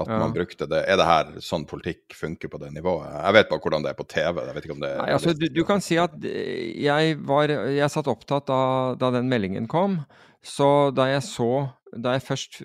At 0.00 0.06
ja. 0.06 0.18
man 0.22 0.32
brukte 0.32 0.66
det. 0.70 0.84
Er 0.86 0.98
det 1.00 1.06
her 1.06 1.30
sånn 1.42 1.64
politikk 1.66 2.14
funker 2.14 2.50
på 2.50 2.60
det 2.62 2.70
nivået? 2.76 3.10
Jeg 3.10 3.34
vet 3.34 3.48
bare 3.50 3.62
hvordan 3.64 3.86
det 3.86 3.90
er 3.90 3.98
på 3.98 4.06
TV. 4.06 4.38
jeg 4.46 4.54
vet 4.56 4.66
ikke 4.66 4.76
om 4.76 4.84
det 4.84 4.90
Nei, 5.00 5.08
altså, 5.16 5.34
du, 5.34 5.46
du, 5.50 5.62
kan 5.66 5.82
si 5.82 5.98
at 5.98 6.14
eh, 6.26 6.70
jeg 6.78 7.16
var 7.26 7.50
Jeg 7.50 7.90
satt 7.90 8.10
opptatt 8.10 8.46
da, 8.50 8.62
da 9.00 9.10
den 9.18 9.30
meldingen 9.30 9.66
kom. 9.70 10.00
Så 10.46 10.90
da 10.96 11.10
jeg 11.10 11.24
så 11.26 11.68
Da 11.90 12.14
jeg 12.14 12.22
først 12.24 12.60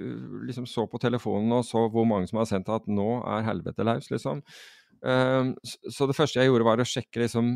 liksom 0.45 0.68
så 0.69 0.86
på 0.88 1.02
telefonen 1.02 1.57
og 1.57 1.65
så 1.65 1.88
hvor 1.90 2.06
mange 2.06 2.30
som 2.30 2.40
har 2.40 2.49
sendt 2.49 2.69
at 2.69 2.86
nå 2.86 3.23
er 3.26 3.48
helvete 3.48 3.84
løs, 3.88 4.11
liksom, 4.14 4.44
så 5.06 6.07
det 6.10 6.15
første 6.18 6.40
jeg 6.40 6.49
gjorde, 6.49 6.65
var 6.65 6.82
å 6.82 6.88
sjekke, 6.88 7.19
liksom, 7.22 7.49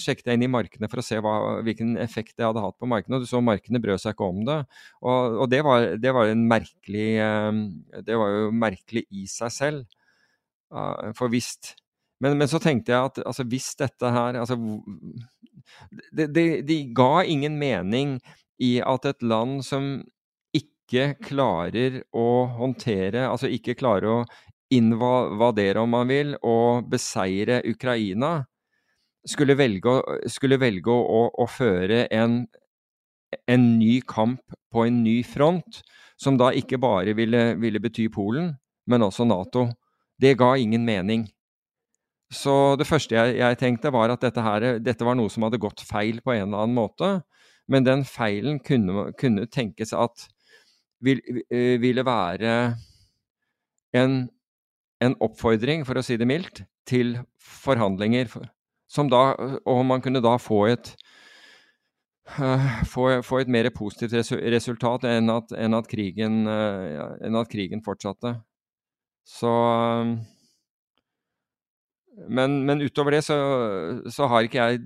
sjekke 0.00 0.24
det 0.24 0.36
inn 0.38 0.46
i 0.46 0.50
markedene 0.52 0.88
for 0.88 1.02
å 1.02 1.04
se 1.04 1.18
hva, 1.20 1.34
hvilken 1.66 1.98
effekt 2.00 2.38
det 2.38 2.46
hadde 2.46 2.62
hatt 2.64 2.78
på 2.80 2.88
markedene. 2.88 3.18
Og 3.18 3.26
du 3.26 3.28
så 3.28 3.42
markedene 3.44 3.82
brød 3.84 4.00
seg 4.00 4.16
ikke 4.16 4.30
om 4.32 4.40
det. 4.48 4.58
Og, 5.04 5.36
og 5.44 5.50
det, 5.52 5.60
var, 5.66 5.88
det, 6.00 6.14
var, 6.16 6.32
en 6.32 6.46
merkelig 6.48 7.08
ehm, 7.20 7.60
Det 8.06 8.16
var 8.20 8.32
jo 8.32 8.54
merkelig 8.56 9.04
i 9.12 9.26
seg 9.30 9.52
selv. 9.52 10.00
For 11.14 11.30
hvis 11.30 11.52
men, 12.22 12.38
men, 12.38 12.48
så 12.48 12.60
tenkte 12.62 12.94
jeg 12.94 13.10
at 13.10 13.20
altså, 13.26 13.44
hvis 13.50 13.74
dette 13.76 14.10
her 14.14 14.38
altså, 14.40 14.56
det, 16.14 16.28
det, 16.32 16.46
de 16.68 16.78
ga 16.96 17.24
ingen 17.26 17.58
mening 17.60 18.16
i 18.62 18.78
at 18.84 19.06
et 19.10 19.24
land 19.26 19.60
som 19.66 19.98
ikke 20.54 21.14
klarer 21.24 22.02
å 22.14 22.44
håndtere 22.58 23.24
Altså 23.26 23.48
ikke 23.50 23.76
klarer 23.78 24.10
å 24.10 24.16
invadere, 24.72 25.80
om 25.80 25.90
man 25.90 26.08
vil, 26.08 26.34
og 26.42 26.88
beseire 26.90 27.60
Ukraina, 27.68 28.44
skulle 29.26 29.56
velge, 29.56 29.98
skulle 30.28 30.60
velge 30.60 30.92
å, 30.92 31.20
å, 31.32 31.46
føre 31.48 32.04
en, 32.12 32.42
en, 33.48 33.68
ny 33.78 34.00
kamp 34.08 34.42
på 34.72 34.84
en 34.84 35.02
ny 35.04 35.22
front, 35.26 35.80
som 36.20 36.36
da 36.40 36.50
ikke 36.54 36.80
bare 36.80 37.14
ville, 37.16 37.54
ville 37.60 37.80
bety 37.82 38.08
Polen, 38.12 38.52
men 38.86 39.04
også 39.06 39.26
Nato. 39.26 39.68
Det 40.20 40.36
ga 40.38 40.54
ingen 40.60 40.84
mening. 40.86 41.24
Så 42.32 42.74
det 42.78 42.86
første 42.88 43.16
jeg, 43.16 43.38
jeg 43.40 43.58
tenkte, 43.60 43.92
var 43.94 44.12
at 44.12 44.22
dette, 44.24 44.42
her, 44.42 44.78
dette, 44.82 45.06
var 45.06 45.16
noe 45.18 45.32
som 45.32 45.46
hadde 45.46 45.60
gått 45.62 45.82
feil 45.86 46.20
på 46.24 46.34
en 46.34 46.48
eller 46.48 46.64
annen 46.64 46.76
måte. 46.76 47.10
Men 47.70 47.86
den 47.86 48.04
feilen 48.04 48.60
kunne, 48.64 49.10
kunne 49.16 49.46
tenkes 49.48 49.94
at 49.96 50.26
vil, 51.04 51.20
ville 51.80 52.04
være 52.06 52.54
en 53.96 54.24
en 55.02 55.16
oppfordring, 55.24 55.84
for 55.86 55.98
å 55.98 56.04
si 56.04 56.18
det 56.20 56.28
mildt, 56.28 56.62
til 56.88 57.16
forhandlinger. 57.40 58.30
Da, 59.10 59.22
og 59.66 59.80
man 59.88 60.02
kunne 60.04 60.22
da 60.22 60.36
få 60.38 60.60
et, 60.70 60.92
uh, 62.36 62.68
få, 62.86 63.08
få, 63.26 63.40
et 63.42 63.50
mer 63.50 63.70
positivt 63.74 64.30
resultat 64.54 65.06
enn 65.10 65.32
at, 65.34 65.54
enn 65.58 65.74
at, 65.74 65.88
krigen, 65.90 66.44
uh, 66.46 67.16
enn 67.24 67.40
at 67.40 67.50
krigen, 67.50 67.82
fortsatte. 67.84 68.36
Så 69.24 69.50
men, 72.28 72.60
men, 72.68 72.82
utover 72.84 73.16
det 73.16 73.24
så, 73.26 73.36
så, 74.12 74.28
har 74.30 74.46
ikke 74.46 74.66
jeg 74.68 74.84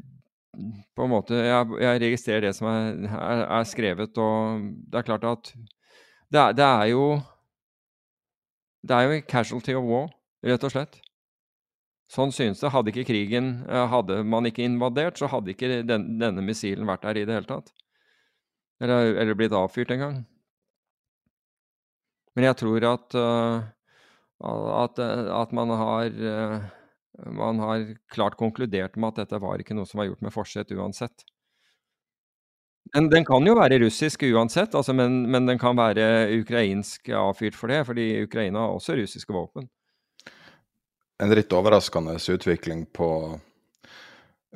på 0.97 1.05
en 1.05 1.11
måte 1.13 1.37
Jeg, 1.37 1.67
jeg 1.83 2.01
registrerer 2.03 2.47
det 2.47 2.55
som 2.57 2.71
er, 2.71 3.03
er, 3.05 3.43
er, 3.45 3.67
skrevet, 3.69 4.21
og 4.23 4.63
det 4.89 5.01
er 5.01 5.09
klart 5.11 5.27
at 5.29 5.51
det 6.33 6.41
er, 6.41 6.55
det 6.57 6.65
er 6.65 6.87
jo 6.93 7.05
Det 8.89 8.97
er 8.97 9.05
jo 9.05 9.21
casualty 9.29 9.75
of 9.77 9.87
war, 9.89 10.09
rett 10.47 10.65
og 10.65 10.73
slett. 10.73 10.99
Sånn 12.09 12.33
synes 12.33 12.63
det. 12.63 12.71
Hadde 12.73 12.89
ikke 12.89 13.11
krigen 13.11 13.51
Hadde 13.69 14.23
man 14.25 14.49
ikke 14.49 14.65
invadert, 14.65 15.19
så 15.21 15.29
hadde 15.29 15.53
ikke 15.53 15.83
den, 15.85 16.07
denne 16.21 16.45
missilen 16.45 16.89
vært 16.89 17.05
der 17.05 17.21
i 17.21 17.27
det 17.29 17.37
hele 17.37 17.51
tatt. 17.51 17.69
Eller, 18.81 19.13
eller 19.19 19.37
blitt 19.37 19.53
avfyrt 19.53 19.93
engang. 19.93 20.23
Men 22.33 22.47
jeg 22.47 22.57
tror 22.61 22.87
at, 22.87 23.19
uh, 23.19 23.67
at, 24.79 25.01
at 25.03 25.53
man 25.59 25.75
har 25.75 26.15
man 27.27 27.59
har 27.59 27.95
klart 28.15 28.37
konkludert 28.39 28.97
med 28.97 29.11
at 29.11 29.25
dette 29.25 29.41
var 29.43 29.59
ikke 29.61 29.75
noe 29.77 29.89
som 29.89 29.99
var 29.99 30.09
gjort 30.09 30.23
med 30.23 30.35
forsett 30.35 30.73
uansett. 30.73 31.25
Den, 32.95 33.11
den 33.13 33.25
kan 33.27 33.47
jo 33.47 33.55
være 33.59 33.79
russisk 33.83 34.23
uansett, 34.29 34.75
altså, 34.75 34.93
men, 34.97 35.31
men, 35.31 35.47
den 35.49 35.59
kan 35.61 35.77
være 35.79 36.05
ukrainsk 36.41 37.09
avfyrt 37.13 37.57
for 37.59 37.67
det, 37.73 37.81
fordi 37.89 38.23
Ukraina 38.25 38.59
har 38.65 38.73
også 38.77 38.93
russiske 38.99 39.33
våpen. 39.35 39.65
En 41.23 41.35
litt 41.35 41.53
overraskende 41.53 42.15
utvikling 42.33 42.87
på 42.95 43.41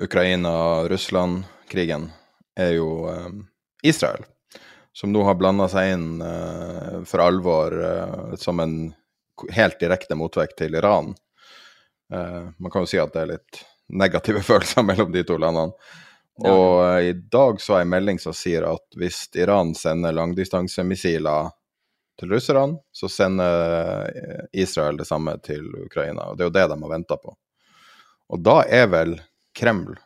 Ukraina-Russland-krigen 0.00 2.10
er 2.56 2.72
jo 2.76 3.08
eh, 3.10 3.30
Israel, 3.82 4.24
som 4.94 5.12
nå 5.12 5.22
har 5.26 5.34
blanda 5.40 5.68
seg 5.72 5.92
inn 5.96 6.22
eh, 6.22 7.04
for 7.08 7.18
alvor 7.24 7.72
eh, 7.76 8.34
som 8.40 8.60
en 8.62 8.94
helt 9.52 9.80
direkte 9.82 10.14
motvekt 10.16 10.56
til 10.62 10.74
Iran 10.78 11.14
Uh, 12.12 12.48
man 12.58 12.70
kan 12.70 12.84
jo 12.84 12.90
si 12.90 12.98
at 13.00 13.12
det 13.14 13.22
er 13.22 13.30
litt 13.30 13.62
negative 13.92 14.42
følelser 14.50 14.84
mellom 14.84 15.12
de 15.14 15.24
to 15.26 15.38
landene. 15.40 15.72
Og 16.40 16.68
uh, 16.80 17.00
i 17.04 17.12
dag 17.12 17.60
så 17.60 17.76
er 17.76 17.84
en 17.84 17.92
melding 17.92 18.20
som 18.22 18.34
sier 18.36 18.64
at 18.70 18.96
hvis 18.98 19.26
Iran 19.36 19.74
sender 19.76 20.14
langdistansemissiler 20.16 21.50
til 22.20 22.32
russerne, 22.32 22.78
så 22.92 23.08
sender 23.08 24.08
eh, 24.12 24.44
Israel 24.62 24.98
det 25.00 25.06
samme 25.08 25.32
til 25.44 25.64
Ukraina. 25.84 26.28
Og 26.30 26.36
det 26.36 26.44
er 26.44 26.50
jo 26.50 26.54
det 26.58 26.68
de 26.70 26.78
har 26.84 26.92
venta 26.92 27.16
på. 27.18 27.34
Og 28.32 28.44
da 28.44 28.62
er 28.68 28.86
vel 28.92 29.16
Kreml 29.56 29.96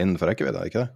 innenfor 0.00 0.30
rekkevidde, 0.30 0.66
ikke 0.68 0.84
det? 0.84 0.90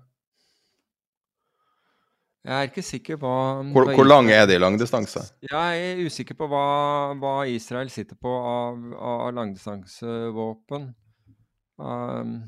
Jeg 2.49 2.55
er 2.55 2.69
ikke 2.71 2.85
sikker 2.87 3.19
på 3.21 3.31
Hvor, 3.75 3.91
hvor 3.93 4.07
lang 4.07 4.31
er 4.33 4.47
det 4.49 4.57
i 4.57 4.61
langdistanse? 4.63 5.21
Jeg 5.45 5.81
er 5.89 6.05
usikker 6.07 6.39
på 6.39 6.47
hva, 6.49 6.69
hva 7.19 7.35
Israel 7.51 7.91
sitter 7.93 8.17
på 8.17 8.31
av, 8.31 8.79
av 8.95 9.35
langdistansevåpen. 9.37 10.87
Um, 11.79 12.39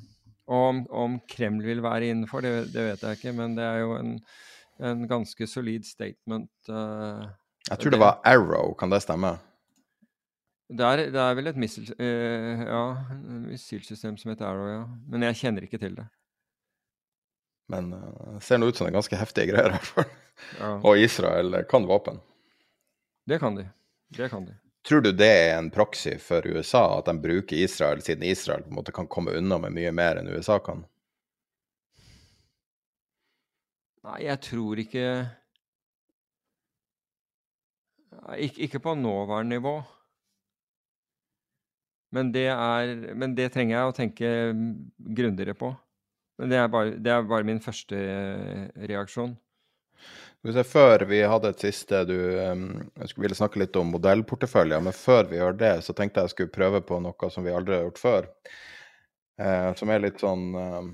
og 0.51 0.65
om, 0.69 0.81
om, 0.91 1.19
Kreml 1.31 1.63
vil 1.63 1.83
være 1.85 2.11
innenfor, 2.11 2.43
det, 2.43 2.73
det, 2.75 2.87
vet 2.89 3.05
jeg 3.07 3.19
ikke, 3.19 3.35
men 3.39 3.55
det 3.59 3.67
er 3.67 3.85
jo 3.85 3.95
en, 4.01 4.17
en 4.83 5.05
ganske 5.11 5.47
solid 5.47 5.87
statement. 5.87 6.51
Uh, 6.69 7.29
jeg 7.69 7.79
tror 7.79 7.95
det 7.95 8.01
var 8.03 8.19
Arrow, 8.27 8.75
kan 8.79 8.91
det 8.91 9.03
stemme? 9.05 9.37
Det 10.71 10.87
er, 10.87 11.05
det 11.15 11.23
er 11.23 11.37
vel 11.39 11.51
et 11.51 11.61
missil, 11.61 11.87
uh, 12.03 12.65
ja, 12.67 12.83
missilsystem 13.47 14.19
som 14.19 14.33
heter 14.33 14.49
Arrow, 14.49 14.73
ja. 14.73 14.83
Men 15.13 15.29
jeg 15.29 15.39
kjenner 15.45 15.67
ikke 15.67 15.79
til 15.83 15.95
det. 16.01 16.09
Men 17.71 17.93
uh, 17.95 18.35
det 18.35 18.43
ser 18.49 18.59
nå 18.59 18.71
ut 18.71 18.79
som 18.79 18.89
det 18.89 18.95
er 18.95 18.99
ganske 18.99 19.23
heftige 19.23 19.53
greier, 19.53 19.71
i 19.71 19.79
hvert 19.79 19.93
fall. 19.93 20.11
Ja. 20.59 20.73
Og 20.89 20.99
Israel 20.99 21.61
kan 21.71 21.87
våpen. 21.87 22.19
Det 23.29 23.39
kan 23.39 23.55
de. 23.55 23.69
Det 24.17 24.31
kan 24.33 24.49
de. 24.49 24.57
Tror 24.89 25.01
du 25.05 25.11
det 25.13 25.29
er 25.29 25.59
en 25.59 25.69
proxy 25.71 26.15
for 26.23 26.47
USA, 26.49 26.85
at 26.99 27.09
de 27.11 27.17
bruker 27.21 27.57
Israel 27.57 28.01
siden 28.03 28.25
Israel 28.25 28.65
på 28.65 28.73
en 28.73 28.79
måte 28.79 28.95
kan 28.97 29.09
komme 29.09 29.35
unna 29.37 29.59
med 29.61 29.77
mye 29.77 29.93
mer 29.93 30.21
enn 30.21 30.31
USA 30.33 30.57
kan? 30.65 30.87
Nei, 34.09 34.23
jeg 34.25 34.41
tror 34.47 34.81
ikke 34.81 35.07
Ikke, 38.37 38.67
ikke 38.67 38.81
på 38.83 38.95
nåværende 38.99 39.57
nivå. 39.57 39.75
Men 42.11 42.33
det, 42.35 42.49
er, 42.51 43.15
men 43.15 43.37
det 43.39 43.53
trenger 43.55 43.77
jeg 43.77 43.91
å 43.91 43.95
tenke 43.95 44.31
grundigere 45.17 45.55
på. 45.55 45.71
Men 46.41 46.51
det 46.51 46.59
er 46.59 46.73
bare, 46.73 46.97
det 46.99 47.13
er 47.13 47.29
bare 47.31 47.47
min 47.47 47.63
første 47.63 47.97
eh, 47.97 48.67
reaksjon. 48.91 49.37
Før 50.41 51.05
vi 51.05 51.19
hadde 51.21 51.51
et 51.53 51.63
siste 51.67 51.99
du 52.09 52.17
ville 53.21 53.37
snakke 53.37 53.61
litt 53.61 53.77
om 53.77 53.91
modellporteføljer, 53.93 54.81
men 54.81 54.97
før 54.97 55.29
vi 55.29 55.37
gjør 55.37 55.59
det, 55.61 55.75
så 55.85 55.93
tenkte 55.93 56.23
jeg 56.23 56.31
jeg 56.31 56.35
skulle 56.35 56.55
prøve 56.55 56.81
på 56.81 57.01
noe 57.05 57.29
som 57.31 57.45
vi 57.45 57.53
aldri 57.53 57.77
har 57.77 57.85
gjort 57.85 58.01
før. 58.01 58.29
Uh, 59.41 59.71
som 59.77 59.93
er 59.93 60.03
litt 60.05 60.21
sånn 60.21 60.47
uh, 60.57 60.89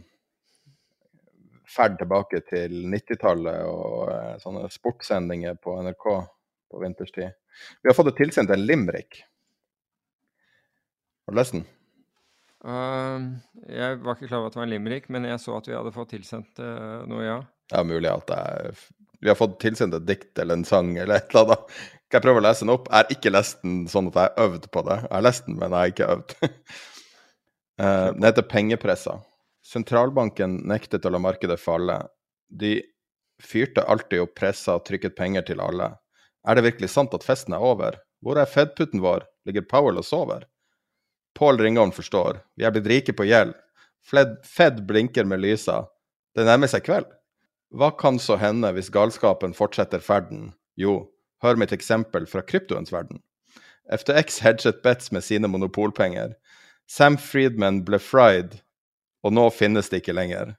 ferd 1.76 1.98
tilbake 2.00 2.42
til 2.50 2.74
90-tallet 2.90 3.62
og 3.70 4.10
uh, 4.10 4.34
sånne 4.42 4.66
sportssendinger 4.70 5.58
på 5.62 5.78
NRK 5.82 6.04
på 6.70 6.82
vinterstid. 6.82 7.34
Vi 7.82 7.90
har 7.90 7.96
fått 7.96 8.10
det 8.10 8.18
tilsendt 8.20 8.52
en 8.54 8.66
limerick. 8.66 9.22
Har 11.26 11.34
du 11.34 11.40
lest 11.40 11.56
den? 11.56 11.66
Uh, 12.66 13.34
jeg 13.70 13.98
var 14.02 14.16
ikke 14.16 14.30
klar 14.30 14.40
over 14.40 14.50
at 14.50 14.56
det 14.56 14.62
var 14.62 14.68
en 14.68 14.74
limerick, 14.74 15.10
men 15.12 15.28
jeg 15.28 15.42
så 15.42 15.58
at 15.58 15.70
vi 15.70 15.76
hadde 15.76 15.94
fått 15.94 16.14
tilsendt 16.14 16.62
uh, 16.62 17.02
noe, 17.10 17.22
ja. 17.26 17.40
Ja, 17.72 17.82
mulig 17.86 18.10
at 18.10 18.30
jeg, 18.30 18.76
vi 19.26 19.30
har 19.32 19.38
fått 19.38 19.58
tilsendt 19.58 19.94
et 19.96 20.04
dikt 20.06 20.38
eller 20.38 20.54
en 20.54 20.64
sang 20.64 20.92
eller 20.94 21.18
et 21.18 21.32
eller 21.32 21.48
annet. 21.48 21.78
Kan 22.06 22.20
jeg 22.20 22.24
prøve 22.28 22.38
å 22.38 22.44
lese 22.44 22.62
den 22.62 22.70
opp? 22.76 22.84
Jeg 22.86 22.96
har 22.96 23.08
ikke 23.16 23.32
lest 23.32 23.64
den 23.64 23.80
sånn 23.90 24.10
at 24.12 24.18
jeg 24.20 24.30
har 24.30 24.44
øvd 24.46 24.68
på 24.70 24.82
det. 24.86 24.98
Jeg 25.02 25.14
har 25.16 25.24
lest 25.26 25.48
den, 25.48 25.56
men 25.58 25.74
jeg 25.74 25.80
har 25.80 25.94
ikke 25.94 26.10
øvd. 26.14 26.34
uh, 27.82 28.06
den 28.14 28.28
heter 28.28 28.46
Pengepressa. 28.52 29.16
Sentralbanken 29.66 30.60
nektet 30.70 31.08
å 31.08 31.10
la 31.10 31.18
markedet 31.24 31.58
falle. 31.58 31.98
De 32.46 32.76
fyrte 33.42 33.82
alltid 33.82 34.22
opp 34.22 34.36
pressa 34.38 34.78
og 34.78 34.86
trykket 34.86 35.18
penger 35.18 35.48
til 35.50 35.64
alle. 35.64 35.90
Er 36.46 36.54
det 36.54 36.68
virkelig 36.68 36.92
sant 36.94 37.18
at 37.18 37.26
festen 37.26 37.58
er 37.58 37.66
over? 37.66 37.98
Hvor 38.22 38.38
er 38.38 38.46
Fed-putten 38.46 39.02
vår? 39.02 39.26
Ligger 39.50 39.66
Powell 39.66 39.98
og 39.98 40.06
sover? 40.06 40.46
Pål 41.34 41.58
Ringholm 41.66 41.90
forstår. 41.92 42.44
Vi 42.54 42.64
er 42.64 42.78
blitt 42.78 42.86
rike 42.94 43.18
på 43.18 43.26
gjeld. 43.26 43.58
Fed 44.06 44.84
blinker 44.86 45.26
med 45.26 45.42
lysa. 45.42 45.82
Det 46.38 46.46
nærmer 46.46 46.70
seg 46.70 46.86
kveld. 46.86 47.10
Hva 47.74 47.90
kan 47.98 48.18
så 48.22 48.36
hende 48.38 48.70
hvis 48.76 48.92
galskapen 48.94 49.54
fortsetter 49.56 50.02
ferden? 50.02 50.52
Jo, 50.78 51.08
hør 51.42 51.58
mitt 51.58 51.72
eksempel 51.74 52.28
fra 52.30 52.44
kryptoens 52.46 52.92
verden. 52.94 53.22
FTX 53.90 54.40
hedget 54.42 54.82
bets 54.82 55.12
med 55.12 55.24
sine 55.24 55.50
monopolpenger. 55.50 56.34
Sam 56.86 57.16
Friedman 57.18 57.82
ble 57.86 57.98
fried, 58.02 58.60
og 59.26 59.34
nå 59.34 59.48
finnes 59.50 59.90
det 59.90 60.02
ikke 60.02 60.14
lenger. 60.14 60.54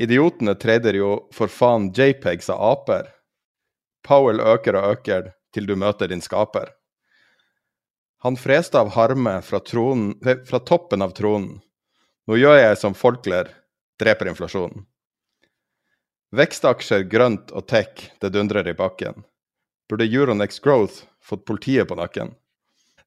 Idiotene 0.00 0.54
trader 0.56 0.96
jo 0.96 1.12
for 1.36 1.52
faen 1.52 1.90
JPEGs 1.92 2.48
av 2.52 2.62
aper. 2.72 3.10
Powell 4.06 4.40
øker 4.40 4.78
og 4.80 4.94
øker 4.94 5.32
til 5.52 5.66
du 5.68 5.74
møter 5.76 6.08
din 6.08 6.24
skaper. 6.24 6.70
Han 8.24 8.36
freste 8.36 8.80
av 8.80 8.92
harme 8.96 9.38
fra, 9.44 9.60
tronen, 9.64 10.14
fra 10.20 10.60
toppen 10.60 11.04
av 11.04 11.12
tronen. 11.16 11.60
Nå 12.28 12.36
gjør 12.36 12.58
jeg 12.60 12.80
som 12.80 12.96
Folkler, 12.96 13.48
dreper 14.00 14.28
inflasjonen. 14.32 14.84
Vekstaksjer, 16.30 17.08
grønt 17.10 17.50
og 17.50 17.64
tech, 17.66 18.04
det 18.22 18.30
dundrer 18.30 18.68
i 18.70 18.74
bakken. 18.78 19.24
Burde 19.90 20.06
Euronex 20.06 20.60
Growth 20.62 21.02
fått 21.22 21.42
politiet 21.44 21.88
på 21.90 21.96
nakken? 21.98 22.36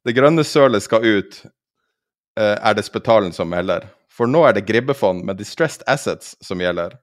Det 0.04 0.12
grønne 0.18 0.44
sølet 0.44 0.84
skal 0.84 1.06
ut, 1.06 1.38
eh, 2.36 2.58
er 2.60 2.74
det 2.74 2.84
Spetalen 2.84 3.32
som 3.32 3.48
melder. 3.50 3.88
For 4.12 4.28
nå 4.28 4.44
er 4.44 4.54
det 4.54 4.68
gribbefond 4.68 5.24
med 5.24 5.40
distressed 5.40 5.88
assets 5.88 6.36
som 6.44 6.60
gjelder. 6.60 7.00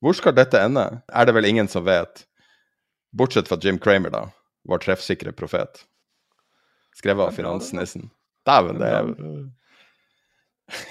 Hvor 0.00 0.14
skal 0.14 0.34
dette 0.38 0.62
ende, 0.62 1.02
er 1.12 1.26
det 1.26 1.34
vel 1.34 1.50
ingen 1.50 1.68
som 1.68 1.84
vet. 1.84 2.24
Bortsett 3.12 3.50
fra 3.50 3.58
Jim 3.58 3.78
Cramer, 3.78 4.10
da, 4.10 4.28
vår 4.68 4.78
treffsikre 4.86 5.32
profet. 5.32 5.82
Skrevet 6.94 7.26
av 7.26 7.34
finansnissen. 7.34 8.10
Dæven, 8.46 8.78
det 8.78 8.88
er 8.88 9.10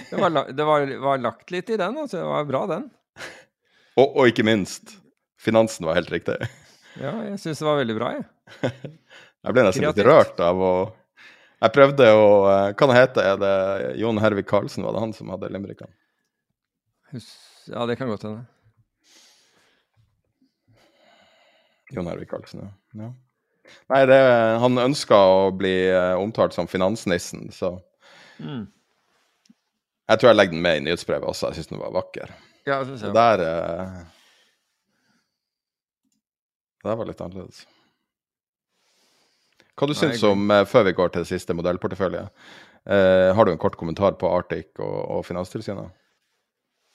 Det, 0.09 0.17
var, 0.19 0.29
det 0.51 0.63
var, 0.63 0.97
var, 0.99 1.17
lagt 1.17 1.51
litt 1.51 1.69
i 1.69 1.77
den, 1.77 1.97
altså. 1.97 2.17
Det 2.17 2.27
var 2.27 2.45
bra, 2.45 2.67
den. 2.67 2.91
Og, 3.97 4.07
og, 4.07 4.23
ikke 4.29 4.45
minst, 4.47 4.95
finansen 5.41 5.87
var 5.87 5.97
helt 5.99 6.11
riktig. 6.13 6.37
ja, 7.01 7.13
jeg 7.27 7.39
syns 7.41 7.61
det 7.61 7.67
var 7.67 7.79
veldig 7.81 7.97
bra, 7.97 8.11
jeg. 8.17 8.25
jeg 9.45 9.55
ble 9.55 9.65
nesten 9.67 9.87
litt 9.87 10.03
rørt 10.05 10.41
av 10.43 10.59
å 10.59 10.73
Jeg 11.61 11.71
prøvde 11.71 12.07
å 12.11 12.25
eh, 12.51 12.73
Hva 12.75 12.87
det 12.89 12.95
heter 12.97 13.27
Er 13.29 13.37
det 13.39 13.51
Jon 14.01 14.19
Hervik 14.19 14.49
Karlsen, 14.49 14.83
var 14.83 14.97
det 14.97 15.03
han 15.05 15.13
som 15.15 15.31
hadde 15.31 15.51
limerickene? 15.53 15.93
Ja, 17.69 17.85
det 17.87 17.95
kan 17.99 18.09
godt 18.09 18.25
hende. 18.25 18.43
Jon 21.91 22.07
Hervik 22.07 22.31
Karlsen, 22.31 22.65
ja. 22.65 23.03
ja. 23.03 23.09
Nei, 23.91 24.01
det, 24.09 24.19
han 24.63 24.79
ønska 24.81 25.15
å 25.15 25.49
bli 25.55 25.75
uh, 25.91 26.15
omtalt 26.19 26.55
som 26.55 26.67
finansnissen, 26.67 27.49
så 27.55 27.75
mm. 28.39 28.63
Jeg 30.11 30.19
tror 30.19 30.31
jeg 30.31 30.37
legger 30.39 30.57
den 30.57 30.63
med 30.65 30.79
i 30.79 30.83
nyhetsbrevet 30.87 31.29
også. 31.29 31.51
Jeg 31.51 31.61
syns 31.61 31.69
den 31.69 31.79
var 31.79 31.93
vakker. 31.95 32.33
Ja, 32.67 32.79
jeg 32.79 32.89
synes 32.91 33.05
jeg. 33.05 33.13
Det 33.13 33.21
der 33.21 33.43
uh, 33.45 34.01
Det 36.81 36.97
var 36.97 37.09
litt 37.09 37.21
annerledes. 37.21 37.63
Hva 39.77 39.87
du 39.89 39.95
syns 39.97 40.21
om, 40.27 40.45
uh, 40.51 40.65
før 40.69 40.85
vi 40.89 40.97
går 40.97 41.13
til 41.13 41.25
det 41.25 41.31
siste 41.31 41.55
modellportefølje, 41.57 42.27
uh, 42.27 43.29
har 43.37 43.47
du 43.47 43.53
en 43.53 43.61
kort 43.61 43.79
kommentar 43.79 44.17
på 44.21 44.29
Arctic 44.29 44.75
og, 44.77 44.97
og 45.17 45.25
Finanstilsynet? 45.25 45.89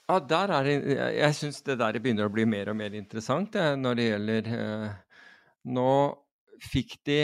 Ja, 0.06 0.20
der 0.22 0.52
er 0.54 0.62
det 0.62 0.74
Jeg, 0.94 1.14
jeg 1.18 1.34
syns 1.34 1.62
det 1.66 1.78
der 1.80 1.98
begynner 1.98 2.28
å 2.28 2.32
bli 2.32 2.46
mer 2.46 2.70
og 2.70 2.78
mer 2.78 2.94
interessant 2.94 3.52
det, 3.56 3.66
når 3.80 3.98
det 3.98 4.06
gjelder 4.06 4.50
eh, 4.54 4.88
Nå 5.74 5.90
fikk 6.62 6.98
de 7.08 7.20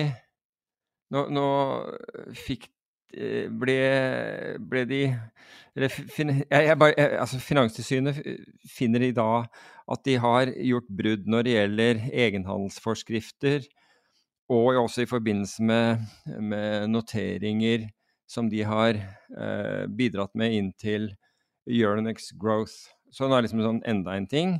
Nå, 1.14 1.26
nå 1.30 1.46
fikk 2.34 2.66
eh, 2.66 2.72
ble, 3.12 3.78
ble 4.58 4.84
de 4.88 5.02
eller, 5.72 5.88
fin, 5.88 6.28
jeg, 6.28 6.66
jeg 6.68 7.08
altså 7.16 7.38
Finanstilsynet 7.40 8.18
finner 8.68 9.06
i 9.06 9.14
dag 9.16 9.46
at 9.92 10.02
de 10.04 10.18
har 10.20 10.50
gjort 10.52 10.90
brudd 10.92 11.30
når 11.30 11.46
det 11.46 11.54
gjelder 11.54 12.02
egenhandelsforskrifter, 12.12 13.64
og 14.52 14.82
også 14.82 15.04
i 15.04 15.08
forbindelse 15.08 15.64
med, 15.64 16.04
med 16.40 16.90
noteringer 16.92 17.88
som 18.28 18.50
de 18.52 18.62
har 18.68 18.98
eh, 18.98 19.84
bidratt 19.88 20.34
med 20.38 20.56
inn 20.56 20.70
til 20.76 21.08
Euronex 21.68 22.32
Growth. 22.40 22.92
Så 23.12 23.28
det 23.28 23.36
er 23.38 23.46
liksom 23.46 23.64
sånn 23.64 23.82
enda 23.88 24.16
en 24.16 24.28
ting. 24.28 24.54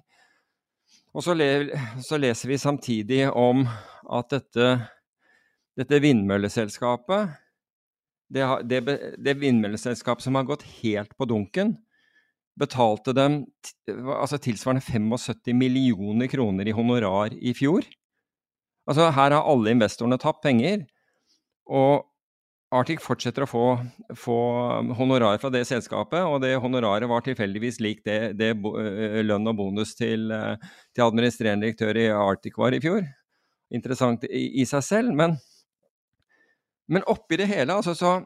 Og 1.13 1.25
så, 1.25 1.37
le, 1.37 1.73
så 2.05 2.17
leser 2.21 2.53
vi 2.53 2.61
samtidig 2.61 3.23
om 3.29 3.67
at 4.13 4.33
dette, 4.33 4.69
dette 5.77 6.01
vindmølleselskapet 6.05 7.37
det, 8.33 8.45
det, 8.69 8.99
det, 9.21 9.35
vindmølleselskapet 9.41 10.25
som 10.25 10.39
har 10.39 10.47
gått 10.49 10.65
helt 10.81 11.13
på 11.19 11.29
dunken, 11.29 11.75
betalte 12.59 13.15
dem 13.17 13.43
altså 13.89 14.39
tilsvarende 14.41 14.85
75 14.85 15.57
millioner 15.57 16.29
kroner 16.33 16.69
i 16.69 16.77
honorar 16.77 17.37
i 17.37 17.55
fjor. 17.57 17.87
Altså 18.89 19.11
Her 19.15 19.37
har 19.37 19.45
alle 19.47 19.73
investorene 19.73 20.21
tapt 20.21 20.43
penger. 20.45 20.85
Og 21.73 22.09
Arctic 22.73 23.03
fortsetter 23.05 23.45
å 23.45 23.51
få, 23.51 23.65
få 24.17 24.37
honorar 24.97 25.37
fra 25.41 25.51
det 25.53 25.67
selskapet, 25.69 26.25
og 26.25 26.41
det 26.41 26.55
honoraret 26.61 27.09
var 27.11 27.25
tilfeldigvis 27.25 27.79
lik 27.85 28.01
det, 28.07 28.33
det 28.41 28.55
lønn 28.57 29.51
og 29.51 29.59
bonus 29.59 29.93
til, 29.99 30.33
til, 30.95 31.05
administrerende 31.05 31.69
direktør 31.69 32.01
i 32.01 32.07
Arctic 32.17 32.57
var 32.57 32.73
i 32.73 32.81
fjor. 32.81 33.05
Interessant 33.73 34.25
i, 34.25 34.47
i 34.63 34.67
seg 34.69 34.87
selv, 34.89 35.13
men, 35.17 35.37
men 36.89 37.07
oppi 37.11 37.39
det 37.41 37.51
hele, 37.51 37.75
altså 37.79 37.95
så 37.99 38.21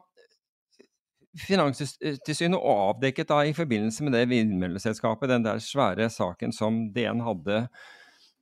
Finanstilsynet 1.36 2.56
avdekket 2.56 3.28
da 3.28 3.42
i 3.44 3.52
forbindelse 3.52 4.06
med 4.06 4.14
det 4.16 4.22
vindmølleselskapet, 4.30 5.28
den 5.28 5.42
der 5.44 5.58
svære 5.60 6.06
saken 6.08 6.54
som 6.56 6.78
DN 6.94 7.20
hadde 7.20 7.58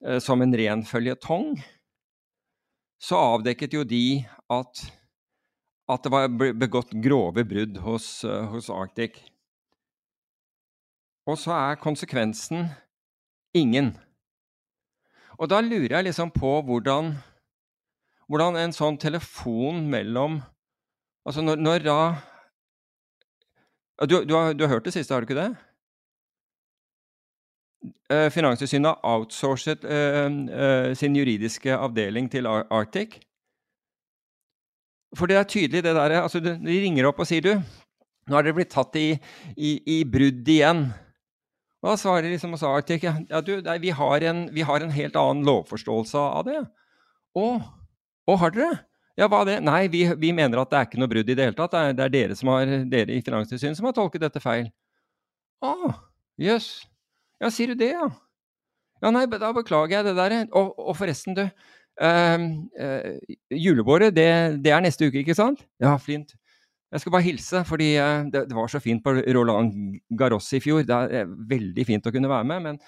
eh, 0.07 0.21
som 0.23 0.45
en 0.45 0.55
ren 0.55 0.85
føljetong, 0.87 1.57
så 3.03 3.19
avdekket 3.35 3.75
jo 3.75 3.83
de 3.83 4.23
at 4.47 4.85
at 5.91 6.05
det 6.05 6.13
var 6.13 6.31
begått 6.57 6.95
grove 7.05 7.45
brudd 7.45 7.77
hos, 7.85 8.07
uh, 8.25 8.47
hos 8.53 8.71
Arctic. 8.73 9.19
Og 11.29 11.39
så 11.41 11.53
er 11.57 11.81
konsekvensen 11.81 12.69
ingen. 13.57 13.93
Og 15.37 15.51
da 15.51 15.61
lurer 15.65 15.99
jeg 15.99 16.09
liksom 16.09 16.33
på 16.33 16.57
hvordan, 16.65 17.15
hvordan 18.31 18.59
en 18.61 18.75
sånn 18.75 18.99
telefon 19.01 19.87
mellom 19.91 20.43
Altså 21.25 21.41
når, 21.41 21.57
når 21.57 21.85
da 21.87 22.01
du, 24.05 24.19
du, 24.29 24.35
har, 24.35 24.53
du, 24.53 24.67
har, 24.67 24.75
hørt 24.75 24.85
det 24.85 24.93
siste, 24.93 25.15
har 25.15 25.23
du 25.23 25.29
ikke 25.29 25.39
det? 25.39 25.55
Uh, 28.13 28.29
Finanstilsynet 28.29 28.91
har 28.91 29.15
outsourcet 29.15 29.87
uh, 29.89 30.93
sin 30.93 31.17
juridiske 31.17 31.73
avdeling 31.73 32.29
til 32.29 32.45
Arctic. 32.47 33.23
For 35.17 35.31
det 35.31 35.39
er 35.39 35.49
tydelig, 35.49 35.85
det 35.87 35.95
derre 35.95 36.25
altså, 36.25 36.43
De 36.43 36.77
ringer 36.83 37.07
opp 37.09 37.23
og 37.23 37.31
sier, 37.31 37.41
du, 37.45 37.55
nå 38.25 38.37
har 38.37 38.45
dere 38.45 38.57
blitt 38.57 38.73
tatt 38.75 38.97
i, 38.99 39.15
i, 39.57 39.77
i 39.97 40.03
brudd 40.09 40.49
igjen. 40.49 40.87
Og 41.85 41.91
da 41.93 41.97
svarer 42.01 42.31
liksom 42.33 42.57
hos 42.57 42.65
Arctic 42.65 43.05
ja, 43.05 43.41
du, 43.45 43.59
vi, 43.61 43.93
har 43.93 44.25
en, 44.31 44.47
vi, 44.55 44.65
har 44.65 44.81
en, 44.81 44.93
helt 44.95 45.17
annen 45.21 45.45
lovforståelse 45.47 46.27
av 46.41 46.47
det. 46.49 46.63
Å, 47.37 47.47
å 48.29 48.37
har 48.41 48.55
dere? 48.55 48.73
Ja, 49.19 49.29
hva 49.31 49.45
er 49.45 49.53
det? 49.53 49.59
Nei, 49.63 49.85
vi, 49.93 50.03
vi, 50.19 50.33
mener 50.35 50.63
at 50.63 50.73
det 50.73 50.79
er 50.79 50.89
ikke 50.89 50.99
noe 50.99 51.11
brudd 51.11 51.29
i 51.31 51.37
det 51.39 51.47
hele 51.47 51.57
tatt. 51.59 51.75
Det 51.75 51.83
er, 51.83 51.95
det 51.95 52.05
er 52.07 52.15
dere, 52.17 52.39
som 52.39 52.51
har, 52.51 52.73
dere 52.91 53.15
i 53.15 53.23
Finanstilsynet 53.23 53.79
som 53.79 53.87
har 53.87 53.95
tolket 53.95 54.25
dette 54.25 54.43
feil. 54.43 54.67
Å, 55.63 55.75
jøss. 56.43 56.69
Yes. 56.83 56.91
Ja, 57.43 57.51
sier 57.53 57.73
du 57.73 57.79
det, 57.79 57.93
ja? 57.95 58.09
Ja, 59.05 59.11
nei, 59.13 59.27
da 59.29 59.51
beklager 59.55 59.99
jeg 59.99 60.07
det 60.09 60.15
der. 60.19 60.37
Og, 60.57 60.73
og 60.81 60.97
forresten, 60.99 61.37
du. 61.37 61.45
Uh, 61.95 62.47
uh, 62.81 63.35
julebåret, 63.55 64.15
det, 64.17 64.27
det, 64.65 64.73
er 64.75 64.83
neste 64.83 65.07
uke, 65.07 65.21
ikke 65.21 65.37
sant? 65.39 65.63
Ja, 65.83 65.95
flint. 66.01 66.35
Jeg 66.95 67.03
skal 67.03 67.15
bare 67.15 67.27
hilse, 67.27 67.63
fordi 67.69 67.93
uh, 68.01 68.25
det, 68.33 68.47
det, 68.49 68.57
var 68.57 68.71
så 68.71 68.81
fint 68.83 69.03
på 69.05 69.15
Roland 69.37 69.99
Garros 70.19 70.51
i 70.57 70.63
fjor. 70.65 70.83
Det 70.89 71.21
er 71.21 71.31
veldig 71.55 71.87
fint 71.87 72.09
å 72.09 72.15
kunne 72.15 72.31
være 72.33 72.49
med, 72.51 72.65
men 72.67 72.81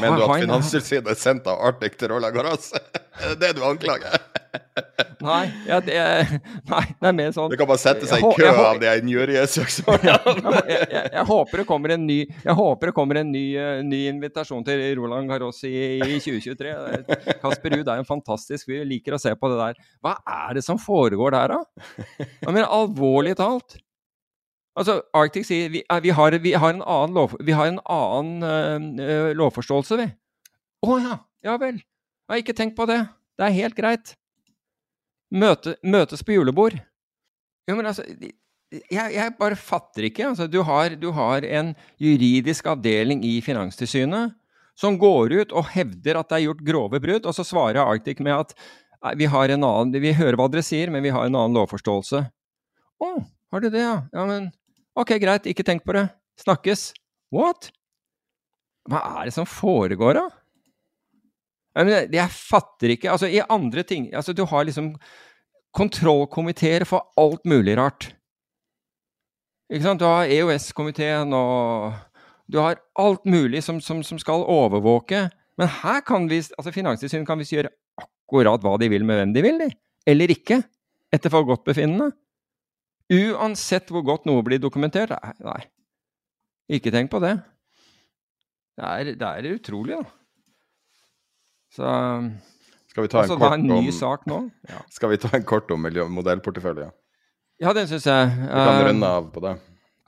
Men 0.00 0.16
du 0.16 0.24
at 0.24 0.40
Finanstilsynet 0.40 1.20
sendte 1.20 1.52
Arctic 1.52 1.98
til 2.00 2.12
Roland 2.14 2.34
Garros? 2.36 2.70
er 3.20 3.34
det 3.34 3.40
det 3.42 3.52
du 3.58 3.64
anklager? 3.66 4.16
Nei, 5.24 5.44
ja, 5.66 5.78
det, 5.82 5.94
er, 5.96 6.30
nei, 6.68 6.82
det 7.00 7.08
er 7.08 7.14
mer 7.16 7.30
sånn 7.34 7.48
Du 7.50 7.56
kan 7.56 7.68
bare 7.68 7.80
sette 7.80 8.06
seg 8.06 8.22
i 8.22 8.30
kø 8.36 8.50
av 8.50 8.76
de 8.82 8.90
injuriesøksmålene. 9.00 10.34
jeg, 10.68 10.88
jeg, 10.92 11.02
jeg, 11.14 11.24
håper 11.30 11.62
det 11.62 11.66
kommer 11.68 11.94
en 11.94 12.04
ny, 12.06 12.18
jeg 12.28 12.56
håper 12.58 12.90
det 12.90 12.94
kommer 12.96 13.20
en 13.22 13.30
ny, 13.32 13.44
uh, 13.56 13.80
ny 13.86 14.02
invitasjon 14.10 14.66
til 14.66 14.82
Roland 14.98 15.30
Garros 15.32 15.62
i, 15.66 15.72
i 15.96 16.18
2023. 16.20 16.74
Kasper 17.40 17.76
Ruud 17.76 17.88
er 17.88 18.02
en 18.02 18.08
fantastisk 18.08 18.68
fyr, 18.68 18.84
liker 18.88 19.16
å 19.16 19.22
se 19.22 19.32
på 19.38 19.52
det 19.52 19.58
der. 19.62 19.80
Hva 20.04 20.18
er 20.36 20.58
det 20.58 20.66
som 20.66 20.80
foregår 20.82 21.34
der, 21.38 21.56
da? 21.56 21.88
Jeg 22.20 22.50
mener, 22.50 22.68
alvorlig 22.68 23.38
talt. 23.40 23.78
Altså, 24.74 24.98
Arctic 25.14 25.46
sier 25.46 25.70
vi, 25.70 25.84
vi, 26.02 26.12
har, 26.14 26.36
vi, 26.42 26.52
har, 26.58 26.74
en 26.74 26.82
annen, 26.82 27.14
lov, 27.14 27.36
vi 27.40 27.54
har 27.54 27.70
en 27.70 27.78
annen 27.84 28.98
uh, 28.98 29.30
lovforståelse, 29.38 29.98
vi. 30.00 30.08
Å 30.84 30.90
oh, 30.90 30.98
ja. 31.02 31.18
Ja 31.44 31.58
vel. 31.60 31.78
Jeg 31.78 32.32
har 32.32 32.40
ikke 32.40 32.56
tenkt 32.56 32.76
på 32.78 32.86
det. 32.88 33.02
Det 33.38 33.46
er 33.46 33.58
helt 33.58 33.76
greit. 33.76 34.14
Møte, 35.34 35.76
møtes 35.84 36.24
på 36.24 36.34
julebord. 36.34 36.78
Jo, 37.68 37.76
men 37.76 37.88
altså 37.90 38.04
jeg, 38.74 39.10
jeg 39.14 39.34
bare 39.38 39.58
fatter 39.58 40.08
ikke. 40.08 40.30
Altså, 40.30 40.48
du, 40.50 40.60
har, 40.66 40.96
du 40.98 41.10
har 41.14 41.44
en 41.46 41.74
juridisk 42.00 42.66
avdeling 42.72 43.22
i 43.26 43.36
Finanstilsynet 43.44 44.34
som 44.78 44.96
går 44.98 45.36
ut 45.38 45.52
og 45.54 45.68
hevder 45.70 46.18
at 46.18 46.30
det 46.30 46.38
er 46.40 46.46
gjort 46.48 46.64
grove 46.66 47.00
brudd, 47.02 47.28
og 47.28 47.36
så 47.36 47.44
svarer 47.46 47.84
Arctic 47.84 48.18
med 48.24 48.34
at 48.34 48.56
vi 49.18 49.28
har 49.30 49.52
en 49.52 49.66
annen, 49.68 49.94
vi 50.02 50.14
hører 50.16 50.38
hva 50.40 50.48
dere 50.50 50.64
sier, 50.66 50.90
men 50.90 51.04
vi 51.04 51.12
har 51.14 51.28
en 51.28 51.36
annen 51.38 51.54
lovforståelse. 51.60 52.24
Å, 53.04 53.10
har 53.52 53.62
du 53.62 53.68
det, 53.68 53.84
ja? 53.84 53.98
Ja, 54.16 54.24
men 54.26 54.48
ok, 54.98 55.16
greit, 55.22 55.48
ikke 55.50 55.66
tenk 55.66 55.84
på 55.86 55.96
det. 55.96 56.06
Snakkes. 56.40 56.92
What? 57.34 57.70
Hva 58.90 59.00
er 59.20 59.28
det 59.28 59.36
som 59.36 59.48
foregår, 59.48 60.18
da? 60.18 60.24
Jeg, 61.74 62.30
fatter 62.30 62.92
ikke 62.94 63.10
Altså, 63.10 63.26
i 63.26 63.40
andre 63.50 63.82
ting 63.82 64.04
Altså, 64.14 64.30
du 64.30 64.44
har 64.46 64.62
liksom 64.62 64.92
kontrollkomiteer 65.74 66.84
for 66.86 67.08
alt 67.18 67.42
mulig 67.50 67.72
rart. 67.74 68.12
Ikke 69.66 69.82
sant? 69.82 69.98
Du 69.98 70.06
har 70.06 70.30
EOS-komiteen, 70.30 71.32
og 71.34 71.96
du 72.46 72.60
har 72.62 72.78
alt 72.94 73.24
mulig 73.26 73.64
som, 73.66 73.80
som, 73.82 74.04
som, 74.06 74.20
skal 74.22 74.46
overvåke. 74.46 75.24
Men 75.58 75.72
her 75.80 75.98
kan 76.06 76.28
vi, 76.30 76.38
altså 76.54 76.70
Finanstilsynet 76.70 77.26
kan 77.26 77.42
visst 77.42 77.56
gjøre 77.56 77.72
akkurat 77.98 78.62
hva 78.62 78.76
de 78.78 78.90
vil 78.92 79.02
med 79.08 79.18
hvem 79.18 79.34
de 79.34 79.42
vil, 79.42 79.58
de. 79.64 79.68
Eller 80.06 80.30
ikke. 80.30 80.60
Etter 81.10 81.34
forgodtbefinnende. 81.34 82.12
Uansett 83.14 83.90
hvor 83.92 84.04
godt 84.06 84.28
noe 84.28 84.42
blir 84.46 84.60
dokumentert. 84.62 85.14
Nei. 85.44 85.60
Ikke 86.72 86.92
tenk 86.94 87.12
på 87.12 87.20
det. 87.22 87.36
Det 88.74 88.90
er, 88.90 89.12
det 89.18 89.30
er 89.30 89.54
utrolig, 89.54 90.00
da. 90.00 90.04
Så 91.74 91.92
Skal 92.90 93.06
vi 93.06 93.10
ta 93.10 93.22
en, 93.24 93.34
kort 93.34 93.56
en 93.56 93.66
ny 93.66 93.78
om, 93.80 93.92
sak 93.94 94.26
nå? 94.30 94.40
Ja. 94.70 94.82
Skal 94.96 95.12
vi 95.14 95.20
ta 95.22 95.30
en 95.36 95.46
kort 95.46 95.70
om 95.74 95.86
modellportefølje? 96.14 96.88
Ja, 97.62 97.72
det 97.76 97.86
syns 97.90 98.06
jeg. 98.08 98.34
Vi 98.34 98.50
kan 98.50 98.74
eh, 98.80 98.84
runde 98.88 99.12
av 99.18 99.30
på 99.34 99.42
det. 99.44 99.54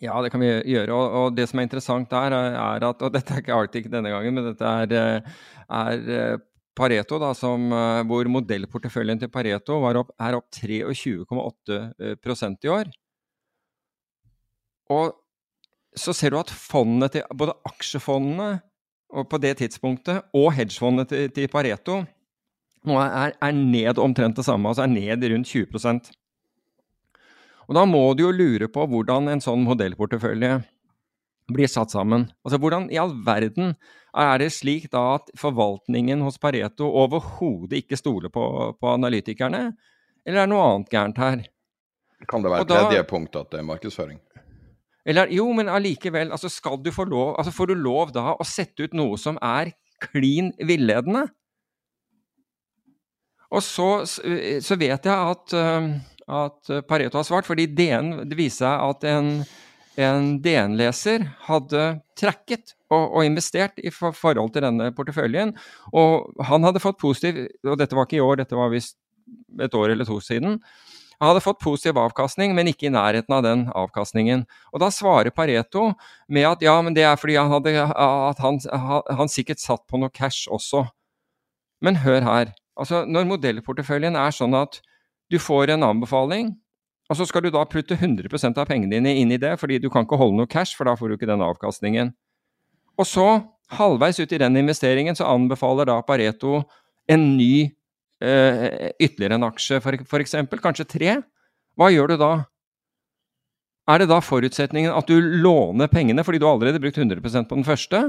Ja, 0.02 0.18
det 0.22 0.30
kan 0.34 0.42
vi 0.42 0.50
gjøre. 0.50 0.92
Og, 0.92 1.16
og, 1.20 1.36
det 1.36 1.46
som 1.50 1.60
er 1.60 1.68
interessant 1.68 2.10
der, 2.10 2.34
er 2.36 2.84
at 2.84 3.02
Og 3.02 3.14
dette 3.14 3.32
er 3.32 3.42
ikke 3.42 3.56
Arctic 3.56 3.88
denne 3.92 4.12
gangen, 4.12 4.36
men 4.36 4.50
dette 4.50 4.72
er, 4.82 4.96
eh, 4.98 5.38
er 5.78 6.10
eh, 6.18 6.44
Pareto, 6.76 7.16
da, 7.22 7.30
som, 7.36 7.70
hvor 8.08 8.24
modellporteføljen 8.28 9.18
til 9.22 9.30
Pareto 9.32 9.74
opp, 9.80 10.10
er 10.20 10.34
opp 10.36 10.46
23,8% 10.52 12.66
i 12.66 12.72
år. 12.72 12.86
Og 14.92 15.06
så 15.96 16.12
ser 16.12 16.30
du 16.34 16.38
at 16.40 16.50
fondene 16.52 17.08
til 17.12 17.22
både 17.34 17.52
aksjefondene 17.66 18.60
og 19.16 19.28
på 19.30 19.36
det 19.40 19.56
tidspunktet, 19.62 20.22
og 20.36 20.52
hedgefondene 20.56 21.04
til, 21.08 21.30
til 21.32 21.48
Pareto 21.48 22.04
nå 22.86 22.94
er, 23.02 23.32
er, 23.42 23.52
ned 23.56 23.98
omtrent 23.98 24.36
det 24.38 24.44
samme, 24.46 24.68
altså 24.70 24.84
er 24.84 24.92
ned 24.92 25.24
rundt 25.32 25.48
20 25.50 25.66
Og 27.66 27.74
Da 27.74 27.82
må 27.84 28.14
du 28.14 28.22
jo 28.22 28.30
lure 28.30 28.68
på 28.70 28.86
hvordan 28.86 29.28
en 29.32 29.42
sånn 29.42 29.64
modellportefølje 29.66 30.60
blir 31.52 31.70
satt 31.70 31.92
sammen. 31.94 32.26
Altså 32.44 32.58
Hvordan 32.62 32.88
i 32.90 32.98
all 33.00 33.14
verden 33.26 33.74
er 34.16 34.40
det 34.40 34.50
slik 34.56 34.88
da 34.92 35.18
at 35.18 35.30
forvaltningen 35.38 36.22
hos 36.24 36.40
Pareto 36.42 36.88
overhodet 36.88 37.82
ikke 37.82 37.98
stoler 38.00 38.32
på, 38.32 38.44
på, 38.80 38.92
analytikerne, 38.94 39.68
eller 40.26 40.42
er 40.42 40.48
det 40.48 40.52
noe 40.54 40.64
annet 40.70 40.92
gærent 40.92 41.20
her? 41.22 41.44
Kan 42.26 42.42
det 42.42 42.50
være 42.50 42.64
et 42.64 42.72
tredje 42.72 43.04
punkt 43.10 43.36
at 43.38 43.52
det 43.52 43.60
er 43.60 43.68
markedsføring? 43.68 44.20
Eller 45.06 45.30
jo, 45.30 45.46
men 45.54 45.70
allikevel, 45.70 46.32
altså 46.34 46.50
skal 46.50 46.80
du 46.82 46.90
få 46.90 47.04
lov 47.06 47.36
Altså 47.38 47.52
får 47.54 47.70
du 47.70 47.76
lov 47.78 48.10
da 48.10 48.32
å 48.34 48.46
sette 48.48 48.88
ut 48.88 48.96
noe 48.96 49.14
som 49.20 49.36
er 49.38 49.70
klin 50.02 50.50
villedende? 50.58 51.28
Og 53.54 53.62
så, 53.62 54.02
så 54.04 54.76
vet 54.80 55.06
jeg 55.06 55.14
at, 55.14 55.54
at, 55.54 56.72
Pareto 56.88 57.20
har 57.20 57.28
svart, 57.28 57.46
fordi 57.46 57.68
DN, 57.70 58.26
det 58.26 58.34
viser 58.34 58.64
seg 58.64 58.88
at 58.88 59.06
en, 59.12 59.30
en 59.96 60.36
DN-leser 60.44 61.24
hadde 61.46 61.84
tracket 62.18 62.74
og, 62.90 63.16
og, 63.16 63.22
investert 63.26 63.78
i 63.82 63.90
for, 63.94 64.14
forhold 64.16 64.52
til 64.54 64.66
denne 64.66 64.90
porteføljen. 64.96 65.54
Og 65.96 66.44
han 66.48 66.66
hadde 66.66 66.82
fått 66.82 67.00
positiv 67.00 67.46
Og 67.66 67.78
dette 67.80 67.96
var 67.96 68.08
ikke 68.08 68.20
i 68.20 68.24
år, 68.24 68.42
dette 68.42 68.58
var 68.58 68.72
visst 68.72 68.98
et 69.60 69.74
år 69.74 69.94
eller 69.94 70.06
to 70.06 70.20
siden. 70.22 70.60
Han 71.16 71.30
hadde 71.30 71.44
fått 71.44 71.62
positiv 71.64 71.96
avkastning, 71.98 72.52
men 72.54 72.68
ikke 72.68 72.90
i 72.90 72.92
nærheten 72.92 73.32
av 73.32 73.44
den 73.46 73.64
avkastningen. 73.72 74.44
Og 74.74 74.82
Da 74.82 74.90
svarer 74.92 75.32
Pareto 75.32 75.94
med 76.28 76.44
at 76.44 76.62
ja, 76.62 76.76
men 76.84 76.94
det 76.94 77.06
er 77.08 77.16
fordi 77.16 77.38
han, 77.40 77.50
hadde, 77.50 77.72
at 77.88 78.42
han, 78.44 78.60
han 79.08 79.32
sikkert 79.32 79.62
satt 79.62 79.86
på 79.88 80.00
noe 80.02 80.12
cash 80.12 80.50
også. 80.52 80.84
Men 81.80 82.02
hør 82.04 82.20
her. 82.20 82.52
altså 82.76 83.04
Når 83.08 83.30
modellporteføljen 83.32 84.16
er 84.16 84.34
sånn 84.34 84.54
at 84.56 84.80
du 85.32 85.38
får 85.40 85.72
en 85.74 85.88
anbefaling, 85.88 86.52
og 87.06 87.18
så 87.18 87.26
skal 87.28 87.44
du 87.44 87.52
da 87.54 87.62
putte 87.70 87.94
100% 87.94 88.58
av 88.58 88.66
pengene 88.66 88.96
dine 88.96 89.12
inn 89.20 89.34
i 89.34 89.38
det, 89.38 89.54
fordi 89.60 89.78
du 89.82 89.88
kan 89.92 90.06
ikke 90.06 90.18
holde 90.18 90.40
noe 90.40 90.50
cash, 90.50 90.74
for 90.74 90.88
da 90.88 90.96
får 90.98 91.12
du 91.12 91.16
ikke 91.16 91.30
den 91.30 91.44
avkastningen. 91.44 92.10
Og 92.98 93.06
så, 93.06 93.26
halvveis 93.76 94.18
ut 94.18 94.32
i 94.32 94.40
den 94.42 94.58
investeringen, 94.58 95.16
så 95.18 95.28
anbefaler 95.30 95.88
da 95.90 96.00
Pareto 96.06 96.64
en 97.10 97.28
ny 97.36 97.68
eh, 98.22 98.90
ytterligere 98.98 99.38
en 99.38 99.46
aksje, 99.46 99.78
f.eks., 99.78 100.36
kanskje 100.62 100.88
tre, 100.90 101.16
hva 101.76 101.90
gjør 101.92 102.14
du 102.14 102.20
da? 102.20 102.32
Er 103.86 104.02
det 104.02 104.10
da 104.10 104.18
forutsetningen 104.24 104.90
at 104.90 105.06
du 105.06 105.20
låner 105.20 105.90
pengene 105.92 106.24
fordi 106.26 106.40
du 106.42 106.48
allerede 106.48 106.80
har 106.80 106.82
brukt 106.82 106.98
100% 106.98 107.46
på 107.46 107.58
den 107.58 107.66
første? 107.66 108.00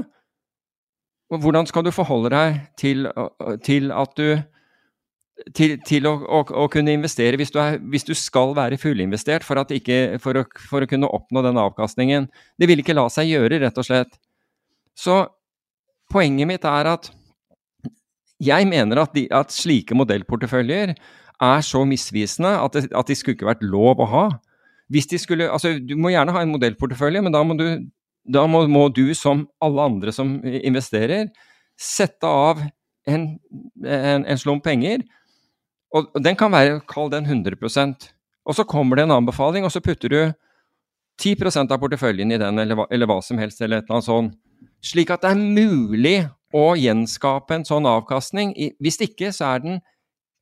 Hvordan 1.28 1.68
skal 1.68 1.84
du 1.84 1.92
forholde 1.94 2.32
deg 2.32 2.62
til, 2.80 3.06
til 3.62 3.92
at 3.94 4.16
du 4.18 4.40
til, 5.54 5.76
til 5.86 6.06
å, 6.08 6.14
å, 6.24 6.40
å, 6.64 6.66
kunne 6.72 6.94
investere 6.94 7.38
hvis 7.38 7.52
du, 7.54 7.58
er, 7.62 7.78
hvis 7.92 8.06
du, 8.06 8.14
skal 8.18 8.54
være 8.56 8.78
fullinvestert 8.80 9.46
for, 9.46 9.60
ikke, 9.74 10.18
for, 10.22 10.40
å, 10.40 10.46
for, 10.70 10.84
å, 10.84 10.90
kunne 10.90 11.10
oppnå 11.18 11.42
den 11.46 11.60
avkastningen. 11.60 12.28
Det 12.58 12.68
vil 12.70 12.82
ikke 12.82 12.96
la 12.96 13.06
seg 13.12 13.30
gjøre, 13.30 13.60
rett 13.62 13.78
og 13.78 13.86
slett. 13.86 14.18
Så 14.98 15.20
poenget 16.10 16.50
mitt 16.50 16.66
er 16.66 16.92
at 16.94 17.10
jeg 18.42 18.68
mener 18.70 19.02
at, 19.02 19.14
de, 19.16 19.26
at 19.34 19.54
slike 19.54 19.96
modellporteføljer 19.98 20.94
er 20.94 21.62
så 21.66 21.82
misvisende 21.86 22.54
at, 22.58 22.74
det, 22.74 22.90
at 22.94 23.10
de 23.10 23.16
skulle 23.18 23.38
ikke 23.38 23.50
vært 23.50 23.66
lov 23.66 24.02
å 24.02 24.10
ha. 24.10 24.26
Skulle, 24.88 25.50
altså 25.52 25.74
Du 25.84 25.94
må 26.00 26.12
gjerne 26.14 26.32
ha 26.34 26.42
en 26.42 26.54
modellportefølje, 26.54 27.22
men 27.22 27.34
da 27.34 27.42
må 27.44 27.58
du, 27.58 27.66
da 28.24 28.46
må, 28.50 28.64
må 28.70 28.86
du 28.94 29.10
som 29.14 29.46
alle 29.62 29.84
andre 29.90 30.14
som 30.14 30.38
investerer, 30.44 31.28
sette 31.78 32.26
av 32.26 32.62
en, 33.08 33.26
en, 33.84 34.24
en 34.24 34.40
slump 34.40 34.64
penger. 34.66 35.04
Og, 35.94 36.10
den 36.20 36.36
kan 36.36 36.52
være, 36.52 36.80
kall 36.88 37.08
den 37.12 37.24
100% 37.24 38.10
Og 38.48 38.56
så 38.56 38.64
kommer 38.68 38.96
det 38.96 39.06
en 39.06 39.16
anbefaling, 39.18 39.64
og 39.64 39.72
så 39.72 39.80
putter 39.84 40.12
du 40.12 40.20
10% 41.20 41.72
av 41.72 41.80
porteføljen 41.82 42.32
i 42.32 42.38
den, 42.40 42.60
eller 42.62 42.78
hva, 42.78 42.86
eller 42.94 43.08
hva 43.10 43.18
som 43.24 43.40
helst, 43.40 43.60
eller 43.60 43.80
et 43.80 43.88
eller 43.88 43.98
annet 43.98 44.08
sånt. 44.08 44.36
Slik 44.84 45.10
at 45.10 45.24
det 45.24 45.32
er 45.34 45.40
mulig 45.40 46.18
å 46.54 46.70
gjenskape 46.78 47.56
en 47.56 47.66
sånn 47.66 47.88
avkastning. 47.90 48.54
Hvis 48.80 49.00
ikke, 49.04 49.32
så 49.34 49.50
er 49.52 49.64
den 49.64 49.80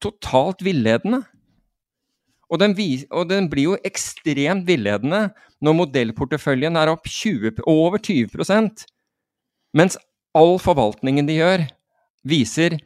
totalt 0.02 0.62
villedende. 0.62 1.22
Og 2.52 2.60
den, 2.62 2.76
og 3.10 3.26
den 3.30 3.48
blir 3.50 3.72
jo 3.72 3.78
ekstremt 3.88 4.68
villedende 4.68 5.30
når 5.64 5.78
modellporteføljen 5.80 6.78
er 6.78 6.92
opp 6.92 7.08
20, 7.10 7.64
over 7.66 7.98
20% 7.98 8.86
mens 9.76 9.98
all 10.36 10.56
forvaltningen 10.62 11.26
de 11.28 11.40
gjør, 11.40 11.64
viser 12.26 12.78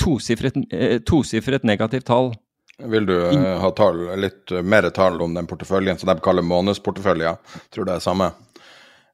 tosifret, 0.00 0.56
eh, 0.72 0.98
tosifret 1.06 1.66
negativt 1.68 2.06
tall. 2.10 2.32
Vil 2.80 3.06
du 3.06 3.16
uh, 3.16 3.58
ha 3.60 3.70
tall, 3.76 4.06
litt 4.16 4.54
mer 4.64 4.88
tall 4.96 5.20
om 5.20 5.34
den 5.36 5.48
porteføljen 5.48 5.98
som 6.00 6.08
de 6.08 6.16
kaller 6.24 6.46
månedsporteføljer? 6.46 7.36
Tror 7.74 7.88
det 7.88 7.98
er 7.98 8.04
samme. 8.04 8.30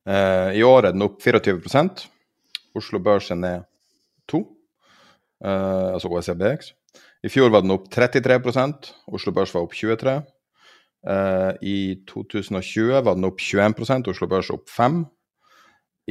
I 0.06 0.60
år 0.62 0.86
er 0.86 0.92
den 0.94 1.02
opp 1.02 1.16
24 1.18 1.56
Oslo 2.78 3.00
Børs 3.02 3.32
er 3.34 3.40
ned 3.40 3.64
2, 4.30 4.38
uh, 4.38 5.94
altså 5.96 6.10
OECBX. 6.12 6.70
I 7.26 7.30
fjor 7.32 7.50
var 7.50 7.64
den 7.64 7.74
opp 7.74 7.88
33% 7.92 8.90
Oslo 9.14 9.32
Børs 9.34 9.54
var 9.54 9.66
opp 9.66 9.74
23 9.74 10.16
uh, 11.08 11.52
I 11.62 11.78
2020 12.08 13.02
var 13.06 13.16
den 13.16 13.26
opp 13.28 13.40
21% 13.42 14.10
Oslo 14.12 14.28
Børs 14.30 14.52
opp 14.54 14.68
5 14.70 15.02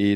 I 0.01 0.09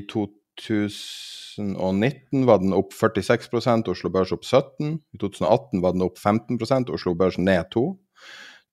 2019 0.59 2.45
var 2.47 2.61
den 2.61 2.73
opp 2.77 2.93
46% 2.93 3.89
Oslo 3.91 4.11
Børs 4.13 4.31
opp 4.35 4.45
17 4.45 4.99
I 5.13 5.17
2018 5.21 5.81
var 5.83 5.95
den 5.95 6.05
opp 6.05 6.17
15% 6.19 6.93
Oslo 6.93 7.15
Børs 7.15 7.37
ned 7.39 7.63
2 7.71 7.85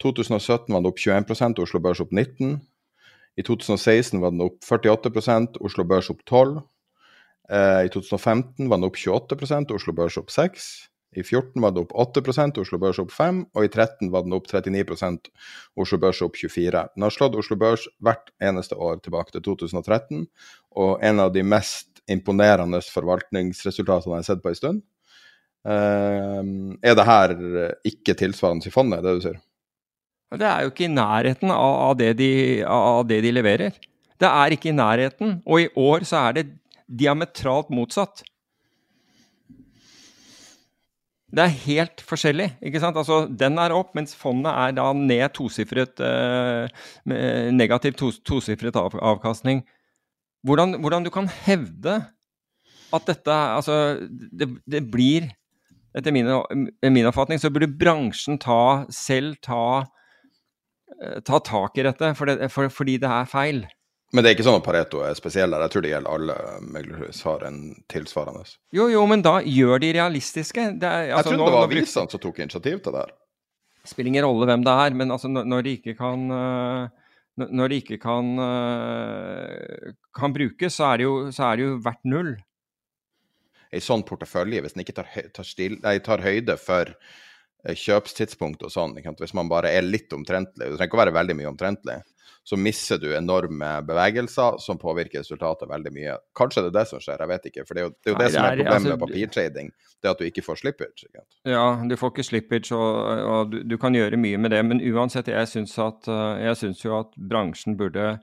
2017 0.03 0.75
var 0.75 0.81
den 0.83 0.91
opp 0.91 0.99
21% 0.99 1.63
Oslo 1.63 1.81
Børs 1.81 2.01
opp 2.05 2.13
19 2.13 2.61
i 3.37 3.43
2016 3.43 4.21
var 4.21 4.31
den 4.33 4.45
opp 4.45 4.65
48% 4.65 5.61
Oslo 5.61 5.85
Børs 5.85 6.11
opp 6.11 6.25
12 6.27 6.61
Eh, 7.51 7.87
I 7.87 7.89
2015 7.89 8.71
var 8.71 8.81
den 8.81 8.89
opp 8.89 8.97
28% 8.99 9.75
Oslo 9.75 9.95
Børs 9.95 10.17
opp 10.19 10.31
6 10.35 10.91
I 11.15 11.23
2014 11.23 11.63
var 11.63 11.73
den 11.73 11.85
opp 11.87 11.93
8% 12.19 12.59
Oslo 12.61 12.79
Børs 12.83 12.99
opp 13.01 13.13
5 13.15 13.39
og 13.55 13.65
i 13.65 13.71
2013 13.73 14.11
var 14.13 14.27
den 14.27 14.35
opp 14.37 14.49
39% 14.51 15.31
Oslo 15.81 15.99
Børs 16.03 16.23
opp 16.27 16.37
24 16.37 16.83
Den 16.95 17.07
har 17.07 17.15
slått 17.15 17.39
Oslo 17.39 17.57
Børs 17.61 17.87
hvert 18.05 18.33
eneste 18.43 18.77
år 18.77 18.99
tilbake 19.05 19.33
til 19.33 19.45
2013, 19.47 20.27
og 20.77 20.99
en 21.07 21.23
av 21.23 21.33
de 21.33 21.47
mest 21.47 22.03
imponerende 22.11 22.83
forvaltningsresultatene 22.85 24.19
jeg 24.19 24.25
har 24.25 24.29
sett 24.29 24.45
på 24.45 24.53
en 24.53 24.59
stund. 24.59 24.85
Uh, 25.67 26.77
er 26.87 26.95
det 26.95 27.07
her 27.09 27.33
ikke 27.89 28.15
tilsvarende 28.19 28.69
i 28.69 28.75
fondet, 28.75 29.03
det 29.03 29.17
du 29.17 29.25
sier? 29.25 29.41
Det 30.37 30.47
er 30.47 30.65
jo 30.67 30.71
ikke 30.73 30.87
i 30.87 30.93
nærheten 30.93 31.51
av 31.55 31.97
det, 31.99 32.13
de, 32.19 32.31
av 32.67 33.05
det 33.07 33.21
de 33.23 33.33
leverer. 33.35 33.75
Det 34.19 34.29
er 34.29 34.55
ikke 34.55 34.71
i 34.73 34.77
nærheten, 34.77 35.41
og 35.47 35.63
i 35.63 35.69
år 35.79 36.07
så 36.09 36.29
er 36.29 36.39
det 36.39 36.47
diametralt 36.87 37.71
motsatt. 37.75 38.25
Det 41.37 41.45
er 41.45 41.57
helt 41.67 42.01
forskjellig. 42.01 42.49
ikke 42.65 42.81
sant? 42.81 42.97
Altså, 42.97 43.27
Den 43.29 43.59
er 43.61 43.75
opp, 43.77 43.93
mens 43.97 44.17
fondet 44.17 44.53
er 44.53 44.77
da 44.79 44.89
ned 44.97 45.27
tosifret 45.37 46.01
eh, 46.01 46.85
Negativ 47.53 47.99
tos, 48.01 48.21
tosifret 48.25 48.77
av, 48.81 48.97
avkastning. 48.97 49.61
Hvordan, 50.47 50.79
hvordan, 50.81 51.05
du 51.05 51.11
kan 51.13 51.29
hevde 51.45 51.99
at 52.95 53.11
dette 53.11 53.35
Altså, 53.35 53.99
det, 54.09 54.49
det 54.65 54.87
blir 54.91 55.29
Etter 55.97 56.13
min, 56.13 56.29
min, 56.85 57.07
oppfatning 57.09 57.41
så 57.41 57.49
burde 57.49 57.71
bransjen 57.73 58.37
ta, 58.37 58.85
selv 58.93 59.39
ta, 59.41 59.87
eh, 61.01 61.23
ta 61.25 61.39
tak 61.41 61.79
i 61.81 61.87
dette, 61.87 62.11
for 62.19 62.29
det, 62.29 62.51
for, 62.53 62.69
fordi 62.69 62.99
det 63.01 63.09
er 63.09 63.31
feil. 63.31 63.63
Men 64.15 64.23
det 64.23 64.31
er 64.31 64.37
ikke 64.37 64.47
sånn 64.47 64.61
at 64.61 64.65
Pareto 64.67 65.01
er 65.03 65.17
spesiell 65.19 65.51
der. 65.51 65.65
Jeg 65.67 65.75
tror 65.75 65.83
det 65.85 65.91
gjelder 65.91 66.15
alle 66.15 66.37
meglerhus 66.63 67.23
har 67.27 67.43
en 67.49 67.61
tilsvarende. 67.91 68.45
Jo, 68.77 68.87
jo, 68.93 69.03
men 69.11 69.25
da 69.25 69.41
gjør 69.43 69.83
de 69.83 69.91
realistiske. 69.97 70.63
Er, 70.63 70.77
altså, 70.77 71.09
jeg 71.11 71.27
trodde 71.27 71.49
det 71.49 71.57
var 71.57 71.67
avisene 71.67 72.13
som 72.13 72.23
tok 72.23 72.39
initiativ 72.45 72.79
til 72.85 72.95
det 72.95 73.03
her. 73.03 73.17
Det 73.83 73.91
spiller 73.91 74.13
ingen 74.13 74.27
rolle 74.27 74.47
hvem 74.51 74.63
det 74.67 74.77
er, 74.87 74.97
men 74.99 75.15
altså, 75.15 75.31
når 75.31 75.67
de 75.67 75.75
ikke 75.81 75.97
kan 75.99 76.23
når 77.37 77.69
de 77.69 77.79
ikke 77.83 77.99
kan, 78.01 78.33
uh, 78.41 79.93
kan 80.17 80.33
brukes, 80.33 80.79
så 80.79 80.93
er, 80.95 81.05
jo, 81.05 81.17
så 81.35 81.51
er, 81.51 81.59
det 81.59 81.67
jo, 81.67 81.77
verdt 81.85 82.09
null. 82.09 82.33
En 83.75 83.85
sånn 83.85 84.05
portefølje, 84.09 84.63
hvis 84.65 84.77
den 84.77 84.87
ikke 84.87 84.97
tar, 84.97 85.11
tar, 85.37 85.45
stil, 85.45 85.77
nei, 85.83 85.99
tar 86.01 86.23
høyde 86.25 86.57
for 86.57 86.95
eh, 86.95 87.77
kjøpstidspunkt 87.77 88.63
og 88.65 88.73
sånn, 88.73 88.95
hvis 88.97 89.35
man 89.37 89.51
bare 89.53 89.75
er 89.75 89.85
litt 89.85 90.15
omtrentlig, 90.17 90.63
det 90.63 90.79
trenger 90.79 90.89
ikke 90.89 90.97
å 90.97 91.03
være 91.03 91.17
veldig 91.19 91.37
mye 91.37 91.51
omtrentlig, 91.51 91.99
så 92.47 92.59
misser 92.61 93.01
du 93.03 93.09
enorme 93.17 93.71
bevegelser 93.87 94.61
som 94.63 94.79
påvirker 94.81 95.23
resultatet 95.23 95.69
veldig 95.71 95.93
mye. 95.95 96.17
Kanskje 96.39 96.65
det 96.67 96.73
er 96.73 96.79
det 96.79 96.87
som 96.93 97.03
skjer, 97.03 97.25
jeg 97.25 97.33
vet 97.33 97.51
ikke. 97.51 97.67
For 97.67 97.77
det 97.77 97.83
er 97.83 97.89
jo 97.89 97.93
det, 97.93 98.07
er 98.07 98.15
jo 98.15 98.17
det, 98.17 98.27
Nei, 98.27 98.33
som 98.33 98.45
er 98.45 98.49
problemet 98.55 98.77
altså, 98.77 98.93
med 98.93 99.05
papirtrading, 99.05 99.75
det 100.03 100.13
at 100.13 100.23
du 100.23 100.31
ikke 100.31 100.47
får 100.47 100.63
slippage. 100.63 101.11
Ikke? 101.11 101.27
Ja, 101.53 101.67
du 101.83 101.99
får 102.01 102.15
ikke 102.15 102.29
slippage, 102.31 102.79
og, 102.79 102.97
og 103.35 103.53
du, 103.53 103.61
du, 103.67 103.77
kan 103.83 103.97
gjøre 103.99 104.21
mye 104.21 104.41
med 104.41 104.55
det. 104.55 104.65
Men 104.71 104.83
uansett, 104.95 105.31
jeg 105.33 105.53
syns, 105.53 105.77
at, 105.83 106.11
eh, 106.11 106.43
jeg 106.49 106.61
syns 106.63 106.85
jo 106.85 106.99
at 107.01 107.15
bransjen 107.17 107.79
burde 107.79 108.17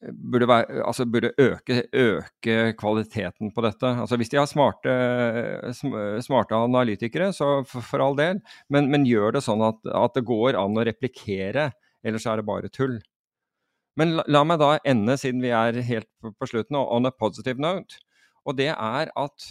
burde, 0.00 0.48
være, 0.48 0.80
altså 0.86 1.04
burde 1.06 1.32
øke, 1.38 1.82
øke, 1.92 2.72
kvaliteten 2.78 3.52
på 3.54 3.64
dette. 3.64 3.86
Altså 3.86 4.16
Hvis 4.16 4.28
de 4.32 4.38
har 4.40 4.46
smarte, 4.48 4.94
smarte 6.24 6.56
analytikere, 6.56 7.32
så 7.32 7.62
for, 7.68 7.80
for, 7.80 8.04
all 8.04 8.16
del, 8.16 8.40
men, 8.70 8.90
men 8.90 9.06
gjør 9.08 9.36
det 9.36 9.44
sånn 9.44 9.62
at, 9.66 9.80
at, 9.84 10.16
det 10.16 10.24
går 10.28 10.58
an 10.58 10.78
å 10.78 10.86
replikere, 10.86 11.70
ellers 12.04 12.26
er 12.26 12.40
det 12.40 12.48
bare 12.48 12.72
tull. 12.72 12.98
Men 14.00 14.16
la, 14.16 14.24
la, 14.32 14.44
meg 14.48 14.60
da 14.62 14.74
ende, 14.88 15.16
siden 15.20 15.42
vi 15.44 15.52
er 15.52 15.76
helt 15.84 16.08
på, 16.22 16.32
på, 16.32 16.48
slutten, 16.48 16.78
on 16.80 17.08
a 17.08 17.12
positive 17.12 17.60
note. 17.60 18.00
Og 18.48 18.56
det 18.56 18.70
er 18.72 19.10
at 19.12 19.48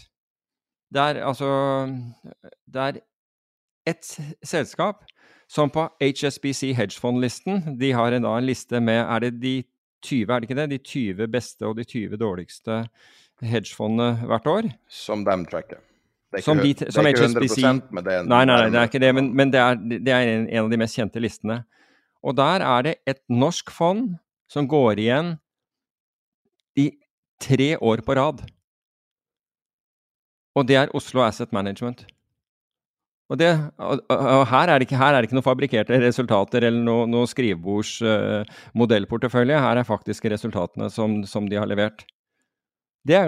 det 0.89 1.01
er 1.01 1.19
altså 1.21 1.49
Det 2.65 2.81
er 2.81 2.95
et 3.85 4.07
selskap 4.41 5.03
som 5.49 5.69
på 5.69 5.83
HSBC 6.01 6.73
hedgefond-listen 6.77 7.75
De 7.77 7.91
har 7.93 8.13
en, 8.13 8.25
da, 8.25 8.31
en 8.37 8.45
liste 8.45 8.81
med 8.81 9.03
Er 9.03 9.19
det 9.19 9.35
de 9.41 9.53
20, 10.05 10.33
er 10.33 10.39
det 10.39 10.49
ikke 10.49 10.57
det? 10.57 10.69
De 10.71 10.77
20 10.77 11.27
beste 11.27 11.67
og 11.67 11.77
de 11.77 11.83
20 11.83 12.17
dårligste 12.17 12.83
hedgefondene 13.41 14.25
hvert 14.27 14.47
år. 14.47 14.69
Som 14.87 15.25
de 15.25 15.35
tracker. 15.51 15.81
Det 16.31 16.39
er 16.39 16.43
Som, 16.43 16.59
ikke, 16.59 16.85
de, 16.85 16.91
det 16.91 16.97
er 16.97 17.07
ikke 17.07 17.27
HSBC 17.27 17.57
100 17.57 17.91
men 17.91 18.05
det 18.05 18.13
er 18.13 18.23
Nei, 18.23 18.45
nei, 18.45 18.55
nei, 18.55 18.69
det 18.69 18.79
er 18.79 18.89
ikke 18.89 19.01
det, 19.03 19.11
men, 19.15 19.29
men 19.35 19.53
det 19.53 19.59
er, 19.59 19.77
det 19.91 20.13
er 20.15 20.31
en, 20.33 20.47
en 20.47 20.63
av 20.63 20.71
de 20.71 20.79
mest 20.79 20.97
kjente 20.97 21.21
listene. 21.21 21.61
Og 22.23 22.35
der 22.37 22.65
er 22.65 22.85
det 22.87 22.95
et 23.07 23.21
norsk 23.29 23.71
fond 23.71 24.15
som 24.49 24.67
går 24.69 24.99
igjen 24.99 25.37
i 26.79 26.91
tre 27.41 27.77
år 27.77 27.97
på 28.05 28.15
rad. 28.17 28.41
Og 30.57 30.67
det 30.67 30.75
er 30.79 30.95
Oslo 30.97 31.21
Asset 31.23 31.51
Management. 31.55 32.05
Og, 33.29 33.37
det, 33.37 33.49
og, 33.77 34.01
og 34.09 34.47
her, 34.49 34.67
er 34.73 34.81
ikke, 34.81 34.97
her 34.97 35.13
er 35.13 35.21
det 35.21 35.27
ikke 35.29 35.37
noen 35.37 35.45
fabrikkerte 35.45 36.01
resultater 36.01 36.65
eller 36.65 36.81
noe, 36.81 37.05
noe 37.09 37.27
skrivebordsmodellportefølje. 37.29 39.53
uh. 39.53 39.61
Her 39.67 39.77
er 39.77 39.85
faktisk 39.85 40.25
resultatene 40.33 40.89
som, 40.89 41.21
som 41.29 41.45
de 41.49 41.55
har 41.61 41.67
levert. 41.69 42.05
Det 43.05 43.21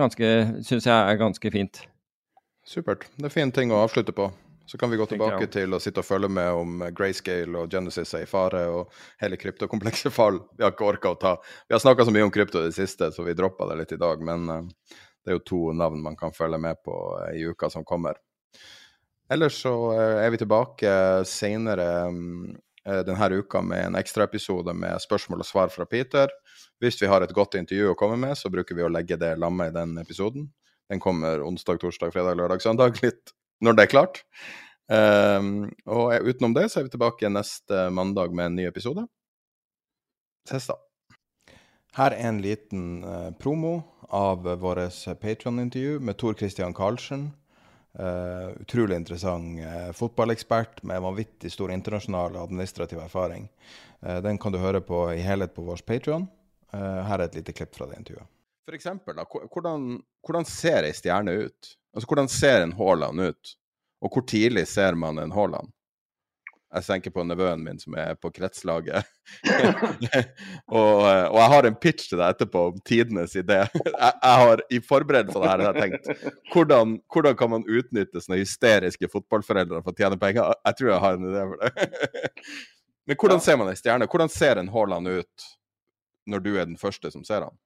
syns 0.65 0.85
jeg 0.89 0.98
er 0.98 1.22
ganske 1.22 1.52
fint. 1.53 1.85
Supert. 2.65 3.06
Det 3.18 3.26
er 3.30 3.34
fin 3.34 3.52
ting 3.53 3.72
å 3.73 3.84
avslutte 3.85 4.14
på. 4.18 4.31
Så 4.72 4.77
kan 4.77 4.89
vi 4.89 4.98
gå 4.98 5.06
tilbake 5.06 5.49
til 5.52 5.73
å 5.76 5.81
sitte 5.84 5.99
og 5.99 6.06
følge 6.07 6.30
med 6.31 6.56
om 6.56 6.84
Grayscale 6.95 7.60
og 7.60 7.73
Genesis 7.73 8.14
er 8.15 8.22
i 8.23 8.27
fare, 8.30 8.61
og 8.72 8.93
hele 9.19 9.35
kryptokomplekset 9.35 10.14
fall. 10.19 10.38
Vi 10.56 10.64
har 10.64 10.72
ikke 10.72 10.85
orka 10.88 11.10
å 11.11 11.18
ta 11.19 11.34
Vi 11.43 11.76
har 11.76 11.81
snakka 11.84 12.06
så 12.07 12.14
mye 12.15 12.23
om 12.23 12.31
krypto 12.31 12.61
i 12.61 12.69
det 12.69 12.77
siste, 12.77 13.10
så 13.11 13.26
vi 13.27 13.35
droppa 13.35 13.68
det 13.68 13.81
litt 13.81 13.91
i 13.91 13.99
dag. 13.99 14.23
Men 14.23 14.45
uh, 14.48 14.61
det 14.95 15.34
er 15.34 15.35
jo 15.35 15.41
to 15.52 15.60
navn 15.76 15.99
man 16.06 16.15
kan 16.15 16.31
følge 16.31 16.61
med 16.64 16.80
på 16.88 16.95
uh, 17.18 17.34
i 17.35 17.43
uka 17.52 17.68
som 17.73 17.84
kommer. 17.84 18.15
Ellers 19.27 19.57
så 19.60 19.73
er 19.99 20.31
vi 20.31 20.39
tilbake 20.39 20.95
senere 21.27 21.89
um, 22.07 22.56
denne 22.88 23.30
uka 23.43 23.60
med 23.60 23.89
en 23.89 23.99
ekstraepisode 23.99 24.72
med 24.72 25.03
spørsmål 25.03 25.43
og 25.43 25.49
svar 25.52 25.76
fra 25.76 25.84
Peter. 25.84 26.31
Hvis 26.80 27.02
vi 27.03 27.11
har 27.11 27.27
et 27.27 27.35
godt 27.35 27.60
intervju 27.60 27.91
å 27.91 27.99
komme 27.99 28.15
med, 28.23 28.39
så 28.39 28.48
bruker 28.48 28.80
vi 28.80 28.88
å 28.88 28.93
legge 28.95 29.19
det 29.19 29.35
lammet 29.35 29.76
i 29.76 29.77
den 29.81 29.99
episoden. 29.99 30.48
Den 30.88 31.03
kommer 31.03 31.43
onsdag, 31.43 31.84
torsdag, 31.84 32.15
fredag, 32.15 32.39
lørdag, 32.39 32.64
søndag. 32.64 32.95
Litt 33.03 33.35
når 33.61 33.77
det 33.77 33.85
er 33.85 33.93
klart. 33.93 34.23
Um, 34.91 35.69
og 35.88 36.11
utenom 36.27 36.55
det 36.57 36.67
så 36.71 36.81
er 36.81 36.88
vi 36.88 36.95
tilbake 36.95 37.29
neste 37.31 37.85
mandag 37.95 38.33
med 38.35 38.49
en 38.49 38.57
ny 38.59 38.65
episode. 38.67 39.05
Ses 40.49 40.67
da. 40.67 40.75
Her 41.95 42.15
er 42.15 42.27
en 42.27 42.41
liten 42.43 43.03
uh, 43.05 43.29
promo 43.39 43.77
av 44.11 44.43
vårt 44.59 45.05
Patron-intervju 45.21 46.01
med 46.03 46.17
Tor 46.19 46.35
Christian 46.39 46.75
Karlsen. 46.75 47.29
Uh, 47.95 48.51
utrolig 48.63 48.97
interessant 48.99 49.59
uh, 49.59 49.91
fotballekspert 49.95 50.83
med 50.88 51.03
vanvittig 51.03 51.51
stor 51.51 51.71
internasjonal 51.71 52.39
administrativ 52.43 52.99
erfaring. 52.99 53.49
den 54.01 54.38
kan 54.41 54.51
du 54.51 54.57
høre 54.57 54.81
på 54.81 55.11
i 55.13 55.21
helhet 55.21 55.53
på 55.53 55.61
vår 55.61 55.83
Patron. 55.85 56.27
her 56.71 57.19
er 57.19 57.27
et 57.27 57.35
lite 57.35 57.53
klipp 57.53 57.75
fra 57.75 57.85
det 57.85 57.99
intervjuet. 57.99 58.25
For 58.65 58.77
eksempel, 58.77 59.17
da, 59.17 59.25
hvordan, 59.25 59.99
hvordan 60.25 60.45
ser 60.45 60.85
ei 60.85 60.93
stjerne 60.93 61.33
ut? 61.47 61.75
Altså, 61.95 62.07
Hvordan 62.07 62.29
ser 62.31 62.61
en 62.61 62.73
Haaland 62.77 63.21
ut? 63.21 63.53
Og 64.01 64.13
hvor 64.13 64.25
tidlig 64.27 64.67
ser 64.69 64.95
man 64.97 65.19
en 65.19 65.33
Haaland? 65.33 65.71
Jeg 66.71 66.85
tenker 66.85 67.11
på 67.11 67.23
nevøen 67.27 67.59
min 67.65 67.79
som 67.81 67.97
er 67.99 68.15
på 68.15 68.29
kretslaget. 68.31 69.03
og, 70.71 71.01
og, 71.03 71.35
jeg 71.35 71.49
har 71.53 71.67
en 71.67 71.79
pitch 71.83 72.07
til 72.07 72.21
deg 72.21 72.31
etterpå 72.31 72.61
om 72.69 72.77
tidenes 72.88 73.35
idé. 73.35 73.57
jeg, 73.75 74.13
jeg 74.13 74.38
har 74.41 74.63
I 74.71 74.79
forberedelse 74.88 75.35
på 75.35 75.41
det 75.43 75.49
her 75.51 75.63
har 75.65 75.79
jeg 75.81 75.89
tenkt 75.89 76.29
hvordan, 76.53 76.93
hvordan 77.11 77.35
kan 77.41 77.51
man 77.57 77.67
utnytte 77.67 78.23
sånne 78.23 78.39
hysteriske 78.39 79.11
fotballforeldre 79.11 79.81
for 79.81 79.91
å 79.91 79.99
tjene 79.99 80.19
penger? 80.21 80.55
Jeg 80.69 80.79
tror 80.79 80.93
jeg 80.93 81.03
har 81.07 81.19
en 81.19 81.27
idé 81.33 81.43
for 81.49 81.65
det. 81.65 81.89
Men 83.09 83.19
hvordan 83.19 83.43
ser 83.43 83.59
man 83.59 83.73
en 83.73 83.81
stjerne? 83.81 84.07
Hvordan 84.07 84.31
ser 84.31 84.61
en 84.61 84.71
Haaland 84.71 85.11
ut 85.11 85.51
når 86.31 86.45
du 86.45 86.53
er 86.55 86.71
den 86.71 86.79
første 86.79 87.11
som 87.11 87.27
ser 87.27 87.49
han? 87.49 87.57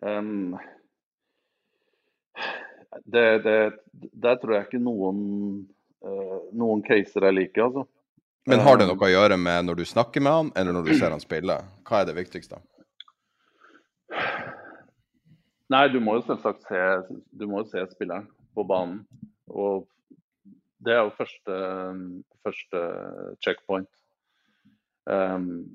Um, 0.00 0.56
det, 3.04 3.26
det, 3.44 3.58
der 4.12 4.40
tror 4.40 4.54
jeg 4.56 4.68
ikke 4.68 4.82
noen, 4.82 5.20
uh, 6.06 6.40
noen 6.56 6.82
caser 6.86 7.28
er 7.28 7.36
like, 7.36 7.60
altså. 7.62 7.86
Men 8.48 8.62
har 8.64 8.78
det 8.80 8.86
noe 8.88 9.04
å 9.04 9.10
gjøre 9.12 9.36
med 9.36 9.66
når 9.66 9.82
du 9.82 9.84
snakker 9.88 10.24
med 10.24 10.32
han, 10.32 10.50
eller 10.56 10.72
når 10.72 10.88
du 10.88 10.94
ser 10.96 11.12
han 11.12 11.20
spille? 11.20 11.58
Hva 11.84 12.00
er 12.00 12.08
det 12.08 12.16
viktigste? 12.16 12.62
Nei, 15.68 15.84
du 15.92 15.98
må 16.00 16.16
jo 16.16 16.24
selvsagt 16.24 16.64
se, 16.64 16.80
du 17.36 17.44
må 17.50 17.60
jo 17.60 17.68
se 17.68 17.82
spilleren 17.90 18.24
på 18.56 18.64
banen. 18.64 19.02
Og 19.52 19.84
det 20.84 20.94
er 20.94 21.02
jo 21.02 21.16
første, 21.18 21.58
første 22.46 22.82
checkpoint. 23.44 23.90
Um, 25.04 25.68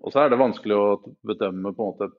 og 0.00 0.12
så 0.12 0.22
er 0.22 0.32
det 0.32 0.40
vanskelig 0.40 0.76
å 0.76 0.88
bedømme 1.28 1.74
på 1.76 1.84
en 1.84 1.92
måte 1.92 2.10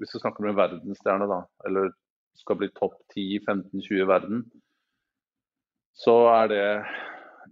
Hvis 0.00 0.14
du 0.14 0.20
snakker 0.20 0.42
om 0.42 0.50
en 0.50 0.58
verdensstjerne, 0.58 1.28
da, 1.30 1.40
eller 1.68 1.92
skal 2.38 2.58
bli 2.58 2.70
topp 2.74 2.96
10-15-20 3.14 4.00
i 4.02 4.06
verden, 4.10 4.44
så 5.94 6.16
er 6.32 6.48
det 6.50 6.64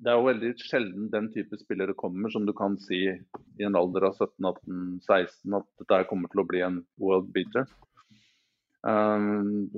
det 0.02 0.10
er 0.10 0.18
jo 0.18 0.26
veldig 0.26 0.50
sjelden 0.58 1.10
den 1.12 1.28
type 1.30 1.58
spillere 1.60 1.94
kommer 1.98 2.32
som 2.32 2.46
du 2.46 2.52
kan 2.56 2.74
si 2.80 3.04
i 3.06 3.66
en 3.66 3.76
alder 3.78 4.08
av 4.08 4.16
17-18-16 4.18 5.58
at 5.58 5.68
dette 5.82 6.00
kommer 6.10 6.32
til 6.32 6.42
å 6.42 6.46
bli 6.48 6.62
en 6.66 6.80
world 6.98 7.28
beater. 7.34 7.68
Um, 8.82 9.68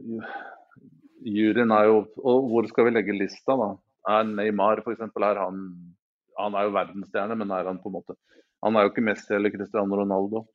juryen 1.28 1.74
er 1.77 1.91
jo 1.91 1.99
Og 2.24 2.47
hvor 2.49 2.69
skal 2.70 2.86
vi 2.86 2.95
legge 2.95 3.16
lista, 3.16 3.53
da? 3.53 3.74
Er 4.09 4.24
Neymar 4.31 4.81
f.eks. 4.81 5.03
er 5.05 5.41
han 5.43 5.59
Han 6.41 6.57
er 6.57 6.65
jo 6.65 6.73
verdensstjerne, 6.78 7.36
men 7.36 7.53
er 7.53 7.69
han 7.69 7.82
på 7.82 7.93
en 7.93 7.99
måte 7.99 8.16
Han 8.65 8.77
er 8.77 8.86
jo 8.86 8.95
ikke 8.95 9.05
Messi 9.05 9.35
eller 9.36 9.53
Cristiano 9.53 10.01
Ronaldo. 10.01 10.47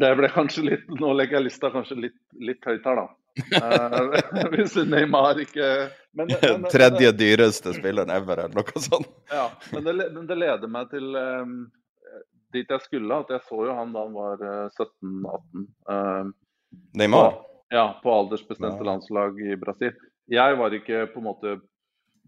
Det 0.00 0.10
ble 0.16 0.30
kanskje 0.32 0.62
litt 0.64 0.92
Nå 1.00 1.12
legger 1.18 1.40
jeg 1.40 1.48
lista 1.48 1.70
kanskje 1.72 1.98
litt, 2.06 2.20
litt 2.40 2.64
høyt 2.66 2.86
her, 2.88 3.02
da. 3.02 3.08
Uh, 3.40 4.48
hvis 4.54 4.74
Neymar 4.88 5.38
ikke 5.42 5.66
men, 6.16 6.32
men, 6.32 6.64
Tredje 6.72 7.12
dyreste 7.14 7.74
spilleren 7.76 8.10
ever, 8.14 8.46
eller 8.46 8.56
noe 8.58 8.82
sånt. 8.82 9.10
Ja, 9.30 9.46
men 9.74 9.86
det, 9.86 9.94
men 10.16 10.26
det 10.26 10.38
leder 10.40 10.72
meg 10.72 10.90
til 10.90 11.14
um, 11.14 11.54
dit 12.54 12.70
jeg 12.70 12.84
skulle. 12.86 13.20
At 13.22 13.30
jeg 13.30 13.44
så 13.46 13.60
jo 13.68 13.76
han 13.76 13.94
da 13.94 14.06
han 14.08 14.16
var 14.16 14.42
uh, 14.42 14.66
17-18. 14.74 15.68
Uh, 15.86 16.32
Neymar? 16.98 17.36
På, 17.36 17.64
ja, 17.70 17.86
på 18.02 18.14
aldersbestemte 18.14 18.86
landslag 18.86 19.38
i 19.46 19.58
Brasil. 19.60 19.94
Jeg 20.30 20.58
var 20.58 20.74
ikke 20.74 21.06
på 21.10 21.18
en 21.18 21.26
måte 21.26 21.56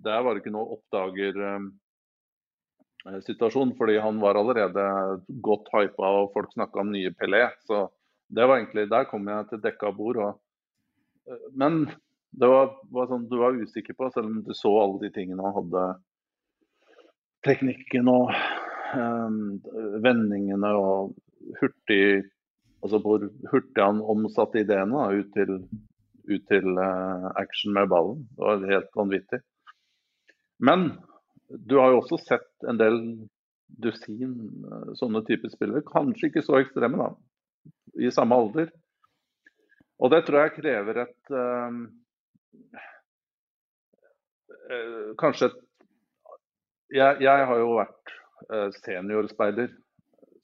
Der 0.02 0.22
var 0.26 0.38
ikke 0.38 0.50
noe 0.54 0.76
oppdager 0.76 1.36
um, 1.56 1.68
situasjon, 3.26 3.74
fordi 3.78 3.98
han 3.98 4.20
var 4.22 4.38
allerede 4.38 4.84
godt 5.42 5.70
hypa 5.74 6.12
og 6.20 6.32
folk 6.34 6.52
snakka 6.54 6.82
om 6.82 6.92
nye 6.94 7.12
Pelé. 7.18 7.44
Så 7.66 7.88
det 8.30 8.46
var 8.46 8.60
egentlig, 8.60 8.88
der 8.90 9.08
kom 9.10 9.28
jeg 9.28 9.48
til 9.50 9.62
dekka 9.62 9.92
bord. 9.96 10.20
Og, 10.22 10.40
eh, 11.28 11.46
men 11.58 11.84
det 12.32 12.48
var, 12.48 12.74
var, 12.94 13.10
sånn 13.10 13.28
du 13.28 13.36
var 13.40 13.58
usikker 13.58 13.96
på, 13.98 14.10
selv 14.14 14.30
om 14.30 14.42
du 14.46 14.54
så 14.56 14.72
alle 14.80 15.02
de 15.04 15.12
tingene 15.14 15.44
han 15.44 15.56
hadde. 15.58 15.86
Teknikken 17.42 18.08
og 18.08 18.30
øh, 18.32 19.40
vendingene 20.04 20.76
og 20.78 21.16
hurtig 21.60 22.30
Altså 22.82 22.98
hvor 22.98 23.22
hurtig 23.46 23.78
han 23.78 24.00
omsatte 24.02 24.58
ideene 24.58 24.90
da, 24.96 25.04
ut 25.14 25.28
til, 25.36 25.52
ut 26.26 26.44
til 26.50 26.64
uh, 26.74 27.28
action 27.38 27.70
med 27.76 27.86
ballen. 27.92 28.24
Det 28.34 28.42
var 28.42 28.64
helt 28.72 28.88
vanvittig. 28.98 29.38
Men 30.58 30.88
du 31.58 31.78
har 31.78 31.92
jo 31.92 32.00
også 32.00 32.18
sett 32.22 32.68
en 32.68 32.78
del 32.80 32.98
dusin 33.82 34.36
eh, 34.68 34.92
sånne 34.98 35.22
typer 35.28 35.52
spillere. 35.52 35.84
Kanskje 35.88 36.30
ikke 36.30 36.44
så 36.44 36.60
ekstreme, 36.60 37.00
da, 37.00 37.72
i 38.00 38.12
samme 38.14 38.38
alder. 38.38 38.72
Og 40.02 40.10
det 40.12 40.24
tror 40.26 40.42
jeg 40.42 40.56
krever 40.56 41.04
et 41.04 41.34
øh, 41.38 41.76
øh, 44.70 45.12
Kanskje 45.20 45.50
et 45.50 45.60
jeg, 46.92 47.22
jeg, 47.24 47.44
har 47.48 47.56
jo 47.56 47.70
vært 47.78 48.10
seniorspeider, 48.82 49.70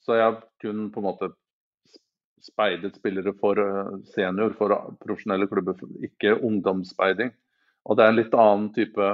så 0.01 0.15
jeg 0.17 0.23
har 0.25 0.39
kun 0.63 0.87
på 0.89 1.01
en 1.01 1.05
måte 1.05 1.27
speidet 2.41 2.95
spillere 2.97 3.35
for 3.37 3.59
senior, 4.15 4.55
for 4.57 4.73
profesjonelle 5.03 5.45
klubber, 5.51 5.77
ikke 6.07 6.39
ungdomsspeiding. 6.39 7.29
Og 7.85 7.99
det 7.99 8.05
er 8.05 8.09
en 8.09 8.17
litt 8.17 8.33
annen 8.33 8.71
type 8.73 9.11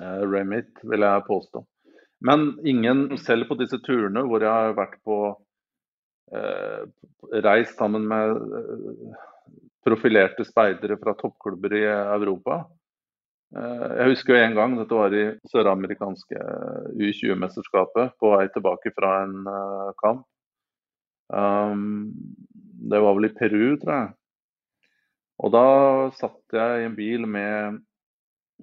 remit, 0.00 0.70
vil 0.82 1.04
jeg 1.06 1.26
påstå. 1.28 1.62
Men 2.24 2.58
ingen, 2.64 3.18
selv 3.18 3.48
på 3.50 3.56
disse 3.60 3.80
turene 3.84 4.24
hvor 4.24 4.44
jeg 4.44 4.52
har 4.52 4.76
vært 4.78 4.96
på 5.04 5.18
eh, 6.32 6.86
reist 7.44 7.76
sammen 7.76 8.06
med 8.08 8.32
eh, 8.32 9.18
profilerte 9.84 10.46
speidere 10.48 10.96
fra 11.00 11.12
toppklubber 11.18 11.76
i 11.76 11.84
Europa. 11.84 12.62
Eh, 13.56 13.86
jeg 13.98 14.14
husker 14.14 14.38
jo 14.38 14.42
en 14.46 14.56
gang, 14.56 14.78
dette 14.78 15.00
var 15.00 15.16
i 15.16 15.26
søramerikanske 15.52 16.48
U20-mesterskapet, 16.96 18.16
på 18.16 18.32
vei 18.36 18.46
tilbake 18.54 18.94
fra 18.96 19.16
en 19.26 19.36
kamp. 20.00 20.24
Um, 21.34 22.12
det 22.84 23.00
var 23.00 23.14
vel 23.16 23.30
i 23.30 23.34
Peru, 23.36 23.76
tror 23.80 23.94
jeg. 23.94 24.08
Og 25.44 25.52
da 25.52 25.68
satt 26.16 26.56
jeg 26.56 26.80
i 26.80 26.88
en 26.88 26.96
bil 26.96 27.24
med 27.28 27.80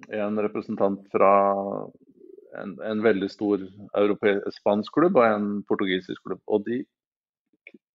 en 0.09 0.39
representant 0.41 1.03
fra 1.13 1.33
en, 2.59 2.73
en 2.83 3.03
veldig 3.03 3.29
stor 3.31 3.63
spansk 4.55 4.93
klubb 4.97 5.19
og 5.19 5.27
en 5.27 5.47
portugisisk 5.69 6.23
klubb. 6.25 6.41
Og, 6.47 6.65
de, 6.67 6.81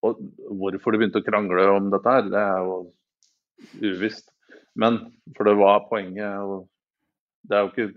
og 0.07 0.23
hvorfor 0.61 0.95
de 0.95 1.03
begynte 1.03 1.23
å 1.23 1.27
krangle 1.27 1.69
om 1.75 1.91
dette 1.93 2.17
her, 2.17 2.31
det 2.33 2.43
er 2.43 2.65
jo 2.65 2.79
uvisst. 3.83 4.31
Men 4.77 5.01
for 5.37 5.49
det 5.49 5.57
var 5.59 5.87
poenget. 5.91 6.41
og 6.45 6.67
Det 7.47 7.57
er 7.57 7.65
jo 7.65 7.73
ikke 7.73 7.89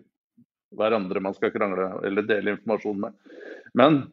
hverandre 0.79 1.23
man 1.23 1.35
skal 1.35 1.53
krangle 1.53 1.91
eller 2.05 2.27
dele 2.27 2.55
informasjon 2.55 3.03
med. 3.07 3.15
Men 3.77 4.03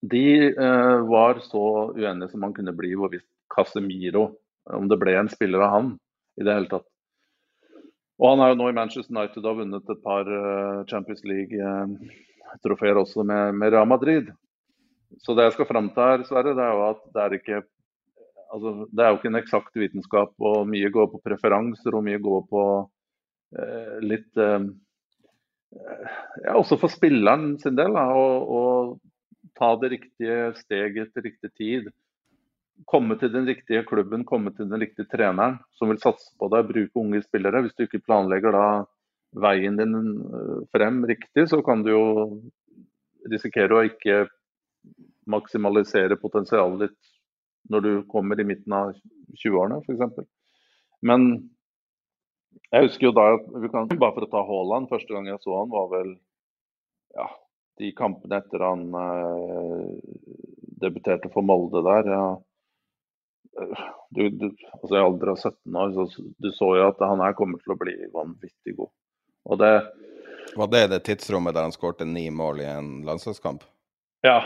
de 0.00 0.24
eh, 0.48 0.98
var 1.10 1.42
så 1.44 1.90
uenige 1.92 2.30
som 2.32 2.40
man 2.44 2.54
kunne 2.56 2.74
bli 2.76 2.94
hvorvidt 2.96 3.26
Casemiro, 3.52 4.30
om 4.70 4.86
det 4.88 4.98
ble 5.00 5.16
en 5.18 5.28
spiller 5.28 5.64
av 5.66 5.74
han 5.74 5.90
i 6.40 6.46
det 6.46 6.54
hele 6.54 6.70
tatt. 6.70 6.86
Og 8.20 8.34
han 8.34 8.42
er 8.44 8.52
jo 8.52 8.58
nå 8.60 8.66
i 8.68 8.76
Manchester 8.76 9.16
United 9.16 9.40
og 9.40 9.48
har 9.48 9.60
vunnet 9.62 9.92
et 9.92 10.02
par 10.04 10.28
uh, 10.28 10.84
Champions 10.90 11.22
League-trofeer 11.24 12.96
uh, 12.98 13.02
også 13.02 13.24
med, 13.24 13.54
med, 13.56 13.72
Real 13.72 13.88
Madrid. 13.88 14.28
Så 15.24 15.34
det 15.34 15.48
jeg 15.48 15.56
skal 15.56 15.70
fram 15.70 15.88
til 15.94 16.04
her, 16.04 16.24
Sverre, 16.28 16.56
det 16.56 16.64
er 16.66 16.72
jo 16.76 16.82
at 16.90 17.00
det 17.14 17.20
er 17.22 17.30
ikke 17.38 17.58
altså, 18.52 18.70
det 18.92 19.02
er 19.04 19.08
jo 19.08 19.16
ikke 19.18 19.30
en 19.32 19.40
eksakt 19.40 19.74
vitenskap. 19.82 20.32
og 20.36 20.68
Mye 20.68 20.90
går 20.92 21.06
på 21.14 21.22
preferanser 21.24 21.96
og 21.96 22.04
mye 22.06 22.20
går 22.22 22.42
på 22.50 22.62
eh, 23.56 23.96
litt 24.04 24.32
ja, 24.38 24.60
Også 26.54 26.76
for 26.78 26.88
spilleren 26.92 27.58
sin 27.62 27.76
del. 27.78 27.92
å 27.96 28.62
ta 29.58 29.68
det 29.80 29.92
riktige 29.96 30.38
steget 30.60 31.08
til 31.14 31.22
riktig 31.26 31.50
tid 31.58 31.82
komme 32.88 33.16
til 33.20 33.32
den 33.32 33.46
riktige 33.48 33.84
klubben, 33.88 34.24
komme 34.24 34.52
til 34.54 34.68
den 34.70 34.80
riktige 34.80 35.08
treneren 35.10 35.58
som 35.76 35.90
vil 35.90 36.00
satse 36.02 36.32
på 36.40 36.48
deg, 36.52 36.68
bruke 36.68 37.02
unge 37.02 37.22
spillere. 37.24 37.62
Hvis 37.64 37.76
du 37.76 37.84
ikke 37.84 38.02
planlegger 38.06 38.56
da 38.56 38.66
veien 39.44 39.76
din 39.78 39.94
øh, 39.94 40.60
frem 40.72 41.04
riktig, 41.06 41.48
så 41.48 41.60
kan 41.62 41.84
du 41.86 41.92
jo 41.92 42.04
risikere 43.30 43.76
å 43.76 43.86
ikke 43.86 44.24
maksimalisere 45.30 46.18
potensialet 46.20 46.88
ditt 46.88 47.10
når 47.70 47.84
du 47.84 47.92
kommer 48.10 48.40
i 48.40 48.46
midten 48.48 48.74
av 48.74 48.94
20-årene 49.36 49.82
f.eks. 49.84 50.26
Men 51.06 51.28
jeg 52.70 52.86
husker 52.86 53.10
jo 53.10 53.14
da 53.14 53.26
kan, 53.70 53.90
Bare 53.92 54.14
for 54.16 54.26
å 54.26 54.30
ta 54.32 54.42
Haaland, 54.46 54.90
første 54.90 55.14
gang 55.14 55.28
jeg 55.28 55.42
så 55.44 55.60
han 55.60 55.70
var 55.70 55.90
vel 55.92 56.14
ja, 57.14 57.26
de 57.80 57.90
kampene 57.98 58.40
etter 58.40 58.64
han 58.64 58.86
eh, 58.94 59.86
debuterte 60.82 61.30
for 61.34 61.46
Molde 61.46 61.82
der. 61.86 62.10
Ja, 62.10 62.24
du, 64.10 64.28
du, 64.30 64.46
altså 64.72 64.96
I 64.96 65.02
alder 65.02 65.32
av 65.32 65.36
17 65.36 65.76
år 65.76 65.92
så 65.94 66.22
du 66.38 66.50
så 66.54 66.70
jo 66.78 66.86
at 66.86 67.02
han 67.04 67.22
her 67.24 67.36
kommer 67.38 67.60
til 67.62 67.74
å 67.74 67.78
bli 67.80 67.96
vanvittig 68.14 68.76
god. 68.78 68.92
Og 69.50 69.60
det 69.60 69.74
Var 70.56 70.70
det 70.72 70.86
det 70.94 71.02
tidsrommet 71.06 71.54
der 71.54 71.68
han 71.68 71.74
skårte 71.74 72.06
ni 72.08 72.28
mål 72.30 72.62
i 72.62 72.68
en 72.70 72.90
landslagskamp? 73.06 73.64
Ja. 74.26 74.40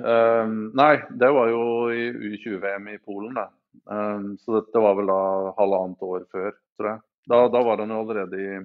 Um, 0.00 0.70
nei, 0.78 0.94
det 1.20 1.28
var 1.34 1.50
jo 1.50 1.62
i 1.92 2.08
U20-VM 2.10 2.86
i 2.94 2.98
Polen, 3.04 3.34
det. 3.36 3.48
Um, 3.90 4.36
så 4.40 4.60
dette 4.60 4.82
var 4.82 4.96
vel 4.98 5.10
da 5.10 5.22
halvannet 5.58 6.04
år 6.06 6.22
før, 6.32 6.54
tror 6.78 6.90
jeg. 6.92 7.02
Da, 7.30 7.40
da 7.52 7.62
var 7.66 7.82
han 7.82 7.92
jo 7.92 7.98
allerede 8.04 8.40
i, 8.40 8.60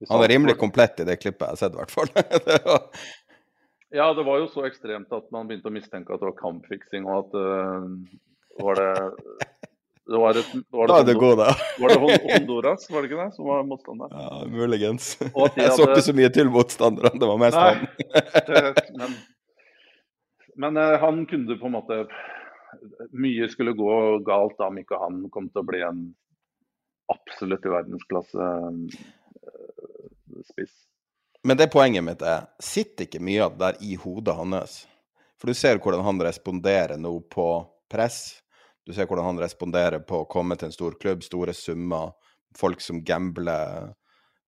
i 0.00 0.10
Han 0.10 0.22
er 0.24 0.32
rimelig 0.36 0.56
komplett 0.60 1.02
i 1.02 1.08
det 1.08 1.18
klippet 1.20 1.48
jeg 1.48 1.56
har 1.56 1.60
sett, 1.60 1.74
i 1.74 1.80
hvert 1.80 1.94
fall. 1.96 2.12
ja, 3.98 4.06
det 4.16 4.26
var 4.28 4.40
jo 4.44 4.48
så 4.52 4.68
ekstremt 4.68 5.12
at 5.16 5.26
man 5.34 5.50
begynte 5.50 5.72
å 5.72 5.74
mistenke 5.74 6.14
at 6.14 6.22
det 6.22 6.30
var 6.30 6.38
kampfiksing, 6.38 7.08
og 7.08 7.24
at 7.24 7.40
uh, 7.40 7.88
var 8.62 8.80
det 8.80 8.92
det 10.10 10.18
var, 10.18 10.30
et, 10.30 10.46
var 10.70 10.86
det, 10.86 10.92
da 10.92 11.00
er 11.00 11.04
det 11.06 11.14
god, 11.14 11.36
da. 11.38 11.52
Var 11.78 11.92
det 11.92 11.98
Honduras, 12.24 12.90
var 12.90 13.02
det 13.02 13.12
ikke 13.12 13.18
det, 13.20 13.34
som 13.36 13.46
var 13.46 13.60
motstander? 13.62 14.08
Ja, 14.10 14.40
muligens. 14.50 15.12
Hadde... 15.20 15.62
Jeg 15.62 15.74
så 15.76 15.86
ikke 15.86 16.02
så 16.02 16.14
mye 16.18 16.30
til 16.34 16.50
motstanderne, 16.50 17.12
det 17.14 17.28
var 17.30 17.38
mest 17.38 17.58
han. 17.60 17.84
men, 18.98 19.14
men 20.64 20.80
uh, 20.82 20.96
han 21.04 21.22
kunne 21.30 21.58
på 21.60 21.70
en 21.70 21.76
måte 21.76 22.00
Mye 23.14 23.46
skulle 23.50 23.76
gå 23.78 23.94
galt 24.26 24.58
om 24.66 24.82
ikke 24.82 24.98
han 24.98 25.22
kom 25.30 25.46
til 25.50 25.62
å 25.62 25.68
bli 25.70 25.84
en 25.86 26.02
absolutt 27.14 27.70
i 27.70 27.72
verdensklasse 27.76 28.50
uh, 28.66 29.00
spiss. 30.50 30.74
Men 31.46 31.58
det 31.58 31.70
poenget 31.70 32.02
mitt 32.06 32.26
er, 32.26 32.50
sitter 32.58 33.06
ikke 33.06 33.22
mye 33.22 33.46
av 33.46 33.54
det 33.54 33.62
der 33.62 33.82
i 33.86 33.94
hodet 33.94 34.34
hans? 34.42 34.80
For 35.38 35.46
du 35.46 35.54
ser 35.54 35.78
hvordan 35.78 36.02
han 36.02 36.26
responderer 36.26 36.98
nå 36.98 37.14
på 37.30 37.50
press. 37.90 38.40
Du 38.90 38.94
ser 38.94 39.06
hvordan 39.06 39.28
han 39.28 39.38
responderer 39.38 40.02
på 40.02 40.24
å 40.24 40.26
komme 40.26 40.56
til 40.58 40.66
en 40.66 40.74
stor 40.74 40.96
klubb, 40.98 41.20
store 41.22 41.52
summer, 41.54 42.10
folk 42.58 42.80
som 42.82 43.04
gambler 43.06 43.92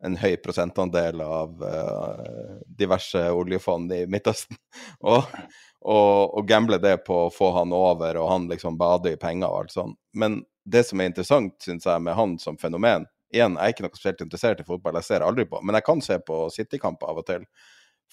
en 0.02 0.16
høy 0.18 0.32
prosentandel 0.42 1.22
av 1.22 1.62
uh, 1.62 2.56
diverse 2.66 3.22
oljefond 3.30 3.94
i 3.94 4.00
Midtøsten. 4.10 4.58
og, 5.12 5.30
og, 5.78 6.34
og 6.40 6.48
gambler 6.50 6.82
det 6.82 6.96
på 7.06 7.20
å 7.28 7.30
få 7.30 7.52
han 7.54 7.70
over, 7.76 8.18
og 8.18 8.32
han 8.32 8.50
liksom 8.50 8.80
bader 8.80 9.14
i 9.14 9.20
penger 9.22 9.46
og 9.46 9.60
alt 9.60 9.76
sånt. 9.76 9.98
Men 10.10 10.40
det 10.66 10.82
som 10.90 10.98
er 10.98 11.12
interessant, 11.12 11.54
syns 11.62 11.86
jeg, 11.86 12.02
med 12.02 12.18
han 12.18 12.34
som 12.42 12.58
fenomen 12.58 13.06
Igjen, 13.32 13.54
jeg 13.56 13.62
er 13.64 13.72
ikke 13.72 13.86
noe 13.86 13.94
spesielt 13.94 14.26
interessert 14.26 14.58
i 14.60 14.66
fotball, 14.66 14.98
jeg 14.98 15.06
ser 15.06 15.22
aldri 15.24 15.46
på, 15.48 15.62
men 15.64 15.78
jeg 15.78 15.86
kan 15.86 16.02
se 16.04 16.18
på 16.20 16.42
City-kamper 16.52 17.14
av 17.14 17.22
og 17.22 17.30
til. 17.30 17.46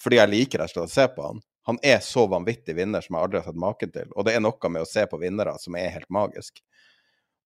Fordi 0.00 0.16
jeg 0.16 0.32
liker 0.32 0.62
rett 0.62 0.70
og 0.70 0.78
slett 0.78 0.86
å 0.86 0.94
se 0.94 1.04
på 1.12 1.26
han. 1.26 1.42
Han 1.68 1.78
er 1.84 2.00
så 2.04 2.24
vanvittig 2.30 2.74
vinner 2.78 3.04
som 3.04 3.16
jeg 3.16 3.26
aldri 3.26 3.40
har 3.40 3.50
sett 3.50 3.60
maken 3.60 3.92
til. 3.94 4.12
Og 4.16 4.26
det 4.26 4.34
er 4.34 4.42
noe 4.42 4.72
med 4.72 4.84
å 4.84 4.88
se 4.88 5.04
på 5.06 5.20
vinnere 5.20 5.56
som 5.60 5.76
er 5.76 5.92
helt 5.94 6.10
magisk. 6.12 6.62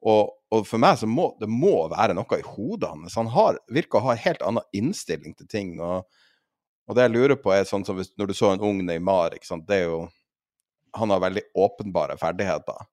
Og, 0.04 0.34
og 0.52 0.66
for 0.68 0.80
meg 0.80 0.98
så 1.00 1.08
må 1.08 1.30
det 1.40 1.48
må 1.48 1.86
være 1.92 2.14
noe 2.16 2.38
i 2.38 2.44
hodet 2.44 2.90
hans. 2.92 3.16
Han 3.16 3.30
har, 3.32 3.58
virker 3.72 3.98
å 3.98 4.08
ha 4.08 4.14
en 4.14 4.24
helt 4.26 4.44
annen 4.44 4.76
innstilling 4.76 5.34
til 5.38 5.48
ting. 5.50 5.74
Og, 5.80 6.04
og 6.84 6.96
det 6.96 7.06
jeg 7.06 7.14
lurer 7.14 7.40
på, 7.40 7.54
er 7.54 7.64
sånn 7.68 7.86
som 7.88 7.96
hvis, 7.98 8.12
når 8.20 8.30
du 8.30 8.36
så 8.36 8.52
en 8.52 8.64
ung 8.64 8.82
Neymar, 8.84 9.36
ikke 9.36 9.48
sant? 9.48 9.66
det 9.68 9.82
er 9.82 9.88
jo 9.88 10.04
Han 10.94 11.10
har 11.10 11.18
veldig 11.24 11.42
åpenbare 11.58 12.14
ferdigheter. 12.14 12.84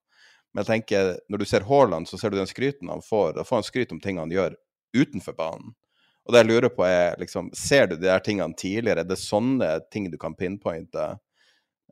Men 0.50 0.64
jeg 0.64 0.70
tenker, 0.72 1.12
når 1.30 1.38
du 1.38 1.44
ser 1.46 1.62
Haaland, 1.68 2.08
så 2.10 2.18
ser 2.18 2.32
du 2.32 2.36
den 2.36 2.48
skryten 2.50 2.90
han 2.90 3.04
får. 3.04 3.36
Da 3.36 3.44
får 3.46 3.60
han 3.60 3.66
skryt 3.68 3.92
om 3.94 4.00
ting 4.02 4.18
han 4.18 4.32
gjør 4.32 4.56
utenfor 4.96 5.36
banen. 5.38 5.76
Og 6.22 6.34
det 6.34 6.42
jeg 6.42 6.50
lurer 6.52 6.70
på 6.70 6.84
er, 6.86 7.16
liksom, 7.18 7.50
Ser 7.56 7.88
du 7.90 7.96
de 7.96 8.06
der 8.06 8.22
tingene 8.22 8.54
tidligere? 8.58 9.02
Er 9.02 9.08
det 9.08 9.18
sånne 9.18 9.74
ting 9.90 10.08
du 10.10 10.18
kan 10.20 10.36
pinpointe? 10.38 11.08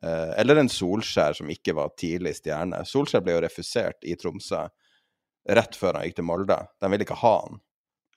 Eh, 0.02 0.31
eller 0.40 0.61
en 0.61 0.70
Solskjær 0.70 1.36
som 1.36 1.51
ikke 1.52 1.74
var 1.77 1.93
tidlig 1.98 2.36
stjerne. 2.39 2.85
Solskjær 2.86 3.24
ble 3.27 3.36
jo 3.36 3.43
refusert 3.44 4.07
i 4.07 4.16
Tromsø 4.16 4.69
rett 5.51 5.77
før 5.77 5.98
han 5.98 6.07
gikk 6.07 6.20
til 6.20 6.28
Molde. 6.28 6.59
De 6.81 6.90
ville 6.93 7.07
ikke 7.07 7.19
ha 7.20 7.36
han. 7.43 7.61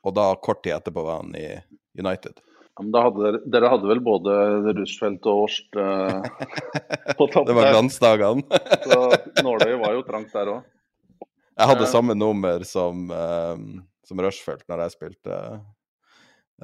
Og 0.03 0.15
da, 0.15 0.33
kort 0.43 0.63
tid 0.63 0.75
etterpå, 0.77 1.03
var 1.05 1.23
han 1.23 1.35
i 1.39 1.47
United. 1.99 2.41
Ja, 2.73 2.83
men 2.83 2.95
hadde 2.97 3.21
dere, 3.21 3.39
dere, 3.53 3.69
hadde 3.69 3.89
vel 3.89 4.01
både 4.03 4.35
Rushfeldt 4.79 5.27
og 5.29 5.43
Årst 5.45 5.77
eh, 5.77 6.29
på 7.19 7.27
topp 7.33 7.47
Det 7.49 7.57
var 7.57 7.69
glansdagene. 7.69 8.61
så 8.89 9.01
nåløyet 9.45 9.79
var 9.81 9.97
jo 9.97 10.05
trangt 10.07 10.33
der 10.33 10.55
òg. 10.55 10.69
Jeg 11.53 11.69
hadde 11.69 11.91
samme 11.91 12.15
nummer 12.17 12.63
som, 12.65 13.05
um, 13.13 13.67
som 14.07 14.21
Rushfeldt 14.25 14.65
når 14.71 14.87
jeg 14.87 14.95
spilte 14.95 15.37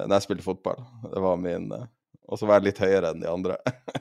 når 0.06 0.16
jeg 0.16 0.26
spilte 0.26 0.46
fotball. 0.46 0.82
Det 1.12 1.22
var 1.24 1.40
min 1.40 1.70
eh, 1.76 1.88
Og 2.30 2.38
så 2.38 2.48
var 2.48 2.60
jeg 2.60 2.70
litt 2.70 2.82
høyere 2.82 3.12
enn 3.12 3.24
de 3.24 3.30
andre. 3.30 3.56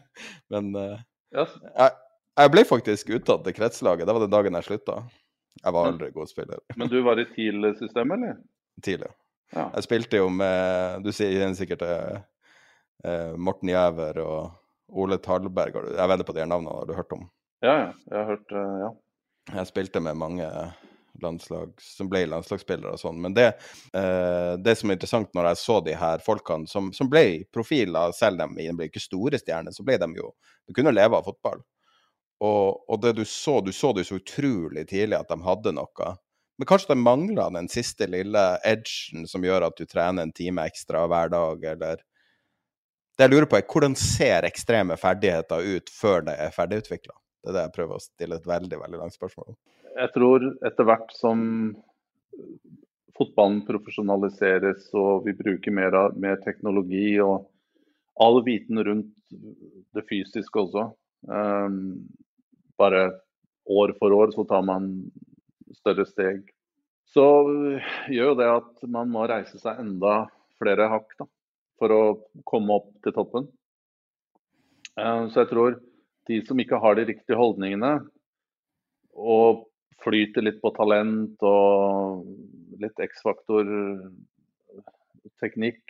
Men 0.53 0.71
yes. 0.75 1.55
Eh, 1.63 1.71
jeg, 1.75 1.95
jeg, 2.41 2.53
ble 2.55 2.65
faktisk 2.67 3.11
uttatt 3.17 3.45
til 3.45 3.57
kretslaget. 3.57 4.07
Det 4.07 4.15
var 4.15 4.25
den 4.25 4.35
dagen 4.35 4.59
jeg 4.59 4.67
slutta. 4.67 4.99
Jeg 5.59 5.75
var 5.75 5.89
aldri 5.89 6.11
god 6.15 6.29
spiller. 6.31 6.61
Men 6.79 6.91
du 6.91 6.99
var 7.03 7.19
i 7.19 7.27
TIL-systemet, 7.33 8.15
eller? 8.15 8.37
TIL, 8.85 9.05
ja. 9.55 9.65
Jeg 9.73 9.85
spilte 9.87 10.19
jo 10.21 10.27
med 10.31 11.01
Du 11.03 11.09
sier 11.15 11.55
sikkert 11.57 11.83
eh, 11.87 12.19
eh, 13.03 13.33
Morten 13.35 13.71
Jæver 13.73 14.21
og 14.23 14.51
Ole 14.89 15.19
Talberg. 15.21 15.81
Jeg 15.95 16.11
vedder 16.11 16.25
på 16.27 16.37
de 16.37 16.45
navnene, 16.45 16.77
har 16.81 16.89
du 16.89 16.95
hørt 16.97 17.17
om? 17.17 17.27
Ja, 17.65 17.73
ja. 17.75 17.89
Jeg 18.09 18.17
har 18.17 18.29
hørt, 18.35 18.53
ja. 18.55 18.93
Jeg 19.49 19.69
spilte 19.71 20.01
med 20.03 20.17
mange 20.17 20.45
landslag, 21.23 21.73
som 21.81 22.09
ble 22.11 22.23
landslagsspillere 22.29 22.95
og 22.95 23.01
sånn. 23.01 23.19
Men 23.21 23.35
det, 23.37 23.47
eh, 23.93 24.53
det, 24.59 24.75
som 24.79 24.89
er 24.89 24.97
interessant 24.97 25.33
når 25.37 25.51
jeg 25.51 25.61
så 25.63 25.79
de 25.85 25.97
her 25.99 26.23
folkene 26.25 26.69
som, 26.69 26.91
som 26.95 27.09
ble 27.11 27.43
profiler, 27.53 28.13
selv 28.15 28.45
om 28.45 28.55
de 28.57 28.69
ble 28.75 28.89
ikke 28.89 29.03
store 29.03 29.41
stjerner, 29.41 29.75
så 29.75 29.85
ble 29.85 29.99
de 30.01 30.09
jo 30.17 30.31
De 30.69 30.75
kunne 30.77 30.93
leve 30.93 31.17
av 31.17 31.25
fotball. 31.25 31.63
Og, 32.39 32.83
og, 32.87 32.99
det 33.01 33.15
du 33.17 33.25
så, 33.25 33.59
du 33.61 33.71
så 33.75 33.91
det 33.91 34.05
jo 34.05 34.13
så 34.13 34.19
utrolig 34.21 34.85
tidlig 34.87 35.17
at 35.17 35.31
de 35.31 35.39
hadde 35.43 35.73
noe. 35.75 36.11
Men 36.59 36.67
kanskje 36.67 36.93
de 36.93 36.99
mangla 37.01 37.47
den 37.55 37.67
siste 37.71 38.07
lille 38.07 38.43
edgen 38.67 39.25
som 39.27 39.43
gjør 39.43 39.67
at 39.69 39.79
du 39.79 39.87
trener 39.87 40.27
en 40.27 40.35
time 40.35 40.65
ekstra 40.67 41.05
hver 41.07 41.33
dag, 41.33 41.65
eller 41.73 42.05
Det 43.17 43.25
jeg 43.25 43.31
lurer 43.33 43.49
på, 43.51 43.57
er 43.57 43.65
hvordan 43.67 43.95
ser 43.99 44.45
ekstreme 44.47 44.95
ferdigheter 44.95 45.65
ut 45.75 45.89
før 45.91 46.21
det 46.29 46.37
er 46.39 46.53
ferdigutvikla? 46.55 47.17
Det 47.43 47.51
er 47.51 47.55
det 47.57 47.63
jeg 47.65 47.75
prøver 47.75 47.97
å 47.97 48.03
stille 48.03 48.37
et 48.39 48.47
veldig 48.47 48.79
veldig 48.79 49.01
langt 49.01 49.15
spørsmål 49.15 49.51
om 49.51 49.57
jeg 49.95 50.11
tror 50.15 50.45
etter 50.65 50.87
hvert 50.87 51.13
som 51.17 51.39
fotballen 53.19 53.63
profesjonaliseres 53.67 54.87
og 54.97 55.25
vi 55.27 55.35
bruker 55.37 55.75
mer, 55.75 55.97
mer 56.15 56.39
teknologi 56.45 57.17
og 57.23 57.49
all 58.19 58.41
viten 58.45 58.79
rundt 58.85 59.11
det 59.95 60.05
fysiske 60.09 60.59
også 60.59 60.89
um, 61.27 61.81
Bare 62.79 63.03
år 63.69 63.93
for 63.99 64.15
år 64.15 64.31
så 64.31 64.45
tar 64.47 64.63
man 64.65 64.87
større 65.75 66.05
steg. 66.07 66.45
Så 67.11 67.25
gjør 68.07 68.31
jo 68.31 68.37
det 68.39 68.47
at 68.49 68.85
man 68.87 69.11
må 69.11 69.25
reise 69.27 69.59
seg 69.59 69.81
enda 69.83 70.29
flere 70.61 70.87
hakk. 70.89 71.11
da. 71.19 71.27
for 71.79 71.91
å 71.95 72.03
komme 72.47 72.75
opp 72.75 72.89
til 73.03 73.13
toppen. 73.15 73.45
Um, 74.99 75.29
så 75.31 75.43
jeg 75.43 75.49
tror 75.51 75.77
de 76.27 76.39
som 76.47 76.59
ikke 76.59 76.79
har 76.83 76.97
de 76.97 77.05
riktige 77.07 77.39
holdningene, 77.39 77.93
og 79.15 79.68
flyter 80.03 80.45
litt 80.45 80.59
på 80.63 80.71
talent 80.75 81.43
og 81.45 82.25
litt 82.79 82.99
X-faktor 83.03 83.67
teknikk, 85.41 85.81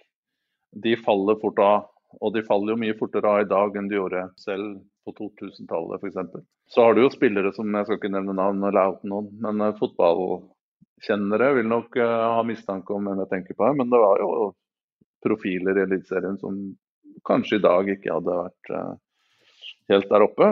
de 0.71 0.95
faller 0.97 1.39
fort 1.41 1.59
av. 1.63 1.87
Og 2.25 2.33
de 2.33 2.41
faller 2.45 2.73
jo 2.73 2.81
mye 2.81 2.97
fortere 2.97 3.29
av 3.29 3.43
i 3.43 3.49
dag 3.49 3.75
enn 3.77 3.89
de 3.89 3.99
gjorde 3.99 4.23
selv 4.41 4.79
på 5.05 5.13
2000-tallet 5.17 6.01
f.eks. 6.01 6.45
Så 6.69 6.85
har 6.85 6.95
du 6.95 7.03
jo 7.03 7.11
spillere 7.13 7.51
som 7.53 7.69
jeg 7.69 7.85
skal 7.85 7.99
ikke 7.99 8.11
nevne 8.13 8.35
navn 8.37 8.63
eller 8.65 8.93
oute 8.93 9.09
noen, 9.09 9.29
men 9.43 9.61
uh, 9.61 9.75
fotballkjennere 9.77 11.51
vil 11.59 11.69
nok 11.69 11.97
uh, 12.01 12.15
ha 12.37 12.41
mistanke 12.47 12.95
om 12.95 13.05
hvem 13.05 13.21
jeg 13.23 13.31
tenker 13.33 13.57
på 13.57 13.67
her. 13.67 13.77
Men 13.77 13.93
det 13.93 14.01
var 14.01 14.23
jo 14.23 14.49
profiler 15.25 15.77
i 15.77 15.85
Eliteserien 15.85 16.39
som 16.41 16.57
kanskje 17.27 17.59
i 17.59 17.63
dag 17.65 17.93
ikke 17.93 18.15
hadde 18.17 18.39
vært 18.41 18.73
uh, 18.73 18.93
helt 19.93 20.09
der 20.09 20.25
oppe. 20.25 20.51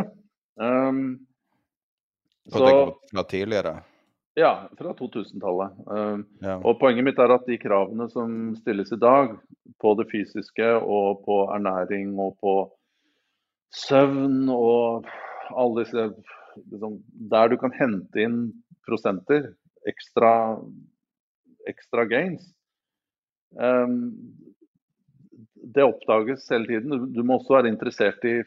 Um, 0.61 1.01
så, 2.51 2.95
fra 3.11 3.23
tidligere? 3.23 3.75
Ja, 4.37 4.69
fra 4.77 4.93
2000-tallet. 4.93 5.77
Uh, 5.89 6.19
ja. 6.45 6.57
Og 6.61 6.77
poenget 6.79 7.07
mitt 7.07 7.19
er 7.19 7.33
at 7.33 7.47
de 7.49 7.57
kravene 7.57 8.05
som 8.11 8.53
stilles 8.59 8.91
i 8.93 8.99
dag, 9.01 9.31
på 9.81 9.93
det 9.97 10.07
fysiske 10.11 10.67
og 10.77 11.23
på 11.25 11.39
ernæring 11.53 12.15
og 12.21 12.35
på 12.41 12.53
søvn 13.73 14.47
og 14.53 15.07
alle 15.51 15.83
disse 15.83 16.05
liksom, 16.71 16.99
Der 17.31 17.49
du 17.49 17.57
kan 17.61 17.73
hente 17.75 18.21
inn 18.23 18.37
prosenter, 18.87 19.51
ekstra, 19.89 20.31
ekstra 21.67 22.05
gains, 22.09 22.45
um, 23.57 24.13
det 25.75 25.83
oppdages 25.83 26.45
hele 26.53 26.69
tiden. 26.69 26.93
Du, 26.93 27.09
du 27.09 27.23
må 27.25 27.37
også 27.37 27.57
være 27.57 27.73
interessert 27.73 28.23
i 28.25 28.37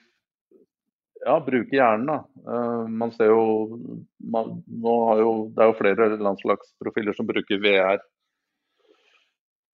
ja, 1.24 1.36
bruke 1.44 1.76
hjernen, 1.76 2.06
da. 2.08 2.18
Uh, 2.46 2.88
man 2.88 3.12
ser 3.12 3.32
jo, 3.32 3.78
man, 4.18 4.60
jo, 4.66 5.34
Det 5.54 5.64
er 5.64 5.70
jo 5.70 5.78
flere 5.78 6.08
landslagsprofiler 6.16 7.16
som 7.16 7.28
bruker 7.28 7.60
VR 7.62 8.00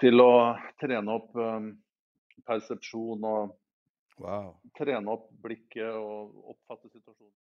til 0.03 0.21
å 0.21 0.33
trene 0.81 1.15
opp 1.15 1.37
um, 1.41 1.71
persepsjon 2.47 3.25
og 3.25 3.55
wow. 4.21 4.51
trene 4.77 5.15
opp 5.15 5.31
blikket 5.45 5.89
og 5.89 6.53
oppfatte 6.53 6.91
situasjonen. 6.91 7.33